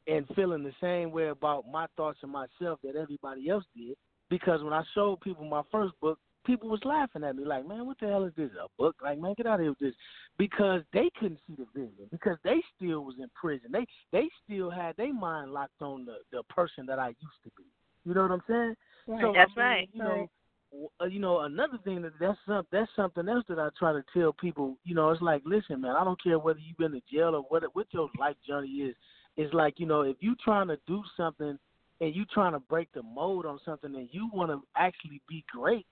and 0.08 0.26
feeling 0.36 0.64
the 0.64 0.74
same 0.82 1.12
way 1.12 1.30
about 1.30 1.66
my 1.72 1.88
thoughts 1.98 2.20
and 2.22 2.32
myself 2.32 2.80
that 2.84 2.96
everybody 2.96 3.50
else 3.50 3.64
did. 3.76 3.96
Because 4.30 4.64
when 4.64 4.74
I 4.74 4.84
showed 4.94 5.22
people 5.22 5.46
my 5.46 5.62
first 5.72 5.94
book, 6.02 6.20
people 6.46 6.70
was 6.70 6.82
laughing 6.84 7.24
at 7.24 7.36
me 7.36 7.46
like, 7.46 7.68
man, 7.68 7.86
what 7.86 8.00
the 8.00 8.08
hell 8.08 8.24
is 8.24 8.34
this? 8.36 8.52
A 8.60 8.68
book? 8.78 8.96
Like, 9.04 9.20
man, 9.20 9.34
get 9.38 9.48
out 9.48 9.56
of 9.56 9.62
here 9.62 9.70
with 9.70 9.80
this. 9.80 9.94
Because 10.38 10.82
they 10.94 11.10
couldn't 11.20 11.40
see 11.48 11.56
the 11.58 11.66
vision. 11.74 12.08
Because 12.12 12.38
they 12.44 12.58
still 12.76 13.04
was 13.04 13.16
in 13.20 13.30
prison. 13.40 13.70
They 13.72 13.86
they 14.12 14.30
still 14.44 14.70
had 14.70 14.96
their 14.98 15.14
mind 15.14 15.52
locked 15.52 15.82
on 15.82 16.06
the 16.06 16.18
the 16.32 16.44
person 16.44 16.86
that 16.88 17.00
I 17.00 17.10
used 17.10 17.44
to 17.44 17.52
be. 17.58 17.64
You 18.06 18.14
know 18.14 18.24
what 18.24 18.32
I'm 18.32 18.44
saying? 18.48 18.76
Right. 19.08 19.22
So 19.22 19.34
That's 19.34 19.52
I 19.56 19.60
mean, 19.60 19.70
right. 19.70 19.90
You 19.94 20.00
know, 20.04 20.30
w- 20.72 20.90
uh, 21.02 21.06
you 21.06 21.20
know, 21.20 21.42
another 21.42 21.80
thing 21.84 22.02
that 22.02 22.14
that's 22.20 22.38
some, 22.48 22.66
that's 22.72 22.92
something 22.96 23.28
else 23.28 23.44
that 23.50 23.60
I 23.60 23.70
try 23.78 23.94
to 23.94 24.04
tell 24.14 24.34
people. 24.34 24.78
You 24.84 24.96
know, 24.96 25.10
it's 25.12 25.22
like, 25.22 25.42
listen, 25.46 25.82
man, 25.82 25.96
I 25.96 26.04
don't 26.04 26.22
care 26.22 26.38
whether 26.38 26.60
you've 26.60 26.78
been 26.78 26.92
to 26.92 27.02
jail 27.12 27.36
or 27.36 27.42
what 27.50 27.64
what 27.74 27.88
your 27.92 28.10
life 28.20 28.36
journey 28.48 28.70
is. 28.70 28.96
It's 29.38 29.54
like, 29.54 29.80
you 29.80 29.86
know, 29.86 30.02
if 30.02 30.18
you 30.20 30.36
trying 30.44 30.68
to 30.70 30.78
do 30.88 31.04
something 31.18 31.58
and 32.02 32.16
you 32.16 32.26
trying 32.34 32.54
to 32.54 32.60
break 32.60 32.92
the 32.94 33.04
mold 33.04 33.46
on 33.46 33.60
something 33.66 33.94
and 33.96 34.10
you 34.12 34.30
want 34.34 34.52
to 34.52 34.62
actually 34.76 35.22
be 35.28 35.44
great, 35.52 35.86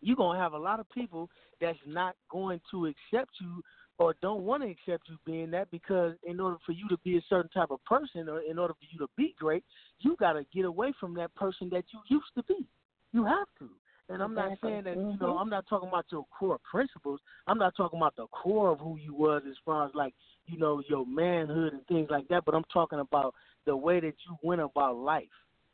you're 0.00 0.16
gonna 0.16 0.38
have 0.38 0.52
a 0.52 0.58
lot 0.58 0.78
of 0.80 0.88
people 0.90 1.30
that's 1.60 1.78
not 1.86 2.14
going 2.30 2.60
to 2.70 2.86
accept 2.86 3.30
you 3.40 3.62
or 3.98 4.14
don't 4.20 4.42
want 4.42 4.62
to 4.62 4.68
accept 4.68 5.08
you 5.08 5.16
being 5.24 5.50
that 5.50 5.70
because 5.70 6.12
in 6.24 6.38
order 6.38 6.58
for 6.66 6.72
you 6.72 6.86
to 6.88 6.98
be 6.98 7.16
a 7.16 7.22
certain 7.28 7.50
type 7.50 7.70
of 7.70 7.82
person 7.84 8.28
or 8.28 8.40
in 8.40 8.58
order 8.58 8.74
for 8.74 8.86
you 8.90 8.98
to 8.98 9.08
be 9.16 9.34
great, 9.38 9.64
you 10.00 10.16
got 10.20 10.34
to 10.34 10.44
get 10.54 10.66
away 10.66 10.92
from 11.00 11.14
that 11.14 11.34
person 11.34 11.70
that 11.70 11.84
you 11.92 12.00
used 12.08 12.26
to 12.36 12.42
be. 12.42 12.66
You 13.12 13.24
have 13.24 13.48
to. 13.58 13.70
And 14.08 14.22
I'm 14.22 14.34
not 14.34 14.58
saying 14.62 14.84
that 14.84 14.96
you 14.96 15.02
know 15.02 15.16
mm-hmm. 15.20 15.38
I'm 15.38 15.50
not 15.50 15.66
talking 15.68 15.88
about 15.88 16.06
your 16.10 16.24
core 16.38 16.58
principles. 16.70 17.20
I'm 17.46 17.58
not 17.58 17.76
talking 17.76 17.98
about 17.98 18.14
the 18.16 18.26
core 18.28 18.70
of 18.70 18.78
who 18.78 18.96
you 18.96 19.14
was 19.14 19.42
as 19.48 19.56
far 19.64 19.84
as 19.86 19.90
like 19.94 20.14
you 20.46 20.58
know 20.58 20.80
your 20.88 21.04
manhood 21.06 21.72
and 21.72 21.86
things 21.86 22.08
like 22.10 22.28
that. 22.28 22.44
But 22.44 22.54
I'm 22.54 22.64
talking 22.72 23.00
about 23.00 23.34
the 23.64 23.76
way 23.76 23.98
that 24.00 24.14
you 24.28 24.36
went 24.42 24.60
about 24.60 24.96
life. 24.96 25.24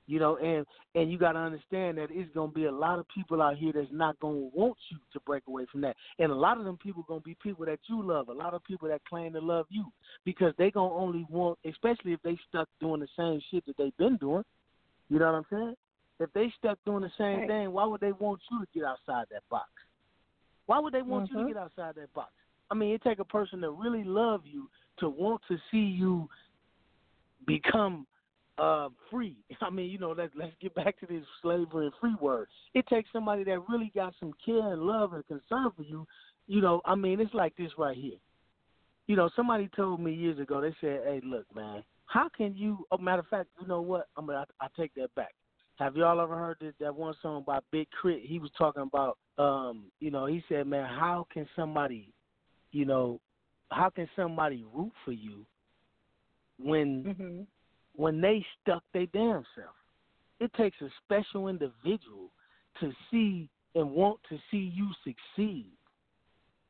You 0.06 0.18
know, 0.18 0.36
and 0.38 0.66
and 0.94 1.12
you 1.12 1.18
got 1.18 1.32
to 1.32 1.38
understand 1.38 1.98
that 1.98 2.08
it's 2.10 2.32
gonna 2.34 2.50
be 2.50 2.64
a 2.64 2.72
lot 2.72 2.98
of 2.98 3.06
people 3.14 3.40
out 3.40 3.56
here 3.56 3.72
that's 3.72 3.86
not 3.92 4.18
gonna 4.18 4.48
want 4.52 4.76
you 4.90 4.98
to 5.12 5.20
break 5.20 5.44
away 5.46 5.66
from 5.70 5.82
that, 5.82 5.94
and 6.18 6.32
a 6.32 6.34
lot 6.34 6.58
of 6.58 6.64
them 6.64 6.76
people 6.76 7.04
gonna 7.06 7.20
be 7.20 7.36
people 7.40 7.64
that 7.66 7.78
you 7.88 8.02
love, 8.02 8.28
a 8.28 8.32
lot 8.32 8.52
of 8.52 8.64
people 8.64 8.88
that 8.88 9.04
claim 9.04 9.32
to 9.34 9.40
love 9.40 9.66
you, 9.70 9.84
because 10.24 10.54
they 10.58 10.70
gonna 10.70 10.92
only 10.92 11.24
want, 11.30 11.58
especially 11.64 12.12
if 12.12 12.22
they 12.22 12.36
stuck 12.48 12.68
doing 12.80 13.00
the 13.00 13.08
same 13.16 13.40
shit 13.50 13.64
that 13.66 13.76
they've 13.76 13.96
been 13.96 14.16
doing. 14.16 14.42
You 15.08 15.18
know 15.18 15.26
what 15.26 15.34
I'm 15.34 15.46
saying? 15.50 15.74
If 16.22 16.32
they 16.32 16.52
stuck 16.58 16.78
doing 16.84 17.02
the 17.02 17.12
same 17.18 17.40
Right. 17.40 17.48
thing, 17.48 17.72
why 17.72 17.84
would 17.84 18.00
they 18.00 18.12
want 18.12 18.40
you 18.50 18.60
to 18.60 18.66
get 18.72 18.84
outside 18.84 19.26
that 19.30 19.42
box? 19.50 19.70
Why 20.66 20.78
would 20.78 20.94
they 20.94 21.02
want 21.02 21.28
you 21.30 21.36
Mhm. 21.36 21.42
to 21.42 21.48
get 21.48 21.56
outside 21.56 21.94
that 21.96 22.12
box? 22.14 22.32
I 22.70 22.74
mean, 22.74 22.94
it 22.94 23.02
take 23.02 23.18
a 23.18 23.24
person 23.24 23.60
to 23.60 23.70
really 23.70 24.04
love 24.04 24.46
you 24.46 24.70
to 24.98 25.08
want 25.08 25.42
to 25.48 25.58
see 25.70 25.78
you 25.78 26.28
become 27.46 28.06
uh 28.58 28.88
free. 29.10 29.36
I 29.60 29.70
mean, 29.70 29.90
you 29.90 29.98
know, 29.98 30.12
let's 30.12 30.34
let's 30.34 30.54
get 30.60 30.74
back 30.74 30.98
to 31.00 31.06
this 31.06 31.24
slavery 31.40 31.86
and 31.86 31.94
free 32.00 32.14
word. 32.20 32.48
It 32.74 32.86
takes 32.86 33.10
somebody 33.12 33.44
that 33.44 33.68
really 33.68 33.90
got 33.94 34.14
some 34.20 34.32
care 34.44 34.72
and 34.72 34.82
love 34.82 35.12
and 35.12 35.26
concern 35.26 35.70
for 35.76 35.82
you. 35.82 36.06
You 36.46 36.60
know, 36.60 36.80
I 36.84 36.94
mean, 36.94 37.20
it's 37.20 37.34
like 37.34 37.56
this 37.56 37.72
right 37.78 37.96
here. 37.96 38.18
You 39.06 39.16
know, 39.16 39.28
somebody 39.34 39.68
told 39.74 40.00
me 40.00 40.12
years 40.12 40.38
ago. 40.38 40.60
They 40.60 40.74
said, 40.80 41.02
"Hey, 41.04 41.20
look, 41.24 41.46
man, 41.54 41.82
how 42.06 42.28
can 42.28 42.54
you?" 42.54 42.86
Oh, 42.90 42.98
matter 42.98 43.20
of 43.20 43.28
fact, 43.28 43.48
you 43.60 43.66
know 43.66 43.80
what? 43.80 44.08
I'm 44.16 44.26
gonna 44.26 44.46
I, 44.60 44.66
I 44.66 44.68
take 44.76 44.94
that 44.94 45.14
back. 45.14 45.34
Have 45.82 45.96
y'all 45.96 46.20
ever 46.20 46.36
heard 46.36 46.58
that, 46.60 46.74
that 46.78 46.94
one 46.94 47.14
song 47.22 47.42
by 47.44 47.58
Big 47.72 47.88
K.R.I.T.? 48.00 48.24
He 48.24 48.38
was 48.38 48.52
talking 48.56 48.82
about, 48.82 49.18
um, 49.36 49.86
you 49.98 50.12
know, 50.12 50.26
he 50.26 50.40
said, 50.48 50.68
"Man, 50.68 50.86
how 50.86 51.26
can 51.32 51.44
somebody, 51.56 52.12
you 52.70 52.84
know, 52.84 53.20
how 53.72 53.90
can 53.90 54.08
somebody 54.14 54.64
root 54.72 54.92
for 55.04 55.10
you 55.10 55.44
when 56.62 57.04
Mm-hmm. 57.04 57.42
when 57.96 58.20
they 58.20 58.44
stuck 58.60 58.84
their 58.94 59.06
damn 59.06 59.44
self. 59.56 59.74
It 60.38 60.52
takes 60.54 60.76
a 60.82 60.88
special 61.04 61.48
individual 61.48 62.30
to 62.80 62.92
see 63.10 63.48
and 63.74 63.90
want 63.90 64.20
to 64.28 64.38
see 64.50 64.72
you 64.74 64.88
succeed. 65.02 65.72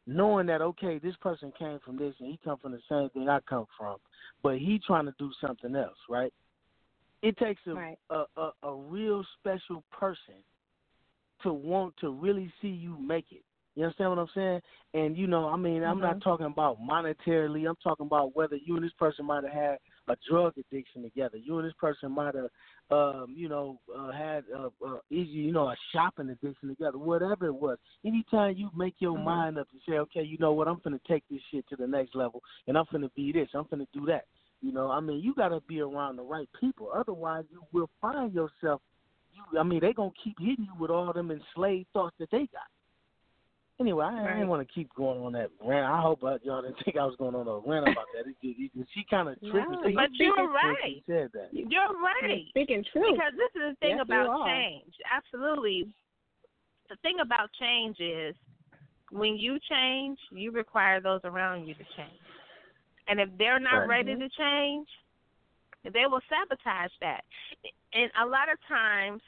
Knowing 0.06 0.46
that 0.46 0.62
okay, 0.62 0.98
this 0.98 1.14
person 1.20 1.52
came 1.58 1.78
from 1.84 1.98
this 1.98 2.14
and 2.18 2.28
he 2.30 2.40
come 2.42 2.56
from 2.58 2.72
the 2.72 2.80
same 2.88 3.10
thing 3.10 3.28
I 3.28 3.40
come 3.48 3.66
from, 3.78 3.98
but 4.42 4.58
he 4.58 4.80
trying 4.84 5.04
to 5.04 5.14
do 5.18 5.30
something 5.40 5.76
else, 5.76 5.98
right? 6.08 6.32
It 7.23 7.37
takes 7.39 7.61
a 7.66 7.75
Right. 7.75 7.99
a, 8.11 8.25
a, 8.37 8.51
a 8.64 8.75
real 8.75 9.25
special 9.39 9.85
person 9.91 10.43
to 11.43 11.53
want 11.53 11.97
to 11.99 12.11
really 12.11 12.53
see 12.61 12.68
you 12.68 12.97
make 12.99 13.27
it. 13.31 13.43
You 13.75 13.85
understand 13.85 14.11
what 14.11 14.18
I'm 14.18 14.29
saying? 14.35 14.61
And 14.93 15.16
you 15.16 15.27
know, 15.27 15.49
I 15.49 15.57
mean, 15.57 15.83
I'm 15.83 15.99
not 15.99 16.16
Mhm. 16.16 16.23
talking 16.23 16.45
about 16.47 16.79
monetarily. 16.79 17.66
I'm 17.66 17.77
talking 17.77 18.05
about 18.05 18.37
whether 18.37 18.57
you 18.57 18.77
and 18.77 18.85
this 18.85 18.93
person 18.93 19.25
might 19.25 19.45
have 19.45 19.53
had 19.53 19.79
a 20.09 20.16
drug 20.29 20.59
addiction 20.59 21.03
together. 21.03 21.39
You 21.39 21.59
and 21.59 21.66
this 21.66 21.75
person 21.79 22.12
might 22.12 22.35
have, 22.35 22.51
um, 22.91 23.33
you 23.35 23.49
know, 23.49 23.81
uh, 23.97 24.12
had 24.12 24.45
uh, 24.55 24.68
uh, 24.85 24.99
easy, 25.11 25.31
you 25.39 25.53
know, 25.53 25.68
a 25.68 25.77
shopping 25.91 26.29
addiction 26.29 26.68
together. 26.68 26.99
Whatever 26.99 27.47
it 27.47 27.55
was. 27.55 27.79
Anytime 28.05 28.57
you 28.57 28.70
make 28.77 28.97
your 29.01 29.16
Mhm. 29.16 29.25
mind 29.25 29.59
up 29.59 29.70
to 29.70 29.79
say, 29.89 29.99
okay, 29.99 30.23
you 30.23 30.37
know 30.37 30.53
what, 30.53 30.68
I'm 30.68 30.81
finna 30.81 31.03
take 31.05 31.27
this 31.31 31.41
shit 31.51 31.66
to 31.68 31.77
the 31.77 31.87
next 31.87 32.14
level, 32.14 32.43
and 32.66 32.77
I'm 32.77 32.85
finna 32.87 33.12
be 33.14 33.33
this, 33.33 33.49
I'm 33.55 33.64
finna 33.64 33.87
do 33.95 34.05
that. 34.07 34.27
You 34.62 34.72
know, 34.72 34.90
I 34.90 35.00
mean, 35.00 35.20
you 35.20 35.34
gotta 35.34 35.60
be 35.68 35.80
around 35.80 36.16
the 36.16 36.22
right 36.22 36.48
people. 36.60 36.90
Otherwise, 36.94 37.44
you 37.50 37.62
will 37.72 37.90
find 38.00 38.32
yourself. 38.32 38.80
You, 39.34 39.58
I 39.58 39.62
mean, 39.64 39.80
they 39.80 39.92
gonna 39.92 40.10
keep 40.22 40.38
hitting 40.38 40.66
you 40.66 40.80
with 40.80 40.90
all 40.90 41.12
them 41.12 41.30
enslaved 41.30 41.88
thoughts 41.92 42.14
that 42.20 42.30
they 42.30 42.46
got. 42.52 42.68
Anyway, 43.80 44.04
I, 44.04 44.24
I 44.24 44.34
didn't 44.34 44.48
want 44.48 44.66
to 44.66 44.72
keep 44.72 44.94
going 44.94 45.20
on 45.22 45.32
that 45.32 45.50
rant. 45.60 45.86
I 45.86 46.00
hope 46.00 46.22
uh, 46.22 46.38
y'all 46.44 46.62
didn't 46.62 46.76
think 46.84 46.96
I 46.96 47.04
was 47.04 47.16
going 47.18 47.34
on 47.34 47.48
a 47.48 47.58
rant 47.68 47.88
about 47.88 48.06
that. 48.14 48.28
It, 48.30 48.36
it, 48.42 48.70
it, 48.76 48.86
she 48.94 49.04
kind 49.10 49.28
of 49.28 49.40
tricked 49.40 49.70
me. 49.70 49.76
No, 49.76 49.88
She- 49.88 49.94
But 49.94 50.10
you're 50.12 50.52
right. 50.52 50.76
She 50.84 51.02
said 51.06 51.30
that. 51.34 51.48
You're 51.52 51.98
right. 52.00 52.44
Speaking 52.50 52.84
truth. 52.92 53.16
Because 53.16 53.32
this 53.34 53.50
is 53.60 53.74
the 53.74 53.76
thing 53.80 53.96
Yes, 53.96 54.04
about 54.06 54.46
change. 54.46 54.94
Absolutely. 55.10 55.88
The 56.90 56.96
thing 57.02 57.16
about 57.20 57.48
change 57.58 57.96
is 57.98 58.36
when 59.10 59.36
you 59.36 59.58
change, 59.68 60.18
you 60.30 60.52
require 60.52 61.00
those 61.00 61.20
around 61.24 61.66
you 61.66 61.74
to 61.74 61.84
change. 61.96 62.22
And 63.12 63.20
if 63.20 63.28
they're 63.36 63.60
not 63.60 63.84
Right. 63.84 64.00
ready 64.08 64.16
to 64.16 64.28
change, 64.30 64.88
they 65.84 66.08
will 66.08 66.22
sabotage 66.32 66.92
that. 67.02 67.20
And 67.92 68.10
a 68.16 68.24
lot 68.24 68.48
of 68.50 68.56
times, 68.66 69.20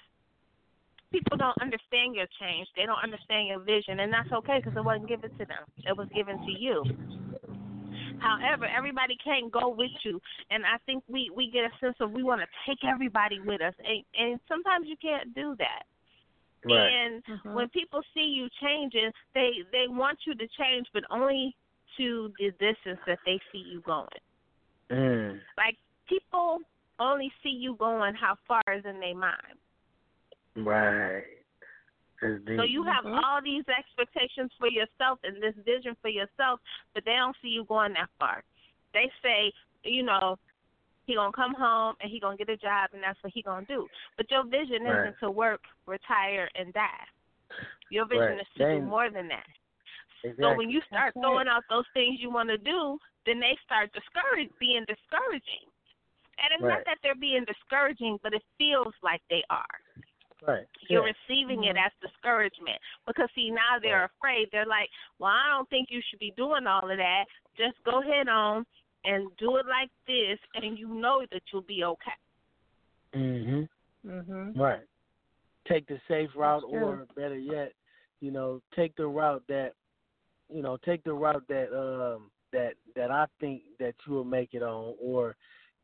people 1.12 1.36
don't 1.36 1.60
understand 1.60 2.14
your 2.16 2.24
change. 2.40 2.66
They 2.74 2.86
don't 2.86 3.02
understand 3.04 3.48
your 3.48 3.60
vision, 3.60 4.00
and 4.00 4.10
that's 4.10 4.32
okay 4.32 4.56
because 4.56 4.72
it 4.74 4.82
wasn't 4.82 5.10
given 5.10 5.28
to 5.36 5.44
them. 5.44 5.68
It 5.84 5.94
was 5.94 6.08
given 6.16 6.38
to 6.46 6.50
you. 6.50 6.82
However, 8.20 8.64
everybody 8.74 9.18
can't 9.22 9.52
go 9.52 9.68
with 9.68 9.92
you, 10.02 10.18
and 10.48 10.64
I 10.64 10.78
think 10.86 11.04
we 11.06 11.30
we 11.36 11.50
get 11.50 11.68
a 11.68 11.78
sense 11.78 11.96
of 12.00 12.12
we 12.12 12.22
want 12.22 12.40
to 12.40 12.48
take 12.66 12.82
everybody 12.88 13.38
with 13.44 13.60
us, 13.60 13.74
and, 13.84 14.02
and 14.16 14.40
sometimes 14.48 14.88
you 14.88 14.96
can't 14.96 15.34
do 15.34 15.56
that. 15.58 15.82
Right. 16.64 16.88
And 16.88 17.22
Mhm. 17.28 17.54
when 17.54 17.68
people 17.68 18.00
see 18.14 18.32
you 18.32 18.48
changing, 18.62 19.12
they 19.34 19.50
they 19.72 19.88
want 19.88 20.20
you 20.26 20.34
to 20.34 20.48
change, 20.56 20.86
but 20.94 21.04
only 21.10 21.54
to 21.96 22.32
the 22.38 22.50
distance 22.52 23.00
that 23.06 23.18
they 23.26 23.40
see 23.52 23.64
you 23.70 23.80
going. 23.80 24.08
Mm. 24.90 25.40
Like 25.56 25.76
people 26.08 26.58
only 26.98 27.32
see 27.42 27.50
you 27.50 27.76
going 27.76 28.14
how 28.14 28.36
far 28.46 28.62
is 28.74 28.84
in 28.84 29.00
their 29.00 29.14
mind. 29.16 29.58
Right. 30.56 31.24
So 32.20 32.62
you 32.62 32.84
have 32.84 33.04
all 33.04 33.40
these 33.42 33.64
expectations 33.68 34.50
for 34.58 34.68
yourself 34.68 35.18
and 35.24 35.42
this 35.42 35.54
vision 35.64 35.94
for 36.00 36.08
yourself, 36.08 36.60
but 36.94 37.04
they 37.04 37.16
don't 37.16 37.36
see 37.42 37.48
you 37.48 37.64
going 37.64 37.92
that 37.94 38.08
far. 38.18 38.42
They 38.94 39.10
say, 39.22 39.52
you 39.82 40.02
know, 40.04 40.38
he 41.06 41.16
gonna 41.16 41.32
come 41.32 41.54
home 41.54 41.96
and 42.00 42.10
he 42.10 42.18
gonna 42.20 42.36
get 42.36 42.48
a 42.48 42.56
job 42.56 42.90
and 42.94 43.02
that's 43.02 43.22
what 43.22 43.32
he 43.34 43.42
gonna 43.42 43.66
do. 43.66 43.86
But 44.16 44.30
your 44.30 44.44
vision 44.44 44.84
Right. 44.84 45.08
isn't 45.08 45.18
to 45.20 45.30
work, 45.30 45.62
retire, 45.86 46.48
and 46.54 46.72
die. 46.72 47.06
Your 47.90 48.06
vision 48.06 48.22
Right. 48.22 48.40
is 48.40 48.48
to 48.54 48.58
They- 48.58 48.78
do 48.78 48.80
more 48.82 49.10
than 49.10 49.28
that. 49.28 49.46
Exactly. 50.24 50.44
So 50.44 50.56
when 50.56 50.70
you 50.70 50.80
start 50.88 51.12
That's 51.14 51.16
right. 51.16 51.22
throwing 51.22 51.48
out 51.48 51.62
those 51.68 51.86
things 51.94 52.18
you 52.20 52.30
want 52.30 52.48
to 52.48 52.58
do, 52.58 52.98
then 53.26 53.38
they 53.40 53.56
start 53.64 53.92
discourage 53.92 54.50
being 54.58 54.84
discouraging. 54.88 55.68
And 56.38 56.50
it's 56.52 56.62
Right. 56.62 56.78
not 56.78 56.84
that 56.86 56.98
they're 57.02 57.14
being 57.14 57.44
discouraging, 57.44 58.18
but 58.22 58.34
it 58.34 58.42
feels 58.58 58.92
like 59.02 59.22
they 59.30 59.44
are. 59.50 59.76
right. 60.42 60.66
You're 60.88 61.06
yeah. 61.06 61.12
receiving 61.28 61.64
it 61.64 61.76
Mhm. 61.76 61.86
as 61.86 61.92
discouragement 62.02 62.78
because 63.06 63.30
see 63.34 63.50
now 63.50 63.78
they're 63.80 64.02
Right. 64.02 64.10
afraid. 64.18 64.50
They're 64.50 64.66
like, 64.66 64.90
"Well, 65.18 65.30
I 65.30 65.48
don't 65.48 65.68
think 65.70 65.90
you 65.90 66.02
should 66.02 66.18
be 66.18 66.32
doing 66.32 66.66
all 66.66 66.90
of 66.90 66.98
that. 66.98 67.26
Just 67.56 67.82
go 67.84 68.02
ahead 68.02 68.28
on 68.28 68.66
and 69.04 69.34
do 69.36 69.56
it 69.56 69.66
like 69.66 69.90
this, 70.06 70.38
and 70.54 70.78
you 70.78 70.88
know 70.88 71.24
that 71.26 71.42
you'll 71.50 71.62
be 71.62 71.84
okay." 71.84 72.16
Mhm. 73.14 73.68
Mhm. 74.04 74.58
Right. 74.58 74.86
Take 75.66 75.86
the 75.86 75.98
safe 76.08 76.34
route, 76.34 76.64
or 76.64 77.06
better 77.14 77.38
yet, 77.38 77.72
you 78.20 78.30
know, 78.30 78.60
take 78.72 78.94
the 78.96 79.06
route 79.06 79.46
that, 79.46 79.74
you 80.52 80.62
know, 80.62 80.76
take 80.84 81.04
the 81.04 81.12
route 81.12 81.44
that 81.48 81.72
um 81.76 82.30
that 82.52 82.74
that 82.96 83.10
I 83.10 83.26
think 83.40 83.62
that 83.80 83.94
you 84.06 84.14
will 84.14 84.24
make 84.24 84.54
it 84.54 84.62
on, 84.62 84.94
or 85.00 85.36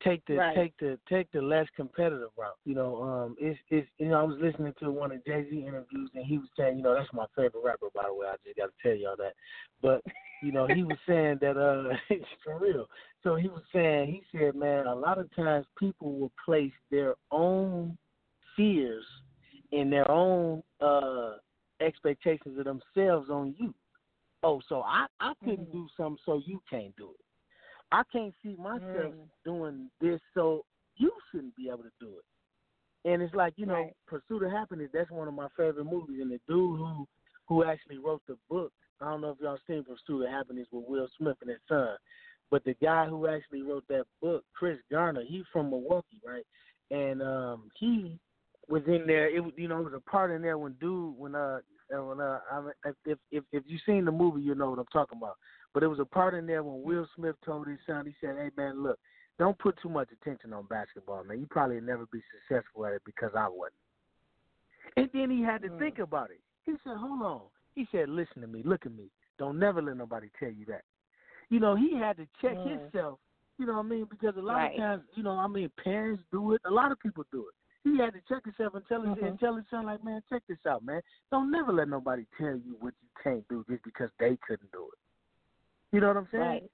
take 0.02 0.24
the 0.26 0.36
Right. 0.36 0.54
take 0.54 0.76
the 0.78 0.98
take 1.08 1.30
the 1.32 1.42
less 1.42 1.66
competitive 1.76 2.30
route. 2.36 2.58
You 2.64 2.74
know, 2.74 3.02
um, 3.02 3.36
it's 3.38 3.58
it's 3.68 3.88
you 3.98 4.08
know 4.08 4.20
I 4.20 4.22
was 4.22 4.38
listening 4.40 4.74
to 4.80 4.90
one 4.90 5.12
of 5.12 5.24
Jay 5.24 5.46
Z 5.50 5.56
interviews 5.66 6.10
and 6.14 6.24
he 6.24 6.38
was 6.38 6.48
saying, 6.56 6.78
you 6.78 6.82
know, 6.82 6.94
that's 6.94 7.12
my 7.12 7.26
favorite 7.36 7.62
rapper 7.64 7.88
by 7.94 8.04
the 8.06 8.14
way. 8.14 8.26
I 8.28 8.36
just 8.44 8.56
got 8.56 8.66
to 8.66 8.72
tell 8.82 8.96
y'all 8.96 9.16
that, 9.16 9.34
but 9.82 10.02
you 10.42 10.52
know 10.52 10.66
he 10.66 10.84
was 10.84 10.96
saying 11.08 11.38
that 11.40 11.56
uh 11.56 11.96
it's 12.08 12.24
for 12.44 12.58
real. 12.58 12.86
So 13.22 13.36
he 13.36 13.48
was 13.48 13.62
saying 13.72 14.08
he 14.08 14.38
said, 14.38 14.54
man, 14.54 14.86
a 14.86 14.94
lot 14.94 15.18
of 15.18 15.34
times 15.34 15.66
people 15.78 16.18
will 16.18 16.32
place 16.44 16.72
their 16.90 17.14
own 17.30 17.96
fears 18.56 19.04
and 19.72 19.92
their 19.92 20.10
own 20.10 20.62
uh 20.80 21.34
expectations 21.80 22.58
of 22.58 22.64
themselves 22.64 23.30
on 23.30 23.54
you. 23.58 23.74
Oh, 24.42 24.60
so 24.68 24.82
I 24.82 25.06
I 25.20 25.32
couldn't 25.44 25.70
do 25.72 25.86
something, 25.96 26.18
so 26.24 26.40
you 26.46 26.60
can't 26.68 26.94
do 26.96 27.10
it. 27.10 27.24
I 27.92 28.02
can't 28.12 28.34
see 28.42 28.54
myself 28.56 28.80
Mm. 29.14 29.28
doing 29.44 29.90
this, 30.00 30.20
so 30.34 30.64
you 30.96 31.12
shouldn't 31.30 31.56
be 31.56 31.68
able 31.68 31.82
to 31.82 31.92
do 32.00 32.18
it. 32.18 32.24
And 33.10 33.22
it's 33.22 33.34
like 33.34 33.54
you 33.56 33.66
know, 33.66 33.74
Right. 33.74 33.96
Pursuit 34.06 34.42
of 34.42 34.50
Happiness. 34.52 34.90
That's 34.92 35.10
one 35.10 35.28
of 35.28 35.34
my 35.34 35.48
favorite 35.56 35.84
movies, 35.84 36.20
and 36.20 36.30
the 36.30 36.40
dude 36.48 36.78
who 36.78 37.06
who 37.48 37.64
actually 37.64 37.98
wrote 37.98 38.22
the 38.26 38.36
book. 38.48 38.72
I 39.00 39.06
don't 39.06 39.22
know 39.22 39.30
if 39.30 39.40
y'all 39.40 39.58
seen 39.66 39.82
Pursuit 39.84 40.24
of 40.24 40.30
Happiness 40.30 40.68
with 40.70 40.84
Will 40.86 41.08
Smith 41.16 41.36
and 41.40 41.50
his 41.50 41.58
son, 41.68 41.96
but 42.50 42.62
the 42.64 42.74
guy 42.74 43.06
who 43.06 43.26
actually 43.26 43.62
wrote 43.62 43.84
that 43.88 44.04
book, 44.20 44.44
Chris 44.54 44.78
Gardner, 44.90 45.24
he's 45.26 45.46
from 45.52 45.70
Milwaukee, 45.70 46.20
right? 46.24 46.46
And 46.90 47.22
um 47.22 47.70
he 47.74 48.18
was 48.68 48.82
in 48.86 49.06
there. 49.06 49.28
It 49.28 49.40
was- 49.42 49.54
you 49.56 49.66
know 49.68 49.80
it 49.80 49.84
was 49.84 49.94
a 49.94 50.00
part 50.10 50.30
in 50.30 50.42
there 50.42 50.58
when 50.58 50.74
dude 50.74 51.16
when 51.18 51.34
uh 51.34 51.60
uh, 51.96 52.02
when 52.02 52.20
uh 52.20 52.40
I 52.50 52.60
mean, 52.60 52.72
if 53.04 53.18
if 53.30 53.44
if 53.52 53.62
you 53.66 53.78
seen 53.86 54.04
the 54.04 54.12
movie 54.12 54.42
you 54.42 54.54
know 54.54 54.70
what 54.70 54.78
I'm 54.78 54.86
talking 54.92 55.18
about. 55.18 55.36
But 55.72 55.82
it 55.82 55.88
was 55.88 56.00
a 56.00 56.04
part 56.04 56.34
in 56.34 56.46
there 56.46 56.62
when 56.62 56.82
Will 56.82 57.06
Smith 57.14 57.36
told 57.44 57.68
his 57.68 57.78
son, 57.86 58.06
he 58.06 58.14
said, 58.20 58.36
"Hey 58.36 58.50
man, 58.56 58.82
look, 58.82 58.98
don't 59.38 59.58
put 59.58 59.78
too 59.80 59.88
much 59.88 60.08
attention 60.12 60.52
on 60.52 60.66
basketball, 60.66 61.24
man. 61.24 61.38
You 61.38 61.46
probably 61.50 61.80
never 61.80 62.06
be 62.12 62.20
successful 62.48 62.86
at 62.86 62.92
it 62.92 63.02
because 63.04 63.30
I 63.36 63.48
wasn't." 63.48 63.74
And 64.96 65.08
then 65.12 65.30
he 65.30 65.42
had 65.42 65.62
to 65.62 65.68
think 65.78 65.98
about 65.98 66.30
it. 66.30 66.40
He 66.66 66.72
said, 66.84 66.96
"Hold 66.96 67.22
on." 67.22 67.42
He 67.74 67.86
said, 67.92 68.08
"Listen 68.08 68.42
to 68.42 68.48
me. 68.48 68.62
Look 68.64 68.86
at 68.86 68.92
me. 68.92 69.10
Don't 69.38 69.58
never 69.58 69.80
let 69.80 69.96
nobody 69.96 70.28
tell 70.38 70.50
you 70.50 70.66
that." 70.66 70.82
You 71.48 71.60
know, 71.60 71.74
he 71.74 71.96
had 71.96 72.16
to 72.16 72.26
check 72.40 72.56
Mm. 72.56 72.80
himself. 72.80 73.18
You 73.58 73.66
know 73.66 73.74
what 73.74 73.86
I 73.86 73.88
mean? 73.88 74.04
Because 74.06 74.36
a 74.36 74.40
lot 74.40 74.56
Right. 74.56 74.72
of 74.72 74.76
times, 74.76 75.04
you 75.14 75.22
know, 75.22 75.32
I 75.32 75.46
mean, 75.46 75.70
parents 75.82 76.22
do 76.32 76.54
it. 76.54 76.62
A 76.64 76.70
lot 76.70 76.92
of 76.92 76.98
people 76.98 77.24
do 77.30 77.46
it. 77.48 77.54
He 77.84 77.96
had 77.98 78.12
to 78.12 78.20
check 78.28 78.44
himself 78.44 78.74
and 78.74 78.86
tell 78.86 79.02
his 79.02 79.16
Mhm. 79.16 79.26
and 79.28 79.40
tell 79.40 79.56
his 79.56 79.64
son, 79.70 79.86
like, 79.86 80.04
man, 80.04 80.22
check 80.28 80.42
this 80.46 80.58
out, 80.66 80.84
man. 80.84 81.02
Don't 81.30 81.50
never 81.50 81.72
let 81.72 81.88
nobody 81.88 82.26
tell 82.36 82.56
you 82.56 82.76
what 82.80 82.94
you 83.00 83.08
can't 83.22 83.46
do 83.48 83.64
just 83.68 83.82
because 83.84 84.10
they 84.18 84.36
couldn't 84.46 84.70
do 84.72 84.90
it. 84.92 84.98
You 85.92 86.00
know 86.00 86.08
what 86.08 86.18
I'm 86.18 86.28
saying? 86.30 86.42
Right. 86.42 86.70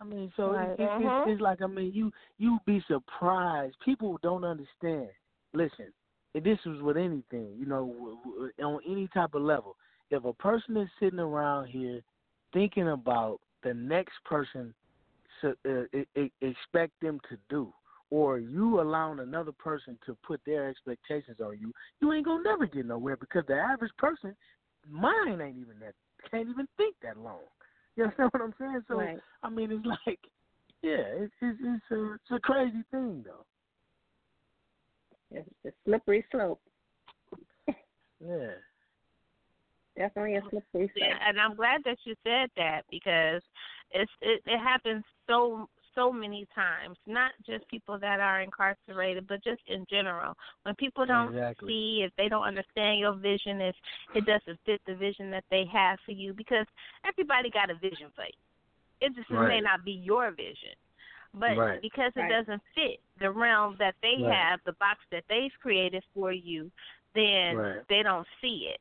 I 0.00 0.04
mean, 0.04 0.32
so 0.36 0.52
Right. 0.52 0.70
it's, 0.70 0.80
it's, 0.80 0.92
Mhm. 0.92 1.20
it's, 1.20 1.30
it's 1.32 1.40
like 1.40 1.60
I 1.60 1.66
mean, 1.66 1.92
you 1.92 2.12
you'd 2.38 2.64
be 2.64 2.80
surprised. 2.82 3.78
People 3.80 4.18
don't 4.22 4.44
understand. 4.44 5.10
Listen, 5.52 5.92
if 6.34 6.44
this 6.44 6.64
was 6.64 6.80
with 6.82 6.96
anything, 6.96 7.56
you 7.56 7.66
know, 7.66 8.18
on 8.62 8.80
any 8.86 9.08
type 9.08 9.34
of 9.34 9.42
level. 9.42 9.76
If 10.10 10.24
a 10.24 10.32
person 10.34 10.76
is 10.76 10.88
sitting 11.00 11.18
around 11.18 11.66
here 11.66 12.00
thinking 12.52 12.88
about 12.88 13.40
the 13.62 13.74
next 13.74 14.12
person 14.24 14.74
so, 15.40 15.54
uh, 15.66 16.22
expect 16.40 16.92
them 17.00 17.20
to 17.28 17.38
do, 17.48 17.72
or 18.14 18.38
you 18.38 18.80
allowing 18.80 19.18
another 19.18 19.50
person 19.50 19.98
to 20.06 20.16
put 20.24 20.40
their 20.46 20.68
expectations 20.68 21.38
on 21.44 21.58
you, 21.60 21.72
you 22.00 22.12
ain't 22.12 22.24
gonna 22.24 22.44
never 22.44 22.64
get 22.64 22.86
nowhere 22.86 23.16
because 23.16 23.42
the 23.48 23.54
average 23.54 23.90
person, 23.98 24.36
mind 24.88 25.42
ain't 25.42 25.58
even 25.58 25.80
that, 25.80 25.94
can't 26.30 26.48
even 26.48 26.68
think 26.76 26.94
that 27.02 27.18
long. 27.18 27.40
You 27.96 28.04
understand 28.04 28.30
what 28.32 28.42
I'm 28.42 28.54
saying? 28.58 28.82
So 28.88 28.98
Right. 28.98 29.18
I 29.44 29.50
mean, 29.50 29.70
it's 29.70 29.86
like, 29.86 30.18
yeah, 30.82 31.02
it's 31.22 31.32
it's, 31.40 31.58
it's 31.60 31.84
a 31.92 32.14
it's 32.14 32.30
a 32.32 32.40
crazy 32.40 32.82
thing 32.90 33.24
though. 33.24 33.44
It's 35.30 35.48
a 35.64 35.70
slippery 35.84 36.24
slope. 36.30 36.60
Yeah. 38.20 38.52
Definitely 39.96 40.36
a 40.36 40.40
slippery 40.50 40.62
slope. 40.72 40.90
Yeah, 40.96 41.18
and 41.28 41.40
I'm 41.40 41.54
glad 41.54 41.82
that 41.84 41.98
you 42.04 42.14
said 42.24 42.48
that 42.56 42.82
because 42.90 43.42
it's 43.92 44.10
it, 44.20 44.42
it 44.46 44.58
happens 44.58 45.04
so 45.28 45.68
so 45.94 46.12
many 46.12 46.46
times. 46.54 46.96
Not 47.06 47.32
just 47.46 47.68
people 47.68 47.98
that 47.98 48.20
are 48.20 48.42
incarcerated, 48.42 49.26
but 49.26 49.42
just 49.42 49.62
in 49.66 49.86
general. 49.88 50.34
When 50.62 50.74
people 50.76 51.06
don't 51.06 51.34
Exactly. 51.34 51.68
see, 51.68 52.02
if 52.04 52.12
they 52.16 52.28
don't 52.28 52.44
understand 52.44 52.98
your 52.98 53.14
vision, 53.14 53.60
if 53.60 53.76
it 54.14 54.24
doesn't 54.26 54.58
fit 54.64 54.80
the 54.86 54.94
vision 54.94 55.30
that 55.30 55.44
they 55.50 55.64
have 55.72 55.98
for 56.04 56.12
you, 56.12 56.32
because 56.32 56.66
everybody 57.06 57.50
got 57.50 57.70
a 57.70 57.74
vision 57.74 58.10
for 58.14 58.24
you. 58.24 58.40
It 59.00 59.14
just 59.14 59.30
may 59.30 59.60
not 59.60 59.84
be 59.84 59.92
your 59.92 60.30
vision. 60.30 60.74
But 61.34 61.56
Right. 61.56 61.82
because 61.82 62.12
it 62.16 62.20
Right. 62.20 62.30
doesn't 62.30 62.62
fit 62.74 63.00
the 63.18 63.30
realm 63.30 63.76
that 63.78 63.96
they 64.02 64.22
Right. 64.22 64.32
have, 64.32 64.62
the 64.64 64.72
box 64.74 65.04
that 65.10 65.26
they've 65.28 65.52
created 65.60 66.04
for 66.14 66.32
you, 66.32 66.70
then 67.14 67.56
Right. 67.56 67.88
they 67.88 68.02
don't 68.02 68.26
see 68.40 68.68
it 68.68 68.80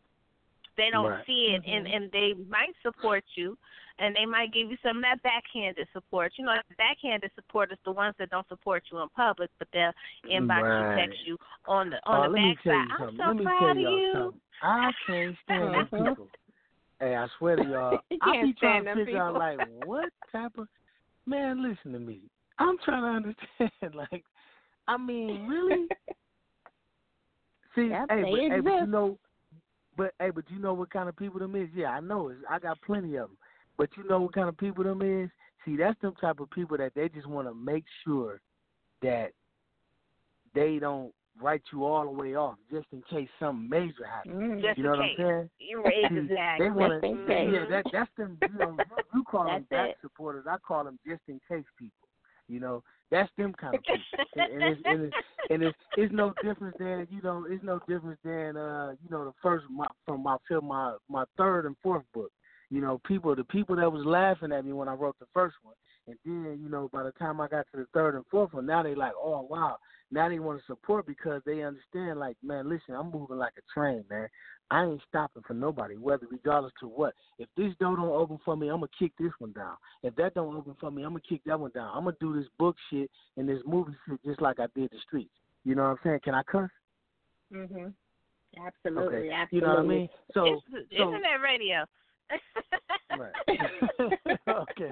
they 0.75 0.89
don't 0.89 1.09
Right. 1.09 1.25
see 1.25 1.53
it 1.53 1.63
and 1.65 1.85
mm-hmm. 1.85 1.95
and 1.95 2.11
they 2.11 2.33
might 2.49 2.75
support 2.81 3.23
you 3.35 3.57
and 3.99 4.15
they 4.15 4.25
might 4.25 4.53
give 4.53 4.69
you 4.71 4.77
some 4.83 4.97
of 4.97 5.03
that 5.03 5.21
backhanded 5.23 5.87
support 5.93 6.31
you 6.37 6.45
know 6.45 6.53
the 6.69 6.75
backhanded 6.75 7.31
support 7.35 7.71
is 7.71 7.77
the 7.85 7.91
ones 7.91 8.15
that 8.19 8.29
don't 8.29 8.47
support 8.47 8.83
you 8.91 8.99
in 8.99 9.07
public 9.15 9.49
but 9.59 9.67
they'll 9.73 9.91
inbox 10.31 10.61
Right. 10.63 10.95
you 10.97 11.07
text 11.07 11.19
you 11.25 11.37
on 11.67 11.89
the 11.89 11.97
Oh, 12.07 12.11
on 12.13 12.31
the 12.31 12.37
let 12.37 12.41
me 12.43 12.57
tell 12.63 12.73
backside 12.73 12.99
you 12.99 13.05
i'm 13.07 13.17
so 13.17 13.23
let 13.27 13.35
me 13.37 13.43
proud 13.43 13.59
tell 13.59 13.71
of 13.71 13.77
y'all 13.77 14.13
something. 14.13 14.41
I 14.61 14.91
can't 15.05 15.35
stand 15.45 15.91
people. 15.91 16.27
Hey, 16.99 17.15
I 17.15 17.27
swear 17.37 17.57
to 17.57 17.63
y'all, 17.63 17.99
You 18.09 18.17
I 18.21 18.45
be 18.45 18.53
trying 18.53 18.85
stand 18.85 18.97
to 18.97 19.05
figure 19.05 19.21
out 19.21 19.33
people. 19.33 19.39
like 19.39 19.57
what 19.83 20.09
type 20.31 20.51
of 20.57 20.67
man. 21.25 21.61
Listen 21.61 21.91
to 21.93 21.99
me. 21.99 22.21
I'm 22.59 22.77
trying 22.85 23.01
to 23.01 23.29
understand. 23.29 23.93
Like, 24.11 24.23
I 24.87 24.97
mean, 24.97 25.47
really? 25.47 25.87
See, 27.75 27.89
hey, 27.89 28.05
but, 28.07 28.39
hey, 28.39 28.59
but 28.61 28.71
you 28.79 28.87
know, 28.87 29.17
but 29.97 30.13
hey, 30.19 30.29
but 30.29 30.45
you 30.49 30.59
know 30.59 30.73
what 30.73 30.91
kind 30.91 31.09
of 31.09 31.15
people 31.17 31.39
them 31.39 31.55
is? 31.55 31.69
Yeah, 31.75 31.89
I 31.89 31.99
know. 31.99 32.29
It's, 32.29 32.39
I 32.49 32.59
got 32.59 32.81
plenty 32.81 33.15
of 33.15 33.29
them. 33.29 33.37
But 33.77 33.89
you 33.97 34.07
know 34.07 34.21
what 34.21 34.33
kind 34.33 34.49
of 34.49 34.57
people 34.57 34.83
them 34.83 35.01
is? 35.01 35.29
See, 35.65 35.77
that's 35.77 35.99
them 36.01 36.13
type 36.19 36.39
of 36.39 36.49
people 36.51 36.77
that 36.77 36.93
they 36.95 37.09
just 37.09 37.27
want 37.27 37.47
to 37.47 37.53
make 37.53 37.85
sure 38.03 38.41
that 39.01 39.31
they 40.53 40.77
don't 40.79 41.11
write 41.41 41.61
you 41.71 41.83
all 41.85 42.03
the 42.03 42.11
way 42.11 42.35
off 42.35 42.55
just 42.71 42.85
in 42.91 43.01
case 43.09 43.27
something 43.39 43.67
major 43.69 44.05
happens. 44.05 44.35
Mm, 44.35 44.61
Just 44.61 44.77
you 44.77 44.83
know 44.83 44.93
in 44.93 44.99
what 44.99 45.07
case. 45.07 45.15
I'm 45.19 45.25
saying? 45.25 45.49
You're 45.59 45.87
exactly. 45.87 46.65
They 46.65 46.71
want 46.71 46.93
Just 47.01 47.05
in 47.05 47.53
yeah, 47.53 47.65
that 47.69 47.85
that's 47.91 48.09
them. 48.17 48.37
You 48.41 48.59
know, 48.59 48.77
you, 48.97 49.03
you 49.15 49.23
call 49.23 49.45
them 49.45 49.65
back 49.69 49.89
it. 49.91 49.97
supporters. 50.01 50.45
I 50.47 50.57
call 50.65 50.83
them 50.83 50.99
just 51.07 51.21
in 51.27 51.39
case 51.49 51.65
people. 51.79 52.07
You 52.47 52.59
know, 52.59 52.83
that's 53.09 53.31
them 53.37 53.53
kind 53.53 53.75
of 53.75 53.81
people. 53.83 54.25
and, 54.35 54.61
and 54.61 54.63
it's 54.63 54.81
and 54.85 55.01
it's 55.05 55.15
and 55.49 55.63
it's, 55.63 55.77
it's 55.97 56.13
no 56.13 56.33
difference 56.43 56.75
than 56.77 57.07
you 57.09 57.21
know, 57.21 57.45
it's 57.49 57.63
no 57.63 57.79
difference 57.87 58.19
than 58.23 58.57
uh, 58.57 58.91
you 59.03 59.09
know, 59.09 59.25
the 59.25 59.33
first 59.41 59.65
my, 59.69 59.87
from 60.05 60.21
my 60.23 60.37
film 60.47 60.65
my 60.67 60.95
my 61.09 61.23
third 61.37 61.65
and 61.65 61.75
fourth 61.81 62.03
book. 62.13 62.31
You 62.73 62.81
know, 62.81 62.99
people 63.05 63.35
the 63.35 63.43
people 63.43 63.75
that 63.75 63.91
was 63.91 64.03
laughing 64.03 64.51
at 64.51 64.65
me 64.65 64.73
when 64.73 64.87
I 64.87 64.93
wrote 64.93 65.19
the 65.19 65.27
first 65.31 65.53
one, 65.61 65.75
and 66.07 66.17
then 66.25 66.59
you 66.59 66.69
know, 66.69 66.89
by 66.91 67.03
the 67.03 67.11
time 67.11 67.39
I 67.39 67.47
got 67.47 67.67
to 67.71 67.77
the 67.77 67.85
third 67.93 68.15
and 68.15 68.25
fourth 68.31 68.51
one, 68.51 68.65
now 68.65 68.81
they 68.81 68.95
like, 68.95 69.11
oh 69.15 69.45
wow, 69.47 69.77
now 70.09 70.27
they 70.27 70.39
want 70.39 70.57
to 70.57 70.65
support 70.65 71.05
because 71.05 71.43
they 71.45 71.61
understand. 71.61 72.19
Like, 72.19 72.35
man, 72.41 72.67
listen, 72.67 72.95
I'm 72.95 73.11
moving 73.11 73.37
like 73.37 73.53
a 73.59 73.79
train, 73.79 74.03
man. 74.09 74.27
I 74.71 74.85
ain't 74.85 75.01
stopping 75.07 75.43
for 75.45 75.53
nobody, 75.53 75.97
whether 75.97 76.25
regardless 76.31 76.73
to 76.79 76.87
what. 76.87 77.13
If 77.37 77.47
this 77.55 77.75
door 77.79 77.95
don't 77.95 78.09
open 78.09 78.39
for 78.43 78.57
me, 78.57 78.69
I'm 78.69 78.77
gonna 78.77 78.87
kick 78.97 79.11
this 79.19 79.33
one 79.37 79.51
down. 79.51 79.75
If 80.01 80.15
that 80.15 80.33
don't 80.33 80.57
open 80.57 80.75
for 80.79 80.89
me, 80.89 81.03
I'm 81.03 81.09
gonna 81.09 81.21
kick 81.29 81.41
that 81.45 81.59
one 81.59 81.69
down. 81.75 81.91
I'm 81.95 82.05
gonna 82.05 82.17
do 82.19 82.33
this 82.35 82.49
book 82.57 82.75
shit 82.89 83.11
and 83.37 83.47
this 83.47 83.61
movie 83.67 83.93
shit 84.09 84.19
just 84.25 84.41
like 84.41 84.59
I 84.59 84.65
did 84.73 84.89
the 84.89 84.97
streets. 85.05 85.29
You 85.63 85.75
know 85.75 85.83
what 85.83 85.89
I'm 85.89 85.97
saying? 86.03 86.21
Can 86.23 86.33
I 86.33 86.41
cuss? 86.41 86.71
Mhm. 87.51 87.93
Absolutely. 88.65 89.17
Okay. 89.17 89.29
Absolutely. 89.29 89.47
You 89.51 89.61
know 89.61 89.67
what 89.67 89.77
I 89.77 89.83
mean? 89.83 90.09
So, 90.33 90.59
it's 90.73 90.97
so 90.97 91.03
internet 91.03 91.39
radio 91.39 91.85
okay. 94.49 94.91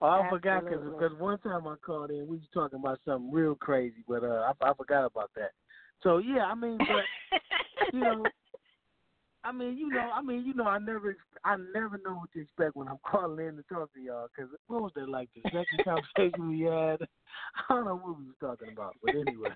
oh, 0.00 0.06
I 0.06 0.30
forgot 0.30 0.64
because 0.64 1.12
one 1.18 1.38
time 1.38 1.66
I 1.66 1.74
called 1.84 2.10
in, 2.10 2.26
we 2.26 2.36
was 2.36 2.48
talking 2.52 2.78
about 2.78 3.00
something 3.04 3.32
real 3.32 3.54
crazy, 3.54 4.04
but 4.06 4.22
uh, 4.22 4.52
I, 4.62 4.70
I 4.70 4.74
forgot 4.74 5.06
about 5.06 5.30
that. 5.36 5.50
So 6.02 6.18
yeah, 6.18 6.44
I 6.44 6.54
mean, 6.54 6.78
but 6.78 7.40
you 7.92 8.00
know, 8.00 8.24
I 9.44 9.52
mean, 9.52 9.78
you 9.78 9.88
know, 9.88 10.10
I 10.14 10.20
mean, 10.20 10.44
you 10.44 10.54
know, 10.54 10.64
I 10.64 10.78
never, 10.78 11.16
I 11.44 11.56
never 11.72 12.00
know 12.04 12.14
what 12.14 12.32
to 12.32 12.40
expect 12.40 12.76
when 12.76 12.88
I'm 12.88 12.98
calling 13.06 13.46
in 13.46 13.56
to 13.56 13.62
talk 13.62 13.92
to 13.94 14.00
y'all. 14.00 14.26
Because 14.34 14.50
what 14.66 14.82
was 14.82 14.92
that 14.96 15.08
like? 15.08 15.28
The 15.34 15.42
second 15.44 15.84
conversation 15.84 16.48
we 16.48 16.62
had, 16.62 17.00
I 17.68 17.74
don't 17.74 17.86
know 17.86 17.96
what 17.96 18.18
we 18.18 18.26
was 18.26 18.36
talking 18.40 18.72
about, 18.72 18.96
but 19.02 19.14
anyway. 19.14 19.50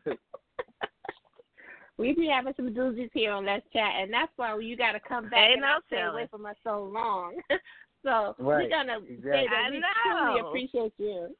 We 1.98 2.14
be 2.14 2.26
having 2.26 2.54
some 2.56 2.74
doozies 2.74 3.10
here 3.12 3.32
on 3.32 3.44
Let's 3.44 3.66
Chat, 3.72 3.92
and 4.00 4.12
that's 4.12 4.32
why 4.36 4.58
you 4.58 4.76
got 4.76 4.92
to 4.92 5.00
come 5.00 5.28
back 5.28 5.50
Ain't 5.50 5.52
and 5.54 5.60
no 5.60 5.66
not 5.68 5.82
stay 5.86 5.96
telling. 5.96 6.12
away 6.14 6.28
from 6.30 6.46
us 6.46 6.56
so 6.64 6.90
long. 6.92 7.34
so 8.02 8.34
we're 8.38 8.68
gonna 8.68 8.98
say 9.00 9.14
exactly. 9.14 9.46
that 9.48 9.66
I 9.66 9.70
we 9.70 9.78
know. 9.78 10.34
truly 10.34 10.40
appreciate 10.40 10.92
you 10.98 11.36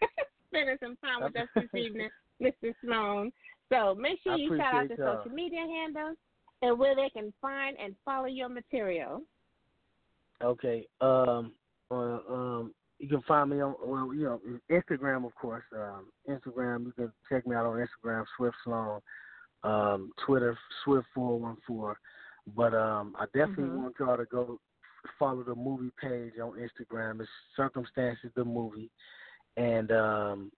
spending 0.48 0.76
some 0.82 0.96
time 0.96 1.22
with 1.22 1.36
us 1.36 1.48
this 1.54 1.80
evening, 1.80 2.10
Mr. 2.42 2.74
Sloan. 2.84 3.32
So 3.72 3.94
make 3.94 4.18
sure 4.22 4.36
you 4.36 4.56
shout 4.56 4.74
out 4.74 4.84
appreciate 4.84 4.98
the 4.98 5.04
y'all. 5.04 5.18
social 5.18 5.32
media 5.34 5.60
handles 5.60 6.16
and 6.60 6.78
where 6.78 6.94
they 6.94 7.08
can 7.10 7.32
find 7.40 7.76
and 7.82 7.94
follow 8.04 8.26
your 8.26 8.48
material. 8.48 9.22
Okay. 10.42 10.86
Um. 11.00 11.52
Uh, 11.90 12.18
um. 12.28 12.74
You 12.98 13.08
can 13.08 13.22
find 13.22 13.50
me 13.50 13.60
on 13.60 13.74
well, 13.84 14.14
you 14.14 14.24
know, 14.24 14.40
Instagram, 14.70 15.26
of 15.26 15.34
course. 15.34 15.64
Um, 15.74 16.06
Instagram. 16.28 16.86
You 16.86 16.92
can 16.92 17.12
check 17.28 17.46
me 17.46 17.56
out 17.56 17.66
on 17.66 17.84
Instagram, 17.84 18.24
Swift 18.36 18.56
Sloan. 18.64 19.00
Um, 19.64 20.12
Twitter, 20.26 20.58
Swift 20.84 21.06
four 21.14 21.38
one 21.38 21.56
four. 21.66 21.98
But 22.56 22.74
um, 22.74 23.14
I 23.18 23.26
definitely 23.26 23.64
Mhm. 23.64 23.82
want 23.82 23.94
y'all 23.98 24.16
to 24.16 24.24
go 24.24 24.58
follow 25.18 25.42
the 25.42 25.54
movie 25.54 25.92
page 26.00 26.38
on 26.38 26.52
Instagram. 26.58 27.20
It's 27.20 27.30
Circumstances 27.56 28.30
the 28.34 28.44
movie, 28.44 28.90
and 29.56 29.92
um, 29.92 30.52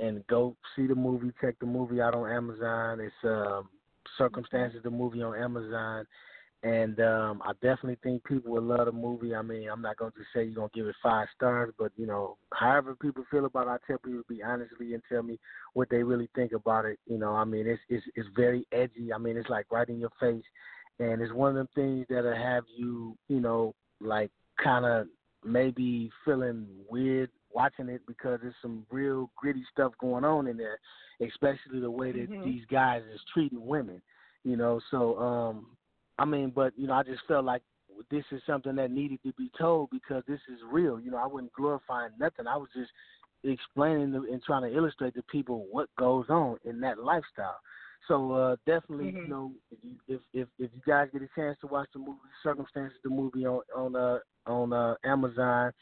and 0.00 0.26
go 0.26 0.56
see 0.74 0.86
the 0.86 0.94
movie. 0.94 1.32
Check 1.40 1.58
the 1.60 1.66
movie 1.66 2.00
out 2.00 2.14
on 2.14 2.30
Amazon. 2.30 3.00
It's 3.00 3.24
um, 3.24 3.68
Circumstances, 4.18 4.82
the 4.82 4.90
movie 4.90 5.22
on 5.22 5.34
Amazon, 5.36 6.06
and 6.62 7.00
um, 7.00 7.42
I 7.44 7.52
definitely 7.54 7.98
think 8.02 8.24
people 8.24 8.52
will 8.52 8.62
love 8.62 8.86
the 8.86 8.92
movie. 8.92 9.34
I 9.34 9.42
mean, 9.42 9.68
I'm 9.68 9.82
not 9.82 9.96
gonna 9.96 10.12
just 10.16 10.28
say 10.32 10.44
you're 10.44 10.54
gonna 10.54 10.68
give 10.72 10.86
it 10.86 10.94
five 11.02 11.26
stars, 11.34 11.74
but 11.76 11.90
you 11.96 12.06
know, 12.06 12.36
however 12.52 12.94
people 12.94 13.24
feel 13.30 13.46
about 13.46 13.66
it, 13.66 13.70
I 13.70 13.76
tell 13.86 13.98
people 13.98 14.22
to 14.22 14.28
be 14.28 14.42
honestly 14.42 14.94
and 14.94 15.02
tell 15.08 15.22
me 15.22 15.38
what 15.74 15.90
they 15.90 16.04
really 16.04 16.28
think 16.36 16.52
about 16.52 16.84
it. 16.84 17.00
You 17.06 17.18
know, 17.18 17.32
I 17.32 17.44
mean, 17.44 17.66
it's 17.66 17.82
it's 17.88 18.06
it's 18.14 18.28
very 18.36 18.64
edgy. 18.70 19.12
I 19.12 19.18
mean, 19.18 19.36
it's 19.36 19.48
like 19.48 19.66
right 19.72 19.88
in 19.88 19.98
your 19.98 20.12
face, 20.20 20.44
and 21.00 21.20
it's 21.20 21.32
one 21.32 21.50
of 21.50 21.56
them 21.56 21.68
things 21.74 22.06
that'll 22.08 22.34
have 22.34 22.64
you, 22.76 23.16
you 23.28 23.40
know, 23.40 23.74
like 24.00 24.30
kind 24.62 24.84
of 24.84 25.08
maybe 25.44 26.10
feeling 26.24 26.66
weird 26.88 27.30
watching 27.52 27.88
it 27.88 28.02
because 28.06 28.38
there's 28.40 28.54
some 28.62 28.86
real 28.90 29.30
gritty 29.36 29.64
stuff 29.72 29.92
going 29.98 30.24
on 30.24 30.46
in 30.46 30.56
there, 30.56 30.78
especially 31.20 31.80
the 31.80 31.90
way 31.90 32.12
that 32.12 32.30
Mhm. 32.30 32.44
these 32.44 32.64
guys 32.66 33.02
is 33.12 33.20
treating 33.34 33.66
women. 33.66 34.00
You 34.44 34.56
know, 34.56 34.80
so 34.90 35.18
um 35.18 35.76
I 36.18 36.24
mean, 36.24 36.52
but 36.54 36.72
you 36.76 36.86
know, 36.86 36.94
I 36.94 37.02
just 37.02 37.22
felt 37.26 37.44
like 37.44 37.62
this 38.10 38.24
is 38.32 38.40
something 38.46 38.74
that 38.76 38.90
needed 38.90 39.20
to 39.24 39.32
be 39.34 39.50
told 39.58 39.90
because 39.90 40.22
this 40.26 40.40
is 40.52 40.60
real. 40.70 41.00
You 41.00 41.10
know, 41.10 41.18
I 41.18 41.26
wasn't 41.26 41.52
glorifying 41.52 42.10
nothing. 42.18 42.46
I 42.46 42.56
was 42.56 42.68
just 42.74 42.90
explaining 43.44 44.12
the, 44.12 44.18
and 44.32 44.42
trying 44.42 44.62
to 44.62 44.76
illustrate 44.76 45.14
to 45.14 45.22
people 45.24 45.66
what 45.70 45.88
goes 45.98 46.26
on 46.28 46.58
in 46.64 46.80
that 46.80 46.98
lifestyle. 46.98 47.58
So 48.08 48.32
uh 48.32 48.56
definitely, 48.66 49.16
you 49.22 49.26
Mhm. 49.26 49.28
know, 49.28 49.52
if 49.70 49.78
you, 49.82 49.94
if 50.08 50.20
if 50.32 50.48
if 50.58 50.70
you 50.74 50.82
guys 50.86 51.08
get 51.12 51.22
a 51.22 51.28
chance 51.34 51.56
to 51.60 51.66
watch 51.66 51.88
the 51.92 51.98
movie 52.00 52.18
Circumstances, 52.42 52.98
the 53.04 53.10
movie 53.10 53.46
on 53.46 53.60
on 53.76 53.96
uh 53.96 54.18
on 54.46 54.72
uh 54.72 54.94
Amazon, 55.04 55.72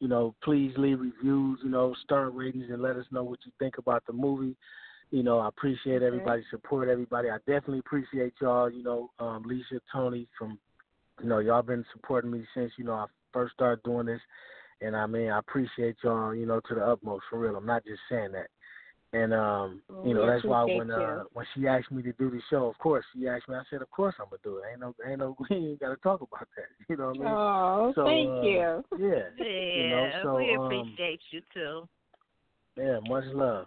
you 0.00 0.08
know, 0.08 0.34
please 0.42 0.72
leave 0.76 1.00
reviews, 1.00 1.58
you 1.62 1.70
know, 1.70 1.94
star 2.02 2.30
ratings, 2.30 2.70
and 2.70 2.80
let 2.82 2.96
us 2.96 3.06
know 3.10 3.24
what 3.24 3.38
you 3.44 3.52
think 3.58 3.78
about 3.78 4.02
the 4.06 4.12
movie. 4.12 4.56
You 5.10 5.22
know, 5.22 5.38
I 5.38 5.48
appreciate 5.48 5.96
Okay. 5.96 6.06
everybody's 6.06 6.44
support. 6.50 6.88
Everybody, 6.88 7.30
I 7.30 7.38
definitely 7.38 7.78
appreciate 7.80 8.34
y'all. 8.40 8.68
You 8.70 8.82
know, 8.82 9.10
um, 9.18 9.44
Lisa, 9.46 9.80
Toni, 9.92 10.26
from 10.38 10.58
you 11.22 11.28
know, 11.28 11.38
y'all 11.38 11.62
been 11.62 11.84
supporting 11.92 12.30
me 12.30 12.44
since 12.54 12.72
you 12.76 12.84
know 12.84 12.94
I 12.94 13.06
first 13.32 13.54
started 13.54 13.82
doing 13.84 14.06
this, 14.06 14.20
and 14.80 14.96
I 14.96 15.06
mean, 15.06 15.30
I 15.30 15.38
appreciate 15.38 15.96
y'all. 16.02 16.34
You 16.34 16.46
know, 16.46 16.60
to 16.68 16.74
the 16.74 16.84
utmost 16.84 17.24
for 17.30 17.38
real. 17.38 17.56
I'm 17.56 17.66
not 17.66 17.84
just 17.84 18.00
saying 18.08 18.32
that. 18.32 18.48
And 19.12 19.32
um, 19.32 19.82
you 20.04 20.14
know, 20.14 20.26
that's 20.26 20.44
why 20.44 20.64
when 20.64 20.90
uh 20.90 21.22
when 21.32 21.46
she 21.54 21.66
asked 21.66 21.90
me 21.92 22.02
to 22.02 22.12
do 22.12 22.30
the 22.30 22.40
show, 22.50 22.66
of 22.66 22.76
course 22.78 23.04
she 23.14 23.28
asked 23.28 23.48
me. 23.48 23.54
I 23.54 23.62
said, 23.70 23.80
of 23.80 23.90
course 23.90 24.14
I'm 24.18 24.26
gonna 24.26 24.40
do 24.42 24.58
it. 24.58 24.64
Ain't 24.70 24.80
no, 24.80 24.94
ain't 25.08 25.20
no, 25.20 25.36
we 25.50 25.56
ain't 25.56 25.80
got 25.80 25.90
to 25.90 25.96
talk 25.96 26.20
about 26.20 26.48
that. 26.56 26.66
You 26.88 26.96
know 26.96 27.08
what 27.08 27.16
I 27.16 27.20
mean? 27.20 27.28
Oh, 27.28 27.92
So, 27.94 28.04
thank 28.04 28.28
uh, 28.28 28.42
you. 28.42 28.84
Yeah. 28.98 29.22
Yeah, 29.38 29.82
you 29.82 29.88
know, 29.88 30.10
so 30.22 30.36
we 30.36 30.54
um, 30.54 30.64
appreciate 30.64 31.20
you 31.30 31.40
too. 31.54 31.88
yeah, 32.76 32.98
much 33.08 33.24
love. 33.32 33.66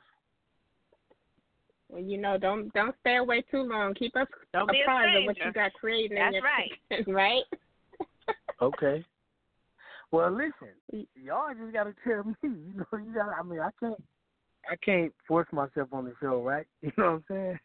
Well, 1.89 2.01
you 2.03 2.17
know, 2.17 2.37
don't 2.37 2.71
don't 2.73 2.95
stay 3.01 3.17
away 3.17 3.43
too 3.49 3.63
long. 3.63 3.93
Keep 3.95 4.15
us 4.15 4.27
Don't 4.53 4.69
apprised 4.69 5.17
of 5.17 5.25
what 5.25 5.37
you 5.37 5.51
got 5.51 5.73
created. 5.73 6.17
That's 6.17 6.33
your, 6.33 6.43
right. 7.07 7.07
right. 7.07 7.43
Okay. 8.61 9.03
Well, 10.11 10.31
listen, 10.31 10.73
y'all 11.15 11.53
just 11.59 11.73
gotta 11.73 11.93
tell 12.07 12.23
me. 12.23 12.35
You 12.43 12.73
know, 12.77 12.99
you 12.99 13.13
got. 13.13 13.29
to 13.29 13.35
I 13.39 13.43
mean, 13.43 13.59
I 13.59 13.69
can't. 13.79 14.01
I 14.69 14.75
can't 14.85 15.13
force 15.27 15.47
myself 15.51 15.87
on 15.91 16.05
the 16.05 16.13
show, 16.21 16.43
right? 16.43 16.67
You 16.81 16.91
know 16.97 17.03
what 17.03 17.09
I'm 17.11 17.23
saying? 17.29 17.59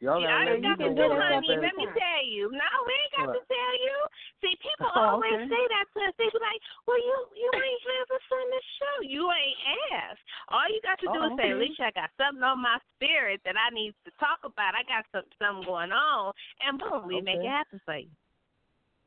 Y'all 0.00 0.20
Yeah, 0.20 0.28
gotta 0.28 0.40
I 0.40 0.44
let 0.44 0.52
ain't 0.54 0.62
me 0.62 0.68
got 0.68 0.78
to 0.78 0.88
know 0.88 0.94
do, 0.94 1.08
what 1.08 1.20
honey. 1.20 1.48
Let 1.48 1.76
me 1.76 1.86
tell 1.92 2.24
you. 2.24 2.48
No, 2.52 2.68
we 2.86 2.92
ain't 2.96 3.16
got 3.16 3.32
to 3.32 3.42
tell 3.44 3.74
you. 3.76 3.96
See, 4.40 4.56
people 4.64 4.88
Oh, 4.96 5.20
always 5.20 5.36
okay. 5.36 5.48
say 5.52 5.62
that 5.68 5.86
to 5.92 5.98
us. 6.08 6.14
They 6.16 6.32
be 6.32 6.40
like, 6.40 6.60
"Well, 6.88 6.96
you 6.96 7.16
you 7.36 7.50
ain't 7.52 7.84
never 7.84 8.16
on 8.16 8.48
the 8.48 8.62
show. 8.80 8.96
You 9.04 9.22
ain't 9.28 9.60
asked. 9.92 10.24
All 10.48 10.64
you 10.68 10.80
got 10.80 10.98
to 11.00 11.06
do 11.12 11.20
Oh, 11.20 11.28
is 11.28 11.36
say, 11.36 11.52
okay. 11.52 11.52
Alicia, 11.52 11.84
I 11.84 11.90
got 11.92 12.10
something 12.16 12.42
on 12.42 12.60
my 12.60 12.78
spirit 12.96 13.40
that 13.44 13.56
I 13.60 13.68
need 13.74 13.92
to 14.08 14.10
talk 14.16 14.40
about. 14.44 14.72
I 14.72 14.82
got 14.88 15.04
some 15.12 15.28
something 15.36 15.68
going 15.68 15.92
on, 15.92 16.32
and 16.64 16.80
boom, 16.80 17.06
we 17.06 17.20
oh, 17.20 17.22
make 17.22 17.44
it 17.44 17.48
happen 17.52 17.80
for 17.84 17.96
you." 18.00 18.08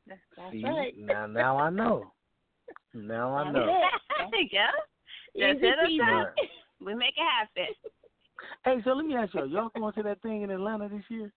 That's 0.06 0.20
See, 0.52 0.62
right. 0.62 0.94
now, 0.96 1.26
now 1.26 1.56
I 1.58 1.70
know. 1.70 2.12
Now 2.92 3.34
I 3.34 3.50
know. 3.50 3.66
yeah. 4.52 4.68
Just 5.34 5.58
Easy 5.58 5.66
hit 5.66 5.78
us 5.78 5.88
peasy. 5.88 6.22
up. 6.22 6.34
We 6.84 6.94
make 6.94 7.14
it 7.16 7.26
happen. 7.26 7.74
Hey, 8.64 8.82
so 8.84 8.92
let 8.92 9.06
me 9.06 9.16
ask 9.16 9.34
y'all: 9.34 9.46
y'all 9.46 9.70
going 9.74 9.92
to 9.94 10.02
that 10.02 10.20
thing 10.22 10.42
in 10.42 10.50
Atlanta 10.50 10.88
this 10.88 11.04
year? 11.08 11.32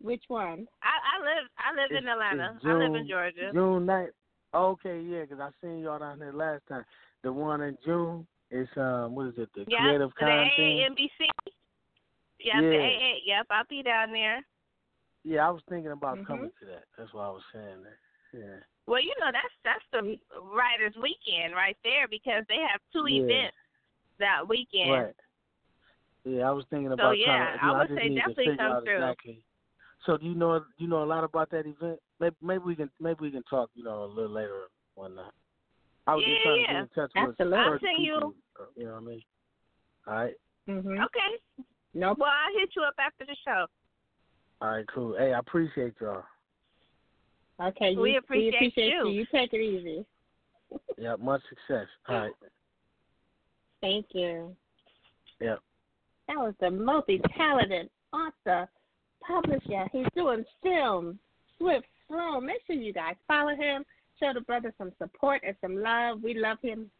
Which 0.00 0.22
one? 0.28 0.66
I, 0.82 0.94
I 0.96 1.20
live 1.20 1.46
I 1.58 1.74
live 1.76 2.02
in 2.02 2.08
Atlanta. 2.08 2.54
it's 2.56 2.64
I 2.64 2.74
live 2.74 2.94
in 2.94 3.08
Georgia. 3.08 3.50
June 3.52 3.86
night. 3.86 4.08
Okay, 4.54 5.00
yeah, 5.00 5.26
'cause 5.26 5.38
I 5.40 5.50
seen 5.60 5.80
y'all 5.80 5.98
down 5.98 6.18
there 6.18 6.32
last 6.32 6.62
time. 6.68 6.84
The 7.22 7.32
one 7.32 7.60
in 7.60 7.76
June 7.84 8.26
is 8.50 8.68
um, 8.76 9.14
what 9.14 9.28
is 9.28 9.34
it? 9.36 9.48
The 9.54 9.64
Yeah, 9.68 9.80
Creative 9.80 10.10
the 10.10 10.20
Con 10.20 10.48
thing. 10.56 10.78
AAMBC. 10.88 11.52
Yep, 12.40 12.56
the 12.56 12.76
Yeah. 12.76 12.80
AA. 12.80 13.12
Yep, 13.26 13.46
I'll 13.50 13.64
be 13.68 13.82
down 13.82 14.12
there. 14.12 14.40
Yeah, 15.22 15.46
I 15.46 15.50
was 15.50 15.62
thinking 15.68 15.92
about 15.92 16.18
Mhm. 16.18 16.26
coming 16.26 16.50
to 16.60 16.66
that. 16.66 16.84
That's 16.96 17.12
why 17.12 17.26
I 17.26 17.30
was 17.30 17.44
saying 17.52 17.82
that. 17.82 17.98
Yeah. 18.32 18.60
Well, 18.86 19.00
you 19.00 19.14
know 19.20 19.30
that's 19.30 19.54
that's 19.62 19.84
the 19.92 20.18
writers' 20.40 20.96
weekend 20.96 21.54
right 21.54 21.76
there 21.84 22.08
because 22.08 22.44
they 22.48 22.56
have 22.58 22.80
two 22.92 23.06
Yeah. 23.06 23.22
events 23.22 23.56
that 24.18 24.48
weekend. 24.48 24.90
Right. 24.90 25.16
Yeah, 26.24 26.48
I 26.48 26.52
was 26.52 26.64
thinking 26.70 26.92
about 26.92 27.18
yeah, 27.18 27.26
trying 27.26 27.58
to. 27.58 27.66
You 27.66 27.72
I 27.72 27.78
would 27.78 27.88
just 27.88 28.00
say 28.00 28.14
definitely 28.14 28.56
come 28.56 28.84
through. 28.84 28.96
exactly. 28.96 29.44
So 30.06 30.16
do 30.16 30.26
you 30.26 30.34
know 30.34 30.64
you 30.78 30.86
know 30.88 31.02
a 31.02 31.04
lot 31.04 31.24
about 31.24 31.50
that 31.50 31.66
event? 31.66 31.98
Maybe 32.20 32.36
maybe 32.42 32.62
we 32.64 32.76
can 32.76 32.90
maybe 33.00 33.18
we 33.20 33.30
can 33.30 33.42
talk 33.44 33.70
you 33.74 33.84
know 33.84 34.04
a 34.04 34.06
little 34.06 34.30
later 34.30 34.62
one 34.94 35.14
night. 35.14 35.32
I 36.06 36.14
was 36.14 36.24
just 36.24 36.36
Yeah, 36.38 36.44
trying 36.44 36.60
to 36.60 36.72
get 36.72 36.76
in 36.76 36.88
touch 36.88 37.10
Absolutely. 37.16 37.46
with 37.46 37.58
I'll 37.58 37.64
certain 37.66 37.88
send 37.96 38.06
you- 38.06 38.14
people. 38.14 38.34
uh, 38.58 38.64
You 38.76 38.84
know 38.86 38.92
what 38.92 38.98
I 38.98 39.04
mean? 39.04 39.22
All 40.06 40.14
right. 40.14 40.34
Mm-hmm. 40.68 40.88
Okay. 41.04 41.64
Nope. 41.94 42.18
Well, 42.18 42.30
I'll 42.30 42.58
hit 42.58 42.70
you 42.74 42.82
up 42.82 42.94
after 42.98 43.24
the 43.26 43.36
show. 43.44 43.66
All 44.62 44.68
right. 44.70 44.84
Cool. 44.94 45.16
Hey, 45.18 45.34
I 45.34 45.38
appreciate 45.38 45.94
y'all. 46.00 46.22
Okay. 47.60 47.94
We 47.96 48.12
you, 48.12 48.18
appreciate 48.18 48.50
we 48.60 48.66
appreciate 48.68 48.92
you. 48.92 49.08
you. 49.08 49.20
You 49.20 49.26
take 49.32 49.52
it 49.52 49.60
easy. 49.60 50.06
Yeah. 50.98 51.16
Much 51.16 51.42
success. 51.48 51.86
All 52.08 52.16
right. 52.20 52.32
Thank 53.80 54.06
you. 54.12 54.54
Yeah. 55.40 55.56
That 56.28 56.36
was 56.36 56.54
the 56.60 56.70
multi-talented 56.70 57.88
author, 58.12 58.68
publisher. 59.30 59.88
He's 59.92 60.06
doing 60.14 60.44
film, 60.62 61.18
Swift 61.58 61.86
Sloan. 62.08 62.46
Make 62.46 62.62
sure 62.66 62.76
you 62.76 62.92
guys 62.92 63.14
follow 63.28 63.54
him. 63.54 63.84
Show 64.18 64.32
the 64.34 64.40
brother 64.40 64.74
some 64.76 64.92
support 64.98 65.42
and 65.46 65.56
some 65.60 65.80
love. 65.80 66.22
We 66.22 66.34
love 66.34 66.58
him 66.62 66.90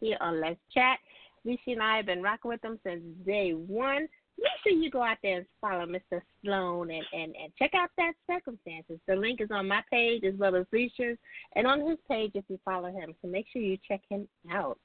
here 0.00 0.16
on 0.20 0.40
Let's 0.40 0.60
Chat. 0.72 0.98
Rishi 1.44 1.72
and 1.72 1.82
I 1.82 1.96
have 1.96 2.06
been 2.06 2.22
rocking 2.22 2.50
with 2.50 2.64
him 2.64 2.78
since 2.84 3.02
day 3.26 3.52
one. 3.52 4.08
Make 4.38 4.52
sure 4.62 4.72
you 4.72 4.90
go 4.90 5.02
out 5.02 5.18
there 5.22 5.38
and 5.38 5.46
follow 5.60 5.86
Mr. 5.86 6.22
Sloan 6.42 6.90
and, 6.90 7.04
and, 7.12 7.34
and 7.36 7.52
check 7.58 7.72
out 7.74 7.90
that 7.98 8.12
circumstances. 8.26 8.98
The 9.06 9.14
link 9.14 9.40
is 9.40 9.50
on 9.50 9.68
my 9.68 9.82
page 9.90 10.24
as 10.24 10.34
well 10.38 10.56
as 10.56 10.66
Risha's 10.72 11.18
and 11.54 11.66
on 11.66 11.86
his 11.86 11.98
page 12.08 12.32
if 12.34 12.44
you 12.48 12.58
follow 12.64 12.90
him. 12.90 13.14
So 13.20 13.28
make 13.28 13.46
sure 13.52 13.60
you 13.60 13.76
check 13.86 14.00
him 14.08 14.26
out. 14.50 14.78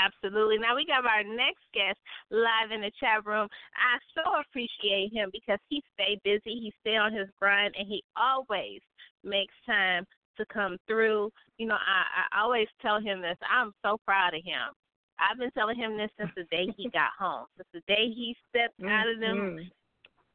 Absolutely. 0.00 0.58
Now 0.58 0.76
we 0.76 0.86
got 0.86 1.04
our 1.04 1.24
next 1.24 1.64
guest 1.74 1.98
live 2.30 2.70
in 2.72 2.80
the 2.80 2.92
chat 3.00 3.24
room. 3.26 3.48
I 3.76 3.98
so 4.14 4.40
appreciate 4.40 5.12
him 5.12 5.30
because 5.32 5.58
he 5.68 5.82
stay 5.94 6.18
busy, 6.24 6.58
he 6.58 6.72
stay 6.80 6.96
on 6.96 7.12
his 7.12 7.28
grind, 7.38 7.74
and 7.78 7.86
he 7.86 8.02
always 8.16 8.80
makes 9.24 9.54
time 9.66 10.04
to 10.36 10.46
come 10.46 10.78
through. 10.86 11.30
You 11.58 11.66
know, 11.66 11.74
I, 11.74 12.36
I 12.36 12.40
always 12.42 12.68
tell 12.80 13.00
him 13.00 13.20
this. 13.20 13.36
I'm 13.48 13.72
so 13.84 13.98
proud 14.06 14.34
of 14.34 14.44
him. 14.44 14.72
I've 15.18 15.38
been 15.38 15.50
telling 15.52 15.76
him 15.76 15.98
this 15.98 16.10
since 16.18 16.30
the 16.36 16.44
day 16.44 16.72
he 16.76 16.88
got 16.92 17.10
home, 17.18 17.46
since 17.56 17.68
the 17.74 17.94
day 17.94 18.08
he 18.08 18.34
stepped 18.48 18.80
out 18.88 19.08
of 19.08 19.20
them 19.20 19.36
Mhm. 19.36 19.70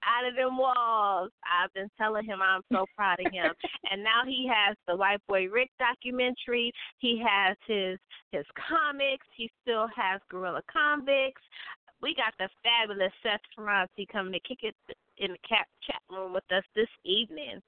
Out 0.05 0.27
of 0.27 0.35
them 0.35 0.57
walls. 0.57 1.31
I've 1.43 1.73
been 1.73 1.89
telling 1.97 2.25
him 2.25 2.39
I'm 2.41 2.61
so 2.71 2.85
proud 2.95 3.19
of 3.19 3.31
him. 3.31 3.51
and 3.91 4.03
now 4.03 4.21
he 4.25 4.49
has 4.51 4.77
the 4.87 4.95
White 4.95 5.21
Boy 5.27 5.47
Rick 5.47 5.69
documentary. 5.79 6.71
He 6.99 7.21
has 7.25 7.57
his 7.67 7.99
his 8.31 8.45
comics. 8.55 9.25
He 9.35 9.49
still 9.61 9.87
has 9.95 10.21
Gorilla 10.29 10.61
Convicts. 10.71 11.41
We 12.01 12.15
got 12.15 12.33
the 12.37 12.49
fabulous 12.61 13.13
Seth 13.23 13.41
Ferranti 13.57 14.07
coming 14.11 14.33
to 14.33 14.39
kick 14.39 14.59
it 14.61 14.75
in 15.17 15.31
the 15.31 15.37
cat 15.47 15.65
chat 15.85 16.01
room 16.09 16.33
with 16.33 16.43
us 16.51 16.63
this 16.75 16.89
evening. 17.03 17.61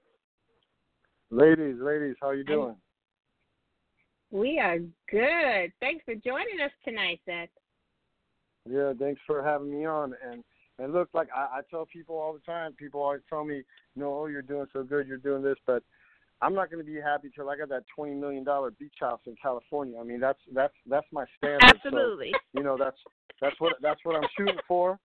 Ladies, 1.31 1.75
ladies, 1.79 2.15
how 2.21 2.31
you 2.31 2.43
doing? 2.43 2.75
We 4.31 4.59
are 4.59 4.79
good. 5.09 5.71
Thanks 5.79 6.03
for 6.05 6.15
joining 6.15 6.59
us 6.63 6.71
tonight, 6.83 7.19
Seth. 7.25 7.49
Yeah, 8.69 8.93
thanks 8.99 9.21
for 9.25 9.41
having 9.41 9.71
me 9.71 9.85
on. 9.85 10.13
And 10.29 10.43
and 10.79 10.93
look, 10.93 11.09
like 11.13 11.29
I, 11.35 11.59
I 11.59 11.61
tell 11.69 11.85
people 11.85 12.17
all 12.17 12.33
the 12.33 12.39
time, 12.39 12.73
people 12.73 13.01
always 13.01 13.21
tell 13.29 13.43
me, 13.43 13.55
you 13.55 14.01
know, 14.01 14.19
oh, 14.19 14.25
you're 14.27 14.41
doing 14.41 14.67
so 14.73 14.83
good, 14.83 15.07
you're 15.07 15.17
doing 15.17 15.43
this, 15.43 15.57
but 15.65 15.83
I'm 16.41 16.53
not 16.53 16.69
going 16.69 16.83
to 16.85 16.89
be 16.89 16.99
happy 16.99 17.31
till 17.35 17.49
I 17.49 17.57
got 17.57 17.69
that 17.69 17.83
twenty 17.95 18.13
million 18.13 18.43
dollar 18.43 18.71
beach 18.71 18.93
house 18.99 19.21
in 19.25 19.35
California. 19.41 19.97
I 19.99 20.03
mean, 20.03 20.19
that's 20.19 20.39
that's 20.53 20.73
that's 20.87 21.07
my 21.11 21.25
standard. 21.37 21.61
So, 21.83 21.87
Absolutely. 21.87 22.31
you 22.53 22.63
know, 22.63 22.77
that's 22.77 22.97
that's 23.41 23.59
what 23.59 23.73
that's 23.81 23.99
what 24.03 24.15
I'm 24.15 24.29
shooting 24.37 24.59
for. 24.67 24.99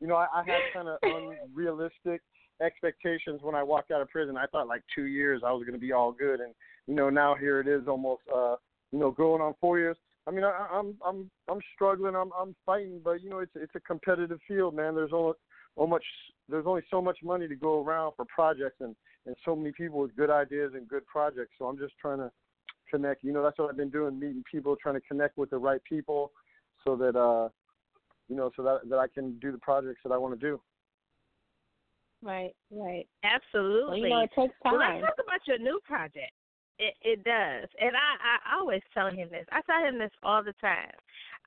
You 0.00 0.08
know, 0.08 0.16
I, 0.16 0.26
I 0.34 0.42
had 0.44 0.60
kind 0.74 0.88
of 0.88 0.98
unrealistic 1.02 2.22
expectations 2.62 3.40
when 3.42 3.54
I 3.54 3.62
walked 3.62 3.90
out 3.90 4.00
of 4.00 4.08
prison. 4.08 4.36
I 4.36 4.46
thought 4.46 4.66
like 4.66 4.82
two 4.94 5.04
years 5.04 5.42
I 5.44 5.52
was 5.52 5.62
going 5.62 5.78
to 5.78 5.80
be 5.80 5.92
all 5.92 6.12
good, 6.12 6.40
and 6.40 6.54
you 6.86 6.94
know 6.94 7.10
now 7.10 7.34
here 7.34 7.60
it 7.60 7.68
is 7.68 7.86
almost 7.86 8.22
uh 8.34 8.56
you 8.92 8.98
know 8.98 9.10
going 9.10 9.42
on 9.42 9.54
four 9.60 9.78
years. 9.78 9.96
I 10.26 10.30
mean, 10.30 10.44
I, 10.44 10.68
I'm 10.72 10.96
I'm 11.06 11.30
I'm 11.48 11.60
struggling. 11.74 12.14
I'm 12.14 12.30
I'm 12.38 12.54
fighting, 12.66 13.00
but 13.02 13.22
you 13.22 13.30
know, 13.30 13.38
it's 13.38 13.52
it's 13.54 13.74
a 13.74 13.80
competitive 13.80 14.38
field, 14.46 14.74
man. 14.74 14.94
There's 14.94 15.12
only 15.12 15.34
so 15.76 15.86
much 15.86 16.04
there's 16.48 16.66
only 16.66 16.82
so 16.90 17.00
much 17.00 17.18
money 17.22 17.48
to 17.48 17.56
go 17.56 17.82
around 17.82 18.12
for 18.16 18.24
projects, 18.26 18.76
and 18.80 18.94
and 19.26 19.34
so 19.44 19.56
many 19.56 19.72
people 19.72 20.00
with 20.00 20.14
good 20.16 20.30
ideas 20.30 20.72
and 20.74 20.88
good 20.88 21.06
projects. 21.06 21.52
So 21.58 21.66
I'm 21.66 21.78
just 21.78 21.94
trying 22.00 22.18
to 22.18 22.30
connect. 22.90 23.24
You 23.24 23.32
know, 23.32 23.42
that's 23.42 23.58
what 23.58 23.70
I've 23.70 23.76
been 23.76 23.90
doing, 23.90 24.18
meeting 24.18 24.44
people, 24.50 24.76
trying 24.76 24.96
to 24.96 25.00
connect 25.02 25.38
with 25.38 25.50
the 25.50 25.58
right 25.58 25.82
people, 25.84 26.32
so 26.84 26.96
that 26.96 27.16
uh, 27.16 27.48
you 28.28 28.36
know, 28.36 28.50
so 28.56 28.62
that 28.62 28.88
that 28.88 28.98
I 28.98 29.06
can 29.08 29.38
do 29.38 29.52
the 29.52 29.58
projects 29.58 30.00
that 30.04 30.12
I 30.12 30.18
want 30.18 30.38
to 30.38 30.46
do. 30.46 30.60
Right, 32.22 32.54
right. 32.70 33.08
Absolutely. 33.24 33.88
Well, 33.88 33.96
you 33.96 34.08
know, 34.10 34.20
it 34.20 34.30
takes 34.36 34.54
Well, 34.62 34.78
time. 34.78 35.00
let's 35.00 35.16
talk 35.16 35.24
about 35.26 35.46
your 35.46 35.58
new 35.58 35.80
project. 35.84 36.32
It 36.80 36.94
it 37.02 37.24
does, 37.24 37.68
and 37.78 37.94
I 37.94 38.54
I 38.54 38.56
always 38.58 38.80
tell 38.94 39.10
him 39.10 39.28
this. 39.30 39.44
I 39.52 39.60
tell 39.62 39.86
him 39.86 39.98
this 39.98 40.10
all 40.22 40.42
the 40.42 40.54
time. 40.62 40.96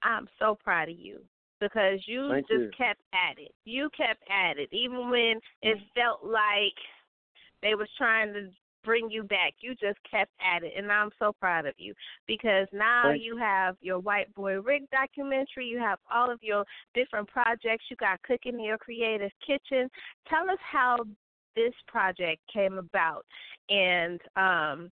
I'm 0.04 0.28
so 0.38 0.56
proud 0.64 0.90
of 0.90 1.00
you 1.00 1.22
because 1.60 2.00
you 2.06 2.30
Thank 2.30 2.48
just 2.48 2.62
you. 2.62 2.72
kept 2.78 3.02
at 3.14 3.40
it. 3.40 3.52
You 3.66 3.90
kept 3.98 4.22
at 4.30 4.60
it, 4.60 4.70
even 4.72 5.10
when 5.10 5.40
it 5.64 5.78
felt 5.96 6.24
like 6.24 6.78
they 7.64 7.74
was 7.74 7.88
trying 7.98 8.32
to 8.34 8.50
bring 8.84 9.10
you 9.10 9.24
back. 9.24 9.54
You 9.60 9.72
just 9.72 9.98
kept 10.10 10.32
at 10.40 10.64
it, 10.64 10.74
and 10.78 10.92
I'm 10.92 11.10
so 11.18 11.34
proud 11.40 11.66
of 11.66 11.74
you 11.78 11.96
because 12.28 12.68
now 12.72 13.06
Thank 13.06 13.24
you 13.24 13.36
have 13.38 13.76
your 13.82 13.98
White 14.00 14.32
Boy 14.36 14.62
Rick 14.62 14.84
documentary. 14.92 15.66
You 15.66 15.80
have 15.80 15.98
all 16.14 16.30
of 16.30 16.44
your 16.44 16.64
different 16.94 17.28
projects. 17.28 17.86
You 17.90 17.96
got 17.96 18.22
cooking 18.22 18.56
in 18.56 18.64
your 18.64 18.78
creative 18.78 19.32
kitchen. 19.46 19.90
Tell 20.30 20.48
us 20.48 20.60
how 20.62 20.98
this 21.56 21.74
project 21.88 22.42
came 22.52 22.78
about 22.78 23.26
and 23.70 24.20
um 24.36 24.92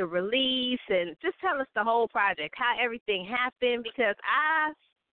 the 0.00 0.06
release 0.06 0.80
and 0.88 1.14
just 1.20 1.38
tell 1.40 1.60
us 1.60 1.66
the 1.74 1.84
whole 1.84 2.08
project, 2.08 2.54
how 2.56 2.74
everything 2.82 3.26
happened 3.26 3.84
because 3.84 4.16
I 4.24 4.72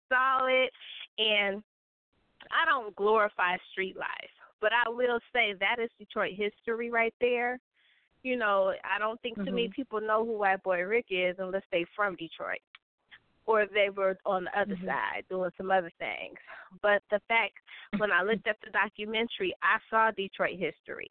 saw 0.07 0.45
it 0.45 0.69
and 1.17 1.63
I 2.51 2.69
don't 2.69 2.95
glorify 2.95 3.57
street 3.71 3.97
life, 3.97 4.35
but 4.61 4.71
I 4.71 4.87
will 4.87 5.19
say 5.33 5.55
that 5.59 5.81
is 5.81 5.89
Detroit 5.97 6.35
history 6.37 6.91
right 6.91 7.15
there. 7.19 7.59
You 8.21 8.37
know, 8.37 8.75
I 8.83 8.99
don't 8.99 9.19
think 9.21 9.37
too 9.37 9.45
many 9.45 9.69
Mhm. 9.69 9.73
people 9.73 10.01
know 10.01 10.23
who 10.23 10.37
White 10.37 10.61
Boy 10.61 10.83
Rick 10.83 11.07
is 11.09 11.35
unless 11.39 11.65
they 11.71 11.85
from 11.95 12.15
Detroit 12.15 12.61
or 13.47 13.65
they 13.65 13.89
were 13.89 14.19
on 14.23 14.43
the 14.43 14.59
other 14.59 14.75
Mhm. 14.75 14.85
side 14.85 15.27
doing 15.29 15.51
some 15.57 15.71
other 15.71 15.91
things. 15.97 16.37
But 16.83 17.01
the 17.09 17.19
fact 17.21 17.57
when 17.97 18.11
I 18.11 18.21
looked 18.21 18.45
at 18.45 18.61
the 18.61 18.69
documentary, 18.69 19.55
I 19.63 19.79
saw 19.89 20.11
Detroit 20.11 20.59
history. 20.59 21.09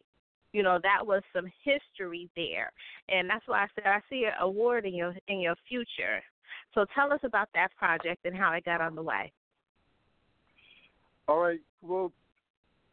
You 0.55 0.63
know, 0.63 0.79
that 0.85 1.05
was 1.05 1.21
some 1.35 1.51
history 1.65 2.31
there. 2.37 2.71
And 3.09 3.29
that's 3.29 3.47
why 3.47 3.65
I 3.65 3.67
said 3.75 3.87
I 3.87 4.01
see 4.09 4.25
an 4.25 4.35
award 4.41 4.87
in 4.87 4.95
your 4.95 5.13
in 5.27 5.41
your 5.41 5.57
future. 5.69 6.23
So 6.75 6.87
tell 6.95 7.13
us 7.13 7.19
about 7.25 7.49
that 7.55 7.69
project 7.77 8.25
and 8.25 8.37
how 8.37 8.53
it 8.53 8.65
got 8.65 8.81
underway. 8.81 9.33
All 11.27 11.41
right. 11.41 11.59
Well, 11.83 12.13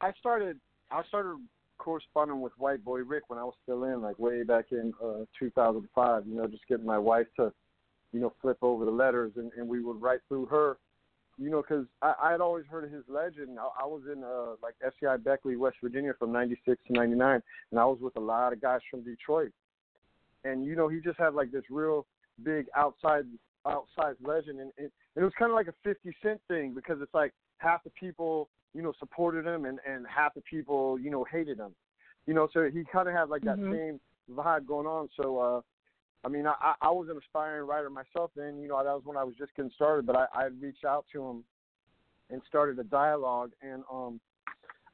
I 0.01 0.12
started 0.20 0.59
I 0.89 1.03
started 1.07 1.38
corresponding 1.78 2.41
with 2.41 2.53
White 2.57 2.84
Boy 2.84 3.01
Rick 3.01 3.24
when 3.28 3.38
I 3.38 3.43
was 3.43 3.53
still 3.62 3.84
in, 3.84 4.01
like 4.01 4.18
way 4.18 4.41
back 4.41 4.66
in 4.72 4.91
uh 5.03 5.26
2005. 5.38 6.24
You 6.26 6.36
know, 6.38 6.47
just 6.47 6.68
getting 6.68 6.86
my 6.86 6.97
wife 6.97 7.28
to, 7.36 7.53
you 8.12 8.22
know, 8.22 8.34
flip 8.41 8.57
over 8.64 8.86
the 8.86 8.91
letters, 8.91 9.34
and, 9.36 9.51
and 9.55 9.68
we 9.68 9.84
would 9.84 10.01
write 10.01 10.22
through 10.28 10.47
her. 10.47 10.78
You 11.41 11.49
know, 11.49 11.61
because 11.61 11.87
I 12.03 12.13
I 12.21 12.31
had 12.31 12.41
always 12.41 12.65
heard 12.67 12.83
of 12.83 12.91
his 12.91 13.03
legend. 13.07 13.57
I, 13.59 13.83
I 13.83 13.85
was 13.87 14.03
in 14.11 14.23
uh 14.23 14.55
like 14.61 14.75
FCI 14.85 15.23
Beckley, 15.23 15.57
West 15.57 15.77
Virginia, 15.81 16.13
from 16.19 16.31
'96 16.31 16.79
to 16.87 16.93
'99, 16.93 17.41
and 17.71 17.79
I 17.79 17.85
was 17.85 17.97
with 17.99 18.15
a 18.15 18.19
lot 18.19 18.53
of 18.53 18.61
guys 18.61 18.81
from 18.91 19.03
Detroit. 19.03 19.51
And 20.43 20.63
you 20.63 20.75
know, 20.75 20.87
he 20.87 20.99
just 20.99 21.17
had 21.17 21.33
like 21.33 21.51
this 21.51 21.63
real 21.71 22.05
big 22.43 22.67
outside 22.75 23.25
outside 23.65 24.15
legend, 24.23 24.59
and, 24.59 24.71
and 24.77 24.91
it 25.15 25.23
was 25.23 25.33
kind 25.37 25.51
of 25.51 25.55
like 25.55 25.67
a 25.67 25.73
50 25.83 26.15
Cent 26.21 26.39
thing 26.47 26.73
because 26.75 26.97
it's 27.01 27.13
like 27.13 27.33
half 27.57 27.83
the 27.83 27.89
people 27.91 28.49
you 28.73 28.81
know 28.81 28.93
supported 28.99 29.45
him 29.45 29.65
and 29.65 29.79
and 29.87 30.05
half 30.07 30.33
the 30.33 30.41
people 30.41 30.99
you 30.99 31.09
know 31.09 31.25
hated 31.31 31.57
him 31.57 31.73
you 32.25 32.33
know 32.33 32.47
so 32.53 32.69
he 32.71 32.83
kind 32.91 33.07
of 33.07 33.13
had 33.13 33.29
like 33.29 33.43
that 33.43 33.57
Mhm. 33.57 33.71
same 33.71 33.99
vibe 34.31 34.65
going 34.65 34.87
on 34.87 35.09
so 35.15 35.37
uh 35.37 35.61
i 36.24 36.28
mean 36.28 36.45
i 36.47 36.74
I- 36.82 36.89
was 36.89 37.07
an 37.09 37.17
aspiring 37.17 37.67
writer 37.67 37.89
myself 37.89 38.32
then 38.36 38.59
you 38.59 38.67
know 38.67 38.78
that 38.78 38.93
was 38.93 39.03
when 39.05 39.17
i 39.17 39.24
was 39.24 39.36
just 39.38 39.55
getting 39.55 39.72
started 39.76 40.05
but 40.05 40.15
i 40.15 40.26
i 40.34 40.43
reached 40.59 40.86
out 40.86 41.05
to 41.13 41.24
him 41.24 41.43
and 42.30 42.41
started 42.47 42.80
a 42.80 42.84
dialogue 42.84 43.51
and 43.61 43.84
um 43.91 44.19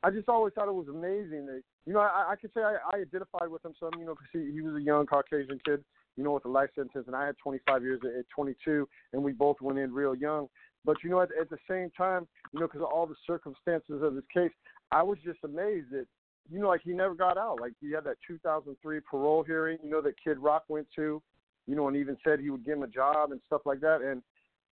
i 0.03 0.09
just 0.09 0.29
always 0.29 0.53
thought 0.53 0.67
it 0.67 0.73
was 0.73 0.87
amazing 0.89 1.45
that 1.45 1.61
you 1.85 1.93
know 1.93 1.99
i 1.99 2.31
i 2.31 2.35
could 2.35 2.51
say 2.53 2.61
i 2.61 2.77
i 2.93 2.97
identified 2.99 3.49
with 3.49 3.63
him 3.63 3.73
some 3.79 3.91
you 3.99 4.05
know 4.05 4.13
because 4.13 4.29
he 4.33 4.51
he 4.51 4.61
was 4.61 4.75
a 4.75 4.81
young 4.81 5.05
caucasian 5.05 5.59
kid 5.65 5.83
you 6.15 6.23
know 6.23 6.31
with 6.31 6.45
a 6.45 6.49
life 6.49 6.69
sentence 6.75 7.05
and 7.07 7.15
i 7.15 7.25
had 7.25 7.35
25 7.43 7.83
years 7.83 7.99
at, 8.03 8.19
at 8.19 8.25
22 8.35 8.87
and 9.13 9.23
we 9.23 9.31
both 9.31 9.57
went 9.61 9.79
in 9.79 9.93
real 9.93 10.15
young. 10.15 10.47
But 10.87 11.03
you 11.03 11.09
know, 11.09 11.21
at, 11.21 11.29
at 11.39 11.49
the 11.49 11.57
same 11.69 11.91
time, 11.91 12.27
you 12.53 12.61
know, 12.61 12.67
because 12.67 12.81
of 12.81 12.87
all 12.87 13.05
the 13.05 13.15
circumstances 13.27 14.01
of 14.01 14.15
his 14.15 14.23
case, 14.33 14.51
I 14.91 15.03
was 15.03 15.17
just 15.23 15.39
amazed 15.43 15.91
that, 15.91 16.07
you 16.51 16.59
know, 16.59 16.67
like 16.67 16.81
he 16.83 16.93
never 16.93 17.13
got 17.13 17.37
out. 17.37 17.59
Like 17.59 17.73
he 17.81 17.91
had 17.91 18.03
that 18.05 18.17
2003 18.27 18.99
parole 19.01 19.43
hearing, 19.43 19.77
you 19.83 19.89
know, 19.89 20.01
that 20.01 20.15
Kid 20.21 20.39
Rock 20.39 20.63
went 20.67 20.87
to, 20.95 21.21
you 21.67 21.75
know, 21.75 21.87
and 21.87 21.97
even 21.97 22.17
said 22.23 22.39
he 22.39 22.49
would 22.49 22.65
give 22.65 22.77
him 22.77 22.83
a 22.83 22.87
job 22.87 23.31
and 23.31 23.41
stuff 23.45 23.61
like 23.65 23.79
that, 23.81 24.01
and 24.01 24.21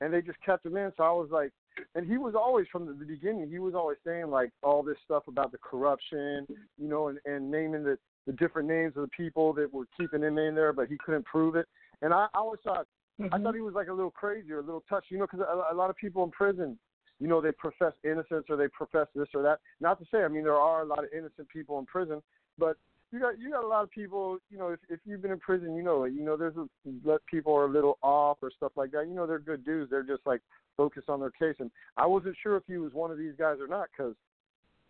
and 0.01 0.13
they 0.13 0.21
just 0.21 0.41
kept 0.45 0.65
him 0.65 0.77
in. 0.77 0.91
So 0.97 1.03
I 1.03 1.11
was 1.11 1.29
like, 1.31 1.51
and 1.95 2.05
he 2.05 2.17
was 2.17 2.35
always 2.35 2.67
from 2.71 2.85
the, 2.85 2.93
the 2.93 3.05
beginning. 3.05 3.49
He 3.49 3.59
was 3.59 3.75
always 3.75 3.97
saying 4.05 4.29
like 4.29 4.51
all 4.63 4.83
this 4.83 4.97
stuff 5.03 5.23
about 5.27 5.51
the 5.51 5.57
corruption, 5.57 6.47
you 6.77 6.87
know, 6.87 7.07
and 7.09 7.19
and 7.25 7.49
naming 7.49 7.83
the 7.83 7.97
the 8.25 8.33
different 8.33 8.67
names 8.67 8.93
of 8.95 9.03
the 9.03 9.09
people 9.09 9.53
that 9.53 9.71
were 9.71 9.85
keeping 9.97 10.23
him 10.23 10.37
in 10.37 10.55
there, 10.55 10.73
but 10.73 10.87
he 10.87 10.97
couldn't 10.97 11.25
prove 11.25 11.55
it. 11.55 11.67
And 12.01 12.13
I, 12.13 12.27
I 12.33 12.39
always 12.39 12.59
thought 12.63 12.87
I 13.19 13.27
thought 13.29 13.39
mm-hmm. 13.39 13.55
he 13.55 13.61
was 13.61 13.73
like 13.73 13.87
a 13.87 13.93
little 13.93 14.11
crazy 14.11 14.51
or 14.51 14.59
a 14.59 14.63
little 14.63 14.83
touchy, 14.89 15.07
you 15.11 15.19
know, 15.19 15.27
because 15.29 15.45
a, 15.47 15.73
a 15.73 15.75
lot 15.75 15.89
of 15.89 15.95
people 15.95 16.23
in 16.23 16.31
prison, 16.31 16.77
you 17.19 17.27
know, 17.27 17.41
they 17.41 17.51
profess 17.51 17.93
innocence 18.03 18.45
or 18.49 18.57
they 18.57 18.67
profess 18.67 19.07
this 19.15 19.27
or 19.33 19.41
that. 19.43 19.59
Not 19.79 19.99
to 19.99 20.05
say, 20.11 20.23
I 20.23 20.27
mean, 20.27 20.43
there 20.43 20.55
are 20.55 20.81
a 20.81 20.85
lot 20.85 20.99
of 20.99 21.09
innocent 21.15 21.47
people 21.49 21.79
in 21.79 21.85
prison, 21.85 22.21
but 22.57 22.77
you 23.11 23.19
got 23.19 23.39
you 23.39 23.51
got 23.51 23.63
a 23.63 23.67
lot 23.67 23.83
of 23.83 23.91
people, 23.91 24.37
you 24.49 24.57
know, 24.57 24.69
if 24.69 24.79
if 24.89 24.99
you've 25.05 25.21
been 25.21 25.31
in 25.31 25.39
prison, 25.39 25.75
you 25.75 25.83
know, 25.83 26.03
you 26.05 26.23
know, 26.23 26.35
there's 26.35 26.57
a, 26.57 26.67
let 27.05 27.25
people 27.27 27.55
are 27.55 27.65
a 27.65 27.71
little 27.71 27.97
off 28.01 28.37
or 28.41 28.51
stuff 28.51 28.73
like 28.75 28.91
that. 28.91 29.07
You 29.07 29.13
know, 29.13 29.25
they're 29.25 29.39
good 29.39 29.63
dudes. 29.63 29.89
They're 29.89 30.03
just 30.03 30.25
like 30.25 30.41
focused 30.75 31.09
on 31.09 31.19
their 31.21 31.31
case, 31.31 31.55
and 31.59 31.71
I 31.95 32.05
wasn't 32.05 32.35
sure 32.41 32.57
if 32.57 32.63
he 32.67 32.77
was 32.77 32.93
one 32.93 33.11
of 33.11 33.17
these 33.17 33.33
guys 33.37 33.57
or 33.61 33.67
not 33.67 33.87
because, 33.95 34.15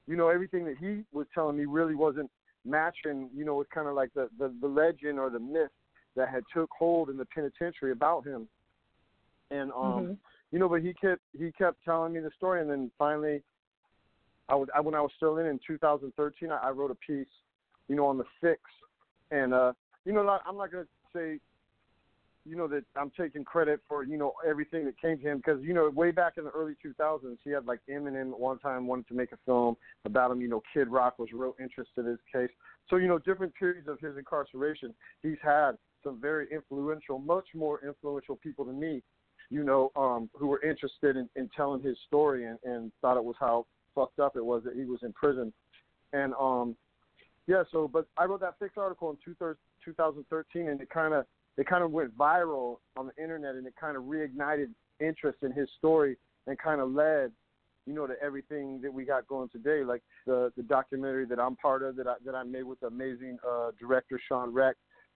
you 0.08 0.16
know, 0.16 0.30
everything 0.30 0.66
that 0.66 0.78
he 0.80 1.04
was 1.12 1.28
telling 1.34 1.58
me 1.58 1.66
really 1.66 1.94
wasn't 1.96 2.32
matching. 2.66 3.30
You 3.36 3.46
know, 3.46 3.56
with 3.56 3.70
kind 3.70 3.88
of 3.88 3.94
like 3.94 4.12
the 4.16 4.30
the 4.40 4.52
the 4.62 4.68
legend 4.68 5.20
or 5.20 5.30
the 5.30 5.40
myth 5.40 5.72
that 6.16 6.30
had 6.30 6.44
took 6.54 6.70
hold 6.72 7.10
in 7.10 7.18
the 7.18 7.26
penitentiary 7.26 7.92
about 7.92 8.26
him. 8.26 8.48
And 9.52 9.72
um 9.74 10.08
Mhm. 10.08 10.18
You 10.52 10.60
know, 10.60 10.70
but 10.70 10.82
he 10.82 10.94
kept 10.94 11.22
he 11.38 11.52
kept 11.52 11.84
telling 11.84 12.14
me 12.14 12.20
the 12.20 12.32
story 12.38 12.62
and 12.62 12.70
then 12.70 12.92
finally 12.98 13.42
I 14.48 14.56
would 14.56 14.70
I, 14.76 14.80
when 14.80 14.96
I 14.96 15.02
was 15.02 15.12
still 15.18 15.38
in 15.38 15.46
in 15.48 15.60
2013 15.66 16.52
I, 16.52 16.58
I 16.58 16.70
wrote 16.72 16.92
a 16.92 16.96
piece, 16.96 17.28
you 17.88 17.96
know, 17.96 18.06
on 18.06 18.18
the 18.18 18.26
fix. 18.42 18.62
And 19.32 19.54
uh 19.54 19.74
you 20.06 20.14
know 20.14 20.40
I'm 20.46 20.58
not 20.58 20.72
to 20.72 20.86
say 21.14 21.40
you 22.46 22.56
know 22.56 22.68
that 22.68 22.84
I'm 22.96 23.12
taking 23.20 23.44
credit 23.44 23.82
for 23.88 24.04
you 24.04 24.18
know 24.18 24.34
everything 24.48 24.86
that 24.86 25.02
came 25.02 25.18
to 25.18 25.24
him 25.24 25.38
because 25.38 25.62
you 25.64 25.74
know 25.74 25.90
way 25.90 26.12
back 26.12 26.34
in 26.38 26.44
the 26.44 26.52
early 26.52 26.76
2000s 26.86 27.38
he 27.44 27.50
had 27.50 27.66
like 27.66 27.80
Eminem 27.90 28.32
at 28.32 28.40
one 28.40 28.60
time 28.60 28.88
wanted 28.88 29.08
to 29.08 29.16
make 29.16 29.32
a 29.32 29.38
film 29.46 29.76
about 30.06 30.32
him 30.32 30.42
you 30.42 30.48
know 30.48 30.62
Kid 30.74 30.88
Rock 30.88 31.18
was 31.18 31.30
real 31.34 31.56
interested 31.60 32.06
in 32.06 32.12
his 32.12 32.20
case. 32.32 32.52
So 32.90 32.98
you 32.98 33.08
know 33.08 33.18
different 33.18 33.54
periods 33.56 33.88
of 33.88 34.00
his 34.00 34.16
incarceration 34.18 34.94
he's 35.24 35.38
had 35.44 35.72
some 36.04 36.22
very 36.22 36.48
influential 36.52 37.18
much 37.18 37.48
more 37.56 37.82
influential 37.86 38.36
people 38.36 38.64
than 38.64 38.80
me 38.80 39.02
you 39.50 39.64
know 39.64 39.92
um 39.96 40.30
who 40.34 40.48
were 40.48 40.62
interested 40.64 41.16
in, 41.16 41.30
in 41.36 41.50
telling 41.56 41.82
his 41.82 41.98
story 42.08 42.46
and, 42.46 42.58
and 42.64 42.92
thought 43.02 43.18
it 43.18 43.24
was 43.24 43.36
how 43.40 43.66
fucked 43.94 44.20
up 44.20 44.36
it 44.36 44.46
was 44.46 44.64
that 44.64 44.76
he 44.76 44.86
was 44.86 45.00
in 45.04 45.14
prison. 45.14 45.54
And 46.14 46.34
um 46.40 46.76
yeah 47.48 47.64
so 47.72 47.88
but 47.88 48.08
I 48.18 48.26
wrote 48.26 48.42
that 48.42 48.56
fix 48.60 48.74
article 48.78 49.10
in 49.10 49.18
two 49.24 49.36
thir- 49.36 49.58
2013 49.84 50.70
and 50.70 50.82
it 50.82 50.90
kind 50.90 51.14
of 51.14 51.26
it 51.58 51.68
kind 51.68 51.84
of 51.84 51.92
went 51.92 52.16
viral 52.18 52.78
on 52.98 53.08
the 53.08 53.24
internet 53.24 53.56
and 53.56 53.66
it 53.66 53.74
kind 53.80 53.96
of 53.96 54.04
reignited 54.04 54.70
interest 55.00 55.40
in 55.42 55.52
his 55.52 55.70
story 55.78 56.18
and 56.48 56.58
kind 56.58 56.82
of 56.82 56.92
led 56.92 57.32
you 57.86 57.94
know 57.94 58.08
to 58.08 58.16
everything 58.22 58.82
that 58.82 58.92
we 58.92 59.06
got 59.06 59.28
going 59.28 59.50
today 59.50 59.84
like 59.84 60.02
the 60.26 60.52
the 60.58 60.64
documentary 60.64 61.26
that 61.26 61.40
I'm 61.40 61.56
part 61.56 61.84
of 61.84 61.96
that 61.98 62.08
I 62.08 62.16
that 62.26 62.36
I 62.36 62.44
made 62.44 62.64
with 62.64 62.80
the 62.80 62.88
amazing 62.88 63.38
uh 63.48 63.72
director 63.80 64.20
Shawn 64.28 64.54
Rech 64.54 64.76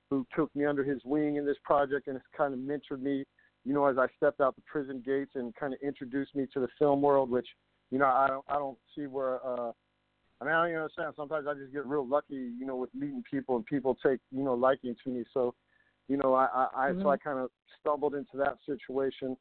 who 0.10 0.26
took 0.36 0.56
me 0.56 0.66
under 0.66 0.84
his 0.84 1.00
wing 1.06 1.36
in 1.36 1.46
this 1.46 1.58
project 1.64 2.08
and 2.08 2.16
has 2.16 2.24
kind 2.36 2.54
of 2.54 2.60
mentored 2.60 3.02
me 3.02 3.26
you 3.66 3.74
know 3.74 3.86
as 3.86 3.98
I 3.98 4.08
stepped 4.18 4.42
out 4.42 4.56
the 4.56 4.62
prison 4.62 5.04
gates 5.06 5.32
and 5.36 5.56
kind 5.56 5.74
of 5.74 5.80
introduced 5.82 6.36
me 6.36 6.48
to 6.54 6.60
the 6.60 6.68
film 6.78 7.02
world 7.02 7.30
which 7.30 7.48
you 7.92 8.00
know 8.00 8.06
I 8.06 8.28
don't 8.28 8.46
I 8.48 8.56
don't 8.56 8.78
see 8.96 9.08
where 9.08 9.46
uh 9.46 9.72
I 10.42 10.46
mean 10.46 10.54
I 10.54 10.62
don't 10.62 10.70
even 10.70 10.82
understand 10.82 11.14
sometimes 11.16 11.48
I 11.48 11.54
just 11.54 11.74
get 11.74 11.86
real 11.86 12.08
lucky 12.08 12.52
you 12.58 12.66
know 12.66 12.76
with 12.76 12.94
meeting 12.94 13.24
people 13.30 13.56
and 13.56 13.66
people 13.66 13.98
take 14.06 14.20
you 14.32 14.44
know 14.44 14.54
liking 14.54 14.96
to 15.04 15.10
me 15.10 15.24
so 15.34 15.54
you 16.10 16.18
know, 16.18 16.34
I, 16.34 16.46
I, 16.46 16.68
I 16.76 16.92
so 16.94 17.06
Mhm. 17.06 17.14
I 17.14 17.18
kind 17.18 17.40
of 17.40 17.52
stumbled 17.80 18.16
into 18.16 18.36
that 18.38 18.58
situation. 18.66 19.38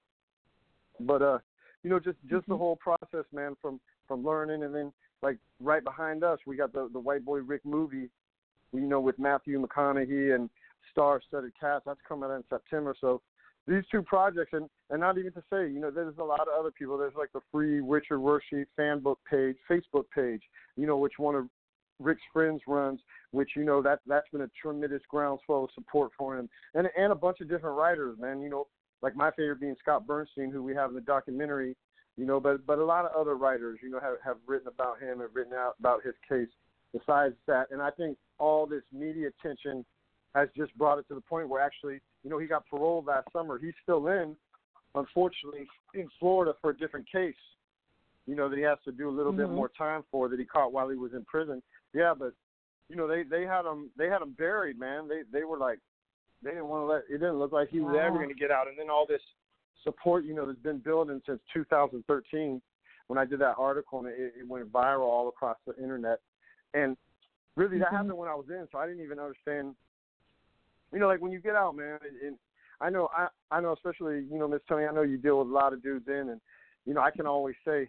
But 1.01 1.23
uh, 1.23 1.39
you 1.83 1.91
know, 1.91 1.99
just 1.99 2.19
just 2.27 2.47
the 2.47 2.57
whole 2.57 2.77
process, 2.77 3.25
man, 3.33 3.57
from 3.61 3.81
from 4.07 4.25
learning 4.25 4.63
and 4.63 4.75
then 4.75 4.93
like 5.23 5.39
right 5.61 5.83
behind 5.83 6.23
us, 6.23 6.39
we 6.47 6.57
got 6.57 6.73
the 6.73 6.89
the 6.93 7.01
White 7.01 7.25
Boy 7.25 7.39
Rick 7.39 7.65
movie, 7.65 8.11
you 8.73 8.81
know, 8.81 9.01
with 9.01 9.19
Matthew 9.19 9.61
McConaughey 9.61 10.35
and 10.35 10.51
star-studded 10.93 11.53
cast. 11.59 11.87
That's 11.87 12.01
coming 12.07 12.31
out 12.31 12.37
in 12.37 12.45
September. 12.51 12.95
So, 13.01 13.23
these 13.69 13.85
two 13.93 14.03
projects, 14.03 14.53
and 14.53 14.69
and 14.91 15.01
not 15.01 15.19
even 15.19 15.33
to 15.33 15.43
say, 15.51 15.69
you 15.71 15.79
know, 15.79 15.91
there's 15.91 16.17
a 16.19 16.25
lot 16.25 16.41
of 16.41 16.49
other 16.59 16.71
people. 16.71 16.97
There's 16.97 17.15
like 17.17 17.33
the 17.33 17.41
free 17.53 17.81
Richard 17.81 18.19
Wershe 18.19 18.65
fan 18.77 19.01
book 19.01 19.19
page, 19.31 19.57
Facebook 19.71 20.05
page, 20.15 20.41
you 20.77 20.87
know, 20.87 20.97
which 20.97 21.19
one 21.19 21.35
of 21.35 21.47
Rick's 22.01 22.23
friends 22.33 22.63
runs, 22.67 23.01
which 23.33 23.51
you 23.55 23.65
know 23.65 23.83
that 23.83 24.01
that's 24.07 24.29
been 24.31 24.41
a 24.41 24.51
tremendous 24.61 25.03
groundswell 25.09 25.65
of 25.65 25.71
support 25.75 26.13
for 26.17 26.39
him, 26.39 26.49
and 26.75 26.89
and 26.97 27.13
a 27.13 27.17
bunch 27.17 27.41
of 27.41 27.49
different 27.49 27.77
writers, 27.77 28.17
man. 28.19 28.41
You 28.41 28.49
know, 28.49 28.67
like 29.03 29.15
my 29.15 29.31
favorite 29.33 29.61
being 29.61 29.77
Scott 29.81 30.07
Burnstein, 30.07 30.51
who 30.51 30.63
we 30.63 30.75
have 30.75 30.91
in 30.91 30.95
the 30.95 31.03
documentary. 31.03 31.77
You 32.17 32.27
know, 32.27 32.41
but 32.41 32.67
but 32.67 32.79
a 32.79 32.85
lot 32.85 33.05
of 33.05 33.13
other 33.15 33.37
writers, 33.37 33.79
you 33.83 33.91
know, 33.91 34.01
have 34.01 34.17
have 34.25 34.37
written 34.47 34.69
about 34.69 35.01
him 35.01 35.21
and 35.21 35.29
written 35.33 35.53
out 35.53 35.75
about 35.79 36.03
his 36.05 36.15
case. 36.29 36.49
Besides 36.93 37.35
that, 37.47 37.67
and 37.71 37.83
I 37.83 37.91
think 37.91 38.17
all 38.39 38.67
this 38.67 38.83
media 38.93 39.29
attention 39.29 39.85
has 40.35 40.49
just 40.57 40.77
brought 40.79 40.99
it 40.99 41.07
to 41.09 41.15
the 41.15 41.21
point 41.21 41.49
where 41.49 41.61
actually, 41.61 42.01
you 42.25 42.31
know, 42.31 42.39
he 42.39 42.47
got 42.47 42.65
paroled 42.69 43.07
last 43.07 43.29
summer. 43.33 43.59
He's 43.59 43.75
still 43.83 44.07
in, 44.09 44.37
unfortunately, 44.95 45.67
in 45.95 46.09
Florida 46.19 46.55
for 46.61 46.71
a 46.71 46.77
different 46.77 47.11
case. 47.11 47.35
You 48.27 48.37
know 48.37 48.49
that 48.51 48.57
he 48.57 48.63
has 48.63 48.79
to 48.85 48.93
do 48.93 49.09
a 49.09 49.11
little 49.11 49.33
Mm-hmm. 49.33 49.41
bit 49.43 49.51
more 49.51 49.71
time 49.77 50.05
for 50.11 50.29
that 50.29 50.39
he 50.39 50.45
caught 50.45 50.73
while 50.73 50.89
he 50.91 50.97
was 50.97 51.13
in 51.15 51.25
prison. 51.25 51.63
Yeah, 51.95 52.13
but 52.19 52.35
you 52.91 52.97
know 52.97 53.09
they 53.09 53.23
they 53.23 53.45
had 53.45 53.65
him 53.65 53.91
they 53.97 54.09
had 54.09 54.21
him 54.23 54.33
buried, 54.37 54.79
man. 54.79 55.09
They 55.09 55.23
they 55.33 55.45
were 55.45 55.59
like 55.59 55.79
they 56.43 56.51
didn't 56.51 56.69
want 56.69 56.83
to 56.83 56.87
let 56.87 57.03
it 57.09 57.19
didn't 57.19 57.39
look 57.39 57.53
like 57.53 57.69
he 57.71 57.81
was 57.81 57.97
ever 57.99 58.19
going 58.19 58.29
to 58.29 58.35
get 58.35 58.51
out. 58.51 58.69
And 58.69 58.79
then 58.79 58.91
all 58.91 59.07
this 59.07 59.23
support, 59.83 60.25
you 60.25 60.35
know, 60.35 60.45
that's 60.47 60.59
been 60.59 60.79
building 60.79 61.23
since 61.27 61.41
2013 61.55 62.61
when 63.07 63.19
I 63.19 63.25
did 63.25 63.41
that 63.41 63.55
article 63.57 64.01
and 64.01 64.09
it, 64.09 64.35
it 64.39 64.47
went 64.47 64.71
viral 64.71 65.07
all 65.07 65.29
across 65.29 65.57
the 65.67 65.75
internet. 65.83 66.21
And 66.75 66.97
really, 67.57 67.79
that 67.79 67.89
Mhm. 67.89 67.93
happened 67.93 68.19
when 68.19 68.29
I 68.29 68.35
was 68.35 68.51
in, 68.51 68.69
so 68.71 68.79
I 68.79 68.87
didn't 68.87 69.03
even 69.03 69.19
understand. 69.19 69.75
You 70.93 70.99
know, 70.99 71.07
like 71.07 71.21
when 71.21 71.33
you 71.33 71.41
get 71.41 71.55
out, 71.55 71.77
man. 71.77 71.99
And, 72.03 72.29
and 72.29 72.39
I 72.81 72.91
know, 72.91 73.09
I 73.17 73.29
I 73.51 73.61
know, 73.61 73.73
especially 73.73 74.25
you 74.31 74.39
know, 74.39 74.49
Miss 74.49 74.61
Toni. 74.69 74.87
I 74.87 74.93
know 74.93 75.03
you 75.03 75.19
deal 75.19 75.39
with 75.39 75.49
a 75.49 75.53
lot 75.53 75.73
of 75.73 75.83
dudes 75.83 76.07
in, 76.09 76.31
and 76.31 76.41
you 76.87 76.95
know, 76.95 77.01
I 77.01 77.11
can 77.11 77.27
always 77.27 77.57
say, 77.67 77.89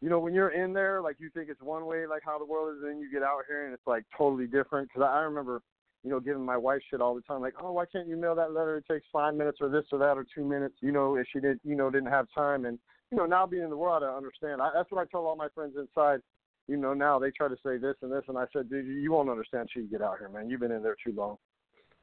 you 0.00 0.10
know, 0.10 0.18
when 0.18 0.34
you're 0.34 0.50
in 0.50 0.72
there, 0.72 1.00
like 1.00 1.16
you 1.18 1.30
think 1.30 1.48
it's 1.48 1.62
one 1.62 1.86
way, 1.86 2.06
like 2.06 2.22
how 2.24 2.38
the 2.38 2.44
world 2.44 2.74
is, 2.74 2.82
and 2.82 2.90
then 2.90 3.00
you 3.00 3.10
get 3.10 3.22
out 3.22 3.42
here 3.48 3.64
and 3.64 3.72
it's 3.72 3.86
like 3.86 4.04
totally 4.16 4.46
different. 4.46 4.88
Because 4.88 5.08
I, 5.10 5.20
remember, 5.20 5.62
you 6.02 6.10
know, 6.10 6.20
giving 6.20 6.44
my 6.44 6.56
wife 6.56 6.80
shit 6.90 7.00
all 7.00 7.14
the 7.14 7.22
time, 7.22 7.40
like, 7.40 7.54
oh, 7.62 7.72
why 7.72 7.84
can't 7.86 8.08
you 8.08 8.16
mail 8.16 8.34
that 8.34 8.52
letter? 8.52 8.76
It 8.76 8.84
takes 8.90 9.06
five 9.12 9.34
minutes 9.34 9.58
or 9.60 9.68
this 9.68 9.84
or 9.92 9.98
that 10.00 10.18
or 10.18 10.26
two 10.34 10.44
minutes. 10.44 10.74
You 10.80 10.92
know, 10.92 11.16
if 11.16 11.26
she 11.32 11.40
didn't, 11.40 11.60
you 11.64 11.76
know, 11.76 11.90
didn't 11.90 12.10
have 12.10 12.26
time, 12.34 12.66
and 12.66 12.78
you 13.10 13.16
know, 13.16 13.26
now 13.26 13.46
being 13.46 13.62
in 13.62 13.70
the 13.70 13.76
world, 13.76 14.02
I 14.02 14.08
understand. 14.08 14.60
I, 14.60 14.70
that's 14.74 14.90
what 14.90 15.00
I 15.00 15.10
tell 15.10 15.26
all 15.26 15.36
my 15.36 15.48
friends 15.54 15.74
inside. 15.78 16.20
You 16.68 16.76
know, 16.76 16.94
now 16.94 17.18
they 17.20 17.30
try 17.30 17.48
to 17.48 17.56
say 17.64 17.78
this 17.78 17.94
and 18.02 18.10
this, 18.10 18.24
and 18.26 18.36
I 18.36 18.46
said, 18.52 18.68
dude, 18.68 18.86
you, 18.86 19.12
won't 19.12 19.30
understand 19.30 19.68
till 19.72 19.82
you 19.82 19.88
get 19.88 20.02
out 20.02 20.18
here, 20.18 20.28
man. 20.28 20.50
You've 20.50 20.58
been 20.60 20.72
in 20.72 20.82
there 20.82 20.96
too 21.04 21.12
long. 21.12 21.36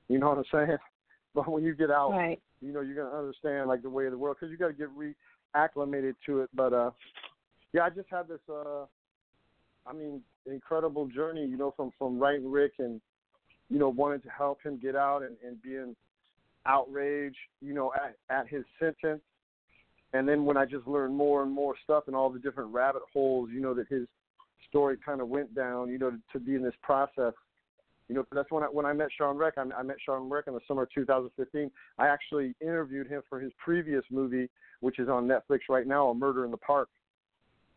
You 0.08 0.20
know 0.20 0.30
what 0.30 0.38
I'm 0.40 0.46
saying? 0.52 0.78
But 1.36 1.50
when 1.50 1.64
you 1.64 1.74
get 1.74 1.90
out, 1.90 2.12
Right. 2.12 2.40
you 2.62 2.72
know, 2.72 2.82
you're 2.82 2.94
gonna 2.96 3.18
understand 3.18 3.68
like 3.68 3.82
the 3.82 3.90
way 3.90 4.06
of 4.06 4.12
the 4.12 4.18
world 4.20 4.38
because 4.40 4.52
you 4.52 4.58
got 4.58 4.68
to 4.68 4.74
get 4.74 4.90
reacclimated 4.96 6.14
to 6.28 6.42
it. 6.42 6.50
But 6.54 6.74
uh, 6.74 6.92
yeah, 7.74 7.86
I 7.86 7.90
just 7.90 8.08
had 8.12 8.28
this, 8.28 8.40
uh, 8.48 8.86
I 9.88 9.94
mean, 9.94 10.22
incredible 10.46 11.08
journey, 11.08 11.44
you 11.44 11.58
know, 11.58 11.74
from 11.76 11.92
from 11.98 12.20
writing 12.20 12.52
Rick 12.52 12.74
and 12.78 13.02
you 13.72 13.80
know 13.80 13.90
wanting 13.90 14.22
to 14.22 14.30
help 14.30 14.62
him 14.62 14.78
get 14.78 14.96
out 14.96 15.24
and, 15.24 15.36
and 15.44 15.60
being 15.64 15.96
outraged, 16.68 17.36
you 17.60 17.74
know, 17.74 17.92
at 17.96 18.16
at 18.30 18.48
his 18.48 18.64
sentence. 18.80 19.24
And 20.14 20.28
then 20.28 20.46
when 20.46 20.58
I 20.58 20.66
just 20.66 20.86
learned 20.86 21.16
more 21.16 21.42
and 21.42 21.52
more 21.52 21.74
stuff 21.84 22.04
and 22.06 22.16
all 22.16 22.30
the 22.30 22.38
different 22.38 22.72
rabbit 22.72 23.02
holes, 23.12 23.50
you 23.52 23.60
know, 23.60 23.74
that 23.74 23.88
his 23.88 24.08
story 24.70 24.98
kind 25.04 25.22
of 25.22 25.30
went 25.30 25.56
down, 25.56 25.90
you 25.90 25.98
know, 25.98 26.12
to, 26.12 26.20
to 26.34 26.40
be 26.40 26.54
in 26.54 26.62
this 26.62 26.76
process. 26.84 27.34
You 28.10 28.16
know, 28.16 28.26
that's 28.32 28.52
when 28.52 28.64
I 28.64 28.68
when 28.68 28.86
I 28.86 28.94
met 28.94 29.10
Shawn 29.18 29.38
Rech. 29.38 29.54
I, 29.58 29.64
I 29.78 29.84
met 29.84 29.98
Shawn 30.06 30.30
Rech 30.30 30.48
in 30.48 30.54
the 30.54 30.60
summer 30.68 30.84
of 30.84 30.92
2015. 30.94 31.72
I 31.98 32.08
actually 32.08 32.54
interviewed 32.62 33.08
him 33.08 33.22
for 33.30 33.40
his 33.40 33.52
previous 33.64 34.04
movie, 34.12 34.50
which 34.82 35.00
is 35.00 35.08
on 35.08 35.28
Netflix 35.28 35.60
right 35.70 35.88
now, 35.88 36.10
A 36.10 36.14
Murder 36.14 36.46
in 36.46 36.52
the 36.52 36.58
Park, 36.58 36.90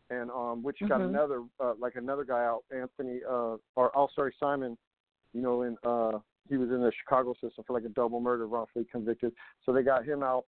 and 0.09 0.29
um, 0.31 0.63
which 0.63 0.77
got 0.87 0.99
Mhm. 0.99 1.09
another 1.09 1.43
uh, 1.59 1.73
like 1.79 1.95
another 1.95 2.25
guy 2.25 2.43
out, 2.45 2.63
Anthony, 2.71 3.21
uh, 3.23 3.57
or 3.75 3.97
oh 3.97 4.09
sorry, 4.15 4.33
Simon. 4.39 4.77
You 5.33 5.41
know, 5.41 5.61
in 5.61 5.77
uh, 5.83 6.19
he 6.49 6.57
was 6.57 6.69
in 6.69 6.81
the 6.81 6.91
Chicago 7.03 7.33
system 7.41 7.63
for 7.65 7.73
like 7.73 7.85
a 7.85 7.89
double 7.89 8.19
murder, 8.19 8.47
wrongfully 8.47 8.85
convicted. 8.85 9.33
So 9.65 9.71
they 9.71 9.83
got 9.83 10.05
him 10.05 10.23
out, 10.23 10.45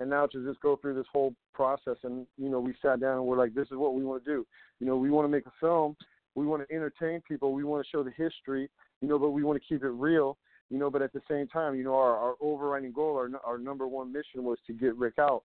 and 0.00 0.10
now 0.10 0.26
to 0.26 0.44
just 0.44 0.60
go 0.60 0.76
through 0.76 0.94
this 0.94 1.06
whole 1.12 1.34
process, 1.54 1.96
and 2.02 2.26
you 2.36 2.48
know, 2.48 2.60
we 2.60 2.74
sat 2.82 3.00
down 3.00 3.18
and 3.18 3.26
we're 3.26 3.38
like, 3.38 3.54
this 3.54 3.66
is 3.70 3.76
what 3.76 3.94
we 3.94 4.04
want 4.04 4.24
to 4.24 4.30
do. 4.30 4.46
You 4.80 4.86
know, 4.86 4.96
we 4.96 5.10
want 5.10 5.24
to 5.24 5.28
make 5.28 5.46
a 5.46 5.52
film. 5.60 5.96
We 6.36 6.46
want 6.46 6.66
to 6.66 6.74
entertain 6.74 7.20
people. 7.22 7.52
We 7.52 7.64
want 7.64 7.84
to 7.84 7.90
show 7.90 8.02
the 8.04 8.12
history 8.12 8.70
you 9.00 9.08
know, 9.08 9.18
but 9.18 9.30
we 9.30 9.42
want 9.42 9.60
to 9.60 9.68
keep 9.68 9.82
it 9.82 9.88
real, 9.90 10.36
you 10.70 10.78
know, 10.78 10.90
but 10.90 11.02
at 11.02 11.12
the 11.12 11.22
same 11.28 11.46
time, 11.48 11.74
you 11.74 11.84
know, 11.84 11.94
our, 11.94 12.16
our 12.16 12.34
overriding 12.40 12.92
goal, 12.92 13.16
our, 13.16 13.30
our 13.44 13.58
number 13.58 13.86
one 13.86 14.12
mission 14.12 14.44
was 14.44 14.58
to 14.66 14.72
get 14.72 14.96
Rick 14.96 15.14
out. 15.18 15.42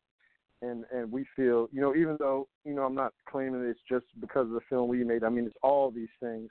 And, 0.62 0.86
and 0.93 1.12
we 1.12 1.26
feel, 1.36 1.68
you 1.72 1.82
know, 1.82 1.95
even 1.95 2.16
though, 2.18 2.47
you 2.64 2.74
know, 2.74 2.84
I'm 2.84 2.95
not 2.95 3.14
claiming 3.30 3.64
it's 3.64 3.80
just 3.89 4.06
because 4.20 4.47
of 4.47 4.53
the 4.53 4.62
film 4.70 4.88
we 4.88 5.03
made. 5.03 5.24
I 5.24 5.30
mean, 5.30 5.45
it's 5.45 5.58
all 5.62 5.91
these 5.91 6.10
things, 6.20 6.49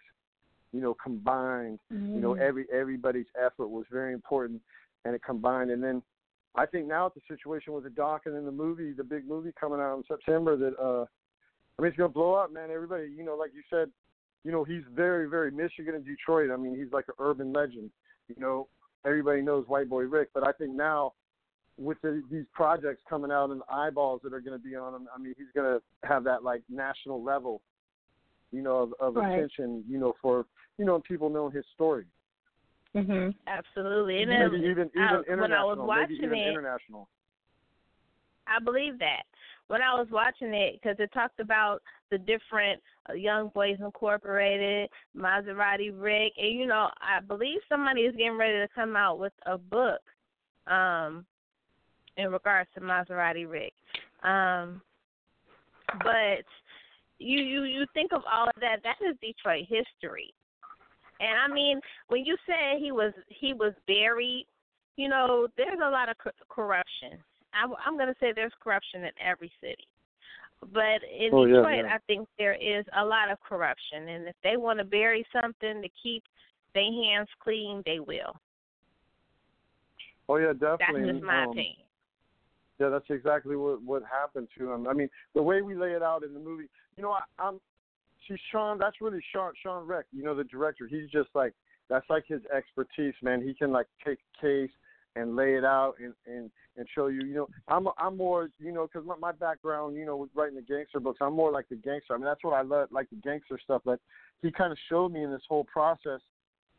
you 0.73 0.81
know, 0.81 0.95
combined, 1.03 1.79
you 1.91 2.21
know, 2.21 2.35
Mhm. 2.35 2.41
every, 2.41 2.67
everybody's 2.73 3.27
effort 3.35 3.69
was 3.69 3.87
very 3.91 4.13
important 4.13 4.61
and 5.05 5.15
it 5.15 5.23
combined. 5.25 5.71
And 5.71 5.83
then 5.83 6.03
I 6.55 6.67
think 6.67 6.87
now 6.87 7.09
the 7.09 7.23
situation 7.27 7.73
with 7.73 7.85
the 7.85 7.91
doc 7.91 8.23
and 8.27 8.35
then 8.35 8.45
the 8.45 8.53
movie, 8.53 8.93
the 8.93 9.03
big 9.05 9.27
movie 9.27 9.53
coming 9.59 9.81
out 9.81 9.97
in 9.97 10.05
September 10.05 10.57
that, 10.57 10.79
uh, 10.79 11.07
I 11.79 11.83
mean, 11.83 11.89
it's 11.89 11.97
going 11.97 12.11
to 12.11 12.15
blow 12.15 12.35
up, 12.35 12.53
man. 12.53 12.71
Everybody, 12.71 13.09
you 13.17 13.25
know, 13.25 13.35
like 13.37 13.53
you 13.55 13.63
said, 13.69 13.91
you 14.45 14.53
know, 14.53 14.63
he's 14.65 14.83
very, 14.95 15.29
very 15.29 15.51
Michigan 15.51 15.95
and 15.95 16.05
Detroit. 16.05 16.51
I 16.51 16.57
mean, 16.57 16.77
he's 16.77 16.93
like 16.93 17.07
an 17.09 17.15
urban 17.19 17.53
legend. 17.53 17.91
You 18.29 18.37
know, 18.39 18.69
everybody 19.05 19.43
knows 19.43 19.67
White 19.67 19.89
Boy 19.89 20.03
Rick, 20.03 20.29
but 20.35 20.47
I 20.47 20.53
think 20.53 20.75
now 20.75 21.13
with 21.77 22.01
the, 22.03 22.23
these 22.31 22.45
projects 22.53 23.03
coming 23.09 23.31
out 23.33 23.51
and 23.51 23.61
the 23.61 23.73
eyeballs 23.73 24.21
that 24.23 24.33
are 24.33 24.41
going 24.41 24.57
to 24.59 24.63
be 24.65 24.77
on 24.77 24.95
him, 24.95 25.09
I 25.15 25.19
mean, 25.19 25.35
he's 25.37 25.49
going 25.55 25.79
to 25.79 26.07
have 26.09 26.25
that 26.25 26.45
like 26.45 26.63
national 26.69 27.23
level, 27.23 27.63
you 28.53 28.63
know, 28.63 28.77
of, 28.77 28.93
of 29.01 29.17
Right. 29.17 29.35
attention, 29.39 29.83
you 29.89 29.99
know, 29.99 30.15
for 30.23 30.47
you 30.79 30.85
know 30.85 31.01
people 31.01 31.31
knowing 31.31 31.53
his 31.53 31.65
story. 31.75 32.05
Mhm. 32.95 33.35
Absolutely. 33.47 34.23
And 34.23 34.31
maybe 34.31 34.61
then, 34.63 34.71
even 34.71 34.91
even 34.95 35.03
I- 35.03 35.23
international, 35.33 35.41
when 35.41 35.53
I 35.53 35.65
was 35.65 36.09
maybe 36.09 36.15
even 36.23 36.39
it, 36.39 36.49
international. 36.49 37.09
I 38.47 38.63
believe 38.63 38.99
that. 38.99 39.25
When 39.69 39.81
I 39.81 39.95
was 39.95 40.09
watching 40.11 40.53
it, 40.53 40.75
because 40.75 40.97
it 40.99 41.11
talked 41.13 41.41
about 41.41 41.81
the 42.11 42.19
different 42.19 42.81
uh, 43.09 43.15
Young 43.15 43.51
Boys 43.55 43.77
Incorporated, 43.81 44.91
Maserati 45.17 45.91
Rick, 45.93 46.35
and 46.37 46.55
you 46.59 46.67
know, 46.67 46.91
I 47.01 47.21
believe 47.21 47.61
somebody 47.69 48.03
is 48.03 48.15
getting 48.17 48.37
ready 48.37 48.59
to 48.59 48.69
come 48.75 48.95
out 48.95 49.19
with 49.19 49.33
a 49.47 49.57
book 49.57 50.01
um, 50.67 51.25
in 52.17 52.31
regards 52.31 52.69
to 52.75 52.81
Maserati 52.81 53.51
Rick. 53.51 53.73
Um, 54.23 54.83
but 56.03 56.45
you 57.19 57.39
you 57.39 57.65
you 57.65 57.87
think 57.95 58.13
of 58.13 58.23
all 58.31 58.47
of 58.47 58.61
that, 58.61 58.83
that 58.83 58.97
is 59.07 59.17
Detroit 59.21 59.67
history. 59.69 60.33
And 61.21 61.53
I 61.53 61.55
mean, 61.55 61.81
when 62.09 62.25
you 62.25 62.37
say 62.47 62.79
he 62.79 62.93
was 62.93 63.13
he 63.29 63.53
was 63.53 63.73
buried, 63.87 64.47
you 64.97 65.09
know, 65.09 65.49
there's 65.57 65.79
a 65.85 65.91
lot 65.91 66.09
of 66.09 66.19
cor- 66.19 66.33
corruption. 66.49 67.19
I, 67.55 67.73
I'm 67.87 67.97
going 67.97 68.09
to 68.09 68.17
say 68.21 68.33
there's 68.35 68.53
corruption 68.63 69.05
in 69.05 69.11
every 69.25 69.53
city. 69.61 69.87
But 70.73 71.03
in 71.05 71.31
Oh, 71.33 71.45
yeah, 71.45 71.57
Detroit, 71.57 71.85
yeah. 71.85 71.95
I 71.95 71.99
think 72.07 72.29
there 72.39 72.55
is 72.55 72.85
a 72.97 73.05
lot 73.05 73.31
of 73.31 73.39
corruption. 73.41 74.09
And 74.09 74.29
if 74.29 74.35
they 74.43 74.57
want 74.57 74.79
to 74.79 74.85
bury 74.85 75.27
something 75.33 75.83
to 75.83 75.89
keep 76.03 76.23
their 76.75 76.85
hands 76.85 77.29
clean, 77.43 77.83
they 77.85 78.01
will. 78.01 78.37
Oh 80.29 80.37
yeah, 80.37 80.53
definitely. 80.53 81.03
That's 81.03 81.13
just 81.19 81.25
my 81.25 81.45
Um, 81.45 81.51
opinion. 81.51 81.77
Yeah, 82.81 82.89
that's 82.89 83.11
exactly 83.11 83.57
what 83.57 83.83
what 83.83 84.03
happened 84.05 84.49
to 84.59 84.73
him. 84.73 84.89
I 84.89 84.93
mean, 84.93 85.09
the 85.35 85.43
way 85.43 85.63
we 85.63 85.75
lay 85.75 85.93
it 85.93 86.03
out 86.03 86.25
in 86.25 86.33
the 86.35 86.41
movie, 86.41 86.69
you 86.97 87.03
know, 87.03 87.13
I, 87.13 87.23
I'm 87.39 87.61
see 88.27 88.37
Shawn. 88.51 88.79
That's 88.79 89.01
really 89.01 89.23
Shawn 89.33 89.53
Shawn 89.63 89.87
Rech. 89.87 90.07
You 90.13 90.25
know, 90.25 90.35
the 90.35 90.45
director. 90.45 90.87
He's 90.87 91.11
just 91.11 91.29
like 91.35 91.53
that's 91.89 92.09
like 92.09 92.25
his 92.27 92.41
expertise, 92.47 93.15
man. 93.23 93.43
He 93.43 93.55
can 93.55 93.71
like 93.71 93.87
take 94.05 94.19
a 94.19 94.41
case 94.41 94.71
and 95.17 95.37
lay 95.37 95.55
it 95.55 95.65
out 95.65 95.95
and 95.99 96.15
and 96.27 96.51
and 96.77 96.87
show 96.95 97.07
you. 97.07 97.25
You 97.25 97.35
know, 97.35 97.49
I'm 97.69 97.89
I'm 97.99 98.17
more 98.17 98.51
you 98.59 98.73
know 98.73 98.87
because 98.87 99.07
my, 99.07 99.17
my 99.17 99.33
background, 99.33 99.97
you 99.97 100.05
know, 100.05 100.17
with 100.17 100.31
writing 100.35 100.57
the 100.57 100.63
gangster 100.63 101.01
books, 101.01 101.19
I'm 101.21 101.35
more 101.35 101.53
like 101.53 101.69
the 101.69 101.77
gangster. 101.77 102.15
I 102.15 102.17
mean, 102.17 102.27
that's 102.27 102.43
what 102.43 102.55
I 102.55 102.63
love, 102.63 102.89
like 102.91 103.11
the 103.11 103.17
gangster 103.17 103.59
stuff. 103.63 103.83
But 103.85 104.01
he 104.43 104.51
kind 104.51 104.73
of 104.73 104.79
showed 104.89 105.13
me 105.13 105.23
in 105.23 105.31
this 105.31 105.43
whole 105.49 105.65
process. 105.65 106.21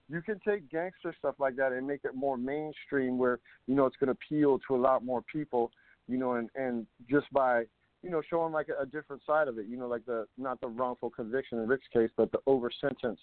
You 0.08 0.22
can 0.22 0.40
take 0.48 0.70
gangster 0.70 1.16
stuff 1.18 1.36
like 1.40 1.56
that 1.56 1.72
and 1.72 1.88
make 1.88 2.02
it 2.04 2.14
more 2.14 2.38
mainstream, 2.38 3.18
where 3.18 3.40
you 3.68 3.76
know 3.76 3.86
it's 3.86 3.98
going 3.98 4.08
to 4.08 4.12
appeal 4.12 4.60
to 4.68 4.76
a 4.76 4.78
lot 4.78 5.04
more 5.04 5.22
people. 5.32 5.72
You 6.08 6.18
know, 6.18 6.34
and 6.34 6.50
and 6.56 6.86
just 7.10 7.32
by 7.32 7.64
you 8.04 8.10
know 8.10 8.22
showing 8.30 8.54
like 8.54 8.68
a, 8.70 8.84
a 8.84 8.86
different 8.86 9.22
side 9.26 9.48
of 9.48 9.58
it. 9.58 9.66
You 9.68 9.78
know, 9.78 9.88
like 9.88 10.06
the 10.06 10.28
not 10.38 10.62
the 10.62 10.68
wrongful 10.68 11.10
conviction 11.10 11.60
in 11.60 11.68
Rick's 11.68 11.88
case, 11.92 12.10
but 12.18 12.32
the 12.32 12.40
over 12.46 12.70
sentenced. 12.82 13.22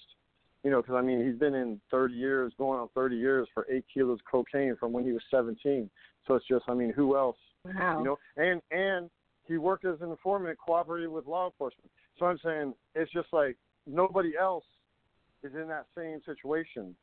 You 0.64 0.70
know, 0.70 0.80
because 0.80 0.94
I 0.94 1.02
mean 1.02 1.26
he's 1.26 1.38
been 1.38 1.54
in 1.54 1.80
30 1.90 2.14
years, 2.14 2.52
going 2.56 2.78
on 2.78 2.88
30 2.94 3.16
years 3.16 3.48
for 3.52 3.66
eight 3.70 3.84
kilos 3.92 4.20
of 4.20 4.24
cocaine 4.30 4.76
from 4.78 4.92
when 4.92 5.04
he 5.04 5.12
was 5.12 5.22
17. 5.30 5.90
So 6.26 6.34
it's 6.34 6.46
just, 6.46 6.64
I 6.68 6.74
mean, 6.74 6.92
who 6.92 7.16
else? 7.16 7.36
Wow. 7.64 7.98
You 7.98 8.04
know, 8.04 8.18
and 8.36 8.62
and 8.70 9.10
he 9.46 9.58
worked 9.58 9.84
as 9.84 10.00
an 10.00 10.10
informant, 10.10 10.56
cooperated 10.64 11.08
with 11.08 11.26
law 11.26 11.46
enforcement. 11.46 11.90
So 12.18 12.26
I'm 12.26 12.38
saying 12.44 12.74
it's 12.94 13.10
just 13.12 13.28
like 13.32 13.56
nobody 13.86 14.36
else 14.38 14.64
is 15.42 15.52
in 15.54 15.66
that 15.68 15.86
same 15.96 16.20
situation. 16.24 16.94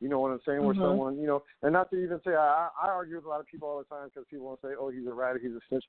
You 0.00 0.08
know 0.08 0.20
what 0.20 0.32
I'm 0.32 0.40
saying? 0.46 0.62
Where 0.64 0.74
Mhm. 0.74 0.82
someone, 0.82 1.18
you 1.18 1.26
know, 1.26 1.42
and 1.62 1.72
not 1.72 1.90
to 1.90 1.96
even 1.96 2.20
say, 2.22 2.34
I, 2.34 2.68
I 2.80 2.88
argue 2.88 3.16
with 3.16 3.26
a 3.26 3.28
lot 3.28 3.40
of 3.40 3.46
people 3.46 3.68
all 3.68 3.78
the 3.78 3.84
time 3.84 4.08
because 4.08 4.26
people 4.28 4.46
want 4.46 4.60
to 4.62 4.68
say, 4.68 4.74
oh, 4.78 4.88
he's 4.88 5.06
a 5.06 5.12
rat, 5.12 5.36
he's 5.40 5.54
a 5.54 5.60
snitch. 5.68 5.84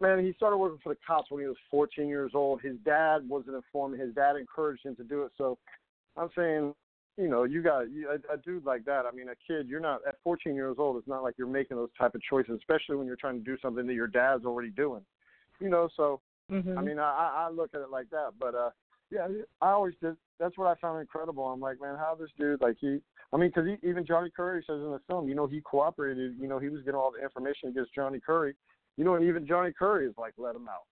Man, 0.00 0.24
he 0.24 0.32
started 0.32 0.56
working 0.56 0.78
for 0.82 0.94
the 0.94 1.00
cops 1.06 1.30
when 1.30 1.40
he 1.40 1.46
was 1.46 1.56
14 1.70 2.08
years 2.08 2.32
old. 2.34 2.60
His 2.62 2.76
dad 2.84 3.28
was 3.28 3.46
an 3.46 3.54
informant. 3.54 4.02
His 4.02 4.14
dad 4.14 4.36
encouraged 4.36 4.84
him 4.84 4.96
to 4.96 5.04
do 5.04 5.22
it. 5.22 5.32
So 5.38 5.58
I'm 6.16 6.30
saying, 6.36 6.74
you 7.16 7.28
know, 7.28 7.44
you 7.44 7.62
got 7.62 7.90
you, 7.90 8.08
a, 8.10 8.34
a 8.34 8.36
dude 8.36 8.64
like 8.64 8.84
that. 8.84 9.04
I 9.06 9.14
mean, 9.14 9.28
a 9.28 9.34
kid. 9.46 9.68
You're 9.68 9.80
not 9.80 10.00
at 10.06 10.16
14 10.24 10.54
years 10.54 10.76
old. 10.78 10.96
It's 10.96 11.08
not 11.08 11.22
like 11.22 11.34
you're 11.38 11.46
making 11.46 11.76
those 11.76 11.90
type 11.98 12.14
of 12.14 12.22
choices, 12.22 12.58
especially 12.58 12.96
when 12.96 13.06
you're 13.06 13.16
trying 13.16 13.38
to 13.38 13.44
do 13.44 13.56
something 13.62 13.86
that 13.86 13.94
your 13.94 14.06
dad's 14.06 14.44
already 14.44 14.70
doing. 14.70 15.02
You 15.60 15.68
know, 15.68 15.88
so 15.96 16.20
Mhm. 16.50 16.76
I 16.76 16.82
mean, 16.82 16.98
I 16.98 17.46
I 17.46 17.50
look 17.50 17.70
at 17.74 17.80
it 17.80 17.90
like 17.90 18.10
that. 18.10 18.32
But 18.38 18.54
uh, 18.54 18.70
yeah, 19.10 19.28
I 19.60 19.70
always 19.70 19.94
did. 20.00 20.16
That's 20.38 20.58
what 20.58 20.66
I 20.66 20.74
found 20.80 21.00
incredible. 21.00 21.44
I'm 21.46 21.60
like, 21.60 21.80
man, 21.80 21.96
how 21.96 22.14
this 22.18 22.30
dude 22.38 22.60
like 22.60 22.76
he. 22.80 23.00
I 23.32 23.36
mean, 23.36 23.50
because 23.54 23.68
even 23.82 24.04
Johnny 24.06 24.30
Curry 24.30 24.62
says 24.66 24.80
in 24.80 24.90
the 24.90 25.00
film, 25.08 25.28
you 25.28 25.34
know, 25.34 25.46
he 25.46 25.60
cooperated. 25.60 26.36
You 26.38 26.48
know, 26.48 26.58
he 26.58 26.68
was 26.68 26.82
getting 26.82 27.00
all 27.00 27.12
the 27.12 27.22
information 27.22 27.68
against 27.68 27.94
Johnny 27.94 28.20
Curry. 28.20 28.54
You 28.96 29.04
know, 29.04 29.14
and 29.14 29.24
even 29.24 29.46
Johnny 29.46 29.72
Curry 29.72 30.06
is 30.06 30.14
like, 30.16 30.34
let 30.36 30.54
him 30.54 30.68
out. 30.68 30.84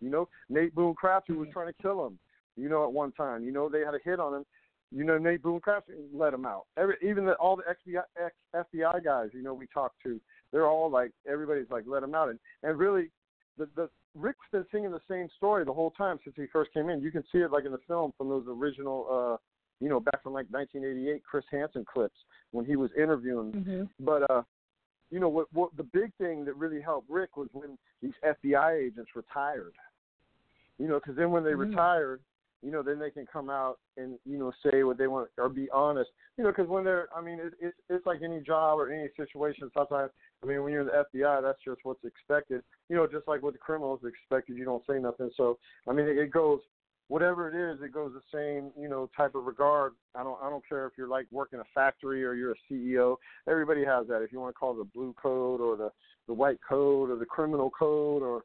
You 0.00 0.10
know, 0.10 0.28
Nate 0.48 0.74
Boone 0.74 0.94
Crafty 0.94 1.34
was 1.34 1.48
trying 1.52 1.68
to 1.68 1.82
kill 1.82 2.04
him. 2.06 2.18
You 2.56 2.68
know, 2.68 2.84
at 2.84 2.92
one 2.92 3.12
time, 3.12 3.44
you 3.44 3.52
know, 3.52 3.68
they 3.68 3.80
had 3.80 3.94
a 3.94 4.00
hit 4.04 4.18
on 4.18 4.34
him. 4.34 4.44
You 4.94 5.02
know, 5.02 5.18
Nate 5.18 5.42
Boone 5.42 5.58
Crafty 5.60 5.94
let 6.12 6.32
him 6.32 6.46
out. 6.46 6.66
Every 6.76 6.94
even 7.02 7.24
the, 7.24 7.32
all 7.34 7.56
the 7.56 7.64
FBI, 7.64 8.02
ex 8.24 8.34
FBI 8.54 9.02
guys, 9.04 9.30
you 9.32 9.42
know, 9.42 9.52
we 9.52 9.66
talked 9.66 10.00
to, 10.04 10.20
they're 10.52 10.68
all 10.68 10.88
like, 10.88 11.10
everybody's 11.28 11.68
like, 11.68 11.82
let 11.86 12.04
him 12.04 12.14
out. 12.14 12.28
And 12.28 12.38
and 12.62 12.78
really, 12.78 13.10
the 13.58 13.68
the 13.74 13.88
Rick's 14.14 14.46
been 14.52 14.64
singing 14.70 14.92
the 14.92 15.00
same 15.10 15.28
story 15.36 15.64
the 15.64 15.72
whole 15.72 15.90
time 15.90 16.20
since 16.22 16.36
he 16.36 16.46
first 16.52 16.72
came 16.72 16.88
in. 16.90 17.00
You 17.02 17.10
can 17.10 17.24
see 17.32 17.38
it 17.38 17.50
like 17.50 17.64
in 17.64 17.72
the 17.72 17.80
film 17.88 18.12
from 18.16 18.28
those 18.28 18.44
original, 18.48 19.08
uh, 19.10 19.36
you 19.80 19.88
know, 19.88 19.98
back 19.98 20.22
from 20.22 20.32
like 20.32 20.46
1988 20.50 21.24
Chris 21.24 21.44
Hansen 21.50 21.84
clips 21.84 22.18
when 22.52 22.64
he 22.64 22.76
was 22.76 22.90
interviewing. 22.96 23.50
Mhm. 23.52 23.88
But 23.98 24.30
uh, 24.30 24.42
you 25.10 25.18
know 25.18 25.28
what? 25.28 25.52
What 25.52 25.76
the 25.76 25.82
big 25.82 26.14
thing 26.18 26.44
that 26.44 26.54
really 26.54 26.80
helped 26.80 27.10
Rick 27.10 27.36
was 27.36 27.48
when 27.52 27.76
these 28.00 28.14
FBI 28.24 28.74
agents 28.86 29.10
retired. 29.16 29.74
You 30.78 30.86
know, 30.86 31.00
because 31.00 31.16
then 31.16 31.32
when 31.32 31.42
they 31.42 31.52
Mhm. 31.52 31.70
retired, 31.70 32.20
you 32.64 32.70
know, 32.70 32.82
then 32.82 32.98
they 32.98 33.10
can 33.10 33.26
come 33.30 33.50
out 33.50 33.78
and 33.96 34.18
you 34.24 34.38
know 34.38 34.52
say 34.64 34.82
what 34.82 34.96
they 34.96 35.06
want 35.06 35.28
or 35.38 35.48
be 35.48 35.68
honest. 35.70 36.10
You 36.38 36.44
know, 36.44 36.50
because 36.50 36.68
when 36.68 36.84
they're, 36.84 37.08
I 37.14 37.20
mean, 37.20 37.38
it, 37.38 37.52
it's 37.60 37.76
it's 37.88 38.06
like 38.06 38.20
any 38.22 38.40
job 38.40 38.78
or 38.78 38.90
any 38.90 39.08
situation. 39.16 39.70
Sometimes, 39.74 40.10
I 40.42 40.46
mean, 40.46 40.62
when 40.62 40.72
you're 40.72 40.82
in 40.82 40.88
the 40.88 41.04
FBI, 41.18 41.42
that's 41.42 41.58
just 41.64 41.80
what's 41.84 42.04
expected. 42.04 42.62
You 42.88 42.96
know, 42.96 43.06
just 43.06 43.28
like 43.28 43.42
with 43.42 43.54
the 43.54 43.58
criminals, 43.58 44.00
expected 44.04 44.56
you 44.56 44.64
don't 44.64 44.82
say 44.88 44.98
nothing. 44.98 45.30
So, 45.36 45.58
I 45.88 45.92
mean, 45.92 46.06
it, 46.06 46.16
it 46.16 46.32
goes 46.32 46.60
whatever 47.08 47.48
it 47.48 47.74
is, 47.74 47.82
it 47.82 47.92
goes 47.92 48.12
the 48.14 48.36
same, 48.36 48.70
you 48.80 48.88
know, 48.88 49.10
type 49.16 49.34
of 49.34 49.44
regard. 49.44 49.92
I 50.14 50.22
don't 50.22 50.38
I 50.42 50.48
don't 50.48 50.66
care 50.66 50.86
if 50.86 50.92
you're 50.96 51.08
like 51.08 51.26
working 51.30 51.60
a 51.60 51.64
factory 51.74 52.24
or 52.24 52.34
you're 52.34 52.52
a 52.52 52.72
CEO. 52.72 53.16
Everybody 53.48 53.84
has 53.84 54.06
that. 54.08 54.22
If 54.22 54.32
you 54.32 54.40
want 54.40 54.54
to 54.54 54.58
call 54.58 54.72
it 54.72 54.78
the 54.78 54.84
blue 54.84 55.14
code 55.20 55.60
or 55.60 55.76
the 55.76 55.90
the 56.26 56.34
white 56.34 56.58
code 56.66 57.10
or 57.10 57.16
the 57.16 57.26
criminal 57.26 57.70
code 57.70 58.22
or 58.22 58.42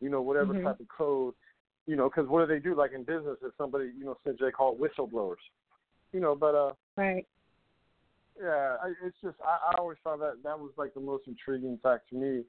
you 0.00 0.08
know 0.08 0.22
whatever 0.22 0.54
Mhm. 0.54 0.62
type 0.62 0.80
of 0.80 0.88
code, 0.88 1.34
you 1.88 1.96
know, 1.96 2.10
because 2.10 2.28
what 2.28 2.46
do 2.46 2.54
they 2.54 2.60
do? 2.60 2.76
Like 2.76 2.92
in 2.92 3.02
business, 3.02 3.38
if 3.42 3.52
somebody 3.56 3.90
you 3.98 4.04
know 4.04 4.16
since 4.24 4.38
they 4.40 4.50
call 4.50 4.76
it 4.76 4.80
whistleblowers, 4.80 5.42
you 6.12 6.20
know, 6.20 6.36
but 6.36 6.54
uh 6.54 6.72
Right. 6.96 7.26
yeah, 8.40 8.76
I, 8.82 8.92
it's 9.04 9.16
just 9.24 9.36
I, 9.42 9.72
I 9.72 9.78
always 9.78 9.96
found 10.04 10.20
that 10.20 10.34
that 10.44 10.58
was 10.58 10.70
like 10.76 10.92
the 10.92 11.00
most 11.00 11.24
intriguing 11.26 11.78
fact 11.82 12.10
to 12.10 12.16
me. 12.16 12.42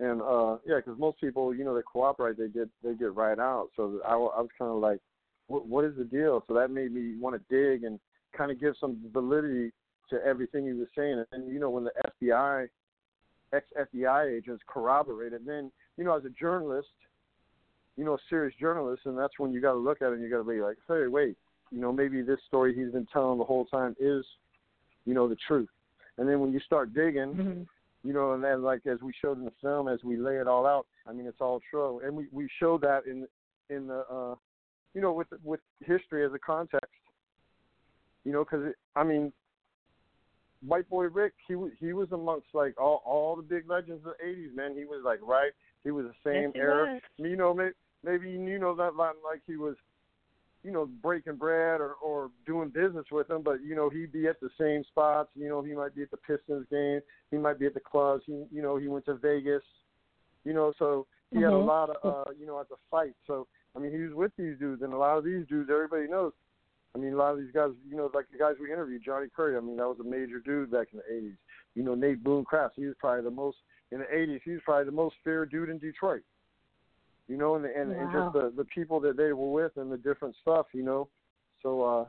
And 0.00 0.20
uh 0.20 0.56
yeah, 0.66 0.78
because 0.84 0.98
most 0.98 1.20
people, 1.20 1.54
you 1.54 1.64
know, 1.64 1.76
they 1.76 1.82
cooperate, 1.90 2.36
they 2.36 2.48
get 2.48 2.68
they 2.82 2.94
get 2.94 3.14
right 3.14 3.38
out. 3.38 3.68
So 3.76 4.00
I, 4.04 4.14
I 4.14 4.40
was 4.40 4.50
kind 4.58 4.72
of 4.72 4.78
like, 4.78 4.98
what 5.46 5.68
what 5.68 5.84
is 5.84 5.96
the 5.96 6.04
deal? 6.04 6.42
So 6.48 6.54
that 6.54 6.72
made 6.72 6.92
me 6.92 7.14
want 7.20 7.36
to 7.36 7.54
dig 7.54 7.84
and 7.84 8.00
kind 8.36 8.50
of 8.50 8.58
give 8.60 8.74
some 8.80 8.98
validity 9.12 9.70
to 10.10 10.18
everything 10.26 10.66
he 10.66 10.72
was 10.72 10.88
saying. 10.98 11.24
And 11.30 11.52
you 11.52 11.60
know, 11.60 11.70
when 11.70 11.84
the 11.84 11.92
FBI, 12.20 12.66
ex 13.52 13.64
FBI 13.94 14.36
agents 14.36 14.64
corroborated, 14.66 15.42
then 15.46 15.70
you 15.96 16.02
know, 16.02 16.16
as 16.16 16.24
a 16.24 16.30
journalist, 16.30 16.88
you 17.96 18.04
know, 18.04 18.14
a 18.14 18.18
serious 18.28 18.54
journalist, 18.60 19.02
and 19.06 19.16
that's 19.16 19.38
when 19.38 19.52
you 19.52 19.60
got 19.60 19.72
to 19.72 19.78
look 19.78 20.02
at 20.02 20.08
it 20.08 20.14
and 20.14 20.22
you 20.22 20.30
got 20.30 20.38
to 20.38 20.44
be 20.44 20.60
like, 20.60 20.76
hey, 20.88 21.06
wait, 21.06 21.36
you 21.70 21.80
know, 21.80 21.92
maybe 21.92 22.22
this 22.22 22.40
story 22.46 22.74
he's 22.74 22.92
been 22.92 23.06
telling 23.12 23.38
the 23.38 23.44
whole 23.44 23.64
time 23.66 23.94
is, 24.00 24.24
you 25.04 25.14
know, 25.14 25.28
the 25.28 25.36
truth. 25.46 25.68
And 26.18 26.28
then 26.28 26.40
when 26.40 26.52
you 26.52 26.60
start 26.60 26.94
digging, 26.94 27.34
Mhm. 27.34 27.66
you 28.04 28.12
know, 28.12 28.32
and 28.32 28.42
then 28.44 28.62
like 28.62 28.86
as 28.86 29.00
we 29.02 29.12
showed 29.12 29.38
in 29.38 29.44
the 29.44 29.50
film, 29.62 29.88
as 29.88 30.02
we 30.04 30.16
lay 30.16 30.36
it 30.36 30.46
all 30.46 30.66
out, 30.66 30.86
I 31.06 31.12
mean, 31.12 31.26
it's 31.26 31.40
all 31.40 31.60
true, 31.70 32.00
and 32.00 32.16
we 32.16 32.28
we 32.32 32.48
showed 32.58 32.80
that 32.82 33.06
in 33.06 33.26
in 33.70 33.86
the, 33.86 34.06
uh, 34.10 34.34
you 34.92 35.00
know, 35.00 35.12
with 35.12 35.28
with 35.42 35.60
history 35.80 36.24
as 36.24 36.32
a 36.32 36.38
context, 36.38 36.92
you 38.24 38.32
know, 38.32 38.44
because 38.44 38.72
I 38.94 39.04
mean, 39.04 39.32
White 40.66 40.88
Boy 40.88 41.04
Rick, 41.06 41.34
he 41.46 41.54
was 41.54 41.72
he 41.80 41.92
was 41.92 42.12
amongst 42.12 42.48
like 42.54 42.80
all 42.80 43.02
all 43.04 43.36
the 43.36 43.42
big 43.42 43.68
legends 43.68 44.04
of 44.06 44.12
the 44.18 44.24
'80s, 44.24 44.54
man. 44.54 44.76
He 44.76 44.84
was 44.84 45.02
like 45.04 45.20
right, 45.22 45.52
he 45.82 45.90
was 45.90 46.06
the 46.06 46.30
same 46.30 46.52
Yes, 46.54 46.56
era. 46.56 46.84
was. 46.92 47.02
You 47.18 47.36
know, 47.36 47.54
maybe 47.54 47.72
maybe 48.04 48.30
you 48.30 48.58
know 48.58 48.74
that 48.76 48.96
like 48.96 49.40
he 49.46 49.56
was 49.56 49.76
you 50.64 50.72
know, 50.72 50.86
breaking 51.02 51.36
bread 51.36 51.80
or, 51.80 51.92
or 52.02 52.30
doing 52.46 52.70
business 52.70 53.04
with 53.12 53.28
him, 53.28 53.42
but 53.42 53.62
you 53.62 53.76
know, 53.76 53.90
he'd 53.90 54.12
be 54.12 54.26
at 54.26 54.40
the 54.40 54.48
same 54.58 54.82
spots. 54.84 55.28
You 55.34 55.48
know, 55.48 55.62
he 55.62 55.74
might 55.74 55.94
be 55.94 56.02
at 56.02 56.10
the 56.10 56.16
Pistons 56.16 56.66
game, 56.70 57.00
he 57.30 57.36
might 57.36 57.58
be 57.58 57.66
at 57.66 57.74
the 57.74 57.80
clubs. 57.80 58.22
He, 58.26 58.46
you 58.50 58.62
know, 58.62 58.78
he 58.78 58.88
went 58.88 59.04
to 59.04 59.14
Vegas. 59.14 59.62
You 60.44 60.54
know, 60.54 60.72
so 60.78 61.06
he 61.30 61.40
had 61.40 61.52
a 61.52 61.56
Mhm. 61.56 61.66
lot 61.66 61.90
of, 61.90 61.96
uh, 62.28 62.30
you 62.32 62.46
know, 62.46 62.60
at 62.60 62.68
the 62.70 62.76
fight. 62.90 63.14
So 63.26 63.46
I 63.76 63.78
mean, 63.78 63.92
he 63.92 63.98
was 63.98 64.14
with 64.14 64.32
these 64.36 64.58
dudes, 64.58 64.82
and 64.82 64.92
a 64.92 64.96
lot 64.96 65.18
of 65.18 65.24
these 65.24 65.46
dudes, 65.46 65.68
everybody 65.70 66.06
knows. 66.08 66.32
I 66.94 66.98
mean, 66.98 67.12
a 67.12 67.16
lot 67.16 67.32
of 67.32 67.38
these 67.38 67.50
guys, 67.52 67.72
you 67.86 67.96
know, 67.96 68.10
like 68.14 68.26
the 68.30 68.38
guys 68.38 68.54
we 68.60 68.72
interviewed, 68.72 69.02
Johnny 69.04 69.26
Curry. 69.34 69.56
I 69.56 69.60
mean, 69.60 69.76
that 69.76 69.88
was 69.88 69.98
a 70.00 70.04
major 70.04 70.38
dude 70.38 70.70
back 70.70 70.88
in 70.92 70.98
the 70.98 71.12
'80s. 71.12 71.36
You 71.74 71.82
know, 71.82 71.94
Nate 71.94 72.22
Boone 72.24 72.44
Crafts. 72.44 72.76
He 72.76 72.86
was 72.86 72.96
probably 72.98 73.24
the 73.24 73.30
most 73.30 73.58
in 73.90 73.98
the 73.98 74.06
'80s. 74.06 74.40
He 74.44 74.52
was 74.52 74.62
probably 74.64 74.84
the 74.86 74.92
most 74.92 75.16
feared 75.24 75.50
dude 75.50 75.68
in 75.68 75.78
Detroit 75.78 76.22
you 77.28 77.36
know, 77.36 77.56
and 77.56 77.64
and, 77.64 77.92
and 77.92 78.10
just 78.10 78.32
the 78.32 78.52
the 78.56 78.64
people 78.64 79.00
that 79.00 79.16
they 79.16 79.32
were 79.32 79.52
with 79.52 79.76
and 79.76 79.90
the 79.90 79.96
different 79.96 80.36
stuff, 80.40 80.66
you 80.72 80.82
know. 80.82 81.08
So 81.62 81.82
uh 81.82 82.04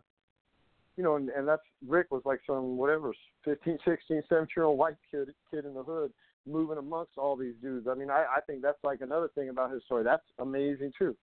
you 0.97 1.03
know, 1.03 1.17
and, 1.17 1.29
and 1.29 1.47
that's 1.47 1.61
Rick 1.85 2.07
was 2.11 2.21
like 2.25 2.39
some 2.47 2.77
whatever, 2.77 3.11
fifteen, 3.43 3.77
sixteen, 3.85 4.21
seventeen 4.29 4.53
year 4.55 4.65
old 4.65 4.77
white 4.77 4.95
kid 5.11 5.29
kid 5.51 5.65
in 5.65 5.73
the 5.73 5.83
hood 5.83 6.11
moving 6.47 6.77
amongst 6.77 7.13
all 7.17 7.35
these 7.35 7.55
dudes. 7.61 7.87
I 7.89 7.95
mean, 7.95 8.09
I, 8.09 8.25
I 8.37 8.41
think 8.45 8.61
that's 8.61 8.77
like 8.83 9.01
another 9.01 9.29
thing 9.35 9.49
about 9.49 9.71
his 9.71 9.83
story. 9.83 10.03
That's 10.03 10.23
amazing 10.39 10.91
too. 10.97 11.15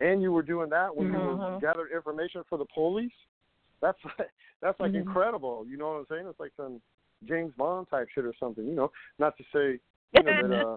And 0.00 0.20
you 0.20 0.32
were 0.32 0.42
doing 0.42 0.68
that 0.70 0.94
when 0.94 1.08
you 1.08 1.18
were 1.18 1.58
gathered 1.60 1.90
information 1.94 2.42
for 2.48 2.58
the 2.58 2.66
police. 2.74 3.12
That's 3.80 3.98
that's 4.62 4.78
like 4.80 4.92
Mhm. 4.92 5.00
incredible. 5.00 5.64
You 5.68 5.76
know 5.76 5.88
what 5.88 5.98
I'm 5.98 6.06
saying? 6.10 6.26
It's 6.26 6.40
like 6.40 6.52
some 6.56 6.80
James 7.24 7.52
Bond 7.56 7.88
type 7.88 8.08
shit 8.14 8.24
or 8.24 8.34
something. 8.38 8.66
You 8.66 8.74
know, 8.74 8.92
not 9.18 9.36
to 9.38 9.44
say 9.52 9.80
you 10.12 10.22
know 10.22 10.34
that 10.34 10.54
uh 10.66 10.76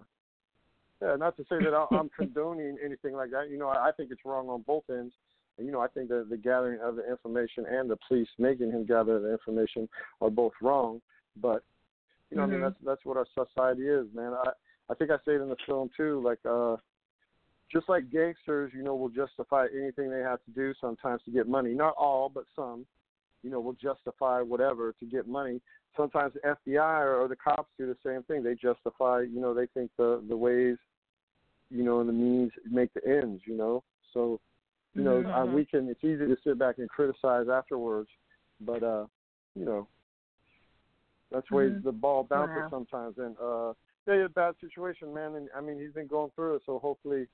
yeah, 1.01 1.15
not 1.15 1.37
to 1.37 1.43
say 1.43 1.57
that 1.63 1.73
I- 1.73 1.95
I'm 1.95 2.09
condoning 2.17 2.77
anything 2.83 3.13
like 3.13 3.31
that. 3.31 3.49
You 3.49 3.57
know, 3.57 3.69
I 3.69 3.91
think 3.95 4.11
it's 4.11 4.25
wrong 4.25 4.49
on 4.49 4.61
both 4.61 4.83
ends. 4.89 5.13
And, 5.57 5.65
you 5.65 5.73
know, 5.73 5.81
I 5.81 5.87
think 5.87 6.09
that 6.09 6.27
the 6.29 6.37
gathering 6.37 6.79
of 6.81 6.95
the 6.95 7.09
information 7.09 7.65
and 7.69 7.89
the 7.89 7.97
police 8.07 8.29
making 8.37 8.71
him 8.71 8.85
gather 8.85 9.19
the 9.19 9.31
information 9.31 9.89
are 10.21 10.29
both 10.29 10.53
wrong. 10.61 11.01
But, 11.41 11.63
you 12.31 12.37
know, 12.37 12.43
I 12.43 12.47
mean, 12.47 12.59
Mhm. 12.59 12.63
that's 12.63 12.79
that's 12.83 13.05
what 13.05 13.17
our 13.17 13.25
society 13.33 13.87
is, 13.87 14.07
man. 14.13 14.33
I 14.33 14.51
I 14.89 14.95
think 14.95 15.11
I 15.11 15.17
say 15.17 15.35
it 15.35 15.41
in 15.41 15.49
the 15.49 15.55
film 15.67 15.89
too. 15.95 16.21
Like, 16.21 16.39
uh, 16.45 16.77
just 17.71 17.87
like 17.89 18.09
gangsters, 18.09 18.73
you 18.73 18.81
know, 18.81 18.95
will 18.95 19.09
justify 19.09 19.67
anything 19.73 20.09
they 20.09 20.21
have 20.21 20.43
to 20.45 20.51
do 20.51 20.73
sometimes 20.81 21.21
to 21.23 21.31
get 21.31 21.47
money. 21.47 21.73
Not 21.73 21.93
all, 21.97 22.29
but 22.29 22.45
some. 22.55 22.85
You 23.43 23.49
know, 23.51 23.59
will 23.61 23.73
justify 23.73 24.41
whatever 24.41 24.93
to 24.99 25.05
get 25.05 25.27
money. 25.27 25.61
Sometimes 25.95 26.33
the 26.33 26.39
FBI 26.41 27.01
or, 27.03 27.21
or 27.21 27.27
the 27.27 27.35
cops 27.35 27.69
do 27.77 27.85
the 27.85 27.97
same 28.03 28.23
thing. 28.23 28.43
They 28.43 28.55
justify, 28.55 29.21
you 29.21 29.39
know, 29.39 29.53
they 29.53 29.67
think 29.67 29.91
the 29.97 30.23
the 30.27 30.35
ways 30.35 30.77
you 31.69 31.83
know, 31.83 31.99
and 31.99 32.09
the 32.09 32.13
means 32.13 32.51
make 32.69 32.93
the 32.93 33.05
ends, 33.07 33.41
you 33.45 33.55
know. 33.55 33.83
So, 34.13 34.39
you 34.95 35.03
know, 35.03 35.23
uh, 35.29 35.45
Mhm. 35.45 35.53
we 35.53 35.65
can. 35.65 35.87
It's 35.87 36.03
easy 36.03 36.25
to 36.25 36.37
sit 36.43 36.57
back 36.57 36.77
and 36.79 36.89
criticize 36.89 37.47
afterwards, 37.47 38.09
but 38.59 38.83
uh, 38.83 39.05
you 39.55 39.65
know, 39.65 39.87
that's 41.31 41.49
where 41.51 41.69
Mhm. 41.69 41.83
the 41.83 41.91
ball 41.91 42.23
bounces 42.23 42.55
Wow. 42.55 42.69
sometimes. 42.69 43.17
And 43.17 43.37
uh, 43.39 43.73
yeah, 44.07 44.25
a 44.25 44.29
bad 44.29 44.55
situation, 44.59 45.13
man. 45.13 45.35
And 45.35 45.49
I 45.55 45.61
mean, 45.61 45.79
he's 45.79 45.93
been 45.93 46.07
going 46.07 46.31
through 46.31 46.55
it, 46.55 46.63
so 46.65 46.79
hopefully. 46.79 47.27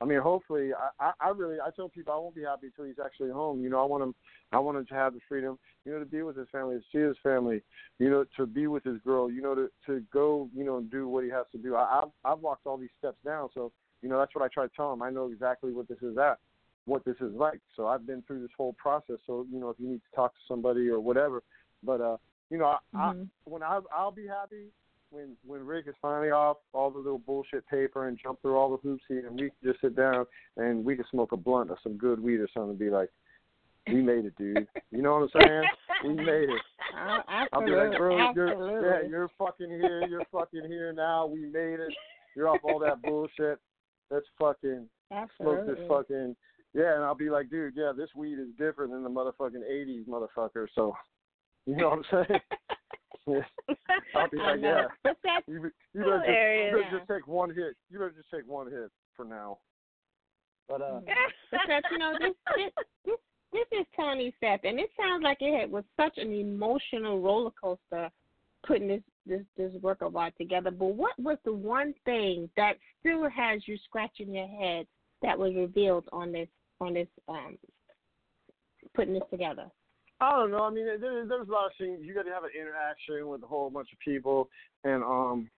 I 0.00 0.06
mean, 0.06 0.20
hopefully, 0.20 0.70
I, 0.98 1.12
I, 1.20 1.28
really, 1.28 1.56
I 1.60 1.70
tell 1.76 1.88
people 1.88 2.14
I 2.14 2.16
won't 2.16 2.34
be 2.34 2.42
happy 2.42 2.68
until 2.68 2.86
he's 2.86 3.04
actually 3.04 3.30
home. 3.30 3.62
You 3.62 3.68
know, 3.68 3.82
I 3.82 3.84
want 3.84 4.02
him, 4.02 4.14
I 4.50 4.58
want 4.58 4.78
him 4.78 4.86
to 4.86 4.94
have 4.94 5.12
the 5.12 5.20
freedom, 5.28 5.58
you 5.84 5.92
know, 5.92 5.98
to 5.98 6.06
be 6.06 6.22
with 6.22 6.36
his 6.36 6.48
family, 6.50 6.76
to 6.76 6.82
see 6.90 7.06
his 7.06 7.16
family, 7.22 7.62
you 7.98 8.08
know, 8.08 8.24
to 8.38 8.46
be 8.46 8.66
with 8.66 8.82
his 8.82 8.96
girl, 9.04 9.30
you 9.30 9.42
know, 9.42 9.54
to 9.54 9.70
to 9.86 10.02
go, 10.10 10.48
you 10.56 10.64
know, 10.64 10.78
and 10.78 10.90
do 10.90 11.06
what 11.06 11.24
he 11.24 11.30
has 11.30 11.44
to 11.52 11.58
do. 11.58 11.76
I, 11.76 12.00
I've 12.02 12.10
I've 12.24 12.38
walked 12.40 12.66
all 12.66 12.78
these 12.78 12.88
steps 12.98 13.18
down, 13.24 13.50
so 13.52 13.72
you 14.00 14.08
know, 14.08 14.18
that's 14.18 14.34
what 14.34 14.42
I 14.42 14.48
try 14.48 14.64
to 14.64 14.72
tell 14.74 14.90
him. 14.92 15.02
I 15.02 15.10
know 15.10 15.30
exactly 15.30 15.72
what 15.72 15.86
this 15.86 15.98
is 16.00 16.16
at, 16.16 16.38
what 16.86 17.04
this 17.04 17.16
is 17.20 17.34
like. 17.34 17.60
So 17.76 17.86
I've 17.86 18.06
been 18.06 18.22
through 18.22 18.40
this 18.40 18.50
whole 18.56 18.72
process. 18.74 19.16
So 19.26 19.46
you 19.52 19.60
know, 19.60 19.68
if 19.68 19.76
you 19.78 19.88
need 19.88 20.00
to 20.10 20.16
talk 20.16 20.32
to 20.32 20.40
somebody 20.48 20.88
or 20.88 20.98
whatever, 20.98 21.42
but 21.82 22.00
uh, 22.00 22.16
you 22.48 22.56
know, 22.56 22.66
I, 22.66 22.78
Mhm. 22.96 23.24
I 23.24 23.26
when 23.44 23.62
I 23.62 23.80
I'll 23.94 24.12
be 24.12 24.26
happy 24.26 24.68
when 25.10 25.36
when 25.44 25.66
Rick 25.66 25.86
is 25.88 25.94
finally 26.00 26.30
off 26.30 26.58
all 26.72 26.90
the 26.90 26.98
little 26.98 27.18
bullshit 27.18 27.66
paper 27.68 28.08
and 28.08 28.18
jump 28.22 28.40
through 28.40 28.56
all 28.56 28.70
the 28.70 28.88
hoops 28.88 29.04
here, 29.08 29.26
and 29.26 29.34
we 29.38 29.50
can 29.50 29.72
just 29.72 29.80
sit 29.80 29.96
down 29.96 30.26
and 30.56 30.84
we 30.84 30.96
can 30.96 31.04
smoke 31.10 31.32
a 31.32 31.36
blunt 31.36 31.70
or 31.70 31.78
some 31.82 31.96
good 31.96 32.20
weed 32.20 32.40
or 32.40 32.48
something, 32.54 32.70
and 32.70 32.78
be 32.78 32.90
like, 32.90 33.10
we 33.88 34.02
made 34.02 34.24
it, 34.24 34.36
dude. 34.36 34.66
You 34.90 35.02
know 35.02 35.18
what 35.18 35.30
I'm 35.34 35.40
saying? 35.42 35.62
we 36.04 36.14
made 36.14 36.48
it. 36.48 36.60
I'll 37.52 37.64
be 37.64 37.72
like, 37.72 37.96
bro, 37.96 38.18
absolutely. 38.18 38.66
you're, 38.66 39.02
yeah, 39.02 39.08
you're 39.08 39.30
fucking 39.38 39.70
here. 39.70 40.06
You're 40.08 40.24
fucking 40.32 40.64
here 40.66 40.92
now. 40.92 41.26
We 41.26 41.40
made 41.46 41.80
it. 41.80 41.92
You're 42.36 42.48
off 42.48 42.60
all 42.62 42.78
that 42.80 43.02
bullshit. 43.02 43.58
Let's 44.10 44.26
fucking 44.38 44.88
smoke 45.40 45.66
this 45.66 45.78
fucking. 45.88 46.36
Yeah, 46.72 46.94
and 46.94 47.04
I'll 47.04 47.16
be 47.16 47.30
like, 47.30 47.50
dude, 47.50 47.74
yeah, 47.76 47.92
this 47.96 48.10
weed 48.14 48.38
is 48.38 48.48
different 48.56 48.92
than 48.92 49.02
the 49.02 49.10
motherfucking 49.10 49.68
80s, 49.68 50.06
motherfucker. 50.06 50.66
So, 50.74 50.94
you 51.66 51.76
know 51.76 51.90
what 51.90 51.98
I'm 52.12 52.26
saying? 52.28 52.40
I'll 53.28 54.30
be 54.30 54.36
like, 54.38 54.60
yeah. 54.60 54.84
But 55.02 55.16
that's 55.24 55.46
You, 55.48 55.60
be- 55.60 55.68
you 55.94 56.00
better, 56.00 56.18
just, 56.18 56.28
you 56.28 56.82
better 56.82 56.98
just 56.98 57.08
take 57.08 57.26
one 57.26 57.50
hit. 57.50 57.76
You 57.90 57.98
better 57.98 58.14
just 58.16 58.30
take 58.32 58.48
one 58.48 58.70
hit 58.70 58.90
for 59.16 59.24
now. 59.24 59.58
But 60.68 60.82
uh, 60.82 61.00
because 61.50 61.82
you 61.90 61.98
know 61.98 62.14
this 62.20 62.34
this 62.56 62.72
this, 63.04 63.16
this 63.52 63.80
is 63.80 63.86
Toni 63.96 64.32
Seth, 64.38 64.60
and 64.64 64.78
it 64.78 64.90
sounds 64.96 65.22
like 65.24 65.38
it 65.40 65.60
had, 65.60 65.70
was 65.70 65.84
such 65.96 66.16
an 66.16 66.32
emotional 66.32 67.20
roller 67.20 67.50
coaster 67.60 68.08
putting 68.66 68.88
this 68.88 69.02
this 69.26 69.42
this 69.56 69.72
work 69.82 70.02
of 70.02 70.14
art 70.16 70.34
together. 70.38 70.70
But 70.70 70.94
what 70.94 71.18
was 71.18 71.38
the 71.44 71.52
one 71.52 71.92
thing 72.04 72.48
that 72.56 72.74
still 73.00 73.28
has 73.28 73.66
you 73.66 73.76
scratching 73.84 74.34
your 74.34 74.46
head 74.46 74.86
that 75.22 75.38
was 75.38 75.54
revealed 75.54 76.04
on 76.12 76.32
this 76.32 76.48
on 76.80 76.94
this 76.94 77.08
um 77.28 77.58
putting 78.94 79.14
this 79.14 79.22
together? 79.30 79.66
I 80.20 80.36
don't 80.36 80.50
know. 80.50 80.64
I 80.64 80.70
mean, 80.70 80.86
there, 80.86 80.98
there's 80.98 81.48
a 81.48 81.52
lot 81.52 81.66
of 81.66 81.72
things. 81.78 82.00
You 82.02 82.14
got 82.14 82.24
to 82.24 82.30
have 82.30 82.44
an 82.44 82.50
interaction 82.58 83.28
with 83.28 83.42
a 83.42 83.46
whole 83.46 83.70
bunch 83.70 83.88
of 83.92 83.98
people, 84.00 84.48
and 84.84 85.02
um, 85.02 85.48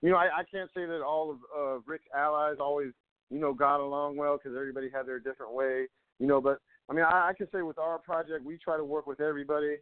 you 0.00 0.10
know, 0.10 0.16
I, 0.16 0.28
I 0.38 0.44
can't 0.50 0.70
say 0.74 0.86
that 0.86 1.02
all 1.02 1.30
of 1.30 1.36
uh, 1.56 1.80
Rick's 1.86 2.06
allies 2.16 2.56
always, 2.58 2.92
you 3.30 3.38
know, 3.38 3.52
got 3.52 3.80
along 3.80 4.16
well 4.16 4.38
because 4.38 4.56
everybody 4.56 4.88
had 4.92 5.06
their 5.06 5.18
different 5.18 5.52
way, 5.52 5.86
you 6.18 6.26
know. 6.26 6.40
But 6.40 6.60
I 6.88 6.94
mean, 6.94 7.04
I, 7.04 7.28
I 7.28 7.32
can 7.36 7.48
say 7.52 7.62
with 7.62 7.78
our 7.78 7.98
project, 7.98 8.44
we 8.44 8.56
try 8.56 8.76
to 8.76 8.84
work 8.84 9.06
with 9.06 9.20
everybody. 9.20 9.76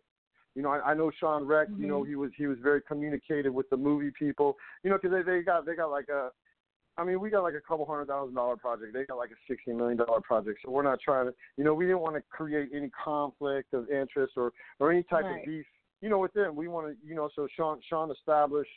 You 0.56 0.62
know, 0.62 0.70
I, 0.70 0.90
I 0.90 0.94
know 0.94 1.11
Shawn 1.19 1.47
Rech. 1.47 1.69
You 1.78 1.86
know, 1.86 2.02
he 2.02 2.16
was 2.16 2.31
he 2.36 2.47
was 2.47 2.59
very 2.62 2.81
communicative 2.82 3.52
with 3.55 3.69
the 3.70 3.77
movie 3.77 4.12
people. 4.16 4.56
You 4.82 4.90
know, 4.90 4.98
because 5.01 5.16
they 5.16 5.23
they 5.23 5.43
got 5.43 5.66
they 5.66 5.77
got 5.77 5.90
like 5.90 6.09
a 6.09 6.31
I 6.97 7.05
mean, 7.05 7.19
we 7.21 7.29
got 7.31 7.43
like 7.43 7.55
a 7.55 7.61
couple 7.61 7.85
hundred 7.87 8.07
thousand 8.07 8.35
dollar 8.35 8.57
project. 8.57 8.93
They 8.93 9.05
got 9.05 9.16
like 9.19 9.31
a 9.31 9.41
sixty 9.51 9.73
million 9.73 9.99
dollar 9.99 10.21
project. 10.21 10.61
So 10.65 10.71
we're 10.71 10.83
not 10.83 11.01
trying 11.01 11.27
to, 11.27 11.35
you 11.57 11.65
know, 11.65 11.75
we 11.75 11.87
didn't 11.87 12.01
want 12.01 12.16
to 12.16 12.23
create 12.31 12.71
any 12.75 12.91
conflict 12.91 13.75
of 13.75 13.89
interest 13.91 14.35
or 14.37 14.53
or 14.79 14.93
any 14.93 15.03
type 15.03 15.25
Right. 15.25 15.41
of 15.41 15.47
beef. 15.47 15.66
You 16.01 16.09
know, 16.09 16.19
with 16.19 16.33
them, 16.35 16.55
we 16.55 16.69
want 16.69 16.87
to, 16.89 17.07
you 17.07 17.15
know, 17.15 17.31
so 17.35 17.49
Shawn 17.57 17.81
Shawn 17.89 18.11
established, 18.11 18.71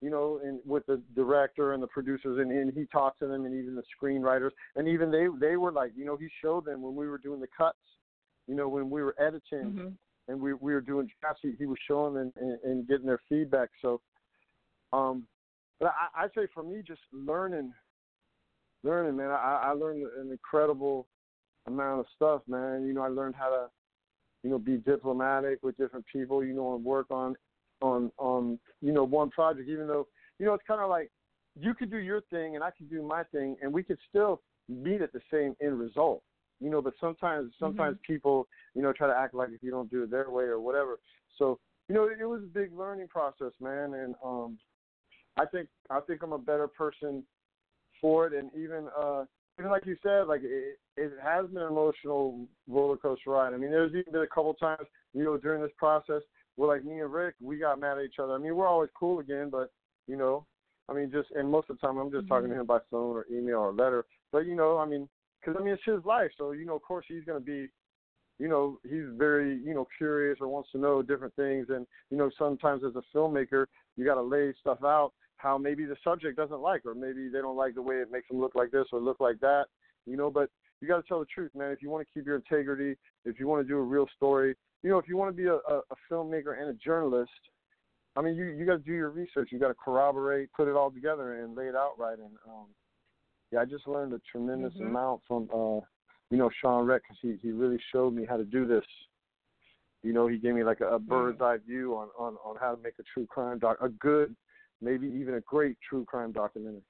you 0.00 0.10
know, 0.10 0.40
and 0.44 0.58
with 0.66 0.84
the 0.86 1.00
director 1.14 1.72
and 1.72 1.82
the 1.82 1.86
producers, 1.86 2.38
and, 2.38 2.50
and 2.50 2.72
he 2.72 2.86
talked 2.86 3.20
to 3.20 3.26
them, 3.26 3.44
and 3.46 3.54
even 3.54 3.74
the 3.74 3.84
screenwriters, 3.96 4.50
and 4.76 4.86
even 4.88 5.10
they 5.10 5.26
they 5.40 5.56
were 5.56 5.72
like, 5.72 5.92
you 5.96 6.04
know, 6.04 6.16
he 6.16 6.28
showed 6.42 6.64
them 6.64 6.82
when 6.82 6.94
we 6.94 7.08
were 7.08 7.18
doing 7.18 7.40
the 7.40 7.48
cuts, 7.56 7.78
you 8.48 8.54
know, 8.54 8.68
when 8.68 8.90
we 8.90 9.02
were 9.02 9.14
editing 9.18 9.78
and 10.28 10.40
we 10.40 10.52
we 10.54 10.74
were 10.74 10.80
doing 10.80 11.08
drafts, 11.20 11.40
he, 11.42 11.52
he 11.58 11.66
was 11.66 11.78
showing 11.88 12.14
them 12.14 12.32
and, 12.36 12.58
and 12.64 12.88
getting 12.88 13.06
their 13.06 13.20
feedback. 13.28 13.70
So, 13.80 14.00
um, 14.92 15.24
but 15.82 15.92
I, 16.14 16.24
I 16.24 16.26
say 16.28 16.46
for 16.54 16.62
me, 16.62 16.80
just 16.86 17.00
learning, 17.12 17.72
learning, 18.84 19.16
man. 19.16 19.30
I, 19.30 19.64
I 19.64 19.70
learned 19.72 20.06
an 20.16 20.30
incredible 20.30 21.08
amount 21.66 22.00
of 22.00 22.06
stuff, 22.14 22.42
man. 22.46 22.86
You 22.86 22.94
know, 22.94 23.02
I 23.02 23.08
learned 23.08 23.34
how 23.34 23.48
to, 23.48 23.66
you 24.44 24.50
know, 24.50 24.58
be 24.58 24.76
diplomatic 24.76 25.58
with 25.64 25.76
different 25.76 26.06
people. 26.10 26.44
You 26.44 26.54
know, 26.54 26.76
and 26.76 26.84
work 26.84 27.10
on, 27.10 27.34
on, 27.80 28.12
on, 28.18 28.60
you 28.80 28.92
know, 28.92 29.02
one 29.02 29.30
project. 29.30 29.68
Even 29.68 29.88
though, 29.88 30.06
you 30.38 30.46
know, 30.46 30.54
it's 30.54 30.62
kind 30.68 30.80
of 30.80 30.88
like 30.88 31.10
you 31.60 31.74
could 31.74 31.90
do 31.90 31.98
your 31.98 32.20
thing 32.30 32.54
and 32.54 32.62
I 32.62 32.70
could 32.70 32.88
do 32.88 33.02
my 33.02 33.24
thing, 33.24 33.56
and 33.60 33.72
we 33.72 33.82
could 33.82 33.98
still 34.08 34.40
meet 34.68 35.02
at 35.02 35.12
the 35.12 35.20
same 35.32 35.56
end 35.60 35.80
result. 35.80 36.22
You 36.60 36.70
know, 36.70 36.80
but 36.80 36.94
sometimes, 37.00 37.52
sometimes 37.58 37.98
people, 38.06 38.46
you 38.76 38.82
know, 38.82 38.92
try 38.92 39.08
to 39.08 39.16
act 39.18 39.34
like 39.34 39.48
if 39.52 39.64
you 39.64 39.72
don't 39.72 39.90
do 39.90 40.04
it 40.04 40.12
their 40.12 40.30
way 40.30 40.44
or 40.44 40.60
whatever. 40.60 41.00
So, 41.38 41.58
you 41.88 41.94
know, 41.96 42.04
it, 42.04 42.18
it 42.20 42.24
was 42.24 42.40
a 42.44 42.46
big 42.46 42.72
learning 42.72 43.08
process, 43.08 43.50
man, 43.60 43.94
and 43.94 44.14
um, 44.24 44.58
I 45.36 45.46
think 45.46 45.68
I 45.90 46.00
think 46.00 46.22
I'm 46.22 46.32
a 46.32 46.38
better 46.38 46.68
person 46.68 47.22
for 48.00 48.26
it, 48.26 48.32
and 48.34 48.50
even 48.54 48.88
uh, 49.00 49.24
even 49.58 49.70
like 49.70 49.86
you 49.86 49.96
said, 50.02 50.26
like 50.28 50.42
it, 50.42 50.78
it 50.96 51.12
has 51.22 51.46
been 51.48 51.62
an 51.62 51.68
emotional 51.68 52.46
roller 52.68 52.96
coaster 52.96 53.30
ride. 53.30 53.54
I 53.54 53.56
mean, 53.56 53.70
there's 53.70 53.94
even 53.94 54.12
been 54.12 54.22
a 54.22 54.26
couple 54.26 54.54
times, 54.54 54.86
you 55.14 55.24
know, 55.24 55.36
during 55.36 55.62
this 55.62 55.72
process 55.78 56.22
where 56.56 56.68
like 56.68 56.84
me 56.84 57.00
and 57.00 57.12
Rick, 57.12 57.34
we 57.40 57.58
got 57.58 57.80
mad 57.80 57.98
at 57.98 58.04
each 58.04 58.18
other. 58.22 58.34
I 58.34 58.38
mean, 58.38 58.56
we're 58.56 58.68
always 58.68 58.90
cool 58.98 59.20
again, 59.20 59.48
but 59.50 59.70
you 60.06 60.16
know, 60.16 60.46
I 60.88 60.94
mean, 60.94 61.10
just 61.10 61.30
and 61.32 61.50
most 61.50 61.70
of 61.70 61.78
the 61.78 61.86
time 61.86 61.96
I'm 61.98 62.10
just 62.10 62.28
talking 62.28 62.50
to 62.50 62.60
him 62.60 62.66
by 62.66 62.78
phone 62.90 63.16
or 63.16 63.26
email 63.30 63.58
or 63.58 63.72
letter. 63.72 64.04
But 64.32 64.46
you 64.46 64.54
know, 64.54 64.78
I 64.78 64.86
mean, 64.86 65.08
because 65.40 65.58
I 65.58 65.64
mean 65.64 65.74
it's 65.74 65.82
his 65.84 66.04
life, 66.04 66.30
so 66.36 66.52
you 66.52 66.66
know, 66.66 66.76
of 66.76 66.82
course 66.82 67.06
he's 67.08 67.24
gonna 67.24 67.40
be 67.40 67.68
you 68.38 68.48
know, 68.48 68.80
he's 68.82 69.04
very, 69.16 69.60
you 69.64 69.72
know, 69.72 69.86
curious 69.96 70.38
or 70.40 70.48
wants 70.48 70.70
to 70.72 70.78
know 70.78 71.00
different 71.00 71.36
things. 71.36 71.66
And, 71.68 71.86
you 72.10 72.16
know, 72.16 72.28
sometimes 72.36 72.82
as 72.82 72.96
a 72.96 73.16
filmmaker, 73.16 73.66
you 73.96 74.04
got 74.04 74.14
to 74.14 74.22
lay 74.22 74.52
stuff 74.60 74.78
out 74.82 75.12
how 75.42 75.58
maybe 75.58 75.84
the 75.84 75.96
subject 76.04 76.36
doesn't 76.36 76.60
like, 76.60 76.86
or 76.86 76.94
maybe 76.94 77.28
they 77.28 77.40
don't 77.40 77.56
like 77.56 77.74
the 77.74 77.82
way 77.82 77.96
it 77.96 78.12
makes 78.12 78.28
them 78.28 78.40
look 78.40 78.54
like 78.54 78.70
this 78.70 78.86
or 78.92 79.00
look 79.00 79.18
like 79.18 79.40
that, 79.40 79.64
you 80.06 80.16
know, 80.16 80.30
but 80.30 80.48
you 80.80 80.88
got 80.88 80.96
to 80.96 81.08
tell 81.08 81.18
the 81.18 81.26
truth, 81.26 81.50
man. 81.54 81.72
If 81.72 81.82
you 81.82 81.90
want 81.90 82.06
to 82.06 82.12
keep 82.14 82.26
your 82.26 82.36
integrity, 82.36 82.96
if 83.24 83.40
you 83.40 83.48
want 83.48 83.62
to 83.62 83.68
do 83.68 83.76
a 83.76 83.82
real 83.82 84.06
story, 84.16 84.54
you 84.82 84.90
know, 84.90 84.98
if 84.98 85.08
you 85.08 85.16
want 85.16 85.34
to 85.34 85.42
be 85.42 85.48
a, 85.48 85.54
a, 85.54 85.78
a 85.78 85.96
filmmaker 86.10 86.60
and 86.60 86.68
a 86.70 86.74
journalist, 86.74 87.30
I 88.14 88.22
mean, 88.22 88.36
you, 88.36 88.44
you 88.46 88.66
got 88.66 88.72
to 88.74 88.78
do 88.78 88.92
your 88.92 89.10
research. 89.10 89.48
You 89.52 89.58
got 89.58 89.68
to 89.68 89.74
corroborate, 89.74 90.52
put 90.52 90.68
it 90.68 90.76
all 90.76 90.90
together 90.90 91.40
and 91.42 91.56
lay 91.56 91.66
it 91.66 91.74
out 91.74 91.92
right. 91.98 92.18
And, 92.18 92.36
um, 92.48 92.66
yeah, 93.50 93.60
I 93.60 93.64
just 93.64 93.86
learned 93.88 94.12
a 94.12 94.20
tremendous 94.30 94.74
Mhm. 94.74 94.88
amount 94.88 95.22
from, 95.26 95.48
uh, 95.52 95.80
you 96.30 96.38
know, 96.38 96.50
Shawn 96.60 96.86
Rech, 96.86 97.02
because 97.02 97.18
he, 97.20 97.36
he 97.42 97.52
really 97.52 97.80
showed 97.90 98.12
me 98.14 98.24
how 98.24 98.36
to 98.36 98.44
do 98.44 98.66
this. 98.66 98.84
You 100.02 100.12
know, 100.12 100.26
he 100.26 100.38
gave 100.38 100.54
me 100.54 100.64
like 100.64 100.80
a, 100.80 100.88
a 100.88 100.98
bird's 100.98 101.40
eye 101.40 101.58
view 101.58 101.96
on, 101.96 102.08
on, 102.18 102.36
on 102.44 102.56
how 102.60 102.74
to 102.74 102.82
make 102.82 102.94
a 102.98 103.04
true 103.14 103.26
crime 103.26 103.58
doc, 103.58 103.76
a 103.80 103.88
good, 103.88 104.34
maybe 104.82 105.06
even 105.06 105.34
a 105.34 105.40
great 105.40 105.76
true 105.88 106.04
crime 106.04 106.32
documentary. 106.32 106.82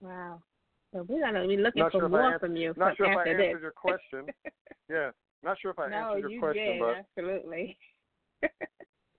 Wow. 0.00 0.42
So 0.92 1.04
we're 1.08 1.20
gonna 1.20 1.46
be 1.46 1.56
looking 1.56 1.82
Not 1.82 1.92
for 1.92 2.00
sure 2.00 2.08
more 2.08 2.32
ans- 2.32 2.40
from 2.40 2.56
you 2.56 2.74
Not 2.76 2.96
sure 2.96 3.10
if 3.10 3.18
I 3.18 3.28
answered 3.28 3.54
this. 3.54 3.62
your 3.62 3.72
question. 3.72 4.32
yeah, 4.90 5.10
not 5.42 5.58
sure 5.60 5.70
if 5.72 5.78
I 5.78 5.90
no, 5.90 5.96
answered 5.96 6.20
your 6.20 6.30
you 6.30 6.40
question, 6.40 6.64
did 6.64 6.80
but 6.80 6.96
absolutely. 6.96 7.78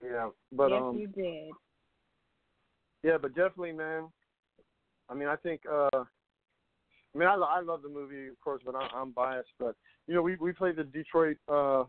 yeah, 0.03 0.29
but 0.51 0.71
yes, 0.71 0.81
um, 0.81 0.97
you 0.97 1.07
did. 1.07 1.51
Yeah, 3.03 3.17
but 3.21 3.35
definitely, 3.35 3.71
man. 3.71 4.09
I 5.09 5.13
mean, 5.13 5.27
I 5.27 5.35
think. 5.35 5.61
uh 5.69 6.03
I 7.15 7.17
mean, 7.17 7.27
I, 7.27 7.33
I 7.33 7.61
love 7.61 7.81
the 7.81 7.89
movie, 7.89 8.27
of 8.27 8.39
course, 8.39 8.61
but 8.63 8.75
I, 8.75 8.87
I'm 8.95 9.09
biased. 9.11 9.49
But 9.59 9.75
you 10.07 10.13
know, 10.13 10.21
we 10.21 10.35
we 10.35 10.53
played 10.53 10.75
the 10.75 10.83
Detroit, 10.83 11.37
uh 11.47 11.83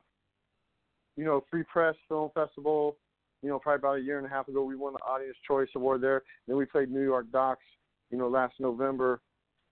you 1.17 1.25
know, 1.25 1.45
Free 1.51 1.65
Press 1.65 1.95
Film 2.09 2.31
Festival. 2.35 2.97
You 3.43 3.49
know, 3.49 3.59
probably 3.59 3.79
about 3.79 3.99
a 3.99 4.03
year 4.03 4.19
and 4.19 4.27
a 4.27 4.31
half 4.31 4.49
ago, 4.49 4.63
we 4.65 4.77
won 4.77 4.93
the 4.93 5.05
Audience 5.05 5.37
Choice 5.47 5.69
Award 5.75 6.01
there. 6.03 6.23
Then 6.47 6.57
we 6.57 6.67
played 6.67 6.91
New 6.91 7.03
York 7.03 7.27
Docs. 7.33 7.65
You 8.11 8.19
know, 8.19 8.29
last 8.29 8.55
November. 8.59 9.21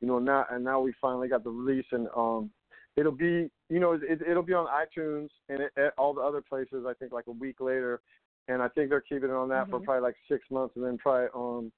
You 0.01 0.07
know, 0.07 0.19
now 0.21 0.47
and 0.51 0.63
now 0.63 0.81
we 0.81 0.93
finally 1.01 1.29
got 1.29 1.43
the 1.43 1.51
release, 1.51 1.87
and 1.91 2.07
um, 2.17 2.51
it'll 2.97 3.11
be, 3.11 3.51
you 3.69 3.81
know, 3.81 3.93
it, 3.93 4.23
it'll 4.23 4.45
be 4.45 4.55
on 4.55 4.67
iTunes 4.67 5.29
and 5.49 5.61
it, 5.61 5.73
at 5.77 5.93
all 5.99 6.15
the 6.15 6.21
other 6.21 6.41
places. 6.41 6.85
I 6.87 6.95
think 6.95 7.13
like 7.13 7.27
a 7.27 7.33
week 7.33 7.61
later, 7.61 8.01
and 8.47 8.63
I 8.63 8.69
think 8.69 8.91
they're 8.91 9.01
keeping 9.01 9.31
it 9.31 9.35
on 9.35 9.49
that 9.49 9.69
for 9.69 9.81
Mhm. 9.81 9.85
probably 9.85 10.03
like 10.03 10.17
six 10.29 10.49
months, 10.51 10.77
and 10.77 10.85
then 10.85 10.99
probably 10.99 11.29
on 11.29 11.73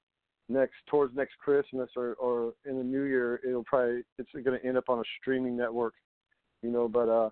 next 0.49 0.75
towards 0.87 1.15
next 1.15 1.37
Christmas 1.39 1.89
or 1.95 2.13
or 2.15 2.53
in 2.65 2.77
the 2.77 2.83
new 2.83 3.03
year, 3.03 3.41
it'll 3.43 3.63
probably 3.63 4.03
it's 4.19 4.31
going 4.31 4.59
to 4.59 4.65
end 4.65 4.77
up 4.77 4.89
on 4.89 4.99
a 4.99 5.03
streaming 5.19 5.57
network, 5.57 5.95
you 6.61 6.69
know. 6.69 6.87
But 6.87 7.09
uh, 7.09 7.29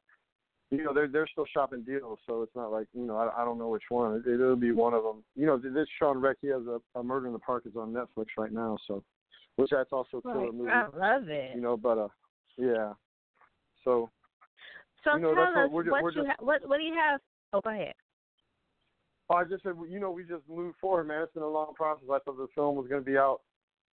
you 0.72 0.84
know, 0.84 0.94
they're 0.94 1.08
they're 1.08 1.28
still 1.28 1.46
shopping 1.52 1.82
deals, 1.84 2.20
so 2.28 2.44
it's 2.44 2.56
not 2.56 2.72
like 2.72 2.88
you 2.94 3.06
know 3.06 3.16
I 3.18 3.42
I 3.42 3.46
don't 3.46 3.58
know 3.58 3.70
which 3.70 3.84
one. 3.90 4.24
It, 4.26 4.30
it'll 4.30 4.56
be 4.56 4.72
one 4.72 4.94
of 4.94 5.04
them. 5.04 5.24
You 5.36 5.46
know, 5.48 5.58
this 5.58 5.88
Shawn 5.98 6.20
Rech 6.22 6.38
he 6.42 6.48
has 6.50 6.62
a, 6.68 6.80
a 7.00 7.04
Murder 7.04 7.28
in 7.28 7.34
the 7.34 7.40
Park 7.40 7.64
is 7.66 7.76
on 7.76 7.92
Netflix 7.92 8.28
right 8.38 8.52
now, 8.52 8.78
so 8.88 9.04
which 9.56 9.72
that's 9.72 9.92
also 9.92 10.18
a 10.18 10.22
killer 10.22 10.52
movie. 10.52 10.70
I 10.70 10.86
love 10.96 11.28
it. 11.30 11.56
You 11.56 11.62
know, 11.62 11.76
but 11.76 11.98
uh, 11.98 12.08
yeah. 12.58 12.94
So 13.84 14.10
So 15.04 15.16
you 15.16 15.22
know, 15.22 15.34
tell 15.34 15.46
that's 15.56 15.72
what 15.72 15.86
us 15.88 15.92
what 15.92 16.04
we're 16.04 16.12
you 16.12 16.16
just- 16.24 16.28
ha- 16.28 16.46
what 16.46 16.68
what 16.68 16.78
do 16.78 16.84
you 16.84 16.94
have? 16.94 17.20
Oh, 17.54 17.62
go 17.62 17.72
ahead. 17.72 17.94
Oh, 19.32 19.36
I 19.36 19.44
just 19.44 19.64
said, 19.64 19.74
you 19.88 20.00
know, 20.00 20.10
we 20.12 20.24
just 20.24 20.42
moved 20.50 20.78
forward, 20.80 21.06
man. 21.08 21.22
It's 21.22 21.34
been 21.34 21.44
a 21.44 21.48
long 21.48 21.74
process. 21.76 22.06
I 22.12 22.18
thought 22.20 22.38
the 22.38 22.48
film 22.56 22.76
was 22.76 22.88
going 22.88 23.02
to 23.02 23.06
be 23.06 23.16
out, 23.18 23.42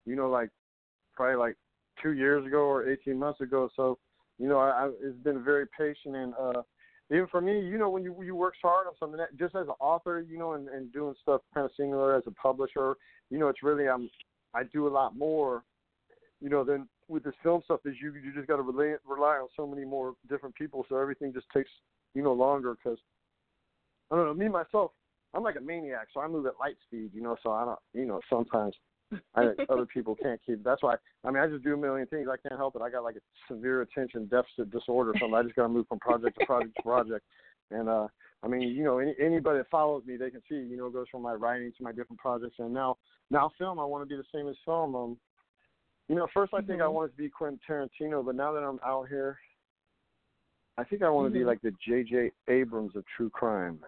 you 0.07 0.17
know, 0.17 0.31
like 0.31 0.49
probably 1.15 1.37
like 1.37 1.57
two 2.03 2.13
years 2.13 2.47
ago 2.47 2.59
or 2.61 2.89
18 2.91 3.19
months 3.19 3.41
ago. 3.43 3.69
So, 3.77 3.99
you 4.39 4.49
know, 4.49 4.59
I, 4.59 4.87
I 4.87 4.91
it's 5.03 5.19
been 5.23 5.43
very 5.43 5.67
patient 5.79 6.17
and 6.17 6.35
uh, 6.41 6.63
even 7.11 7.27
for 7.29 7.41
me, 7.41 7.61
you 7.61 7.79
know, 7.79 7.89
when 7.89 8.03
you 8.03 8.17
you 8.23 8.35
work 8.35 8.55
hard 8.63 8.87
on 8.87 8.95
something, 8.99 9.19
that, 9.19 9.37
just 9.39 9.55
as 9.55 9.69
an 9.69 9.75
author, 9.81 10.25
you 10.29 10.39
know, 10.39 10.55
and, 10.55 10.69
and 10.69 10.93
doing 10.93 11.15
stuff 11.23 11.41
kind 11.55 11.65
of 11.65 11.71
similar 11.77 12.17
as 12.17 12.25
a 12.27 12.33
publisher, 12.33 12.97
you 13.31 13.39
know, 13.39 13.49
it's 13.49 13.63
really 13.63 13.87
um, 13.87 14.11
I 14.55 14.65
do 14.65 14.89
a 14.89 14.91
lot 14.91 15.17
more, 15.17 15.63
you 16.41 16.49
know, 16.49 16.65
than 16.65 16.89
with 17.09 17.23
this 17.23 17.35
film 17.43 17.63
stuff. 17.65 17.81
Is 17.85 17.95
you 18.03 18.13
you 18.13 18.33
just 18.35 18.49
got 18.49 18.57
to 18.57 18.63
rely 18.63 18.97
rely 19.07 19.37
on 19.37 19.49
so 19.57 19.67
many 19.67 19.85
more 19.85 20.15
different 20.29 20.55
people, 20.57 20.85
so 20.89 20.97
everything 20.97 21.33
just 21.33 21.47
takes 21.55 21.71
you 22.15 22.23
know 22.23 22.33
longer 22.33 22.75
because 22.75 22.99
I 24.11 24.17
don't 24.17 24.27
know 24.27 24.35
me 24.35 24.49
myself. 24.49 24.91
I'm 25.33 25.43
like 25.43 25.57
a 25.57 25.61
maniac, 25.61 26.09
so 26.13 26.21
I 26.21 26.29
move 26.29 26.47
at 26.47 26.55
light 26.59 26.77
speed, 26.87 27.11
you 27.15 27.23
know. 27.23 27.37
So 27.43 27.53
I 27.53 27.65
don't, 27.65 27.79
you 27.93 28.07
know, 28.07 28.21
sometimes 28.29 28.75
I, 29.35 29.51
other 29.69 29.87
people 29.87 30.17
can't 30.17 30.41
keep. 30.45 30.63
That's 30.65 30.83
why. 30.83 30.97
I 31.25 31.31
mean, 31.31 31.43
I 31.43 31.47
just 31.47 31.65
do 31.65 31.75
a 31.75 31.77
million 31.77 32.07
things. 32.07 32.29
I 32.31 32.37
can't 32.49 32.59
help 32.59 32.77
it. 32.77 32.83
I 32.83 32.91
got 32.91 33.05
like 33.05 33.17
a 33.17 33.53
severe 33.53 33.83
attention 33.83 34.27
deficit 34.27 34.71
disorder. 34.71 35.11
or 35.11 35.15
something. 35.19 35.35
I 35.35 35.43
just 35.43 35.55
got 35.55 35.65
to 35.65 35.69
move 35.69 35.87
from 35.89 35.99
project 35.99 36.39
to 36.39 36.47
project 36.47 36.77
to 36.77 36.83
project. 36.83 37.25
And 37.71 37.89
uh, 37.89 38.09
I 38.43 38.49
mean, 38.49 38.63
you 38.63 38.85
know, 38.85 38.99
any, 38.99 39.15
anybody 39.21 39.59
that 39.59 39.71
follows 39.71 40.05
me, 40.07 40.17
they 40.17 40.31
can 40.31 40.43
see. 40.49 40.57
You 40.57 40.77
know, 40.77 40.87
it 40.87 40.93
goes 40.93 41.07
from 41.11 41.23
my 41.23 41.35
writing 41.35 41.73
to 41.77 41.83
my 41.83 41.93
different 41.93 42.19
projects, 42.21 42.57
and 42.59 42.73
now, 42.73 42.97
now 43.31 43.51
film. 43.59 43.79
I 43.79 43.85
want 43.85 44.09
to 44.09 44.09
be 44.09 44.17
the 44.17 44.39
same 44.39 44.49
as 44.49 44.57
film. 44.65 44.95
Um, 44.95 45.17
you 46.09 46.15
know, 46.15 46.29
first 46.33 46.55
I 46.55 46.61
think 46.61 46.81
I 46.81 46.85
Mhm. 46.85 46.93
wanted 46.93 47.11
to 47.13 47.17
be 47.17 47.29
Quentin 47.29 47.59
Tarantino, 47.69 48.25
but 48.25 48.37
now 48.37 48.53
that 48.53 48.63
I'm 48.63 48.79
out 48.85 49.09
here, 49.09 49.39
I 50.79 50.85
think 50.85 51.03
I 51.03 51.09
want 51.09 51.27
to 51.27 51.33
be 51.33 51.41
Mhm. 51.41 51.47
like 51.47 51.61
the 51.63 51.73
J.J. 51.85 52.31
Abrams 52.49 52.95
of 52.95 53.05
true 53.17 53.31
crime. 53.31 53.85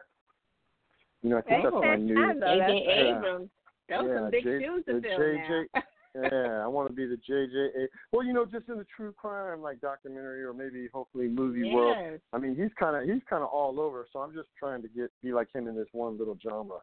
You 1.22 1.30
know, 1.30 1.38
I 1.38 1.40
think 1.42 1.64
Oh, 1.64 1.70
that's 1.70 1.84
my 1.84 1.96
new. 1.96 2.14
J.J. 2.14 2.84
Yeah. 2.84 3.18
Abrams. 3.18 3.50
Those 3.88 4.08
yeah, 4.08 4.14
some 4.16 4.30
big 4.30 4.44
J- 4.44 4.60
shoes 4.60 4.84
to 4.86 5.00
fill 5.00 5.18
JJ 5.18 5.66
now. 5.74 5.82
yeah, 6.14 6.64
I 6.64 6.66
want 6.66 6.88
to 6.88 6.94
be 6.94 7.06
the 7.06 7.16
JJ. 7.28 7.86
Well, 8.12 8.24
you 8.24 8.32
know, 8.32 8.44
just 8.44 8.68
in 8.68 8.76
the 8.76 8.86
true 8.96 9.12
crime 9.12 9.62
like 9.62 9.80
documentary 9.80 10.42
or 10.44 10.52
maybe 10.52 10.88
hopefully 10.92 11.28
movie 11.28 11.64
world. 11.64 11.96
I 12.32 12.38
mean, 12.38 12.54
he's 12.56 12.72
kind 12.78 12.96
of 12.96 13.02
he's 13.04 13.22
kind 13.28 13.42
of 13.42 13.48
all 13.50 13.80
over. 13.80 14.06
So 14.12 14.20
I'm 14.20 14.34
just 14.34 14.48
trying 14.58 14.82
to 14.82 14.88
get 14.88 15.10
be 15.22 15.32
like 15.32 15.48
him 15.54 15.68
in 15.68 15.74
this 15.74 15.88
one 15.92 16.18
little 16.18 16.36
genre. 16.42 16.78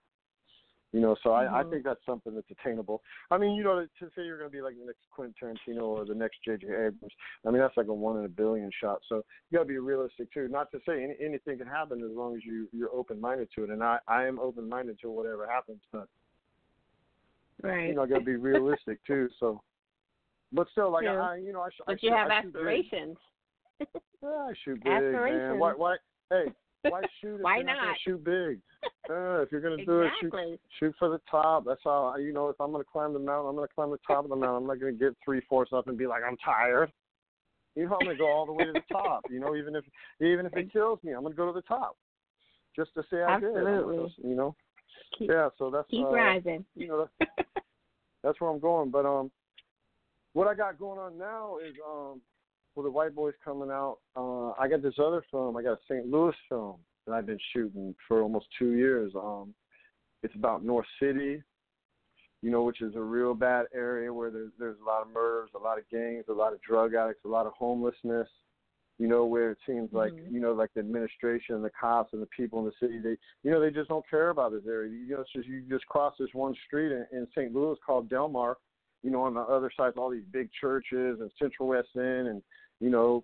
You 0.94 1.02
know, 1.02 1.16
so 1.24 1.32
I, 1.32 1.60
I 1.60 1.64
Mhm. 1.64 1.72
think 1.72 1.84
that's 1.84 2.06
something 2.06 2.34
that's 2.34 2.50
attainable. 2.52 3.02
I 3.30 3.38
mean, 3.38 3.56
you 3.56 3.66
know, 3.66 3.82
to, 3.82 3.88
to 4.00 4.10
say 4.16 4.24
you're 4.24 4.38
going 4.38 4.50
to 4.50 4.56
be 4.56 4.62
like 4.62 4.78
the 4.80 4.86
next 4.86 5.02
Quentin 5.12 5.36
Tarantino 5.42 5.82
or 5.82 6.06
the 6.06 6.16
next 6.16 6.38
J.J. 6.46 6.68
Abrams, 6.68 7.14
I 7.46 7.52
mean, 7.52 7.60
that's 7.60 7.76
like 7.76 7.88
a 7.88 7.94
one 7.94 8.18
in 8.18 8.24
a 8.24 8.30
billion 8.30 8.72
shot. 8.82 9.00
So 9.10 9.18
you 9.50 9.58
got 9.58 9.64
to 9.64 9.68
be 9.68 9.78
realistic 9.78 10.32
too. 10.32 10.48
Not 10.48 10.72
to 10.72 10.80
say 10.88 11.04
any, 11.04 11.16
anything 11.20 11.58
can 11.58 11.68
happen 11.68 12.02
as 12.02 12.16
long 12.16 12.38
as 12.38 12.46
you 12.46 12.70
you're 12.72 12.94
open 12.94 13.20
minded 13.20 13.50
to 13.56 13.66
it, 13.66 13.72
and 13.72 13.84
I 13.84 14.00
I 14.08 14.24
am 14.26 14.40
open 14.40 14.70
minded 14.70 14.98
to 15.02 15.10
whatever 15.12 15.46
happens. 15.46 15.82
But 15.92 16.08
Right. 17.68 17.90
you 17.90 17.96
know, 17.96 18.04
I 18.04 18.08
got 18.08 18.20
to 18.20 18.26
be 18.26 18.36
realistic 18.36 19.00
too. 19.06 19.30
So, 19.40 19.62
but 20.52 20.68
still, 20.72 20.92
like 20.92 21.06
True. 21.06 21.18
I, 21.18 21.38
you 21.38 21.54
know, 21.54 21.62
I, 21.62 21.70
sh- 21.70 21.82
I 21.88 21.94
But 21.94 22.04
you 22.04 22.12
have 22.14 22.30
I 22.30 22.42
big. 22.42 22.48
aspirations. 22.56 23.18
Yeah, 23.80 24.30
I 24.30 24.54
shoot 24.64 24.84
big, 24.84 24.94
man. 24.94 25.60
Why? 25.60 25.74
Why? 25.74 25.96
Hey, 26.30 26.46
why 26.84 27.02
shoot? 27.22 27.42
Why 27.42 27.58
not? 27.58 27.76
not? 27.78 27.98
shoot 28.04 28.24
big. 28.24 28.60
Uh, 29.10 29.42
if 29.42 29.52
you're 29.52 29.62
gonna 29.62 29.84
do 29.86 30.02
it, 30.02 30.12
shoot, 30.22 30.34
shoot 30.80 30.96
for 30.98 31.10
the 31.10 31.20
top. 31.30 31.66
That's 31.66 31.82
all. 31.86 32.20
You 32.20 32.34
know, 32.34 32.50
if 32.50 32.56
I'm 32.60 32.72
gonna 32.72 32.84
climb 32.84 33.14
the 33.14 33.20
mountain, 33.20 33.50
I'm 33.50 33.56
gonna 33.56 33.68
climb 33.68 33.92
the 33.92 34.00
top 34.08 34.24
of 34.24 34.30
the 34.30 34.36
mountain. 34.36 34.64
I'm 34.64 34.68
not 34.68 34.80
gonna 34.80 34.94
get 34.94 35.16
three 35.24 35.42
fourths 35.50 35.74
up 35.74 35.88
and 35.88 35.98
be 35.98 36.08
like, 36.08 36.24
I'm 36.28 36.38
tired. 36.38 36.92
You 37.76 37.86
know, 37.88 37.98
I'm 38.00 38.06
gonna 38.08 38.18
go 38.18 38.28
all 38.28 38.46
the 38.46 38.54
way 38.54 38.66
to 38.66 38.72
the 38.74 38.82
top. 38.92 39.26
You 39.30 39.40
know, 39.40 39.56
even 39.56 39.76
if 39.76 39.84
even 40.22 40.46
if 40.46 40.56
it 40.56 40.72
kills 40.72 41.00
me, 41.04 41.12
I'm 41.14 41.24
gonna 41.24 41.36
go 41.36 41.48
to 41.48 41.54
the 41.54 41.62
top, 41.64 41.98
just 42.76 42.94
to 42.94 43.04
say 43.12 43.22
I 43.22 43.40
did. 43.40 43.50
Absolutely. 43.56 44.08
just- 44.08 44.20
You 44.20 44.36
know. 44.36 44.56
Keep, 45.18 45.30
yeah. 45.30 45.50
So 45.58 45.70
that's 45.70 45.90
keep 45.90 46.06
uh, 46.06 46.12
rising. 46.12 46.66
You 46.76 46.88
know, 46.88 47.08
that's, 47.20 47.32
that's 48.24 48.42
where 48.42 48.50
I'm 48.50 48.60
going. 48.60 48.92
But 48.92 49.06
um, 49.06 49.32
what 50.34 50.48
I 50.48 50.54
got 50.54 50.80
going 50.80 51.00
on 51.00 51.18
now 51.18 51.58
is 51.66 51.74
um, 51.88 52.22
with 52.76 52.86
the 52.86 52.92
White 52.92 53.16
Boys 53.16 53.34
coming 53.44 53.70
out. 53.72 54.00
Uh, 54.16 54.52
I 54.62 54.68
got 54.68 54.82
this 54.82 54.96
other 55.00 55.24
film. 55.32 55.58
I 55.58 55.64
got 55.64 55.74
a 55.74 55.80
St. 55.90 56.08
Louis 56.08 56.36
film 56.50 56.78
that 57.06 57.14
I've 57.14 57.26
been 57.26 57.40
shooting 57.54 57.96
for 58.08 58.22
almost 58.22 58.48
two 58.58 58.74
years. 58.74 59.14
Um, 59.16 59.54
it's 60.24 60.36
about 60.36 60.64
North 60.66 60.88
City, 61.00 61.42
you 62.42 62.52
know, 62.52 62.64
which 62.64 62.82
is 62.82 62.96
a 62.96 63.02
real 63.02 63.34
bad 63.34 63.66
area 63.74 64.12
where 64.12 64.32
there's 64.32 64.52
there's 64.60 64.78
a 64.82 64.86
lot 64.86 65.02
of 65.02 65.10
murders, 65.14 65.52
a 65.56 65.60
lot 65.60 65.78
of 65.78 65.88
gangs, 65.90 66.26
a 66.30 66.34
lot 66.34 66.54
of 66.54 66.62
drug 66.62 66.94
addicts, 66.96 67.26
a 67.26 67.28
lot 67.28 67.46
of 67.46 67.54
homelessness. 67.54 68.28
You 68.98 69.08
know, 69.08 69.26
where 69.26 69.52
it 69.52 69.58
seems 69.68 69.92
like 69.92 70.14
mm-hmm. 70.14 70.34
you 70.34 70.40
know, 70.40 70.54
like 70.54 70.70
the 70.74 70.80
administration 70.80 71.56
and 71.56 71.64
the 71.64 71.72
cops 71.80 72.14
and 72.14 72.22
the 72.22 72.28
people 72.28 72.60
in 72.60 72.66
the 72.66 72.72
city, 72.80 73.00
they 73.00 73.18
you 73.44 73.52
know, 73.52 73.60
they 73.60 73.70
just 73.70 73.90
don't 73.90 74.10
care 74.10 74.30
about 74.30 74.52
this 74.52 74.64
area. 74.68 74.90
You 74.92 75.16
know, 75.16 75.22
it's 75.22 75.34
just 75.34 75.48
you 75.48 75.64
just 75.70 75.86
cross 75.88 76.14
this 76.18 76.30
one 76.34 76.56
street 76.66 76.92
in, 76.92 77.06
in 77.12 77.28
St. 77.36 77.54
Louis 77.54 77.78
called 77.86 78.10
Delmar. 78.10 78.58
You 79.04 79.12
know, 79.12 79.22
on 79.22 79.34
the 79.36 79.42
other 79.42 79.70
side, 79.76 79.94
all 79.98 80.10
these 80.10 80.24
big 80.32 80.50
churches 80.60 81.20
and 81.20 81.30
Central 81.40 81.68
West 81.68 81.90
End 81.96 82.28
and 82.28 82.42
you 82.80 82.90
know, 82.90 83.24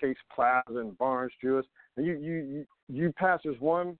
Chase 0.00 0.16
Plaza 0.34 0.78
and 0.78 0.96
Barnes 0.98 1.32
Jewish. 1.42 1.66
And 1.96 2.06
you 2.06 2.18
you 2.18 2.34
you, 2.34 2.66
you 2.88 3.12
pass 3.12 3.40
this 3.44 3.56
one 3.58 3.98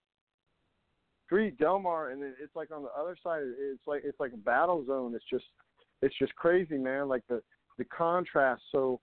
street, 1.26 1.58
Delmar, 1.58 2.10
and 2.10 2.22
then 2.22 2.34
it's 2.42 2.56
like 2.56 2.70
on 2.70 2.82
the 2.82 2.90
other 2.98 3.16
side. 3.22 3.42
It's 3.42 3.86
like 3.86 4.02
it's 4.04 4.20
like 4.20 4.32
a 4.32 4.38
battle 4.38 4.84
zone. 4.86 5.14
It's 5.14 5.24
just 5.30 5.44
it's 6.02 6.14
just 6.18 6.34
crazy, 6.36 6.78
man. 6.78 7.08
Like 7.08 7.22
the 7.28 7.42
the 7.76 7.84
contrast. 7.84 8.62
So 8.72 9.00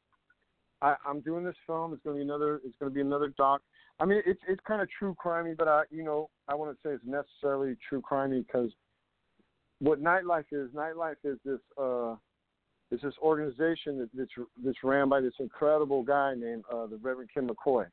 I, 0.85 0.95
I'm 1.07 1.19
doing 1.21 1.43
this 1.43 1.55
film. 1.65 1.93
It's 1.93 2.03
going 2.03 2.15
to 2.15 2.19
be 2.19 2.23
another. 2.23 2.61
It's 2.63 2.75
going 2.79 2.91
to 2.91 2.93
be 2.93 3.01
another 3.01 3.33
doc. 3.37 3.61
I 3.99 4.05
mean, 4.05 4.21
it's 4.25 4.39
it's 4.47 4.61
kind 4.67 4.81
of 4.81 4.89
true 4.99 5.15
crimey, 5.23 5.57
but 5.57 5.67
I 5.67 5.83
you 5.89 6.03
know 6.03 6.29
I 6.47 6.53
wouldn't 6.53 6.77
say 6.83 6.91
it's 6.91 7.03
necessarily 7.05 7.75
true 7.89 8.01
crimey 8.01 8.45
because 8.45 8.69
what 9.79 10.03
nightlife 10.03 10.45
is. 10.51 10.69
Nightlife 10.71 11.15
is 11.23 11.39
this 11.43 11.59
uh 11.81 12.13
is 12.91 13.01
this 13.01 13.13
organization 13.21 13.97
that, 13.97 14.09
that's 14.13 14.31
that's 14.63 14.83
ran 14.83 15.09
by 15.09 15.21
this 15.21 15.33
incredible 15.39 16.03
guy 16.03 16.35
named 16.35 16.63
uh, 16.71 16.85
the 16.85 16.97
Reverend 16.97 17.29
Kim 17.33 17.49
McCoy. 17.49 17.87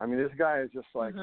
I 0.00 0.06
mean, 0.06 0.18
this 0.18 0.32
guy 0.38 0.60
is 0.60 0.70
just 0.72 0.88
like. 0.94 1.14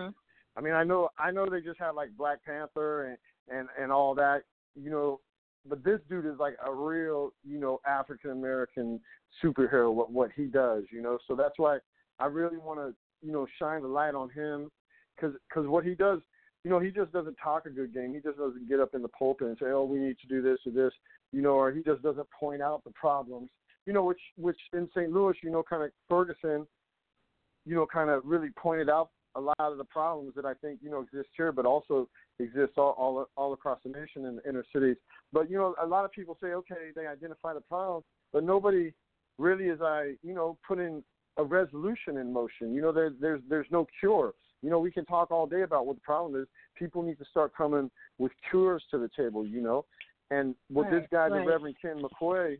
I 0.57 0.61
mean, 0.61 0.73
I 0.73 0.84
know 0.84 1.10
I 1.19 1.32
know 1.32 1.48
they 1.48 1.61
just 1.61 1.80
had 1.80 1.91
like 1.91 2.10
Black 2.18 2.44
Panther 2.45 3.06
and 3.10 3.18
and 3.56 3.68
and 3.80 3.91
all 3.91 4.15
that, 4.15 4.44
you 4.76 4.90
know, 4.90 5.19
but 5.67 5.83
this 5.83 5.99
dude 6.09 6.25
is 6.25 6.39
like 6.39 6.55
a 6.65 6.73
real, 6.73 7.31
you 7.43 7.59
know, 7.59 7.79
African 7.87 8.31
American 8.31 8.99
superhero. 9.43 9.93
What 9.93 10.11
what 10.11 10.31
he 10.35 10.45
does, 10.45 10.83
you 10.91 11.01
know. 11.01 11.17
So 11.27 11.35
that's 11.35 11.57
why 11.57 11.79
I 12.19 12.25
really 12.25 12.57
want 12.57 12.79
to, 12.79 12.93
you 13.25 13.33
know, 13.33 13.47
shine 13.59 13.81
the 13.81 13.87
light 13.87 14.15
on 14.15 14.29
him, 14.29 14.69
because 15.15 15.35
cause 15.53 15.67
what 15.67 15.83
he 15.83 15.95
does, 15.95 16.19
you 16.63 16.69
know, 16.69 16.79
he 16.79 16.91
just 16.91 17.11
doesn't 17.11 17.37
talk 17.43 17.65
a 17.65 17.69
good 17.69 17.93
game. 17.93 18.13
He 18.13 18.19
just 18.19 18.37
doesn't 18.37 18.69
get 18.69 18.79
up 18.79 18.93
in 18.93 19.01
the 19.01 19.09
pulpit 19.09 19.47
and 19.47 19.57
say, 19.59 19.67
oh, 19.67 19.85
we 19.85 19.99
need 19.99 20.17
to 20.19 20.27
do 20.27 20.41
this 20.41 20.59
or 20.65 20.71
this, 20.71 20.93
you 21.31 21.41
know, 21.41 21.53
or 21.53 21.71
he 21.71 21.81
just 21.81 22.01
doesn't 22.01 22.27
point 22.37 22.61
out 22.61 22.83
the 22.83 22.91
problems, 22.91 23.49
you 23.85 23.93
know, 23.93 24.03
which 24.03 24.21
which 24.37 24.59
in 24.73 24.87
St. 24.95 25.11
Louis, 25.11 25.35
you 25.43 25.51
know, 25.51 25.63
kind 25.63 25.83
of 25.83 25.91
Ferguson, 26.09 26.67
you 27.65 27.75
know, 27.75 27.85
kind 27.85 28.09
of 28.09 28.21
really 28.25 28.49
pointed 28.55 28.89
out 28.89 29.09
a 29.35 29.41
lot 29.41 29.55
of 29.59 29.77
the 29.77 29.83
problems 29.83 30.33
that 30.35 30.45
I 30.45 30.53
think 30.55 30.79
you 30.81 30.89
know 30.89 31.01
exist 31.01 31.29
here, 31.35 31.51
but 31.51 31.65
also 31.65 32.07
exist 32.39 32.73
all 32.77 32.95
all, 32.97 33.27
all 33.35 33.53
across 33.53 33.79
the 33.83 33.89
nation 33.89 34.25
in 34.25 34.37
the 34.37 34.49
inner 34.49 34.65
cities. 34.73 34.97
But 35.33 35.49
you 35.49 35.57
know, 35.57 35.75
a 35.81 35.85
lot 35.85 36.05
of 36.05 36.11
people 36.11 36.37
say, 36.41 36.47
okay, 36.47 36.91
they 36.95 37.07
identify 37.07 37.53
the 37.53 37.61
problem, 37.61 38.03
but 38.33 38.43
nobody 38.43 38.93
really 39.37 39.65
is 39.65 39.81
I 39.81 40.13
you 40.23 40.33
know 40.33 40.57
putting 40.67 41.03
a 41.37 41.43
resolution 41.43 42.17
in 42.17 42.31
motion. 42.31 42.73
You 42.73 42.81
know, 42.81 42.91
there, 42.91 43.11
there's 43.19 43.41
there's 43.49 43.67
no 43.71 43.85
cure. 43.99 44.33
You 44.61 44.69
know, 44.69 44.79
we 44.79 44.91
can 44.91 45.05
talk 45.05 45.31
all 45.31 45.45
day 45.45 45.61
about 45.61 45.85
what 45.85 45.97
the 45.97 46.01
problem 46.01 46.41
is. 46.41 46.47
People 46.77 47.03
need 47.03 47.19
to 47.19 47.25
start 47.29 47.51
coming 47.55 47.91
with 48.17 48.31
cures 48.49 48.83
to 48.91 48.97
the 48.97 49.09
table. 49.15 49.45
You 49.45 49.61
know, 49.61 49.85
and 50.31 50.55
what 50.69 50.89
this 50.89 51.05
guy, 51.11 51.27
right. 51.27 51.41
the 51.41 51.45
Reverend 51.47 51.75
Ken 51.81 52.01
McCoy, 52.01 52.57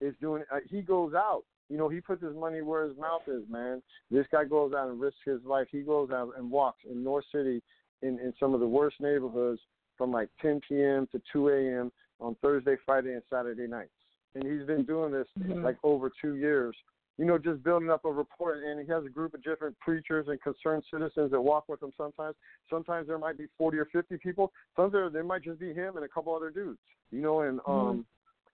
is 0.00 0.14
doing, 0.20 0.42
uh, 0.52 0.58
he 0.68 0.82
goes 0.82 1.14
out. 1.14 1.44
You 1.68 1.76
know, 1.76 1.88
he 1.88 2.00
puts 2.00 2.22
his 2.22 2.34
money 2.34 2.62
where 2.62 2.86
his 2.86 2.96
mouth 2.96 3.22
is, 3.26 3.42
man. 3.50 3.82
This 4.10 4.26
guy 4.30 4.44
goes 4.44 4.72
out 4.72 4.88
and 4.88 5.00
risks 5.00 5.20
his 5.24 5.40
life. 5.44 5.66
He 5.70 5.80
goes 5.80 6.10
out 6.10 6.30
and 6.36 6.50
walks 6.50 6.82
in 6.88 7.02
North 7.02 7.24
City 7.32 7.62
in, 8.02 8.18
in 8.20 8.32
some 8.38 8.54
of 8.54 8.60
the 8.60 8.68
worst 8.68 8.96
neighborhoods 9.00 9.60
from 9.98 10.12
like 10.12 10.28
10 10.40 10.60
p.m. 10.68 11.08
to 11.12 11.20
2 11.32 11.48
a.m. 11.48 11.90
on 12.20 12.36
Thursday, 12.42 12.76
Friday, 12.84 13.14
and 13.14 13.22
Saturday 13.28 13.66
nights. 13.66 13.90
And 14.34 14.44
he's 14.44 14.66
been 14.66 14.84
doing 14.84 15.10
this 15.12 15.26
Mhm. 15.38 15.64
like 15.64 15.76
over 15.82 16.10
two 16.20 16.36
years. 16.36 16.76
You 17.18 17.24
know, 17.24 17.38
just 17.38 17.62
building 17.62 17.90
up 17.90 18.04
a 18.04 18.12
report. 18.12 18.62
And 18.62 18.78
he 18.78 18.86
has 18.92 19.04
a 19.04 19.08
group 19.08 19.32
of 19.32 19.42
different 19.42 19.78
preachers 19.80 20.28
and 20.28 20.40
concerned 20.42 20.84
citizens 20.90 21.30
that 21.30 21.40
walk 21.40 21.64
with 21.68 21.82
him 21.82 21.92
sometimes. 21.96 22.36
Sometimes 22.68 23.08
there 23.08 23.18
might 23.18 23.38
be 23.38 23.46
40 23.56 23.78
or 23.78 23.86
50 23.86 24.18
people. 24.18 24.52
Sometimes 24.76 24.92
there, 24.92 25.10
there 25.10 25.24
might 25.24 25.42
just 25.42 25.58
be 25.58 25.72
him 25.72 25.96
and 25.96 26.04
a 26.04 26.08
couple 26.08 26.34
other 26.36 26.50
dudes. 26.50 26.78
You 27.10 27.22
know, 27.22 27.40
and 27.40 27.60
um, 27.66 28.04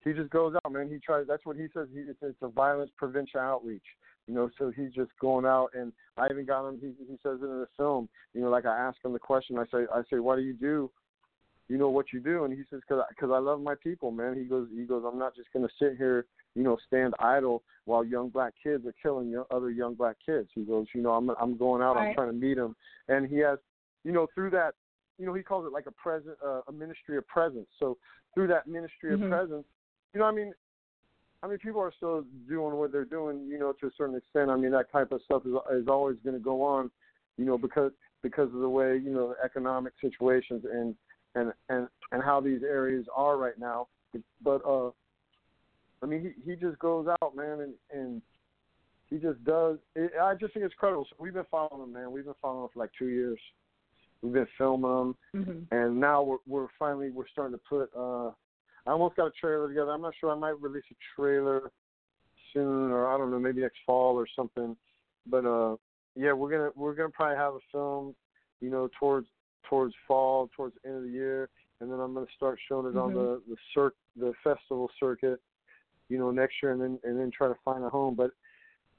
he 0.04 0.12
just 0.12 0.30
goes 0.30 0.54
out, 0.64 0.72
man. 0.72 0.88
He 0.88 0.98
tries. 0.98 1.26
That's 1.26 1.44
what 1.46 1.56
he 1.56 1.66
says. 1.74 1.88
He, 1.92 2.00
it's, 2.00 2.18
it's 2.22 2.36
a 2.42 2.48
violence 2.48 2.90
prevention 2.96 3.40
outreach. 3.40 3.84
You 4.28 4.34
know, 4.34 4.50
so 4.56 4.72
he's 4.74 4.92
just 4.92 5.10
going 5.20 5.44
out, 5.44 5.70
and 5.74 5.92
I 6.16 6.26
even 6.30 6.46
got 6.46 6.68
him. 6.68 6.78
He 6.80 6.92
he 7.06 7.18
says 7.22 7.38
it 7.42 7.44
in 7.44 7.60
the 7.60 7.68
film. 7.76 8.08
You 8.34 8.42
know, 8.42 8.50
like 8.50 8.66
I 8.66 8.76
ask 8.76 8.96
him 9.04 9.12
the 9.12 9.18
question. 9.18 9.58
I 9.58 9.64
say, 9.64 9.84
I 9.92 10.02
say, 10.10 10.18
why 10.20 10.36
do 10.36 10.42
you 10.42 10.52
do? 10.52 10.90
You 11.68 11.78
know 11.78 11.88
what 11.88 12.12
you 12.12 12.20
do, 12.20 12.44
and 12.44 12.52
he 12.52 12.64
says, 12.70 12.80
because 12.86 13.02
because 13.10 13.30
I 13.32 13.38
love 13.38 13.60
my 13.60 13.74
people, 13.74 14.10
man. 14.10 14.36
He 14.36 14.44
goes, 14.44 14.68
he 14.74 14.84
goes, 14.84 15.04
I'm 15.06 15.18
not 15.18 15.34
just 15.34 15.48
gonna 15.52 15.68
sit 15.78 15.96
here, 15.96 16.26
you 16.54 16.62
know, 16.62 16.76
stand 16.86 17.14
idle 17.18 17.62
while 17.84 18.04
young 18.04 18.28
black 18.28 18.52
kids 18.62 18.86
are 18.86 18.94
killing 19.02 19.30
young, 19.30 19.44
other 19.50 19.70
young 19.70 19.94
black 19.94 20.16
kids. 20.24 20.48
He 20.54 20.62
goes, 20.62 20.86
you 20.94 21.02
know, 21.02 21.12
I'm 21.12 21.30
I'm 21.30 21.56
going 21.56 21.82
out. 21.82 21.96
I'm 21.96 22.14
trying 22.14 22.28
to 22.28 22.34
meet 22.34 22.56
them, 22.56 22.76
and 23.08 23.28
he 23.28 23.38
has, 23.38 23.58
you 24.04 24.12
know, 24.12 24.26
through 24.34 24.50
that, 24.50 24.74
you 25.18 25.26
know, 25.26 25.34
he 25.34 25.42
calls 25.42 25.66
it 25.66 25.72
like 25.72 25.86
a 25.86 25.92
present, 25.92 26.36
uh, 26.44 26.60
a 26.68 26.72
ministry 26.72 27.16
of 27.16 27.26
presence. 27.26 27.68
So 27.78 27.96
through 28.34 28.48
that 28.48 28.66
ministry 28.66 29.10
Mhm. 29.10 29.22
of 29.22 29.30
presence, 29.30 29.66
you 30.12 30.20
know, 30.20 30.26
I 30.26 30.32
mean, 30.32 30.52
I 31.42 31.48
mean, 31.48 31.58
people 31.58 31.80
are 31.80 31.92
still 31.96 32.24
doing 32.48 32.76
what 32.76 32.92
they're 32.92 33.04
doing, 33.04 33.46
you 33.48 33.58
know, 33.58 33.72
to 33.72 33.86
a 33.86 33.90
certain 33.96 34.14
extent. 34.14 34.50
I 34.50 34.56
mean, 34.56 34.70
that 34.72 34.92
type 34.92 35.10
of 35.12 35.20
stuff 35.24 35.42
is 35.44 35.52
is 35.72 35.88
always 35.88 36.16
going 36.24 36.36
to 36.36 36.42
go 36.42 36.62
on, 36.62 36.90
you 37.36 37.44
know, 37.44 37.58
because 37.58 37.92
because 38.22 38.48
of 38.54 38.60
the 38.60 38.68
way 38.68 38.96
you 38.96 39.10
know 39.10 39.30
the 39.30 39.44
economic 39.44 39.92
situations 40.00 40.64
and 40.72 40.94
and 41.34 41.52
and 41.68 41.88
and 42.12 42.22
how 42.22 42.40
these 42.40 42.62
areas 42.62 43.06
are 43.14 43.36
right 43.36 43.58
now. 43.58 43.88
But 44.44 44.64
uh, 44.66 44.90
I 46.02 46.06
mean, 46.06 46.34
he 46.44 46.50
he 46.50 46.56
just 46.56 46.78
goes 46.78 47.08
out, 47.22 47.34
man, 47.34 47.60
and 47.60 47.74
and 47.92 48.22
he 49.10 49.18
just 49.18 49.42
does. 49.44 49.78
It, 49.96 50.12
I 50.20 50.34
just 50.34 50.54
think 50.54 50.64
it's 50.64 50.74
incredible. 50.74 51.06
So 51.10 51.16
we've 51.18 51.34
been 51.34 51.44
following 51.50 51.82
him, 51.82 51.92
man. 51.92 52.12
We've 52.12 52.24
been 52.24 52.34
following 52.40 52.64
him 52.64 52.70
for 52.72 52.80
like 52.80 52.90
two 52.98 53.08
years. 53.08 53.38
We've 54.22 54.32
been 54.32 54.46
filming 54.56 54.90
him 54.90 55.14
Mhm. 55.34 55.66
and 55.72 55.98
now 55.98 56.22
we're 56.22 56.38
we're 56.46 56.68
finally 56.78 57.10
we're 57.10 57.26
starting 57.28 57.58
to 57.58 57.64
put 57.68 57.90
uh 57.96 58.30
I 58.86 58.90
almost 58.90 59.16
got 59.16 59.26
a 59.26 59.32
trailer 59.40 59.68
together. 59.68 59.92
I'm 59.92 60.02
not 60.02 60.14
sure. 60.18 60.30
I 60.30 60.34
might 60.34 60.60
release 60.60 60.84
a 60.90 60.96
trailer 61.14 61.70
soon, 62.52 62.90
or 62.90 63.06
I 63.06 63.16
don't 63.16 63.30
know, 63.30 63.38
maybe 63.38 63.60
next 63.60 63.78
fall 63.86 64.16
or 64.16 64.26
something. 64.34 64.76
But 65.26 65.46
uh, 65.46 65.76
yeah, 66.16 66.32
we're 66.32 66.50
gonna 66.50 66.70
we're 66.74 66.94
gonna 66.94 67.10
probably 67.10 67.36
have 67.36 67.54
a 67.54 67.60
film, 67.70 68.14
you 68.60 68.70
know, 68.70 68.88
towards 68.98 69.28
towards 69.68 69.94
fall, 70.06 70.50
towards 70.56 70.74
the 70.82 70.88
end 70.88 70.98
of 70.98 71.04
the 71.04 71.10
year, 71.10 71.48
and 71.80 71.90
then 71.90 72.00
I'm 72.00 72.12
gonna 72.14 72.26
start 72.36 72.58
showing 72.68 72.92
it 72.92 72.98
on 72.98 73.12
Mhm. 73.12 73.14
the 73.14 73.42
the 73.48 73.56
circ 73.72 73.94
the 74.16 74.32
festival 74.42 74.90
circuit, 74.98 75.40
you 76.08 76.18
know, 76.18 76.30
next 76.30 76.62
year, 76.62 76.72
and 76.72 76.80
then 76.80 76.98
and 77.04 77.18
then 77.18 77.30
try 77.30 77.48
to 77.48 77.56
find 77.64 77.84
a 77.84 77.88
home. 77.88 78.14
But 78.14 78.32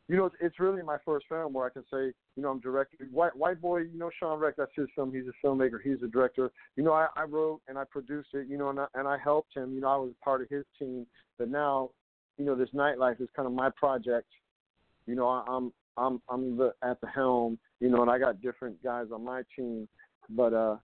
you 0.09 0.17
know, 0.17 0.29
it's, 0.41 0.59
really 0.59 0.81
my 0.81 0.97
first 1.05 1.27
film 1.29 1.53
where 1.53 1.65
I 1.65 1.69
can 1.69 1.83
say, 1.83 2.13
you 2.35 2.43
know, 2.43 2.49
I'm 2.49 2.59
directing. 2.59 3.07
White 3.11 3.35
White 3.35 3.61
Boy, 3.61 3.79
you 3.79 3.97
know, 3.97 4.09
Shawn 4.19 4.39
Rech, 4.39 4.55
that's 4.57 4.71
his 4.75 4.87
film. 4.95 5.13
He's 5.13 5.23
a 5.27 5.45
filmmaker. 5.45 5.79
He's 5.81 6.03
a 6.03 6.07
director. 6.07 6.51
You 6.75 6.83
know, 6.83 6.91
I, 6.91 7.07
I 7.15 7.23
wrote 7.23 7.61
and 7.67 7.77
I 7.77 7.83
produced 7.85 8.29
it. 8.33 8.47
You 8.49 8.57
know, 8.57 8.69
and 8.69 8.79
I, 8.81 8.87
and 8.95 9.07
I 9.07 9.17
helped 9.17 9.55
him. 9.55 9.73
You 9.73 9.81
know, 9.81 9.87
I 9.87 9.95
was 9.95 10.11
part 10.23 10.41
of 10.41 10.49
his 10.49 10.65
team. 10.77 11.05
But 11.39 11.49
now, 11.49 11.91
you 12.37 12.45
know, 12.45 12.55
this 12.55 12.69
nightlife 12.75 13.21
is 13.21 13.29
kind 13.35 13.47
of 13.47 13.53
my 13.53 13.69
project. 13.69 14.27
You 15.05 15.15
know, 15.15 15.27
I, 15.27 15.43
I'm 15.47 15.71
I'm 15.97 16.21
I'm 16.29 16.57
the 16.57 16.73
at 16.83 16.99
the 16.99 17.07
helm. 17.07 17.57
You 17.79 17.89
know, 17.89 18.01
and 18.01 18.11
I 18.11 18.19
got 18.19 18.41
different 18.41 18.83
guys 18.83 19.07
on 19.13 19.23
my 19.23 19.43
team. 19.55 19.87
But 20.29 20.53
uh, 20.53 20.77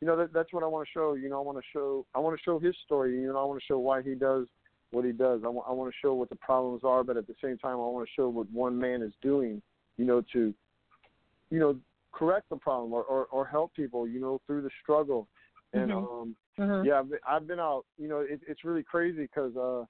you 0.00 0.06
know, 0.06 0.16
that, 0.16 0.32
that's 0.34 0.52
what 0.52 0.62
I 0.62 0.66
want 0.66 0.86
to 0.86 0.92
show. 0.92 1.14
You 1.14 1.30
know, 1.30 1.38
I 1.38 1.42
want 1.42 1.56
to 1.56 1.64
show 1.72 2.04
I 2.14 2.18
want 2.18 2.36
to 2.36 2.42
show 2.42 2.58
his 2.58 2.74
story. 2.84 3.18
You 3.18 3.32
know, 3.32 3.38
I 3.38 3.44
want 3.44 3.60
to 3.60 3.66
show 3.66 3.78
why 3.78 4.02
he 4.02 4.14
does 4.14 4.46
what 4.92 5.04
he 5.04 5.12
does. 5.12 5.40
I 5.44 5.48
want 5.48 5.66
I 5.68 5.72
want 5.72 5.90
to 5.90 5.96
show 6.00 6.14
what 6.14 6.28
the 6.28 6.36
problems 6.36 6.82
are, 6.84 7.02
but 7.02 7.16
at 7.16 7.26
the 7.26 7.34
same 7.42 7.58
time, 7.58 7.74
I 7.74 7.76
want 7.76 8.06
to 8.06 8.12
show 8.14 8.28
what 8.28 8.50
one 8.50 8.78
man 8.78 9.02
is 9.02 9.12
doing. 9.20 9.60
You 9.96 10.04
know, 10.04 10.22
to 10.32 10.54
you 11.50 11.58
know 11.58 11.76
correct 12.12 12.48
the 12.50 12.56
problem 12.56 12.92
or 12.92 13.02
or, 13.02 13.26
or 13.26 13.46
help 13.46 13.74
people. 13.74 14.06
You 14.06 14.20
know, 14.20 14.40
through 14.46 14.62
the 14.62 14.70
struggle. 14.82 15.28
And 15.72 15.90
Mhm. 15.90 15.96
um, 15.96 16.36
Mhm. 16.58 16.84
yeah, 16.84 16.98
I've 16.98 17.08
been, 17.10 17.18
I've 17.26 17.46
been 17.46 17.60
out. 17.60 17.84
You 17.98 18.08
know, 18.08 18.20
it, 18.20 18.40
it's 18.46 18.64
really 18.64 18.82
crazy 18.82 19.22
because 19.22 19.56
uh, 19.56 19.84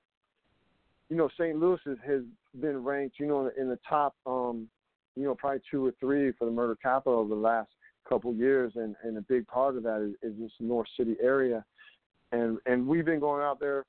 you 1.08 1.16
know, 1.16 1.28
St. 1.36 1.58
Louis 1.58 1.80
has, 1.84 1.98
has 2.06 2.22
been 2.60 2.82
ranked. 2.82 3.18
You 3.18 3.26
know, 3.26 3.50
in 3.58 3.68
the 3.68 3.78
top. 3.88 4.14
Um, 4.26 4.68
you 5.14 5.24
know, 5.24 5.34
probably 5.34 5.60
two 5.70 5.84
or 5.84 5.92
three 6.00 6.32
for 6.32 6.46
the 6.46 6.50
murder 6.50 6.74
capital 6.74 7.20
of 7.20 7.28
the 7.28 7.34
last 7.34 7.68
couple 8.08 8.32
years, 8.34 8.72
and 8.76 8.96
and 9.02 9.18
a 9.18 9.20
big 9.22 9.46
part 9.46 9.76
of 9.76 9.82
that 9.82 10.00
is, 10.00 10.14
is 10.22 10.38
this 10.38 10.52
North 10.58 10.88
City 10.96 11.16
area, 11.20 11.64
and 12.30 12.58
and 12.64 12.86
we've 12.86 13.04
been 13.04 13.20
going 13.20 13.42
out 13.42 13.60
there, 13.60 13.84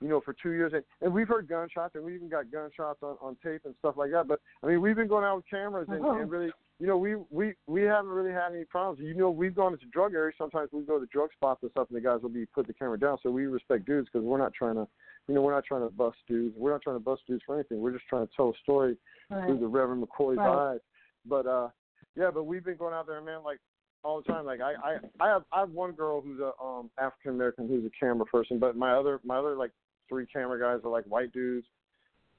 you 0.00 0.08
know, 0.08 0.20
for 0.20 0.34
two 0.34 0.50
years, 0.52 0.72
and, 0.74 0.82
and 1.00 1.12
we've 1.12 1.28
heard 1.28 1.48
gunshots, 1.48 1.94
and 1.94 2.04
we 2.04 2.14
even 2.14 2.28
got 2.28 2.50
gunshots 2.50 2.98
on 3.02 3.16
on 3.20 3.36
tape 3.42 3.62
and 3.64 3.74
stuff 3.78 3.94
like 3.96 4.10
that. 4.10 4.28
But 4.28 4.40
I 4.62 4.66
mean, 4.66 4.80
we've 4.80 4.96
been 4.96 5.08
going 5.08 5.24
out 5.24 5.36
with 5.36 5.48
cameras, 5.48 5.88
and, 5.90 6.04
Oh. 6.04 6.18
and 6.20 6.30
really, 6.30 6.52
you 6.78 6.86
know, 6.86 6.98
we 6.98 7.16
we 7.30 7.54
we 7.66 7.82
haven't 7.82 8.10
really 8.10 8.32
had 8.32 8.52
any 8.52 8.64
problems. 8.64 9.00
You 9.00 9.14
know, 9.14 9.30
we've 9.30 9.54
gone 9.54 9.72
into 9.72 9.86
drug 9.86 10.14
areas. 10.14 10.34
Sometimes 10.36 10.68
we 10.72 10.82
go 10.82 10.98
to 11.00 11.06
drug 11.06 11.30
spots 11.32 11.62
and 11.62 11.70
stuff, 11.70 11.88
and 11.88 11.96
the 11.96 12.02
guys 12.02 12.20
will 12.22 12.28
be 12.28 12.44
put 12.46 12.66
the 12.66 12.74
camera 12.74 12.98
down. 12.98 13.18
So 13.22 13.30
we 13.30 13.46
respect 13.46 13.86
dudes 13.86 14.08
because 14.12 14.24
we're 14.24 14.38
not 14.38 14.52
trying 14.52 14.74
to, 14.74 14.86
you 15.28 15.34
know, 15.34 15.40
we're 15.40 15.54
not 15.54 15.64
trying 15.64 15.82
to 15.88 15.94
bust 15.94 16.18
dudes. 16.28 16.54
We're 16.58 16.72
not 16.72 16.82
trying 16.82 16.96
to 16.96 17.00
bust 17.00 17.22
dudes 17.26 17.42
for 17.46 17.54
anything. 17.54 17.80
We're 17.80 17.92
just 17.92 18.06
trying 18.08 18.26
to 18.26 18.32
tell 18.36 18.50
a 18.50 18.58
story 18.62 18.96
Right. 19.30 19.46
through 19.46 19.58
the 19.58 19.66
Reverend 19.66 20.06
McCoy's 20.06 20.36
Right. 20.38 20.74
eyes. 20.74 20.80
But 21.24 21.46
uh, 21.46 21.68
yeah, 22.14 22.30
but 22.30 22.44
we've 22.44 22.64
been 22.64 22.76
going 22.76 22.94
out 22.94 23.06
there, 23.06 23.20
man, 23.22 23.42
like 23.42 23.58
all 24.04 24.22
the 24.22 24.30
time. 24.30 24.44
Like 24.44 24.60
I, 24.60 24.74
I, 24.74 24.96
I 25.20 25.28
have, 25.28 25.44
I 25.50 25.60
have 25.60 25.70
one 25.70 25.92
girl 25.92 26.20
who's 26.20 26.38
a 26.40 26.52
um 26.62 26.90
African 26.98 27.32
American 27.32 27.66
who's 27.66 27.84
a 27.84 27.90
camera 27.98 28.26
person, 28.26 28.58
but 28.58 28.76
my 28.76 28.92
other, 28.92 29.18
my 29.24 29.38
other 29.38 29.56
like 29.56 29.72
three 30.08 30.26
camera 30.26 30.58
guys 30.58 30.84
are 30.84 30.90
like 30.90 31.04
white 31.04 31.32
dudes, 31.32 31.66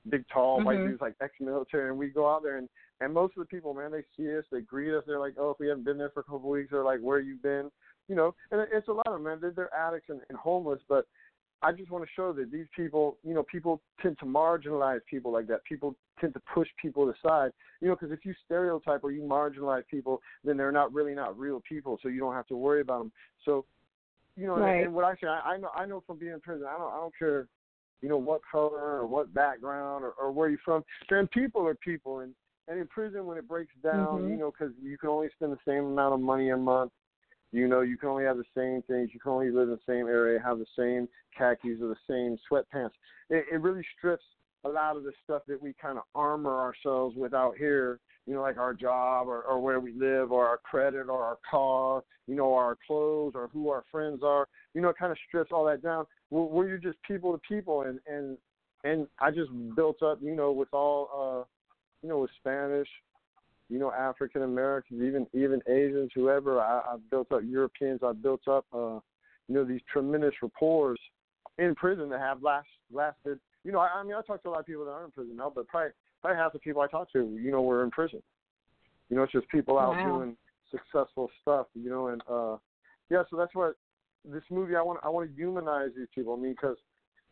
big 0.09 0.25
tall 0.29 0.61
white 0.63 0.79
Mhm. 0.79 0.85
dudes, 0.89 1.01
like 1.01 1.15
ex-military, 1.21 1.89
and 1.89 1.97
we 1.97 2.07
go 2.09 2.29
out 2.29 2.43
there 2.43 2.57
and 2.57 2.69
and 2.99 3.13
most 3.13 3.37
of 3.37 3.41
the 3.41 3.45
people, 3.45 3.75
man, 3.75 3.91
they 3.91 4.03
see 4.15 4.35
us, 4.35 4.43
they 4.51 4.61
greet 4.61 4.91
us, 4.91 5.03
they're 5.05 5.19
like, 5.19 5.35
oh, 5.37 5.51
if 5.51 5.59
we 5.59 5.67
haven't 5.67 5.83
been 5.83 5.99
there 5.99 6.09
for 6.09 6.21
a 6.21 6.23
couple 6.23 6.37
of 6.37 6.43
weeks, 6.45 6.71
they're 6.71 6.83
like, 6.83 6.99
where 6.99 7.19
you 7.19 7.35
been, 7.35 7.69
you 8.07 8.15
know, 8.15 8.33
and 8.49 8.67
it's 8.73 8.87
a 8.87 8.91
lot 8.91 9.05
of 9.05 9.13
them, 9.13 9.23
man. 9.23 9.39
They're, 9.39 9.51
they're 9.51 9.71
addicts 9.71 10.09
and, 10.09 10.21
and 10.29 10.37
homeless, 10.39 10.81
but 10.89 11.05
I 11.61 11.71
just 11.73 11.91
want 11.91 12.03
to 12.03 12.09
show 12.15 12.33
that 12.33 12.51
these 12.51 12.65
people, 12.75 13.17
you 13.23 13.35
know, 13.35 13.43
people 13.43 13.81
tend 14.01 14.17
to 14.17 14.25
marginalize 14.25 15.01
people 15.07 15.31
like 15.31 15.45
that. 15.45 15.63
People 15.65 15.95
tend 16.19 16.33
to 16.33 16.41
push 16.51 16.67
people 16.81 17.07
aside, 17.11 17.51
you 17.81 17.87
know, 17.87 17.95
because 17.95 18.11
if 18.11 18.25
you 18.25 18.33
stereotype 18.45 19.03
or 19.03 19.11
you 19.11 19.21
marginalize 19.21 19.83
people, 19.91 20.19
then 20.43 20.57
they're 20.57 20.71
not 20.71 20.91
really 20.91 21.13
not 21.13 21.37
real 21.37 21.61
people, 21.69 21.99
so 22.01 22.09
you 22.09 22.19
don't 22.19 22.33
have 22.33 22.47
to 22.47 22.57
worry 22.57 22.81
about 22.81 22.97
them. 22.99 23.11
So, 23.45 23.63
you 24.35 24.47
know, 24.47 24.55
and- 24.55 24.63
Right. 24.63 24.83
and 24.85 24.93
what 24.95 25.05
I 25.05 25.15
say, 25.17 25.27
I, 25.27 25.53
I 25.53 25.57
know, 25.57 25.69
I 25.75 25.85
know 25.85 26.01
from 26.01 26.17
being 26.17 26.33
in 26.33 26.39
prison, 26.41 26.65
I 26.65 26.79
don't, 26.79 26.91
I 26.91 26.97
don't 26.97 27.15
care, 27.15 27.47
you 28.01 28.09
know, 28.09 28.17
what 28.17 28.41
color 28.49 28.79
or 28.79 29.05
what 29.07 29.33
background 29.33 30.03
or, 30.03 30.11
or 30.11 30.31
where 30.31 30.49
you're 30.49 30.59
from. 30.63 30.83
And 31.09 31.29
people 31.31 31.65
are 31.65 31.75
people, 31.75 32.19
and 32.19 32.33
and 32.69 32.79
in 32.79 32.87
prison 32.87 33.25
when 33.25 33.37
it 33.37 33.47
breaks 33.47 33.73
down, 33.81 34.23
Mhm. 34.23 34.29
you 34.29 34.37
know, 34.37 34.51
because 34.51 34.73
you 34.81 34.97
can 34.97 35.09
only 35.09 35.29
spend 35.29 35.53
the 35.53 35.59
same 35.65 35.85
amount 35.85 36.13
of 36.13 36.19
money 36.19 36.49
a 36.49 36.57
month. 36.57 36.91
You 37.53 37.67
know, 37.69 37.79
you 37.79 37.97
can 37.97 38.09
only 38.09 38.25
have 38.25 38.37
the 38.37 38.43
same 38.53 38.81
things. 38.83 39.13
You 39.13 39.21
can 39.21 39.31
only 39.31 39.51
live 39.51 39.69
in 39.69 39.75
the 39.75 39.81
same 39.85 40.07
area, 40.07 40.37
have 40.39 40.59
the 40.59 40.65
same 40.75 41.07
khakis 41.37 41.81
or 41.81 41.87
the 41.87 41.95
same 42.07 42.37
sweatpants. 42.51 42.91
It, 43.29 43.45
it 43.49 43.61
really 43.61 43.85
strips 43.97 44.25
a 44.65 44.69
lot 44.69 44.97
of 44.97 45.03
the 45.03 45.13
stuff 45.23 45.43
that 45.47 45.61
we 45.61 45.73
kind 45.73 45.97
of 45.97 46.03
armor 46.13 46.59
ourselves 46.59 47.15
with 47.15 47.33
out 47.33 47.55
here. 47.57 48.01
You 48.27 48.33
know, 48.35 48.41
like 48.41 48.57
our 48.57 48.73
job 48.73 49.27
or, 49.27 49.41
or 49.41 49.59
where 49.59 49.79
we 49.79 49.93
live 49.93 50.31
or 50.31 50.45
our 50.45 50.57
credit 50.57 51.07
or 51.09 51.23
our 51.23 51.39
car. 51.49 52.03
You 52.27 52.35
know, 52.35 52.53
our 52.53 52.77
clothes 52.85 53.33
or 53.35 53.49
who 53.53 53.69
our 53.69 53.85
friends 53.89 54.21
are. 54.23 54.47
You 54.73 54.81
know, 54.81 54.89
it 54.89 54.97
kind 54.99 55.11
of 55.11 55.17
strips 55.27 55.51
all 55.51 55.65
that 55.65 55.81
down. 55.81 56.05
Where 56.29 56.67
you're 56.67 56.77
just 56.77 57.01
people 57.07 57.31
to 57.31 57.39
people, 57.47 57.83
and 57.83 57.99
and 58.05 58.37
and 58.83 59.07
I 59.19 59.31
just 59.31 59.49
built 59.75 60.03
up. 60.03 60.19
You 60.21 60.35
know, 60.35 60.51
with 60.51 60.73
all. 60.73 61.43
uh 61.43 61.47
you 62.03 62.09
know, 62.09 62.19
with 62.19 62.31
Spanish, 62.39 62.87
you 63.69 63.79
know, 63.79 63.91
African 63.91 64.43
Americans, 64.43 65.01
even 65.01 65.27
even 65.33 65.61
Asians, 65.67 66.11
whoever. 66.13 66.61
I, 66.61 66.81
I've 66.93 67.09
built 67.09 67.31
up 67.31 67.41
Europeans. 67.43 68.01
I've 68.05 68.21
built 68.21 68.47
up, 68.47 68.65
uh, 68.73 68.99
you 69.47 69.55
know, 69.55 69.63
these 69.65 69.81
tremendous 69.91 70.33
rapports 70.41 71.01
in 71.57 71.75
prison 71.75 72.09
that 72.09 72.19
have 72.19 72.43
last 72.43 72.67
lasted. 72.91 73.39
You 73.63 73.71
know, 73.71 73.79
I, 73.79 73.89
I 73.95 74.03
mean, 74.03 74.13
I 74.13 74.21
talk 74.21 74.43
to 74.43 74.49
a 74.49 74.51
lot 74.51 74.59
of 74.59 74.65
people 74.65 74.85
that 74.85 74.91
are 74.91 75.05
in 75.05 75.11
prison 75.11 75.35
now, 75.35 75.51
but 75.53 75.67
probably 75.67 75.91
probably 76.21 76.37
half 76.37 76.53
the 76.53 76.59
people 76.59 76.81
I 76.81 76.87
talk 76.87 77.11
to, 77.13 77.37
you 77.41 77.51
know, 77.51 77.61
were 77.61 77.83
in 77.83 77.91
prison. 77.91 78.21
You 79.09 79.15
know, 79.15 79.23
it's 79.23 79.31
just 79.31 79.47
people 79.49 79.77
out 79.79 79.95
Wow. 79.97 80.03
doing 80.03 80.37
successful 80.71 81.29
stuff. 81.41 81.67
You 81.73 81.89
know, 81.89 82.07
and 82.07 82.21
uh, 82.29 82.57
yeah, 83.09 83.23
so 83.29 83.37
that's 83.37 83.55
what 83.55 83.75
this 84.25 84.43
movie. 84.49 84.75
I 84.75 84.81
want 84.81 84.99
I 85.03 85.09
want 85.09 85.29
to 85.29 85.35
humanize 85.35 85.91
these 85.95 86.07
people. 86.13 86.33
I 86.33 86.37
mean, 86.37 86.51
because 86.51 86.77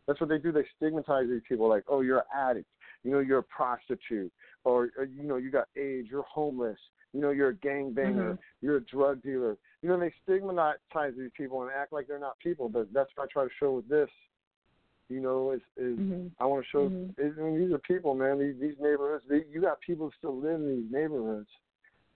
that's 0.07 0.19
what 0.19 0.29
they 0.29 0.37
do. 0.37 0.51
They 0.51 0.65
stigmatize 0.77 1.27
these 1.27 1.41
people 1.47 1.67
like, 1.67 1.83
oh, 1.87 2.01
you're 2.01 2.19
an 2.19 2.25
addict. 2.33 2.67
You 3.03 3.11
know, 3.11 3.19
you're 3.19 3.39
a 3.39 3.43
prostitute, 3.43 4.31
or, 4.63 4.89
or 4.97 5.05
you 5.05 5.23
know, 5.23 5.35
you 5.35 5.51
got 5.51 5.67
AIDS. 5.75 6.07
You're 6.09 6.23
homeless. 6.23 6.79
You 7.13 7.21
know, 7.21 7.31
you're 7.31 7.49
a 7.49 7.55
gangbanger. 7.55 8.33
Mhm. 8.33 8.37
You're 8.61 8.77
a 8.77 8.81
drug 8.85 9.21
dealer. 9.21 9.57
You 9.81 9.89
know, 9.89 9.99
they 9.99 10.13
stigmatize 10.23 11.13
these 11.17 11.31
people 11.37 11.61
and 11.63 11.71
act 11.71 11.93
like 11.93 12.07
they're 12.07 12.19
not 12.19 12.39
people. 12.39 12.69
But 12.69 12.91
that's 12.93 13.09
what 13.15 13.25
I 13.25 13.27
try 13.31 13.43
to 13.43 13.49
show 13.59 13.73
with 13.73 13.87
this. 13.87 14.09
You 15.09 15.21
know, 15.21 15.51
is 15.51 15.61
is 15.77 15.99
Mhm. 15.99 16.31
I 16.39 16.45
want 16.45 16.63
to 16.63 16.69
show. 16.69 16.89
Mhm. 16.89 17.13
Is, 17.17 17.37
I 17.37 17.41
mean, 17.41 17.59
these 17.59 17.71
are 17.71 17.79
people, 17.79 18.15
man. 18.15 18.39
These 18.39 18.59
these 18.59 18.79
neighborhoods. 18.79 19.23
They, 19.27 19.45
you 19.45 19.61
got 19.61 19.79
people 19.81 20.11
still 20.17 20.37
live 20.37 20.59
in 20.61 20.81
these 20.81 20.91
neighborhoods. 20.91 21.49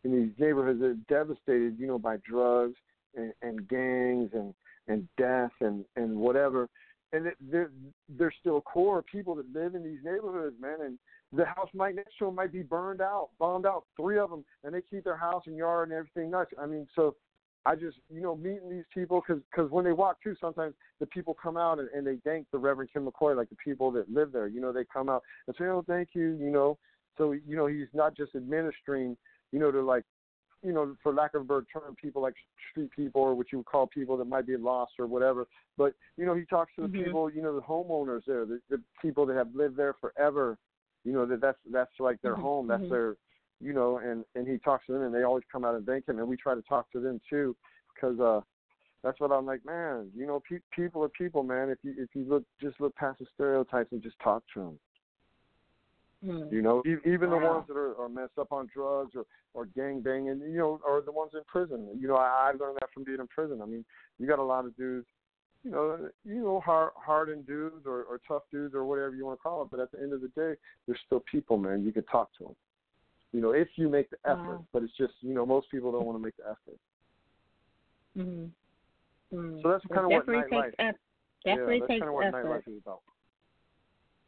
In 0.03 0.11
these 0.13 0.37
neighborhoods 0.39 0.79
that 0.79 0.87
are 0.87 0.93
devastated, 1.07 1.77
you 1.77 1.85
know, 1.85 1.99
by 1.99 2.17
drugs 2.17 2.77
and, 3.15 3.33
and 3.41 3.67
gangs 3.67 4.33
and 4.33 4.53
and 4.87 5.07
death 5.17 5.51
and 5.61 5.85
and 5.95 6.17
whatever 6.17 6.69
and 7.13 7.27
it, 7.27 7.37
there 7.39 7.71
there's 8.07 8.35
still 8.39 8.61
core 8.61 9.01
people 9.01 9.35
that 9.35 9.51
live 9.53 9.75
in 9.75 9.83
these 9.83 9.99
neighborhoods, 10.03 10.55
man. 10.59 10.81
And 10.81 10.99
the 11.33 11.45
house 11.45 11.69
right 11.73 11.95
next 11.95 12.17
to 12.19 12.25
them 12.25 12.35
might 12.35 12.51
be 12.51 12.63
burned 12.63 13.01
out, 13.01 13.29
bombed 13.39 13.65
out, 13.65 13.85
three 13.95 14.17
of 14.17 14.29
them, 14.29 14.43
and 14.63 14.73
they 14.73 14.81
keep 14.81 15.03
their 15.03 15.17
house 15.17 15.43
and 15.45 15.55
yard 15.55 15.89
and 15.89 15.97
everything 15.97 16.31
nuts. 16.31 16.51
I 16.59 16.65
mean, 16.65 16.87
so 16.95 17.15
I 17.69 17.75
just 17.75 17.97
you 18.11 18.19
know 18.19 18.35
meeting 18.35 18.67
these 18.67 18.85
people 18.91 19.21
because 19.21 19.43
cause 19.53 19.69
when 19.69 19.85
they 19.85 19.91
walk 19.91 20.17
through, 20.23 20.37
sometimes 20.41 20.73
the 20.99 21.05
people 21.05 21.35
come 21.35 21.55
out 21.55 21.77
and, 21.77 21.87
and 21.89 22.05
they 22.05 22.17
thank 22.23 22.47
the 22.51 22.57
Reverend 22.57 22.89
Kim 22.91 23.05
McCoy, 23.05 23.37
like 23.37 23.49
the 23.49 23.57
people 23.63 23.91
that 23.91 24.11
live 24.11 24.31
there. 24.31 24.47
You 24.47 24.59
know, 24.59 24.73
they 24.73 24.85
come 24.91 25.07
out 25.07 25.21
and 25.45 25.55
say, 25.55 25.65
oh, 25.65 25.83
thank 25.87 26.09
you. 26.13 26.31
You 26.31 26.49
know, 26.49 26.79
so 27.15 27.33
you 27.33 27.55
know 27.55 27.67
he's 27.67 27.87
not 27.93 28.17
just 28.17 28.33
administering, 28.33 29.15
you 29.51 29.59
know, 29.59 29.71
to 29.71 29.81
like 29.83 30.03
you 30.63 30.73
know, 30.73 30.95
for 31.03 31.13
lack 31.13 31.35
of 31.35 31.41
a 31.41 31.43
better 31.45 31.65
term, 31.71 31.95
people 31.95 32.23
like 32.23 32.33
street 32.71 32.89
people 32.95 33.21
or 33.21 33.35
what 33.35 33.51
you 33.51 33.59
would 33.59 33.67
call 33.67 33.85
people 33.85 34.17
that 34.17 34.25
might 34.25 34.47
be 34.47 34.57
lost 34.57 34.93
or 34.97 35.05
whatever. 35.05 35.47
But 35.77 35.93
you 36.17 36.25
know, 36.25 36.33
he 36.33 36.45
talks 36.45 36.73
to 36.75 36.81
the 36.81 36.87
Mhm. 36.87 37.05
people, 37.05 37.29
you 37.29 37.43
know, 37.43 37.55
the 37.55 37.61
homeowners 37.61 38.25
there, 38.25 38.45
the, 38.45 38.59
the 38.69 38.81
people 38.99 39.25
that 39.27 39.37
have 39.37 39.53
lived 39.53 39.77
there 39.77 39.93
forever. 39.93 40.57
You 41.05 41.13
know 41.13 41.25
that 41.27 41.39
that's 41.39 41.59
that's 41.71 41.99
like 41.99 42.19
their 42.21 42.35
Mhm. 42.35 42.41
home, 42.41 42.67
that's 42.67 42.83
Mhm. 42.83 42.89
their, 42.89 43.15
you 43.61 43.73
know, 43.73 43.97
and 43.97 44.23
and 44.35 44.47
he 44.47 44.57
talks 44.57 44.85
to 44.87 44.93
them, 44.93 45.03
and 45.03 45.13
they 45.13 45.23
always 45.23 45.43
come 45.51 45.65
out 45.65 45.75
and 45.75 45.85
thank 45.85 46.07
him, 46.07 46.19
and 46.19 46.27
we 46.27 46.37
try 46.37 46.55
to 46.55 46.61
talk 46.63 46.91
to 46.91 46.99
them 46.99 47.19
too, 47.29 47.55
because 47.93 48.19
uh, 48.19 48.41
that's 49.03 49.19
what 49.19 49.31
I'm 49.31 49.45
like, 49.45 49.65
man. 49.65 50.09
You 50.15 50.27
know, 50.27 50.41
pe- 50.47 50.59
people 50.75 51.03
are 51.03 51.09
people, 51.09 51.43
man. 51.43 51.69
If 51.69 51.79
you 51.83 51.93
if 51.97 52.09
you 52.13 52.25
look 52.27 52.43
just 52.61 52.79
look 52.79 52.95
past 52.95 53.19
the 53.19 53.25
stereotypes 53.35 53.91
and 53.91 54.01
just 54.01 54.19
talk 54.19 54.43
to 54.53 54.59
them. 54.59 54.79
Mhm. 56.25 56.51
You 56.51 56.61
know, 56.61 56.83
e- 56.85 56.97
even 57.05 57.29
the 57.29 57.37
ones 57.37 57.65
that 57.67 57.77
are, 57.77 57.95
are 57.97 58.09
messed 58.09 58.37
up 58.37 58.51
on 58.51 58.67
drugs 58.73 59.15
or 59.15 59.25
or 59.53 59.65
gang 59.65 60.01
banging, 60.01 60.41
you 60.41 60.57
know, 60.57 60.79
are 60.85 61.01
the 61.01 61.11
ones 61.11 61.31
in 61.33 61.41
prison. 61.47 61.87
You 61.97 62.07
know, 62.07 62.15
I, 62.15 62.51
I 62.51 62.57
learned 62.57 62.77
that 62.81 62.91
from 62.93 63.03
being 63.03 63.19
in 63.19 63.27
prison. 63.27 63.61
I 63.61 63.65
mean, 63.65 63.85
you 64.19 64.27
got 64.27 64.39
a 64.39 64.43
lot 64.43 64.65
of 64.65 64.75
dudes, 64.75 65.07
you 65.63 65.71
know, 65.71 66.09
you 66.25 66.43
know, 66.43 66.59
hard 66.59 66.91
hardened 66.95 67.47
dudes 67.47 67.85
or, 67.85 68.03
or 68.03 68.19
tough 68.27 68.43
dudes 68.51 68.75
or 68.75 68.85
whatever 68.85 69.15
you 69.15 69.25
want 69.25 69.39
to 69.39 69.41
call 69.41 69.61
it. 69.63 69.69
But 69.71 69.79
at 69.79 69.91
the 69.91 69.99
end 70.01 70.13
of 70.13 70.21
the 70.21 70.27
day, 70.29 70.55
they're 70.85 70.99
still 71.05 71.23
people, 71.31 71.57
man. 71.57 71.83
You 71.83 71.91
can 71.91 72.03
talk 72.03 72.29
to 72.37 72.43
them. 72.45 72.55
You 73.31 73.41
know, 73.41 73.51
if 73.51 73.67
you 73.75 73.89
make 73.89 74.09
the 74.09 74.17
effort. 74.25 74.57
Wow. 74.57 74.65
But 74.73 74.83
it's 74.83 74.97
just, 74.97 75.13
you 75.21 75.33
know, 75.33 75.45
most 75.45 75.69
people 75.69 75.91
don't 75.91 76.05
want 76.05 76.17
to 76.17 76.23
make 76.23 76.35
the 76.37 76.45
effort. 76.45 76.79
Mhm. 78.17 78.51
Mhm. 79.31 79.61
So 79.61 79.69
that's 79.69 79.85
kind 79.85 80.05
of 80.05 80.11
what 80.11 80.25
definitely 80.25 80.57
nightlife. 80.57 80.77
takes 80.77 80.99
yeah, 81.45 81.55
that's 81.65 81.79
takes 81.87 81.87
kind 81.89 82.03
of 82.03 82.13
what 82.13 82.25
effort. 82.25 82.45
nightlife 82.45 82.67
is 82.67 82.81
about. 82.81 83.01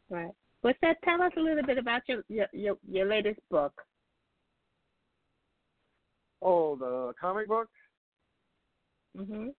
Right. 0.10 0.32
What's 0.62 0.80
that? 0.82 1.02
Tell 1.04 1.22
us 1.22 1.32
a 1.36 1.40
little 1.40 1.64
bit 1.64 1.78
about 1.78 2.08
your 2.08 2.24
your 2.28 2.48
your, 2.54 2.78
your 2.88 3.08
latest 3.08 3.40
book. 3.50 3.74
Oh, 6.42 6.76
the 6.76 7.14
comic 7.20 7.48
book. 7.48 7.70
Mhm. 9.18 9.54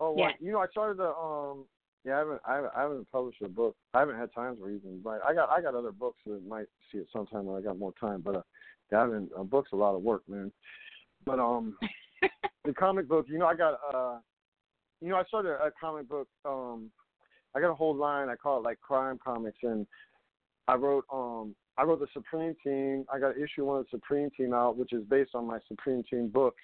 Oh, 0.00 0.14
Yeah. 0.16 0.26
what? 0.26 0.40
You 0.40 0.52
know, 0.52 0.60
I 0.60 0.66
started 0.68 0.96
the 0.96 1.14
um. 1.14 1.66
Yeah, 2.06 2.14
I 2.14 2.18
haven't, 2.18 2.40
I 2.46 2.54
haven't, 2.54 2.72
I 2.76 2.82
haven't 2.82 3.10
published 3.10 3.42
a 3.42 3.48
book. 3.48 3.74
I 3.92 3.98
haven't 3.98 4.16
had 4.16 4.32
time 4.32 4.56
to 4.56 4.68
even 4.68 5.00
write. 5.02 5.20
I 5.28 5.34
got, 5.34 5.50
I 5.50 5.60
got 5.60 5.74
other 5.74 5.90
books 5.90 6.20
that 6.26 6.46
might 6.46 6.66
see 6.92 6.98
it 6.98 7.08
sometime 7.12 7.46
when 7.46 7.60
I 7.60 7.64
got 7.64 7.80
more 7.80 7.92
time. 8.00 8.20
But 8.24 8.36
uh, 8.36 8.42
yeah, 8.92 8.98
I 8.98 9.00
haven't. 9.02 9.30
A 9.36 9.42
book's 9.42 9.72
a 9.72 9.76
lot 9.76 9.96
of 9.96 10.02
work, 10.02 10.22
man. 10.28 10.52
But 11.24 11.40
um, 11.40 11.76
the 12.64 12.72
comic 12.72 13.08
book. 13.08 13.26
You 13.28 13.38
know, 13.38 13.46
I 13.46 13.56
got 13.56 13.80
uh, 13.92 14.18
you 15.00 15.08
know, 15.08 15.16
I 15.16 15.24
started 15.24 15.50
a 15.50 15.72
comic 15.80 16.08
book. 16.08 16.28
Um, 16.44 16.92
I 17.56 17.60
got 17.60 17.70
a 17.70 17.74
whole 17.74 17.96
line. 17.96 18.28
I 18.28 18.36
call 18.36 18.58
it 18.58 18.62
like 18.62 18.80
crime 18.80 19.18
comics, 19.22 19.58
and 19.64 19.84
I 20.68 20.76
wrote 20.76 21.06
um, 21.12 21.56
I 21.76 21.82
wrote 21.82 21.98
the 21.98 22.06
Supreme 22.12 22.54
Team. 22.62 23.04
I 23.12 23.18
got 23.18 23.36
issue 23.36 23.64
one 23.64 23.80
of 23.80 23.86
the 23.86 23.98
Supreme 23.98 24.30
Team 24.36 24.54
out, 24.54 24.76
which 24.76 24.92
is 24.92 25.02
based 25.10 25.34
on 25.34 25.44
my 25.44 25.58
Supreme 25.66 26.04
Team 26.08 26.28
book 26.28 26.54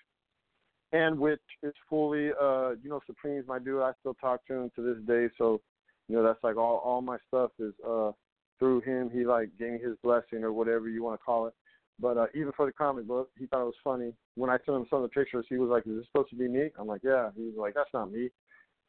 and 0.93 1.19
which 1.19 1.41
is 1.63 1.73
fully 1.89 2.31
uh 2.41 2.71
you 2.83 2.91
know 2.91 3.01
Supreme's 3.07 3.47
my 3.49 3.59
dude. 3.59 3.83
I 3.83 3.93
still 4.01 4.15
talk 4.15 4.47
to 4.47 4.55
him 4.55 4.71
to 4.77 4.83
this 4.83 5.03
day, 5.07 5.29
so 5.39 5.61
you 6.09 6.17
know 6.17 6.23
that's 6.23 6.43
like 6.43 6.57
all 6.57 6.79
all 6.85 7.01
my 7.01 7.17
stuff 7.29 7.51
is 7.59 7.73
uh 7.87 8.13
through 8.59 8.81
him. 8.83 9.11
He 9.11 9.25
like 9.25 9.51
gave 9.59 9.73
me 9.73 9.79
his 9.79 9.97
blessing 10.03 10.45
or 10.45 10.53
whatever 10.53 10.89
you 10.89 11.03
want 11.03 11.19
to 11.19 11.25
call 11.25 11.47
it. 11.47 11.55
But 11.99 12.17
uh 12.19 12.27
even 12.35 12.53
for 12.57 12.67
the 12.67 12.73
comic 12.73 13.07
book, 13.07 13.31
he 13.39 13.47
thought 13.47 13.63
it 13.63 13.65
was 13.65 13.75
funny. 13.83 14.13
When 14.35 14.51
I 14.51 14.59
sent 14.65 14.77
him 14.77 14.87
some 14.89 15.03
of 15.03 15.11
the 15.11 15.15
pictures, 15.15 15.47
he 15.49 15.57
was 15.57 15.71
like, 15.71 15.87
"Is 15.87 15.97
this 15.97 16.07
supposed 16.07 16.31
to 16.31 16.37
be 16.37 16.49
me?" 16.49 16.71
I'm 16.79 16.87
like, 16.87 17.03
"Yeah." 17.03 17.31
He 17.37 17.43
was 17.43 17.55
like, 17.57 17.75
"That's 17.75 17.93
not 17.93 18.13
me." 18.13 18.31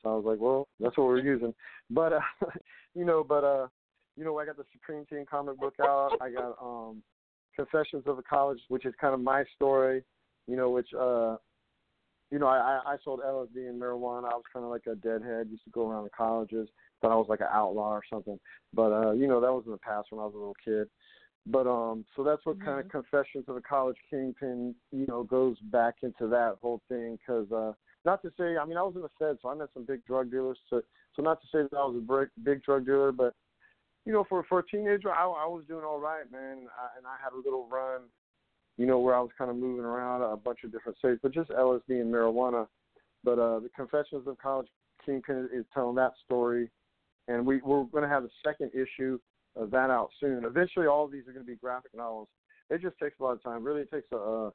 So 0.01 0.11
I 0.11 0.15
was 0.15 0.25
like, 0.25 0.39
"Well, 0.39 0.67
that's 0.79 0.97
what 0.97 1.07
we're 1.07 1.19
using." 1.19 1.53
But 1.89 2.13
uh 2.13 2.19
you 2.95 3.05
know, 3.05 3.23
but 3.23 3.43
uh 3.43 3.67
you 4.15 4.23
know, 4.23 4.37
I 4.37 4.45
got 4.45 4.57
the 4.57 4.65
Supreme 4.73 5.05
Team 5.05 5.25
comic 5.29 5.57
book 5.57 5.75
out. 5.81 6.17
I 6.21 6.29
got 6.29 6.55
um 6.61 7.01
Confessions 7.55 8.03
of 8.07 8.17
a 8.17 8.23
College, 8.23 8.59
which 8.67 8.85
is 8.85 8.93
kind 8.99 9.13
of 9.13 9.19
my 9.21 9.43
story. 9.55 10.03
You 10.47 10.57
know, 10.57 10.69
which 10.69 10.93
uh 10.93 11.37
you 12.33 12.39
know, 12.39 12.47
I, 12.47 12.79
I 12.83 12.95
sold 13.03 13.19
LSD 13.19 13.69
and 13.69 13.79
marijuana. 13.79 14.25
I 14.25 14.33
was 14.33 14.41
kind 14.51 14.65
of 14.65 14.71
like 14.71 14.87
a 14.87 14.95
deadhead. 14.95 15.49
Used 15.51 15.65
to 15.65 15.69
go 15.69 15.87
around 15.87 16.05
the 16.05 16.09
colleges. 16.09 16.67
Thought 16.99 17.11
I 17.11 17.15
was 17.15 17.27
like 17.29 17.41
an 17.41 17.47
outlaw 17.51 17.91
or 17.91 18.01
something. 18.11 18.39
But 18.73 18.91
uh, 18.91 19.11
you 19.11 19.27
know, 19.27 19.39
that 19.39 19.53
was 19.53 19.61
in 19.67 19.71
the 19.71 19.77
past 19.77 20.07
when 20.09 20.19
I 20.19 20.25
was 20.25 20.33
a 20.33 20.37
little 20.39 20.55
kid. 20.65 20.89
But 21.45 21.67
um, 21.67 22.05
so 22.15 22.23
that's 22.23 22.43
what 22.43 22.59
kind 22.65 22.79
of 22.79 22.89
Confessions 22.89 23.45
of 23.47 23.55
a 23.55 23.61
College 23.61 23.97
Kingpin, 24.09 24.73
you 24.91 25.05
know, 25.05 25.23
goes 25.23 25.59
back 25.65 25.97
into 26.01 26.27
that 26.29 26.55
whole 26.59 26.81
thing. 26.89 27.19
Because 27.19 27.51
uh, 27.51 27.73
not 28.03 28.23
to 28.23 28.31
say, 28.35 28.57
I 28.57 28.65
mean, 28.65 28.77
I 28.77 28.81
was 28.81 28.95
in 28.95 29.03
the 29.03 29.09
Fed, 29.19 29.37
so 29.39 29.49
I 29.49 29.53
met 29.53 29.69
some 29.75 29.85
big 29.85 30.03
drug 30.03 30.31
dealers. 30.31 30.57
So 30.71 30.81
so 31.15 31.21
not 31.21 31.39
to 31.41 31.47
say 31.51 31.67
that 31.69 31.77
I 31.77 31.85
was 31.85 31.97
a 31.97 31.99
big, 31.99 32.29
big 32.43 32.63
drug 32.63 32.87
dealer, 32.87 33.11
but 33.11 33.35
you 34.05 34.11
know, 34.11 34.25
for 34.27 34.43
for 34.49 34.57
a 34.57 34.65
teenager, 34.65 35.11
I, 35.11 35.25
I 35.25 35.45
was 35.45 35.65
doing 35.67 35.85
all 35.85 35.99
right, 35.99 36.29
man. 36.31 36.65
I, 36.81 36.97
and 36.97 37.05
I 37.05 37.15
had 37.23 37.33
a 37.33 37.37
little 37.37 37.67
run 37.71 38.01
you 38.77 38.85
know, 38.85 38.99
where 38.99 39.15
I 39.15 39.19
was 39.19 39.31
kind 39.37 39.51
of 39.51 39.57
moving 39.57 39.85
around 39.85 40.21
a 40.21 40.35
bunch 40.35 40.59
of 40.63 40.71
different 40.71 40.97
states, 40.97 41.19
but 41.21 41.31
just 41.33 41.49
LSD 41.51 41.81
and 41.89 42.13
marijuana. 42.13 42.67
But 43.23 43.39
uh, 43.39 43.59
the 43.59 43.69
Confessions 43.75 44.27
of 44.27 44.37
College 44.37 44.67
Kingpin 45.05 45.49
is 45.53 45.65
telling 45.73 45.95
that 45.95 46.13
story, 46.25 46.69
and 47.27 47.45
we 47.45 47.61
we're 47.61 47.83
going 47.85 48.03
to 48.03 48.09
have 48.09 48.23
the 48.23 48.29
second 48.45 48.71
issue 48.73 49.19
of 49.55 49.71
that 49.71 49.89
out 49.89 50.09
soon. 50.19 50.43
Eventually, 50.45 50.87
all 50.87 51.05
of 51.05 51.11
these 51.11 51.27
are 51.27 51.33
going 51.33 51.45
to 51.45 51.51
be 51.51 51.55
graphic 51.57 51.91
novels. 51.95 52.27
It 52.69 52.81
just 52.81 52.97
takes 52.99 53.19
a 53.19 53.23
lot 53.23 53.33
of 53.33 53.43
time. 53.43 53.63
Really, 53.63 53.81
it 53.81 53.91
takes 53.91 54.07
a 54.11 54.17
uh, 54.17 54.49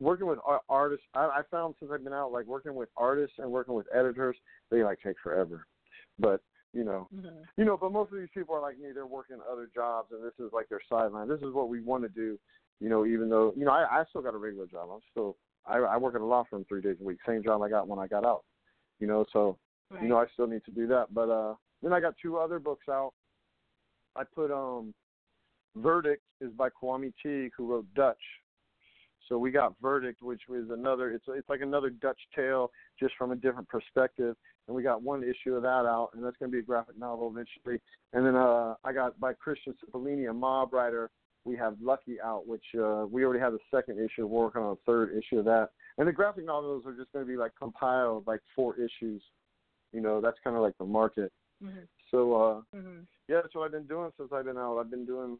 working 0.00 0.26
with 0.26 0.38
artists. 0.68 1.04
I, 1.14 1.24
I 1.24 1.40
found 1.50 1.74
since 1.78 1.90
I've 1.92 2.04
been 2.04 2.12
out, 2.12 2.32
like 2.32 2.46
working 2.46 2.74
with 2.74 2.88
artists 2.96 3.36
and 3.38 3.50
working 3.50 3.74
with 3.74 3.86
editors, 3.94 4.36
they 4.70 4.82
like 4.82 4.98
take 5.04 5.16
forever. 5.22 5.66
But 6.18 6.40
you 6.72 6.84
know, 6.84 7.08
Mm-hmm. 7.14 7.42
you 7.56 7.64
know, 7.64 7.76
but 7.76 7.92
most 7.92 8.12
of 8.12 8.18
these 8.18 8.28
people 8.32 8.54
are 8.54 8.60
like 8.60 8.78
me. 8.78 8.90
They're 8.94 9.06
working 9.06 9.38
other 9.50 9.68
jobs, 9.74 10.12
and 10.12 10.24
this 10.24 10.32
is 10.38 10.52
like 10.52 10.68
their 10.68 10.80
sideline. 10.88 11.28
This 11.28 11.40
is 11.40 11.52
what 11.52 11.68
we 11.68 11.80
want 11.80 12.04
to 12.04 12.08
do. 12.08 12.38
You 12.80 12.88
know, 12.88 13.04
even 13.06 13.28
though 13.28 13.52
you 13.56 13.64
know, 13.64 13.72
I, 13.72 14.00
I 14.00 14.04
still 14.08 14.22
got 14.22 14.34
a 14.34 14.38
regular 14.38 14.66
job. 14.66 14.88
I'm 14.92 15.00
still 15.10 15.36
I, 15.66 15.78
I 15.78 15.96
work 15.96 16.14
at 16.14 16.20
a 16.20 16.24
law 16.24 16.44
firm 16.48 16.64
three 16.68 16.80
days 16.80 16.96
a 17.00 17.04
week. 17.04 17.18
Same 17.26 17.42
job 17.42 17.62
I 17.62 17.68
got 17.68 17.88
when 17.88 17.98
I 17.98 18.06
got 18.06 18.24
out. 18.24 18.44
You 18.98 19.06
know, 19.06 19.24
so 19.32 19.58
you 20.00 20.08
know 20.08 20.18
I 20.18 20.26
still 20.32 20.46
need 20.46 20.64
to 20.64 20.70
do 20.70 20.86
that. 20.88 21.12
But 21.12 21.30
uh, 21.30 21.54
then 21.82 21.92
I 21.92 22.00
got 22.00 22.14
two 22.20 22.38
other 22.38 22.58
books 22.58 22.88
out. 22.88 23.12
I 24.16 24.24
put 24.24 24.50
um, 24.50 24.94
Verdict 25.76 26.22
is 26.40 26.50
by 26.52 26.68
Kwame 26.70 27.12
Teague, 27.22 27.52
who 27.56 27.66
wrote 27.66 27.86
Dutch. 27.94 28.22
So 29.28 29.38
we 29.38 29.50
got 29.52 29.74
Verdict, 29.80 30.22
which 30.22 30.42
was 30.48 30.64
another. 30.70 31.12
It's 31.12 31.24
it's 31.28 31.48
like 31.48 31.60
another 31.60 31.90
Dutch 31.90 32.18
tale, 32.34 32.70
just 32.98 33.14
from 33.16 33.30
a 33.30 33.36
different 33.36 33.68
perspective. 33.68 34.36
And 34.66 34.76
we 34.76 34.82
got 34.82 35.02
one 35.02 35.22
issue 35.22 35.54
of 35.54 35.62
that 35.62 35.68
out, 35.86 36.10
and 36.14 36.24
that's 36.24 36.36
going 36.36 36.50
to 36.50 36.54
be 36.54 36.60
a 36.60 36.62
graphic 36.62 36.98
novel 36.98 37.32
eventually. 37.32 37.80
And 38.12 38.26
then 38.26 38.36
uh, 38.36 38.74
I 38.84 38.92
got 38.92 39.18
by 39.20 39.32
Christian 39.32 39.74
Cipollini, 39.74 40.28
a 40.30 40.32
mob 40.32 40.72
writer. 40.72 41.10
We 41.44 41.56
have 41.56 41.76
Lucky 41.80 42.20
out, 42.20 42.46
which 42.46 42.64
uh, 42.78 43.06
we 43.10 43.24
already 43.24 43.40
have 43.40 43.52
the 43.52 43.58
second 43.74 43.98
issue. 43.98 44.26
We're 44.26 44.44
working 44.44 44.62
on 44.62 44.72
a 44.72 44.76
third 44.86 45.16
issue 45.16 45.38
of 45.38 45.44
that. 45.46 45.70
And 45.98 46.06
the 46.06 46.12
graphic 46.12 46.44
novels 46.44 46.84
are 46.86 46.92
just 46.92 47.12
going 47.12 47.24
to 47.24 47.30
be 47.30 47.36
like 47.36 47.52
compiled, 47.58 48.26
like 48.26 48.40
four 48.54 48.76
issues. 48.76 49.22
You 49.92 50.00
know, 50.00 50.20
that's 50.20 50.38
kind 50.44 50.56
of 50.56 50.62
like 50.62 50.76
the 50.78 50.84
market. 50.84 51.32
Mm-hmm. 51.64 51.80
So 52.10 52.34
uh, 52.34 52.76
Mhm. 52.76 53.06
yeah, 53.28 53.40
that's 53.42 53.54
what 53.54 53.64
I've 53.64 53.72
been 53.72 53.86
doing 53.86 54.10
since 54.16 54.30
I've 54.32 54.44
been 54.44 54.58
out. 54.58 54.78
I've 54.78 54.90
been 54.90 55.06
doing 55.06 55.38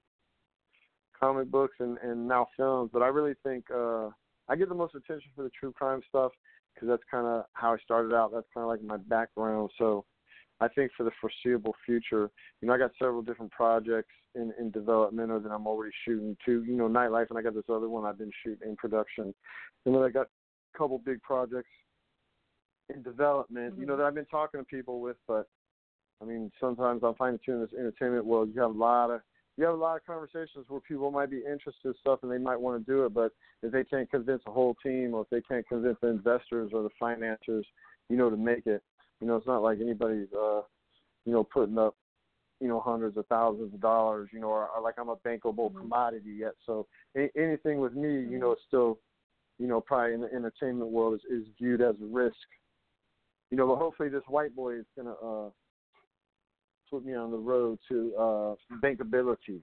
comic 1.19 1.51
books 1.51 1.77
and 1.81 1.99
and 1.99 2.27
now 2.27 2.49
films, 2.57 2.91
but 2.93 3.03
I 3.03 3.09
really 3.09 3.35
think 3.43 3.65
uh 3.71 4.09
I 4.49 4.57
get 4.57 4.69
the 4.69 4.75
most 4.75 4.95
attention 4.95 5.31
for 5.37 5.43
the 5.43 5.51
true 5.51 5.73
crime 5.73 6.01
stuff 6.09 6.33
because 6.75 6.89
that's 6.89 7.03
kind 7.11 7.27
of 7.27 7.45
how 7.53 7.75
I 7.75 7.79
started 7.85 8.15
out. 8.15 8.33
That's 8.33 8.47
kind 8.55 8.65
of 8.65 8.69
like 8.69 8.83
my 8.83 8.97
background. 8.97 9.71
So 9.79 10.05
I 10.61 10.69
think 10.69 10.93
for 10.97 11.05
the 11.05 11.11
foreseeable 11.21 11.75
future, 11.87 12.31
you 12.61 12.69
know, 12.69 12.75
I 12.75 12.79
got 12.79 12.91
several 12.99 13.23
different 13.23 13.53
projects 13.53 14.13
in 14.35 14.53
in 14.59 14.71
development 14.71 15.31
or 15.31 15.41
that 15.41 15.51
I'm 15.51 15.67
already 15.67 15.93
shooting 16.05 16.37
too. 16.45 16.65
You 16.65 16.77
know, 16.77 16.89
nightlife, 16.89 17.31
and 17.31 17.39
I 17.39 17.43
got 17.43 17.55
this 17.55 17.65
other 17.69 17.89
one 17.89 18.05
I've 18.05 18.19
been 18.19 18.33
shooting 18.45 18.69
in 18.69 18.77
production, 18.77 19.35
and 19.87 19.95
then 19.95 20.03
I 20.03 20.11
got 20.11 20.27
a 20.27 20.79
couple 20.79 20.99
big 20.99 21.23
projects 21.23 21.71
in 22.95 23.03
development. 23.03 23.75
You 23.79 23.87
know, 23.87 23.97
that 23.97 24.03
mm-hmm. 24.03 24.09
I've 24.09 24.15
been 24.15 24.27
talking 24.27 24.61
to 24.61 24.65
people 24.65 25.01
with, 25.01 25.17
but 25.27 25.49
I 26.23 26.27
mean, 26.27 26.51
sometimes 26.61 27.03
I 27.03 27.13
find 27.15 27.39
too 27.45 27.53
in 27.53 27.61
this 27.61 27.73
entertainment 27.73 28.27
world, 28.27 28.51
you 28.55 28.61
have 28.61 28.75
a 28.75 28.79
lot 28.79 29.11
of 29.11 29.21
you 29.57 29.65
have 29.65 29.75
a 29.75 29.79
lot 29.79 29.97
of 29.97 30.07
conversations 30.07 30.65
where 30.69 30.81
people 30.81 31.11
might 31.11 31.31
be 31.31 31.39
interested 31.39 31.85
in 31.85 31.95
stuff 32.01 32.21
and 32.23 32.31
they 32.31 32.39
might 32.39 32.61
want 32.61 32.85
to 32.85 32.91
do 32.91 33.05
it, 33.05 33.13
but 33.13 33.33
if 33.63 33.73
they 33.73 33.85
can't 33.85 34.11
convince 34.11 34.43
a 34.47 34.51
whole 34.51 34.75
team 34.83 35.13
or 35.13 35.23
if 35.23 35.29
they 35.29 35.43
can't 35.43 35.69
convince 35.69 35.99
the 36.01 36.09
investors 36.09 36.71
or 36.73 36.83
the 36.83 36.89
financiers, 36.99 37.67
you 38.09 38.17
know, 38.17 38.31
to 38.31 38.37
make 38.37 38.67
it, 38.67 38.83
you 39.21 39.27
know, 39.27 39.37
it's 39.37 39.47
not 39.47 39.63
like 39.63 39.79
anybody's, 39.81 40.33
uh, 40.33 40.63
you 41.25 41.33
know, 41.33 41.45
putting 41.45 41.79
up, 41.79 41.95
you 42.61 42.69
know, 42.69 42.81
hundreds 42.81 43.17
of 43.17 43.27
thousands 43.27 43.73
of 43.75 43.81
dollars, 43.81 44.29
you 44.33 44.41
know, 44.41 44.49
or, 44.49 44.69
or 44.69 44.83
like 44.83 44.95
I'm 44.99 45.09
a 45.09 45.17
bankable 45.17 45.71
commodity 45.75 46.33
yet. 46.39 46.53
So 46.67 46.87
a- 47.17 47.31
anything 47.37 47.81
with 47.81 47.95
me, 47.95 48.09
you 48.31 48.39
know, 48.39 48.53
is 48.53 48.59
still, 48.67 48.99
you 49.59 49.67
know, 49.67 49.81
probably 49.81 50.15
in 50.15 50.21
the 50.23 50.33
entertainment 50.33 50.91
world 50.91 51.15
is, 51.15 51.43
is 51.43 51.47
viewed 51.59 51.81
as 51.81 51.95
a 52.03 52.07
risk. 52.07 52.37
You 53.51 53.57
know, 53.57 53.67
but 53.67 53.77
hopefully 53.77 54.09
this 54.09 54.23
white 54.29 54.55
boy 54.55 54.77
is 54.77 54.87
gonna 54.97 55.13
uh 55.13 55.51
put 56.91 57.05
me 57.05 57.15
on 57.15 57.31
the 57.31 57.37
road 57.37 57.79
to 57.89 58.15
uh 58.17 58.55
bankability. 58.83 59.61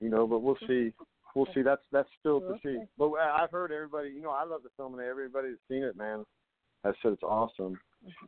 You 0.00 0.10
know, 0.10 0.26
but 0.26 0.40
we'll 0.40 0.58
see. 0.68 0.92
We'll 1.34 1.46
see. 1.54 1.62
That's 1.62 1.82
that's 1.92 2.08
still 2.20 2.40
to 2.40 2.58
see. 2.62 2.78
But 2.98 3.10
I- 3.12 3.42
I've 3.42 3.50
heard 3.50 3.72
everybody. 3.72 4.10
You 4.10 4.22
know, 4.22 4.30
I 4.30 4.44
love 4.44 4.62
the 4.62 4.70
film, 4.76 4.94
and 4.94 5.02
everybody 5.02 5.48
that's 5.48 5.60
seen 5.68 5.82
it, 5.82 5.96
man, 5.96 6.24
has 6.84 6.94
said 7.02 7.12
it's 7.12 7.22
awesome. 7.22 7.78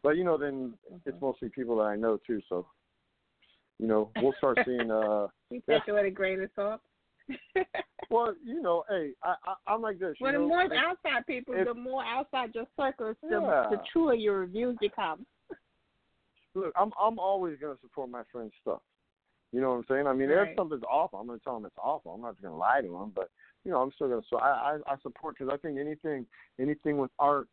But 0.02 0.16
you 0.16 0.24
know, 0.24 0.36
then 0.36 0.74
it's 1.06 1.20
mostly 1.20 1.48
people 1.48 1.76
that 1.76 1.84
I 1.84 1.96
know 1.96 2.18
too. 2.26 2.40
So, 2.48 2.66
you 3.78 3.86
know, 3.86 4.10
we'll 4.20 4.34
start 4.38 4.58
seeing. 4.64 4.90
uh 4.90 5.28
You 5.50 5.62
take 5.68 5.82
it 5.86 5.92
with 5.92 6.06
a 6.06 6.10
grain 6.10 6.42
of 6.42 6.50
salt. 6.54 6.80
Well, 8.10 8.34
you 8.42 8.62
know, 8.62 8.84
hey, 8.88 9.10
I, 9.22 9.34
I 9.44 9.54
I'm 9.66 9.82
like 9.82 9.98
this. 9.98 10.14
You 10.18 10.24
Well, 10.24 10.32
the 10.32 10.38
know, 10.38 10.46
more 10.46 10.62
outside 10.62 11.26
people, 11.26 11.54
the 11.62 11.74
more 11.74 12.02
outside 12.02 12.54
your 12.54 12.66
circles, 12.74 13.16
the, 13.22 13.28
Yeah. 13.28 13.68
the 13.70 13.82
truer 13.92 14.14
your 14.14 14.40
reviews 14.40 14.78
become. 14.80 15.26
look, 16.54 16.72
I'm 16.74 16.90
I'm 16.98 17.18
always 17.18 17.58
gonna 17.60 17.76
support 17.82 18.08
my 18.08 18.22
friend's 18.32 18.54
stuff. 18.62 18.80
You 19.52 19.60
know 19.60 19.70
what 19.70 19.76
I'm 19.76 19.84
saying? 19.88 20.06
I 20.06 20.12
mean, 20.12 20.30
if 20.30 20.56
something's 20.56 20.82
awful, 20.90 21.18
I'm 21.18 21.26
gonna 21.26 21.38
tell 21.38 21.54
them 21.54 21.66
it's 21.66 21.76
awful. 21.82 22.12
I'm 22.12 22.20
not 22.20 22.32
just 22.34 22.42
gonna 22.42 22.56
lie 22.56 22.80
to 22.80 22.88
them, 22.88 23.12
but 23.14 23.30
you 23.64 23.70
know, 23.70 23.82
I'm 23.82 23.92
still 23.92 24.08
gonna. 24.08 24.22
So 24.30 24.38
I 24.38 24.78
I, 24.86 24.92
I 24.92 24.96
support 25.02 25.36
because 25.38 25.52
I 25.52 25.58
think 25.58 25.78
anything 25.78 26.26
anything 26.58 26.98
with 26.98 27.10
art, 27.18 27.48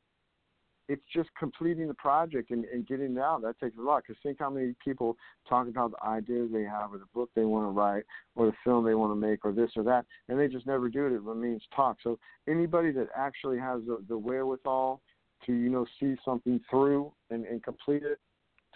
it's 0.87 1.03
just 1.13 1.29
completing 1.37 1.87
the 1.87 1.93
project 1.95 2.51
and, 2.51 2.65
and 2.65 2.87
getting 2.87 3.17
it 3.17 3.19
out. 3.19 3.41
That 3.41 3.59
takes 3.59 3.77
a 3.77 3.81
lot. 3.81 4.03
Because 4.03 4.21
think 4.21 4.37
how 4.39 4.49
many 4.49 4.75
people 4.83 5.17
talk 5.47 5.67
about 5.67 5.91
the 5.91 6.05
ideas 6.05 6.49
they 6.53 6.63
have, 6.63 6.93
or 6.93 6.97
the 6.97 7.05
book 7.13 7.29
they 7.35 7.45
want 7.45 7.65
to 7.65 7.71
write, 7.71 8.03
or 8.35 8.47
the 8.47 8.53
film 8.63 8.85
they 8.85 8.95
want 8.95 9.11
to 9.11 9.15
make, 9.15 9.43
or 9.43 9.51
this 9.51 9.71
or 9.75 9.83
that, 9.83 10.05
and 10.29 10.39
they 10.39 10.47
just 10.47 10.67
never 10.67 10.89
do 10.89 11.05
it. 11.07 11.13
It 11.13 11.21
remains 11.21 11.63
talk. 11.75 11.97
So 12.03 12.19
anybody 12.47 12.91
that 12.91 13.07
actually 13.15 13.59
has 13.59 13.81
the, 13.85 14.03
the 14.07 14.17
wherewithal 14.17 15.01
to 15.45 15.53
you 15.53 15.69
know 15.69 15.85
see 15.99 16.15
something 16.23 16.59
through 16.69 17.11
and, 17.29 17.45
and 17.45 17.63
complete 17.63 18.03
it 18.03 18.19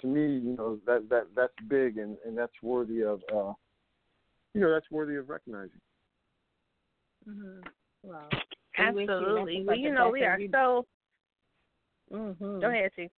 to 0.02 0.08
me, 0.08 0.22
you 0.22 0.56
know, 0.58 0.80
that 0.86 1.10
that 1.10 1.28
that's 1.36 1.54
big 1.68 1.98
and 1.98 2.18
and 2.26 2.38
that's 2.38 2.54
worthy 2.62 3.04
of 3.04 3.22
uh 3.34 3.54
you 4.54 4.62
know, 4.62 4.72
that's 4.72 4.90
worthy 4.92 5.16
of 5.16 5.30
recognizing. 5.30 5.80
Mm-hmm. 7.28 7.60
Wow. 8.04 8.28
We 8.32 8.94
wish 8.94 9.08
you 9.08 9.14
Absolutely. 9.14 9.40
nothing 9.40 9.66
Well, 9.66 9.78
you 9.78 9.94
know, 9.94 10.10
we 10.10 10.22
are 10.24 10.40
so. 10.52 10.86
Mhm. 12.12 12.62
Go 12.62 12.70
ahead, 12.70 12.92
T. 12.96 13.10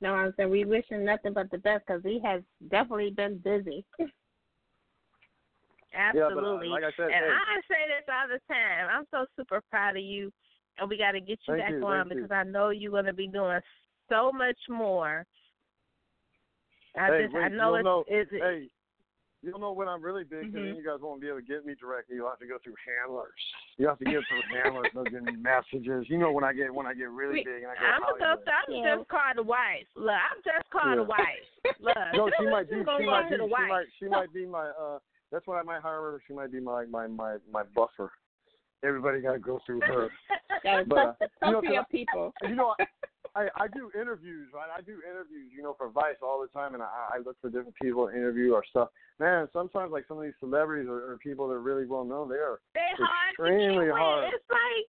No, 0.00 0.14
I'm 0.14 0.32
saying 0.36 0.50
we 0.50 0.64
wish 0.64 0.86
him 0.88 1.04
nothing 1.04 1.32
but 1.32 1.50
the 1.50 1.58
best 1.58 1.84
because 1.86 2.02
he 2.04 2.20
has 2.20 2.42
definitely 2.68 3.10
been 3.10 3.38
busy. 3.38 3.84
Absolutely. 5.94 6.68
like 6.68 6.84
I 6.84 6.90
said, 6.96 7.06
and 7.06 7.14
hey. 7.14 7.30
I 7.30 7.60
say 7.66 7.86
this 7.88 8.06
all 8.08 8.28
the 8.28 8.40
time. 8.52 8.88
I'm 8.90 9.04
so 9.10 9.26
super 9.36 9.62
proud 9.70 9.96
of 9.96 10.02
you, 10.02 10.30
and 10.78 10.88
we 10.88 10.98
got 10.98 11.12
to 11.12 11.20
get 11.20 11.40
you 11.48 11.54
Thank 11.54 11.60
back 11.60 11.70
you, 11.72 11.86
on 11.86 12.08
thank 12.08 12.14
you. 12.14 12.22
because 12.22 12.30
I 12.30 12.44
know 12.44 12.70
you're 12.70 12.92
going 12.92 13.06
to 13.06 13.12
be 13.12 13.26
doing 13.26 13.60
so 14.08 14.30
much 14.30 14.58
more. 14.68 15.24
I 16.96 17.06
hey, 17.08 17.22
just 17.22 17.34
wait, 17.34 17.42
I 17.42 17.48
know 17.48 17.76
you'll 17.76 18.04
it's, 18.06 18.30
it's 18.32 18.42
hey, 18.42 18.68
you'll 19.42 19.58
know 19.58 19.72
when 19.72 19.88
I'm 19.88 20.02
really 20.02 20.24
big, 20.24 20.52
'cause 20.52 20.60
Mhm. 20.60 20.66
then 20.66 20.76
you 20.76 20.82
guys 20.84 21.00
won't 21.00 21.20
be 21.20 21.28
able 21.28 21.38
to 21.38 21.46
get 21.46 21.64
me 21.64 21.74
directly. 21.74 22.16
You'll 22.16 22.28
have 22.28 22.38
to 22.40 22.46
go 22.46 22.58
through 22.58 22.74
handlers. 22.84 23.54
You 23.76 23.86
have 23.88 23.98
to 23.98 24.04
get 24.04 24.22
through 24.28 24.42
handlers. 24.42 24.88
They'll 24.92 25.04
give 25.04 25.22
me 25.22 25.36
messages. 25.36 26.08
You 26.10 26.18
know 26.18 26.32
when 26.32 26.44
I 26.44 26.52
get 26.52 26.72
when 26.74 26.86
I 26.86 26.94
get 26.94 27.10
really 27.10 27.34
We- 27.40 27.44
big 27.44 27.62
and 27.62 27.72
I 27.72 27.74
go 27.76 27.80
I'm 27.86 28.00
gonna 28.00 28.04
Hollywood. 28.24 28.44
go. 28.46 28.52
I'm 28.52 28.72
Yeah. 28.72 28.96
just 28.96 29.08
called 29.08 29.36
the 29.36 29.42
wife. 29.42 29.88
Look, 29.94 30.14
I'm 30.14 30.42
just 30.42 30.70
called 30.70 30.98
the 30.98 31.02
Yeah. 31.02 31.08
wife. 31.08 31.48
Look, 31.80 32.12
No, 32.14 32.30
she 32.38 32.46
might 32.50 32.68
be. 32.70 32.76
She 32.78 32.84
might 33.06 33.30
be. 33.30 33.36
the 33.36 33.44
She 33.44 33.50
wife. 33.50 33.68
might. 33.68 33.86
She 33.98 34.08
might 34.08 34.32
be 34.32 34.46
my. 34.46 34.66
uh 34.70 34.98
That's 35.30 35.46
what 35.46 35.58
I 35.58 35.62
might 35.62 35.82
hire 35.82 36.00
her. 36.00 36.20
She 36.26 36.32
might 36.32 36.50
be 36.50 36.58
my 36.60 36.86
my 36.86 37.06
my 37.06 37.36
my 37.50 37.62
buffer. 37.74 38.10
Everybody 38.82 39.20
got 39.20 39.32
to 39.32 39.38
go 39.40 39.58
through 39.66 39.80
her. 39.82 40.08
Gotta 40.62 40.84
But, 40.86 40.98
uh, 41.20 41.26
you 41.46 41.52
know, 41.52 41.60
to 41.60 41.66
'cause 41.66 41.76
I- 41.78 41.84
people. 41.92 42.32
You 42.42 42.54
know, 42.54 42.74
I, 43.38 43.42
I 43.42 43.64
I 43.64 43.68
do 43.68 43.90
interviews, 43.94 44.48
right? 44.52 44.68
I 44.76 44.80
do 44.80 44.98
interviews, 45.08 45.52
you 45.54 45.62
know, 45.62 45.74
for 45.78 45.88
Vice 45.90 46.18
all 46.22 46.40
the 46.40 46.48
time, 46.48 46.74
and 46.74 46.82
I, 46.82 46.88
I 47.14 47.18
look 47.24 47.36
for 47.40 47.50
different 47.50 47.74
people 47.80 48.08
to 48.08 48.14
interview 48.14 48.52
or 48.52 48.64
stuff. 48.68 48.88
Man, 49.18 49.48
sometimes 49.52 49.92
like 49.92 50.06
some 50.08 50.18
of 50.18 50.24
these 50.24 50.38
celebrities 50.40 50.88
or, 50.88 51.12
or 51.12 51.18
people 51.18 51.48
that 51.48 51.54
are 51.54 51.60
really 51.60 51.86
well 51.86 52.04
known, 52.04 52.28
they 52.28 52.36
are 52.36 52.60
They 52.74 52.80
hard 52.98 53.34
to 53.36 53.42
extremely 53.42 53.86
get 53.86 53.94
hard. 53.94 54.34
It's 54.34 54.44
like 54.50 54.88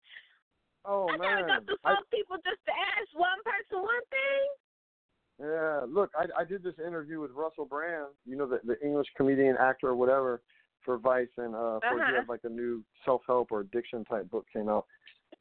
Oh 0.86 1.08
I 1.08 1.18
man, 1.18 1.22
gotta 1.22 1.62
go 1.62 1.66
through 1.66 1.84
some 1.84 2.06
people 2.12 2.38
just 2.38 2.62
to 2.66 2.72
ask 2.72 3.08
one 3.14 3.40
person 3.44 3.84
one 3.84 4.06
thing. 4.10 4.46
Yeah, 5.40 5.86
look, 5.88 6.12
I 6.18 6.42
I 6.42 6.44
did 6.44 6.64
this 6.64 6.76
interview 6.80 7.20
with 7.22 7.32
Russell 7.32 7.66
Brand, 7.66 8.08
you 8.26 8.36
know, 8.36 8.48
the 8.48 8.60
the 8.66 8.80
English 8.86 9.08
comedian, 9.16 9.58
actor, 9.58 9.88
or 9.88 9.96
whatever, 9.96 10.42
for 10.84 10.98
Vice, 10.98 11.28
and 11.38 11.56
uh, 11.56 11.80
for 11.80 11.96
he 11.96 12.00
Uh-huh. 12.00 12.20
had 12.20 12.30
like 12.30 12.42
a 12.44 12.50
new 12.50 12.84
self 13.06 13.22
help 13.28 13.52
or 13.52 13.62
addiction 13.62 14.04
type 14.06 14.30
book 14.30 14.46
came 14.52 14.70
out, 14.70 14.86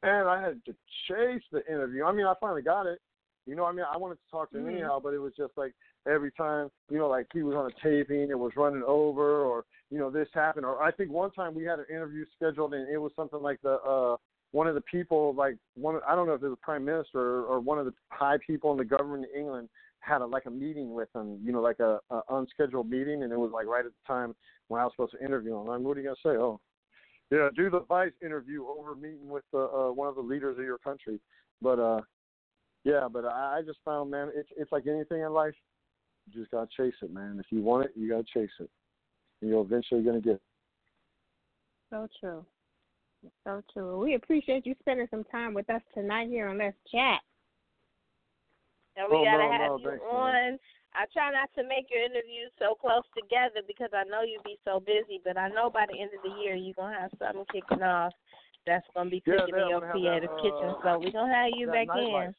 and 0.03 0.27
I 0.27 0.41
had 0.41 0.63
to 0.65 0.75
chase 1.07 1.43
the 1.51 1.65
interview. 1.67 2.03
I 2.03 2.11
mean, 2.11 2.25
I 2.25 2.33
finally 2.39 2.61
got 2.61 2.85
it. 2.85 2.99
You 3.45 3.55
know, 3.55 3.65
I 3.65 3.71
mean, 3.71 3.85
I 3.91 3.97
wanted 3.97 4.15
to 4.15 4.31
talk 4.31 4.51
to 4.51 4.57
him 4.57 4.65
Mhm. 4.65 4.73
anyhow, 4.73 4.99
but 4.99 5.13
it 5.13 5.17
was 5.17 5.33
just 5.35 5.57
like 5.57 5.73
every 6.05 6.31
time, 6.31 6.69
you 6.89 6.97
know, 6.97 7.09
like 7.09 7.27
he 7.33 7.41
was 7.41 7.55
on 7.55 7.65
a 7.65 7.71
taping, 7.81 8.29
it 8.29 8.37
was 8.37 8.55
running 8.55 8.83
over, 8.83 9.41
or 9.41 9.65
you 9.89 9.97
know, 9.97 10.09
this 10.11 10.29
happened, 10.33 10.65
or 10.65 10.81
I 10.83 10.91
think 10.91 11.09
one 11.09 11.31
time 11.31 11.55
we 11.55 11.63
had 11.63 11.79
an 11.79 11.85
interview 11.89 12.25
scheduled, 12.35 12.73
and 12.73 12.87
it 12.87 12.97
was 12.97 13.11
something 13.15 13.41
like 13.41 13.59
the 13.61 13.81
uh 13.81 14.17
one 14.51 14.67
of 14.67 14.75
the 14.75 14.81
people, 14.81 15.33
like 15.35 15.57
one, 15.75 15.99
I 16.07 16.15
don't 16.15 16.27
know 16.27 16.33
if 16.33 16.41
it 16.41 16.47
was 16.47 16.57
the 16.57 16.65
prime 16.65 16.83
minister 16.83 17.19
or, 17.19 17.43
or 17.43 17.59
one 17.59 17.77
of 17.77 17.85
the 17.85 17.93
high 18.09 18.37
people 18.45 18.71
in 18.71 18.77
the 18.77 18.85
government 18.85 19.27
in 19.31 19.41
England 19.41 19.69
had 19.99 20.21
a, 20.21 20.25
like 20.25 20.45
a 20.45 20.51
meeting 20.51 20.93
with 20.93 21.09
him, 21.13 21.39
you 21.43 21.51
know, 21.51 21.61
like 21.61 21.79
a, 21.79 21.99
a 22.09 22.21
unscheduled 22.29 22.89
meeting, 22.89 23.23
and 23.23 23.31
it 23.31 23.37
was 23.37 23.51
like 23.53 23.67
right 23.67 23.85
at 23.85 23.91
the 23.91 24.07
time 24.07 24.35
when 24.67 24.81
I 24.81 24.85
was 24.85 24.93
supposed 24.93 25.13
to 25.13 25.23
interview 25.23 25.55
him. 25.55 25.69
I'm, 25.69 25.83
what 25.83 25.97
are 25.97 26.01
you 26.01 26.07
gonna 26.07 26.15
say? 26.23 26.37
Oh, 26.39 26.59
yeah, 27.31 27.49
do 27.55 27.69
the 27.69 27.81
Vice 27.81 28.11
interview 28.23 28.65
over 28.65 28.95
meeting 28.95 29.29
with 29.29 29.43
uh, 29.53 29.65
uh, 29.65 29.91
one 29.91 30.07
of 30.07 30.15
the 30.15 30.21
leaders 30.21 30.57
of 30.57 30.63
your 30.63 30.79
country. 30.79 31.19
But 31.61 31.79
uh, 31.79 32.01
yeah, 32.83 33.07
but 33.11 33.25
I, 33.25 33.59
I 33.59 33.61
just 33.65 33.79
found, 33.85 34.11
man, 34.11 34.31
it's 34.33 34.49
it's 34.57 34.71
like 34.71 34.87
anything 34.87 35.21
in 35.21 35.31
life. 35.31 35.53
You 36.27 36.41
just 36.41 36.51
gotta 36.51 36.69
chase 36.75 36.95
it, 37.01 37.13
man. 37.13 37.37
If 37.39 37.45
you 37.51 37.61
want 37.61 37.85
it, 37.85 37.91
you 37.95 38.09
gotta 38.09 38.25
chase 38.33 38.49
it, 38.59 38.69
and 39.41 39.49
you're 39.49 39.61
eventually 39.61 40.03
gonna 40.03 40.21
get. 40.21 40.35
it. 40.35 40.41
So 41.89 42.07
true. 42.19 42.45
So 43.43 43.61
true. 43.73 43.99
We 43.99 44.15
appreciate 44.15 44.65
you 44.65 44.75
spending 44.79 45.07
some 45.11 45.23
time 45.25 45.53
with 45.53 45.69
us 45.69 45.81
tonight 45.93 46.29
here 46.29 46.47
on 46.47 46.57
Let's 46.57 46.77
Chat. 46.91 47.19
And 48.95 49.07
we 49.09 49.17
Oh, 49.17 49.23
gotta 49.23 49.43
no, 49.43 49.51
have 49.51 49.71
no, 49.71 49.77
you 49.77 49.89
thanks, 49.89 50.05
on. 50.11 50.31
man. 50.31 50.59
I 50.93 51.05
try 51.13 51.31
not 51.31 51.49
to 51.55 51.63
make 51.63 51.87
your 51.89 52.03
interviews 52.03 52.51
so 52.57 52.73
close 52.75 53.05
together 53.15 53.61
because 53.67 53.89
I 53.93 54.03
know 54.09 54.21
you'd 54.25 54.43
be 54.43 54.57
so 54.65 54.79
busy, 54.79 55.21
but 55.23 55.37
I 55.37 55.49
know 55.49 55.69
by 55.69 55.85
the 55.85 55.99
end 55.99 56.11
of 56.15 56.21
the 56.23 56.35
year 56.41 56.55
you're 56.55 56.73
gonna 56.73 56.99
have 56.99 57.11
something 57.19 57.45
kicking 57.51 57.83
off 57.83 58.13
that's 58.65 58.85
gonna 58.95 59.09
be 59.09 59.21
cooking 59.21 59.53
yeah, 59.55 59.63
in 59.63 59.69
your 59.69 59.83
I'm 59.83 59.89
gonna 59.89 59.93
have 59.93 60.01
creative 60.01 60.29
that, 60.29 60.41
kitchen. 60.41 60.69
uh, 60.69 60.81
So 60.83 60.99
we're 60.99 61.11
gonna 61.11 61.33
have 61.33 61.51
you 61.53 61.67
back 61.67 61.87
nightlife. 61.87 62.27
in. 62.27 62.35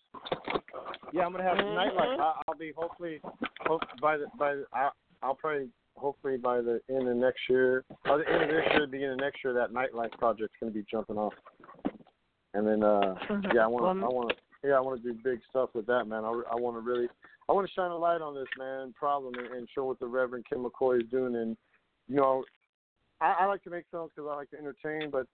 Yeah, 1.13 1.27
I'm 1.27 1.33
gonna 1.33 1.45
have 1.45 1.59
Mhm. 1.59 1.77
nightlife. 1.77 2.19
I, 2.19 2.43
I'll 2.49 2.55
be 2.59 2.73
hopefully, 2.77 3.21
hope 3.67 3.83
by 4.01 4.17
the 4.17 4.27
by 4.37 4.57
the, 4.57 4.67
I, 4.73 4.91
I'll 5.23 5.35
probably 5.35 5.71
hopefully 5.97 6.37
by 6.37 6.61
the 6.61 6.81
end 6.89 7.09
of 7.09 7.17
next 7.17 7.49
year, 7.49 7.85
by 8.05 8.19
the 8.19 8.29
end 8.29 8.43
of 8.43 8.49
this 8.49 8.65
year, 8.73 8.87
beginning 8.87 9.13
of 9.15 9.21
next 9.21 9.45
year, 9.45 9.53
that 9.55 9.73
nightlife 9.73 10.13
project's 10.19 10.55
gonna 10.61 10.73
be 10.73 10.85
jumping 10.91 11.19
off. 11.19 11.35
And 12.55 12.67
then, 12.67 12.83
uh, 12.83 13.15
Mhm. 13.29 13.55
yeah, 13.55 13.65
I 13.65 13.67
want, 13.69 13.83
to 13.83 14.03
Well, 14.03 14.11
I 14.11 14.15
want 14.15 14.31
to, 14.31 14.37
yeah, 14.65 14.75
I 14.75 14.81
want 14.81 15.03
to 15.03 15.13
do 15.13 15.19
big 15.23 15.41
stuff 15.49 15.71
with 15.75 15.87
that, 15.87 16.07
man. 16.07 16.25
I, 16.25 16.29
I 16.29 16.55
want 16.57 16.77
to 16.77 16.81
really, 16.81 17.09
I 17.49 17.53
want 17.53 17.67
to 17.67 17.73
shine 17.73 17.91
a 17.91 17.97
light 17.97 18.21
on 18.21 18.35
this 18.35 18.49
man 18.59 18.93
problem 18.99 19.35
and, 19.35 19.55
and 19.55 19.69
show 19.75 19.85
what 19.87 19.99
the 20.01 20.07
Reverend 20.07 20.45
Kim 20.49 20.65
McCoy 20.65 21.03
is 21.03 21.09
doing. 21.11 21.35
And 21.37 21.57
you 22.09 22.17
know, 22.17 22.45
I, 23.21 23.37
I 23.41 23.45
like 23.47 23.63
to 23.65 23.71
make 23.71 23.85
films 23.91 24.11
because 24.15 24.29
I 24.31 24.37
like 24.37 24.51
to 24.51 24.59
entertain, 24.59 25.11
but 25.11 25.27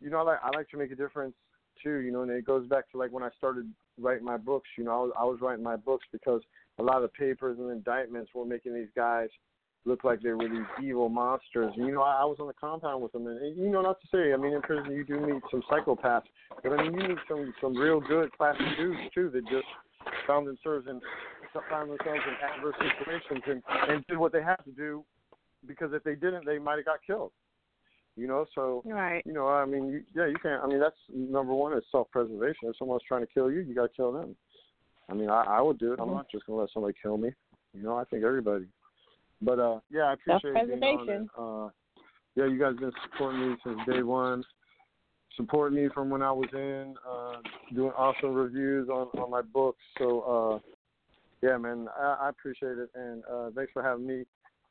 you 0.00 0.10
know, 0.10 0.18
I 0.18 0.22
like 0.22 0.38
I 0.42 0.56
like 0.56 0.68
to 0.70 0.76
make 0.76 0.90
a 0.90 0.96
difference 0.96 1.34
too. 1.82 1.98
You 1.98 2.10
know, 2.10 2.22
and 2.22 2.30
it 2.30 2.44
goes 2.44 2.66
back 2.66 2.90
to 2.90 2.98
like 2.98 3.12
when 3.12 3.22
I 3.22 3.30
started 3.38 3.70
writing 4.00 4.24
my 4.24 4.36
books. 4.36 4.68
You 4.76 4.84
know, 4.84 4.92
I 4.92 5.02
was, 5.02 5.12
I 5.20 5.24
was 5.24 5.38
writing 5.40 5.64
my 5.64 5.76
books 5.76 6.06
because 6.10 6.42
a 6.78 6.82
lot 6.82 7.02
of 7.02 7.12
papers 7.14 7.58
and 7.58 7.70
indictments 7.70 8.30
were 8.34 8.44
making 8.44 8.74
these 8.74 8.88
guys 8.96 9.28
look 9.84 10.04
like 10.04 10.20
they 10.20 10.30
were 10.30 10.48
these 10.48 10.86
evil 10.88 11.08
monsters. 11.08 11.72
And, 11.76 11.86
you 11.86 11.94
know, 11.94 12.02
I, 12.02 12.22
I 12.22 12.24
was 12.24 12.36
on 12.40 12.46
the 12.46 12.52
compound 12.52 13.02
with 13.02 13.12
them, 13.12 13.26
and, 13.26 13.38
and 13.40 13.56
you 13.56 13.70
know, 13.70 13.82
not 13.82 14.00
to 14.00 14.06
say, 14.12 14.32
I 14.32 14.36
mean, 14.36 14.52
in 14.52 14.62
prison 14.62 14.92
you 14.92 15.04
do 15.04 15.18
meet 15.20 15.42
some 15.50 15.62
psychopaths, 15.70 16.22
but 16.62 16.72
I 16.72 16.82
mean, 16.82 17.00
you 17.00 17.08
meet 17.08 17.18
some 17.28 17.54
some 17.60 17.76
real 17.76 18.00
good 18.00 18.30
classy 18.36 18.64
dudes 18.76 19.00
too 19.14 19.30
that 19.30 19.44
just 19.48 19.66
found 20.26 20.46
themselves 20.46 20.86
in 20.88 21.00
found 21.70 21.90
themselves 21.90 22.20
in 22.26 22.34
adverse 22.54 22.76
situations 22.78 23.42
and 23.46 23.62
and 23.88 24.06
did 24.06 24.18
what 24.18 24.32
they 24.32 24.42
had 24.42 24.56
to 24.64 24.70
do 24.72 25.04
because 25.66 25.92
if 25.92 26.04
they 26.04 26.14
didn't, 26.14 26.44
they 26.46 26.58
might 26.58 26.76
have 26.76 26.84
got 26.84 26.98
killed. 27.06 27.32
You 28.16 28.26
know, 28.26 28.46
so 28.54 28.82
Right. 28.84 29.24
you 29.24 29.32
know, 29.32 29.46
I 29.46 29.64
mean, 29.64 29.88
you, 29.88 30.02
yeah, 30.14 30.26
you 30.26 30.36
can't. 30.42 30.62
I 30.62 30.66
mean, 30.66 30.80
that's 30.80 30.96
number 31.08 31.54
one 31.54 31.72
is 31.72 31.84
self-preservation. 31.92 32.68
If 32.68 32.76
someone's 32.76 33.02
trying 33.06 33.20
to 33.24 33.32
kill 33.32 33.48
you, 33.48 33.60
you 33.60 33.74
got 33.74 33.82
to 33.82 33.96
kill 33.96 34.12
them. 34.12 34.34
I 35.08 35.14
mean, 35.14 35.30
I, 35.30 35.44
I 35.44 35.60
would 35.60 35.78
do 35.78 35.92
it. 35.92 36.00
I'm 36.00 36.06
mm-hmm. 36.06 36.16
not 36.16 36.30
just 36.30 36.44
gonna 36.46 36.60
let 36.60 36.70
somebody 36.74 36.94
kill 37.00 37.16
me. 37.16 37.30
You 37.72 37.82
know, 37.82 37.96
I 37.96 38.04
think 38.04 38.24
everybody. 38.24 38.66
But 39.40 39.58
uh, 39.58 39.80
yeah, 39.90 40.02
I 40.02 40.12
appreciate 40.14 40.80
being 40.80 40.82
on 40.82 41.08
it. 41.08 41.28
Uh, 41.38 41.68
yeah, 42.34 42.46
you 42.46 42.58
guys 42.58 42.76
been 42.78 42.92
supporting 43.10 43.50
me 43.50 43.56
since 43.64 43.78
day 43.86 44.02
one. 44.02 44.44
Supporting 45.36 45.82
me 45.82 45.88
from 45.94 46.10
when 46.10 46.22
I 46.22 46.32
was 46.32 46.48
in, 46.52 46.94
uh, 47.08 47.36
doing 47.72 47.92
awesome 47.96 48.34
reviews 48.34 48.88
on 48.88 49.06
on 49.20 49.30
my 49.30 49.42
books. 49.42 49.78
So 49.98 50.20
uh, 50.20 50.58
yeah, 51.42 51.56
man, 51.56 51.88
I, 51.96 52.16
I 52.22 52.28
appreciate 52.30 52.78
it, 52.78 52.90
and 52.94 53.22
uh, 53.30 53.50
thanks 53.54 53.72
for 53.72 53.82
having 53.82 54.06
me. 54.06 54.24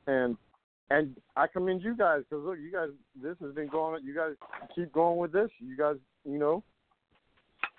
And 0.07 0.35
and 0.89 1.15
I 1.35 1.47
commend 1.47 1.81
you 1.81 1.95
guys 1.95 2.23
because 2.29 2.45
look, 2.45 2.57
you 2.59 2.71
guys, 2.71 2.89
this 3.21 3.35
has 3.41 3.53
been 3.53 3.67
going. 3.67 4.03
You 4.03 4.13
guys 4.13 4.33
keep 4.75 4.91
going 4.91 5.17
with 5.17 5.31
this. 5.31 5.49
You 5.59 5.77
guys, 5.77 5.95
you 6.25 6.37
know, 6.37 6.63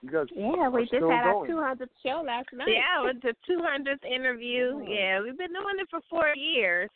you 0.02 0.10
guys. 0.10 0.26
Yeah, 0.34 0.68
we 0.68 0.82
just 0.82 0.94
still 0.94 1.10
had 1.10 1.26
our 1.26 1.46
going. 1.46 1.50
200th 1.50 1.88
show 2.04 2.22
last 2.24 2.48
night. 2.52 2.68
Yeah, 2.68 3.04
with 3.04 3.20
the 3.22 3.34
200th 3.50 4.04
interview. 4.04 4.80
Yeah, 4.88 5.20
we've 5.20 5.38
been 5.38 5.52
doing 5.52 5.76
it 5.78 5.88
for 5.90 6.00
four 6.08 6.32
years. 6.36 6.90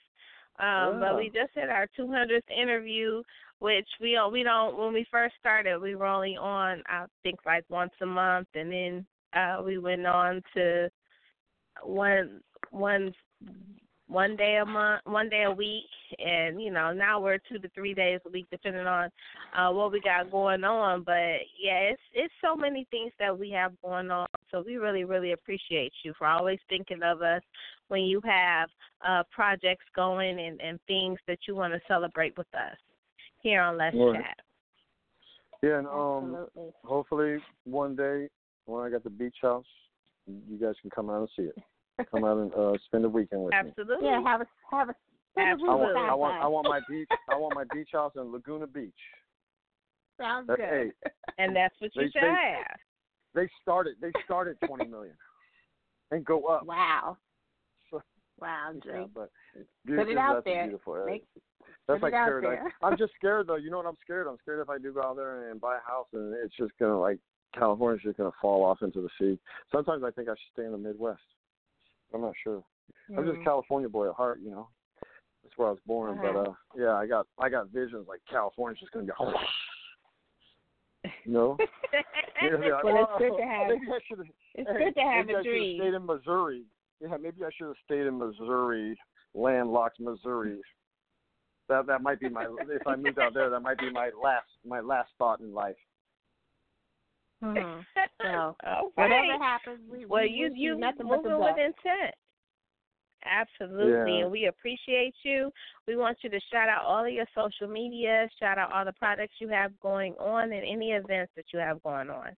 Um, 0.61 1.01
but 1.01 1.17
we 1.17 1.27
just 1.27 1.51
had 1.55 1.71
our 1.71 1.89
200th 1.99 2.41
interview, 2.51 3.23
which 3.59 3.89
we 4.01 4.13
don't, 4.13 4.33
we 4.33 4.43
don't. 4.43 4.79
When 4.79 4.93
we 4.93 5.07
first 5.11 5.35
started, 5.41 5.79
we 5.79 5.95
were 5.95 6.07
only 6.07 6.37
on 6.37 6.83
I 6.87 7.07
think 7.23 7.41
like 7.47 7.65
once 7.69 7.93
a 8.03 8.07
month, 8.07 8.49
and 8.55 8.71
then 8.71 9.07
uh 9.35 9.63
we 9.65 9.79
went 9.79 10.07
on 10.07 10.43
to 10.55 10.91
one 11.83 12.41
one 12.71 13.15
one 14.13 14.37
day 14.37 14.59
a 14.63 14.67
month, 14.67 15.01
one 15.05 15.29
day 15.29 15.45
a 15.45 15.51
week, 15.51 15.85
and 16.19 16.61
you 16.61 16.71
know 16.71 16.93
now 16.93 17.21
we're 17.21 17.39
two 17.39 17.59
to 17.59 17.69
three 17.71 17.95
days 17.95 18.21
a 18.27 18.31
week, 18.31 18.47
depending 18.51 18.87
on 18.87 19.09
uh 19.57 19.71
what 19.71 19.91
we 19.91 20.01
got 20.01 20.31
going 20.31 20.65
on. 20.65 21.03
But 21.03 21.41
yeah, 21.61 21.79
it's 21.91 22.03
it's 22.15 22.35
so 22.45 22.55
many 22.55 22.87
things 22.91 23.13
that 23.19 23.37
we 23.37 23.51
have 23.51 23.73
going 23.83 24.11
on. 24.11 24.27
So 24.51 24.63
we 24.65 24.77
really 24.77 25.05
really 25.05 25.33
appreciate 25.33 25.93
you 26.05 26.13
for 26.19 26.27
always 26.27 26.59
thinking 26.69 27.03
of 27.03 27.23
us 27.23 27.43
when 27.89 28.03
you 28.03 28.21
have 28.25 28.69
uh 29.07 29.23
projects 29.31 29.87
going 29.97 30.39
and 30.39 30.61
and 30.61 30.79
things 30.87 31.19
that 31.27 31.39
you 31.49 31.55
want 31.55 31.73
to 31.73 31.81
celebrate 31.89 32.37
with 32.37 32.53
us 32.55 32.77
here 33.41 33.63
on 33.63 33.79
Let's 33.79 33.97
Right. 33.97 34.15
Chat. 34.15 34.37
Yeah, 35.63 35.79
and 35.79 35.87
um, 35.87 36.37
Absolutely. 36.37 36.73
hopefully 36.85 37.39
one 37.65 37.95
day 37.95 38.29
when 38.67 38.85
I 38.85 38.91
got 38.91 39.05
the 39.05 39.11
beach 39.11 39.37
house, 39.41 39.65
you 40.27 40.59
guys 40.59 40.75
can 40.81 40.91
come 40.91 41.09
out 41.09 41.21
and 41.21 41.29
see 41.37 41.43
it. 41.45 41.55
Come 42.11 42.25
out 42.25 42.39
and 42.39 42.55
uh, 42.55 42.73
spend 42.87 43.05
a 43.05 43.09
weekend 43.09 43.45
with 43.45 43.53
me. 43.53 43.59
Absolutely. 43.59 44.07
Yeah, 44.09 44.23
have 44.23 44.41
a 44.41 44.47
have 44.71 44.89
a 44.89 44.95
spend 45.33 45.61
a 45.61 45.65
I 45.65 45.75
want, 45.75 45.97
I 45.97 46.15
want. 46.15 46.43
I 46.43 46.47
want 46.47 46.67
my 46.69 46.81
beach. 46.89 47.09
I 47.31 47.37
want 47.37 47.55
my 47.55 47.65
beach 47.73 47.91
house 47.93 48.13
in 48.17 48.33
Laguna 48.33 48.67
Beach. 48.67 48.93
Sounds 50.19 50.47
That- 50.47 50.59
good. 50.59 50.93
hey, 51.05 51.11
And 51.39 51.55
that's 51.55 51.75
what 51.81 51.95
you 51.95 52.03
They- 52.03 52.11
should 52.11 52.23
they- 52.23 52.29
have. 52.29 52.79
they 53.35 53.49
started. 53.61 53.97
They 54.01 54.13
started 54.25 54.57
twenty 54.65 54.87
million, 54.87 55.17
and 56.11 56.25
go 56.25 56.45
up. 56.47 56.65
Wow. 56.65 57.17
So- 57.91 58.03
Wow, 58.41 58.73
Yeah, 58.85 59.07
but 59.15 59.31
Put 59.87 60.09
it 60.09 60.17
out 60.19 60.45
there. 60.45 60.65
Beautiful. 60.65 61.05
Make, 61.07 61.27
That's 61.87 62.01
put 62.01 62.03
like 62.03 62.13
it 62.15 62.17
out 62.17 62.27
paradise. 62.27 62.59
there. 62.63 62.75
I'm 62.83 62.97
just 62.97 63.13
scared 63.17 63.47
though. 63.47 63.57
You 63.57 63.71
know 63.71 63.77
what 63.77 63.87
I'm 63.87 63.97
scared? 64.03 64.27
I'm 64.27 64.39
scared 64.39 64.61
if 64.61 64.69
I 64.71 64.79
do 64.79 64.93
go 64.93 65.03
out 65.03 65.17
there 65.17 65.51
and 65.51 65.61
buy 65.61 65.77
a 65.77 65.81
house 65.81 66.09
and 66.13 66.35
it's 66.35 66.55
just 66.57 66.73
gonna 66.79 66.99
like 66.99 67.19
California's 67.55 68.03
just 68.03 68.17
gonna 68.17 68.33
fall 68.41 68.65
off 68.65 68.83
into 68.83 69.01
the 69.03 69.11
sea. 69.19 69.39
Sometimes 69.71 70.03
I 70.03 70.11
think 70.11 70.29
I 70.29 70.33
should 70.33 70.53
stay 70.53 70.65
in 70.65 70.73
the 70.73 70.79
Midwest. 70.79 71.23
I'm 72.15 72.21
not 72.23 72.35
sure. 72.43 72.63
I'm 73.17 73.25
just 73.27 73.41
a. 73.41 73.45
California 73.45 73.89
boy 73.89 74.09
at 74.09 74.15
heart, 74.15 74.41
you 74.43 74.51
know. 74.51 74.69
That's 75.43 75.57
where 75.57 75.69
I 75.69 75.71
was 75.73 75.81
born. 75.87 76.19
But 76.23 76.37
uh 76.37 76.53
yeah, 76.77 76.93
I 76.95 77.07
got 77.07 77.27
I 77.39 77.49
got 77.49 77.69
visions 77.71 78.07
like 78.09 78.21
California's 78.31 78.81
just 78.81 78.93
gonna 78.93 79.07
be 79.07 79.13
you 81.27 81.33
know? 81.33 81.57
Like, 81.61 82.85
Well, 82.85 82.97
it's 82.97 83.11
"Oh, 83.15 83.19
good 83.19 83.37
to 83.37 83.45
have- 83.45 83.69
maybe 83.69 83.87
I 83.91 83.99
should 84.07 84.21
it's 84.55 84.71
hey, 84.71 84.85
good 84.85 84.95
to 84.95 85.01
have 85.01 85.29
a 85.29 85.39
I 85.39 85.43
dream. 85.43 85.81
stayed 85.81 85.95
in 85.95 86.07
Missouri. 86.07 86.65
Yeah, 87.01 87.17
maybe 87.21 87.45
I 87.45 87.51
should 87.57 87.67
have 87.67 87.77
stayed 87.85 88.07
in 88.07 88.19
Missouri, 88.19 88.97
landlocked 89.35 89.99
Missouri. 89.99 90.61
That 91.69 91.87
that 91.87 92.03
might 92.03 92.21
be 92.21 92.29
my 92.29 92.47
if 92.69 92.87
I 92.87 92.97
moved 92.97 93.19
out 93.19 93.35
there, 93.35 93.51
that 93.51 93.61
might 93.61 93.79
be 93.79 93.91
my 93.91 94.11
last 94.23 94.47
my 94.65 94.81
last 94.81 95.11
thought 95.19 95.41
in 95.41 95.53
life. 95.53 95.77
Mm-hmm. 97.43 97.81
So 98.23 98.57
Okay. 98.65 98.93
whatever 98.95 99.43
happens, 99.43 99.81
we 99.91 100.07
well, 100.07 100.23
we 100.23 100.31
you 100.31 100.51
wish 100.51 100.53
you 100.57 100.79
nothing 100.79 101.09
but 101.09 101.23
the 101.25 101.29
moving 101.31 101.45
with 101.45 101.59
intent. 101.59 102.15
Absolutely, 103.25 104.19
Yeah. 104.19 104.23
and 104.23 104.31
we 104.31 104.47
appreciate 104.47 105.15
you. 105.25 105.51
We 105.87 105.97
want 105.97 106.19
you 106.23 106.31
to 106.31 106.41
shout 106.53 106.69
out 106.69 106.85
all 106.85 107.05
of 107.05 107.13
your 107.13 107.27
social 107.35 107.67
media, 107.69 108.29
shout 108.39 108.59
out 108.59 108.73
all 108.73 108.85
the 108.85 108.93
products 108.93 109.35
you 109.41 109.49
have 109.49 109.79
going 109.81 110.15
on, 110.15 110.53
and 110.53 110.65
any 110.65 110.93
events 110.93 111.33
that 111.37 111.47
you 111.53 111.59
have 111.59 111.83
going 111.83 112.11
on. 112.11 112.37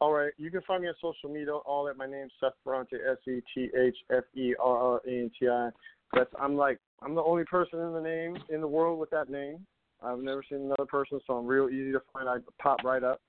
All 0.00 0.12
right, 0.12 0.32
you 0.38 0.50
can 0.50 0.62
find 0.62 0.82
me 0.82 0.88
on 0.88 0.94
social 1.00 1.28
media, 1.28 1.52
all 1.52 1.88
at 1.88 1.96
my 1.96 2.06
name, 2.06 2.28
Seth 2.40 2.52
Ferranti, 2.64 2.94
S 2.94 3.18
E 3.28 3.40
T 3.54 3.68
H 3.76 3.96
F 4.10 4.24
E 4.34 4.54
R 4.62 4.76
R 4.76 5.00
A 5.06 5.10
N 5.10 5.30
T 5.38 5.48
I. 5.48 5.70
That's 6.12 6.30
I'm 6.40 6.56
like 6.56 6.78
I'm 7.02 7.14
the 7.14 7.22
only 7.22 7.44
person 7.44 7.80
in 7.80 7.92
the 7.92 8.00
name 8.00 8.38
in 8.48 8.60
the 8.60 8.68
world 8.68 8.98
with 8.98 9.10
that 9.10 9.28
name. 9.28 9.66
I've 10.02 10.20
never 10.20 10.42
seen 10.48 10.62
another 10.62 10.86
person, 10.86 11.20
so 11.26 11.34
I'm 11.34 11.46
real 11.46 11.68
easy 11.68 11.92
to 11.92 12.00
find. 12.12 12.28
I 12.28 12.38
pop 12.60 12.82
right 12.82 13.04
up, 13.04 13.20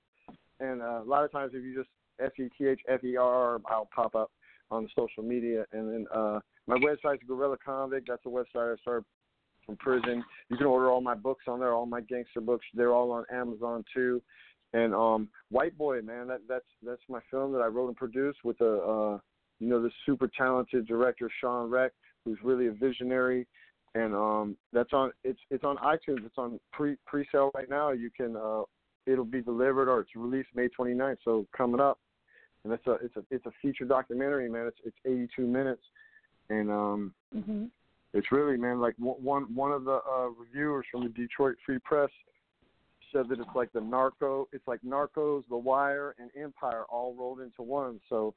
and 0.62 0.80
uh, 0.80 1.02
a 1.02 1.04
lot 1.04 1.24
of 1.24 1.32
times 1.32 1.52
if 1.54 1.64
you 1.64 1.74
just 1.74 1.90
S 2.20 2.30
E 2.38 2.48
T 2.56 2.66
H 2.68 2.80
F 2.88 3.02
E 3.04 3.16
R 3.16 3.60
I'll 3.66 3.88
pop 3.94 4.14
up 4.14 4.30
on 4.70 4.88
social 4.96 5.22
media. 5.22 5.64
And 5.72 5.92
then 5.92 6.06
uh, 6.14 6.40
my 6.66 6.76
website's 6.76 7.22
Gorilla 7.26 7.56
Convict. 7.64 8.08
That's 8.08 8.22
the 8.24 8.30
website 8.30 8.74
I 8.74 8.80
started 8.80 9.04
from 9.66 9.76
prison. 9.76 10.24
You 10.48 10.56
can 10.56 10.66
order 10.66 10.90
all 10.90 11.00
my 11.00 11.14
books 11.14 11.44
on 11.46 11.60
there, 11.60 11.72
all 11.72 11.86
my 11.86 12.00
gangster 12.00 12.40
books. 12.40 12.66
They're 12.74 12.92
all 12.92 13.12
on 13.12 13.24
Amazon 13.32 13.84
too. 13.94 14.22
And 14.72 14.94
um, 14.94 15.28
White 15.50 15.76
Boy, 15.76 16.00
man, 16.00 16.26
that 16.28 16.40
that's 16.48 16.64
that's 16.84 17.02
my 17.08 17.20
film 17.30 17.52
that 17.52 17.60
I 17.60 17.66
wrote 17.66 17.88
and 17.88 17.96
produced 17.96 18.38
with 18.42 18.60
a 18.62 18.74
uh, 18.82 19.18
you 19.60 19.68
know 19.68 19.82
this 19.82 19.92
super 20.06 20.28
talented 20.36 20.86
director 20.86 21.30
Shawn 21.40 21.70
Rech, 21.70 21.92
who's 22.24 22.38
really 22.42 22.68
a 22.68 22.72
visionary. 22.72 23.46
And 23.94 24.14
um, 24.14 24.56
that's 24.72 24.94
on 24.94 25.12
it's 25.24 25.38
it's 25.50 25.64
on 25.64 25.76
iTunes. 25.76 26.24
It's 26.24 26.38
on 26.38 26.58
pre 26.72 26.96
pre 27.06 27.26
sale 27.30 27.50
right 27.54 27.68
now. 27.68 27.90
You 27.90 28.10
can 28.16 28.34
uh, 28.34 28.62
it'll 29.06 29.24
be 29.24 29.42
delivered 29.42 29.88
or 29.88 30.00
it's 30.00 30.14
released 30.14 30.48
May 30.54 30.68
29th. 30.68 31.18
So 31.24 31.46
coming 31.56 31.80
up, 31.80 31.98
and 32.64 32.72
it's 32.72 32.86
a 32.86 32.92
it's 32.92 33.16
a 33.16 33.24
it's 33.30 33.46
a 33.46 33.52
feature 33.60 33.84
documentary, 33.84 34.48
man. 34.48 34.66
It's 34.66 34.78
it's 34.84 34.96
82 35.04 35.46
minutes, 35.46 35.82
and 36.48 36.70
um, 36.70 37.14
Mm-hmm. 37.36 37.64
it's 38.12 38.30
really 38.30 38.56
man 38.58 38.78
like 38.78 38.94
one 38.98 39.44
one 39.54 39.72
of 39.72 39.84
the 39.84 40.00
uh, 40.08 40.28
reviewers 40.38 40.84
from 40.90 41.02
the 41.02 41.08
Detroit 41.08 41.56
Free 41.64 41.78
Press 41.78 42.10
said 43.10 43.28
that 43.28 43.40
it's 43.40 43.48
like 43.54 43.72
the 43.72 43.80
narco 43.80 44.48
it's 44.52 44.66
like 44.66 44.80
Narcos, 44.86 45.44
The 45.48 45.56
Wire, 45.56 46.14
and 46.18 46.30
Empire 46.38 46.84
all 46.90 47.14
rolled 47.14 47.40
into 47.40 47.62
one. 47.62 48.00
So, 48.08 48.34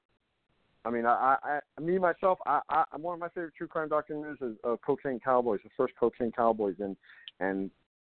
I 0.86 0.92
mean, 0.92 1.06
I 1.06 1.36
I, 1.44 1.60
I 1.78 1.82
me 1.82 1.98
myself, 1.98 2.40
I, 2.46 2.62
I 2.70 2.86
I'm 2.94 3.02
one 3.02 3.16
of 3.16 3.20
my 3.20 3.30
favorite 3.30 3.54
true 3.58 3.68
crime 3.68 3.90
documentaries 3.90 4.42
is 4.42 4.58
uh, 4.64 4.78
Cocaine 4.86 5.20
Cowboys, 5.20 5.60
the 5.64 5.70
first 5.76 5.94
Cocaine 6.00 6.32
Cowboys, 6.32 6.76
and 6.80 6.96
and 7.42 7.70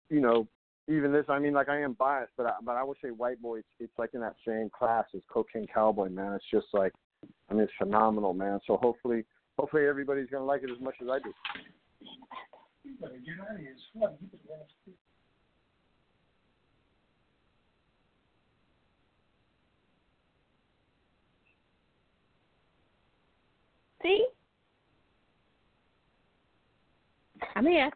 you 0.09 0.19
know 0.19 0.47
even 0.87 1.11
this, 1.11 1.25
I 1.29 1.39
mean, 1.39 1.53
like 1.53 1.69
I 1.69 1.81
am 1.81 1.93
biased, 1.93 2.31
but 2.37 2.45
I, 2.45 2.53
but 2.63 2.75
I 2.75 2.83
would 2.83 2.97
say 3.03 3.09
White 3.09 3.41
Boy, 3.41 3.59
it's, 3.59 3.67
it's 3.79 3.93
like 3.97 4.11
in 4.13 4.21
that 4.21 4.35
same 4.45 4.69
class 4.69 5.05
as 5.15 5.21
Cocaine 5.31 5.67
Cowboy, 5.73 6.09
man. 6.09 6.33
It's 6.33 6.45
just 6.51 6.67
like, 6.73 6.93
I 7.49 7.53
mean, 7.53 7.63
it's 7.63 7.73
phenomenal, 7.77 8.33
man. 8.33 8.59
So 8.65 8.77
hopefully, 8.77 9.25
hopefully 9.57 9.85
everybody's 9.87 10.29
gonna 10.29 10.45
like 10.45 10.63
it 10.63 10.69
as 10.71 10.81
much 10.81 10.95
as 11.01 11.07
I 11.09 11.19
do. 11.19 11.33
See? 24.01 24.25
I'm 27.55 27.67
here. 27.67 27.91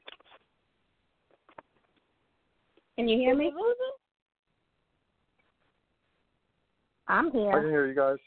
Can 2.98 3.10
you 3.10 3.18
hear 3.18 3.36
me? 3.36 3.52
I'm 7.08 7.32
here. 7.32 7.52
I 7.52 7.60
can 7.60 7.70
hear 7.70 7.88
you 7.88 7.96
guys. 7.96 8.18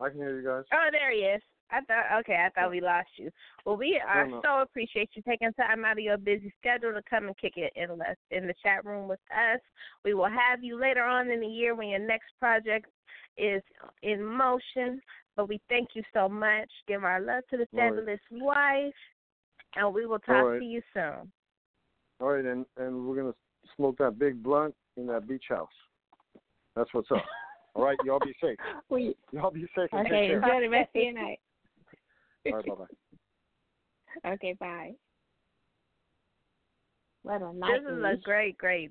I 0.00 0.08
can 0.08 0.18
hear 0.18 0.40
you 0.40 0.46
guys. 0.46 0.64
Oh, 0.72 0.88
there 0.90 1.12
he 1.12 1.18
is. 1.18 1.42
I 1.70 1.80
thought 1.82 2.20
okay, 2.20 2.46
I 2.46 2.48
thought 2.48 2.70
we 2.70 2.80
lost 2.80 3.08
you. 3.16 3.30
Well, 3.66 3.76
we 3.76 4.00
are 4.06 4.26
no. 4.26 4.40
so 4.42 4.62
appreciate 4.62 5.10
you 5.12 5.22
taking 5.22 5.52
time 5.52 5.84
out 5.84 5.98
of 5.98 6.04
your 6.04 6.16
busy 6.16 6.52
schedule 6.58 6.92
to 6.92 7.02
come 7.08 7.26
and 7.26 7.36
kick 7.36 7.54
it 7.56 7.72
in 7.76 7.90
us 8.00 8.16
in 8.30 8.46
the 8.46 8.54
chat 8.62 8.86
room 8.86 9.06
with 9.06 9.20
us. 9.30 9.60
We 10.02 10.14
will 10.14 10.30
have 10.30 10.64
you 10.64 10.80
later 10.80 11.02
on 11.02 11.30
in 11.30 11.40
the 11.40 11.46
year 11.46 11.74
when 11.74 11.88
your 11.88 11.98
next 11.98 12.30
project 12.40 12.86
is 13.36 13.62
in 14.02 14.24
motion. 14.24 15.02
But 15.36 15.50
we 15.50 15.60
thank 15.68 15.90
you 15.92 16.02
so 16.14 16.28
much. 16.28 16.70
Give 16.86 17.04
our 17.04 17.20
love 17.20 17.44
to 17.50 17.58
the 17.58 17.66
All 17.74 17.90
right. 17.90 17.98
fabulous 17.98 18.20
wife, 18.30 18.94
and 19.76 19.94
we 19.94 20.06
will 20.06 20.18
talk 20.20 20.36
All 20.36 20.44
right. 20.46 20.58
to 20.58 20.64
you 20.64 20.80
soon. 20.94 21.30
All 22.20 22.28
right, 22.28 22.44
and 22.44 22.64
and 22.78 23.06
we're 23.06 23.16
gonna 23.16 23.34
smoke 23.76 23.98
that 23.98 24.18
big 24.18 24.42
blunt 24.42 24.74
in 24.96 25.06
that 25.06 25.28
beach 25.28 25.44
house. 25.48 25.68
That's 26.76 26.92
what's 26.92 27.10
up. 27.10 27.24
All 27.74 27.84
right, 27.84 27.96
y'all 28.04 28.18
be 28.18 28.34
safe. 28.42 28.56
We, 28.88 29.14
Y'all 29.32 29.50
be 29.50 29.66
safe. 29.76 29.88
and 29.92 30.06
okay, 30.06 30.10
take 30.10 30.30
care. 30.30 30.36
enjoy 30.36 30.60
the 30.62 30.68
rest 30.68 30.90
of 30.96 31.02
your 31.02 31.12
night. 31.12 31.38
All 32.46 32.52
right, 32.54 32.66
bye 32.66 32.74
bye. 32.74 34.30
Okay, 34.32 34.54
bye. 34.58 34.92
What 37.22 37.42
a 37.42 37.52
night. 37.52 37.80
This 37.84 37.92
is 37.92 38.02
a 38.02 38.16
great, 38.22 38.58
great. 38.58 38.90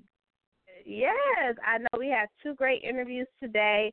Yes, 0.86 1.56
I 1.66 1.78
know 1.78 1.98
we 1.98 2.08
had 2.08 2.28
two 2.42 2.54
great 2.54 2.82
interviews 2.82 3.26
today. 3.42 3.92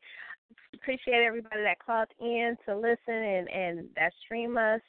Appreciate 0.76 1.26
everybody 1.26 1.62
that 1.64 1.84
called 1.84 2.08
in 2.22 2.56
to 2.66 2.76
listen 2.78 2.98
and 3.08 3.50
and 3.50 3.86
that 3.96 4.14
stream 4.24 4.56
us 4.56 4.82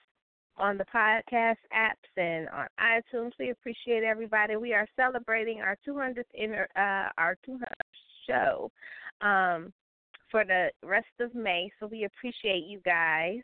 on 0.59 0.79
the 0.79 0.85
podcast 0.85 1.57
apps 1.75 2.17
and 2.17 2.49
on 2.49 2.67
iTunes. 2.81 3.33
We 3.39 3.51
appreciate 3.51 4.03
everybody. 4.03 4.57
We 4.57 4.73
are 4.75 4.87
celebrating 4.97 5.61
our 5.61 5.77
200th 5.87 6.25
inter, 6.35 6.69
uh, 6.77 7.11
our 7.19 7.37
200th 7.47 7.63
show 8.27 8.71
um, 9.21 9.73
for 10.31 10.45
the 10.45 10.71
rest 10.83 11.07
of 11.21 11.35
May. 11.35 11.71
So 11.79 11.87
we 11.87 12.05
appreciate 12.05 12.65
you 12.65 12.81
guys, 12.85 13.41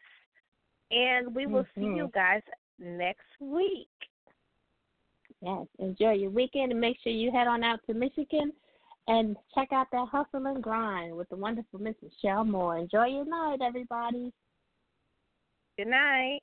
and 0.91 1.35
we 1.35 1.47
will 1.47 1.67
see 1.75 1.83
you 1.83 2.09
Mhm. 2.09 2.13
guys 2.13 2.43
next 2.79 3.41
week. 3.41 3.89
Yes, 5.41 5.67
enjoy 5.79 6.13
your 6.13 6.31
weekend 6.31 6.73
and 6.73 6.81
make 6.81 6.99
sure 7.01 7.13
you 7.13 7.31
head 7.33 7.47
on 7.47 7.65
out 7.65 7.81
to 7.87 7.95
Michigan 7.95 8.53
and 9.09 9.37
check 9.55 9.73
out 9.73 9.91
that 9.91 10.09
hustle 10.09 10.47
and 10.47 10.63
grind 10.63 11.17
with 11.17 11.29
the 11.29 11.37
wonderful 11.37 11.81
Miss 11.81 11.97
Michelle 12.01 12.45
Moore. 12.45 12.77
Enjoy 12.79 13.07
your 13.07 13.25
night, 13.25 13.61
everybody. 13.61 14.33
Good 15.77 15.89
night. 15.89 16.43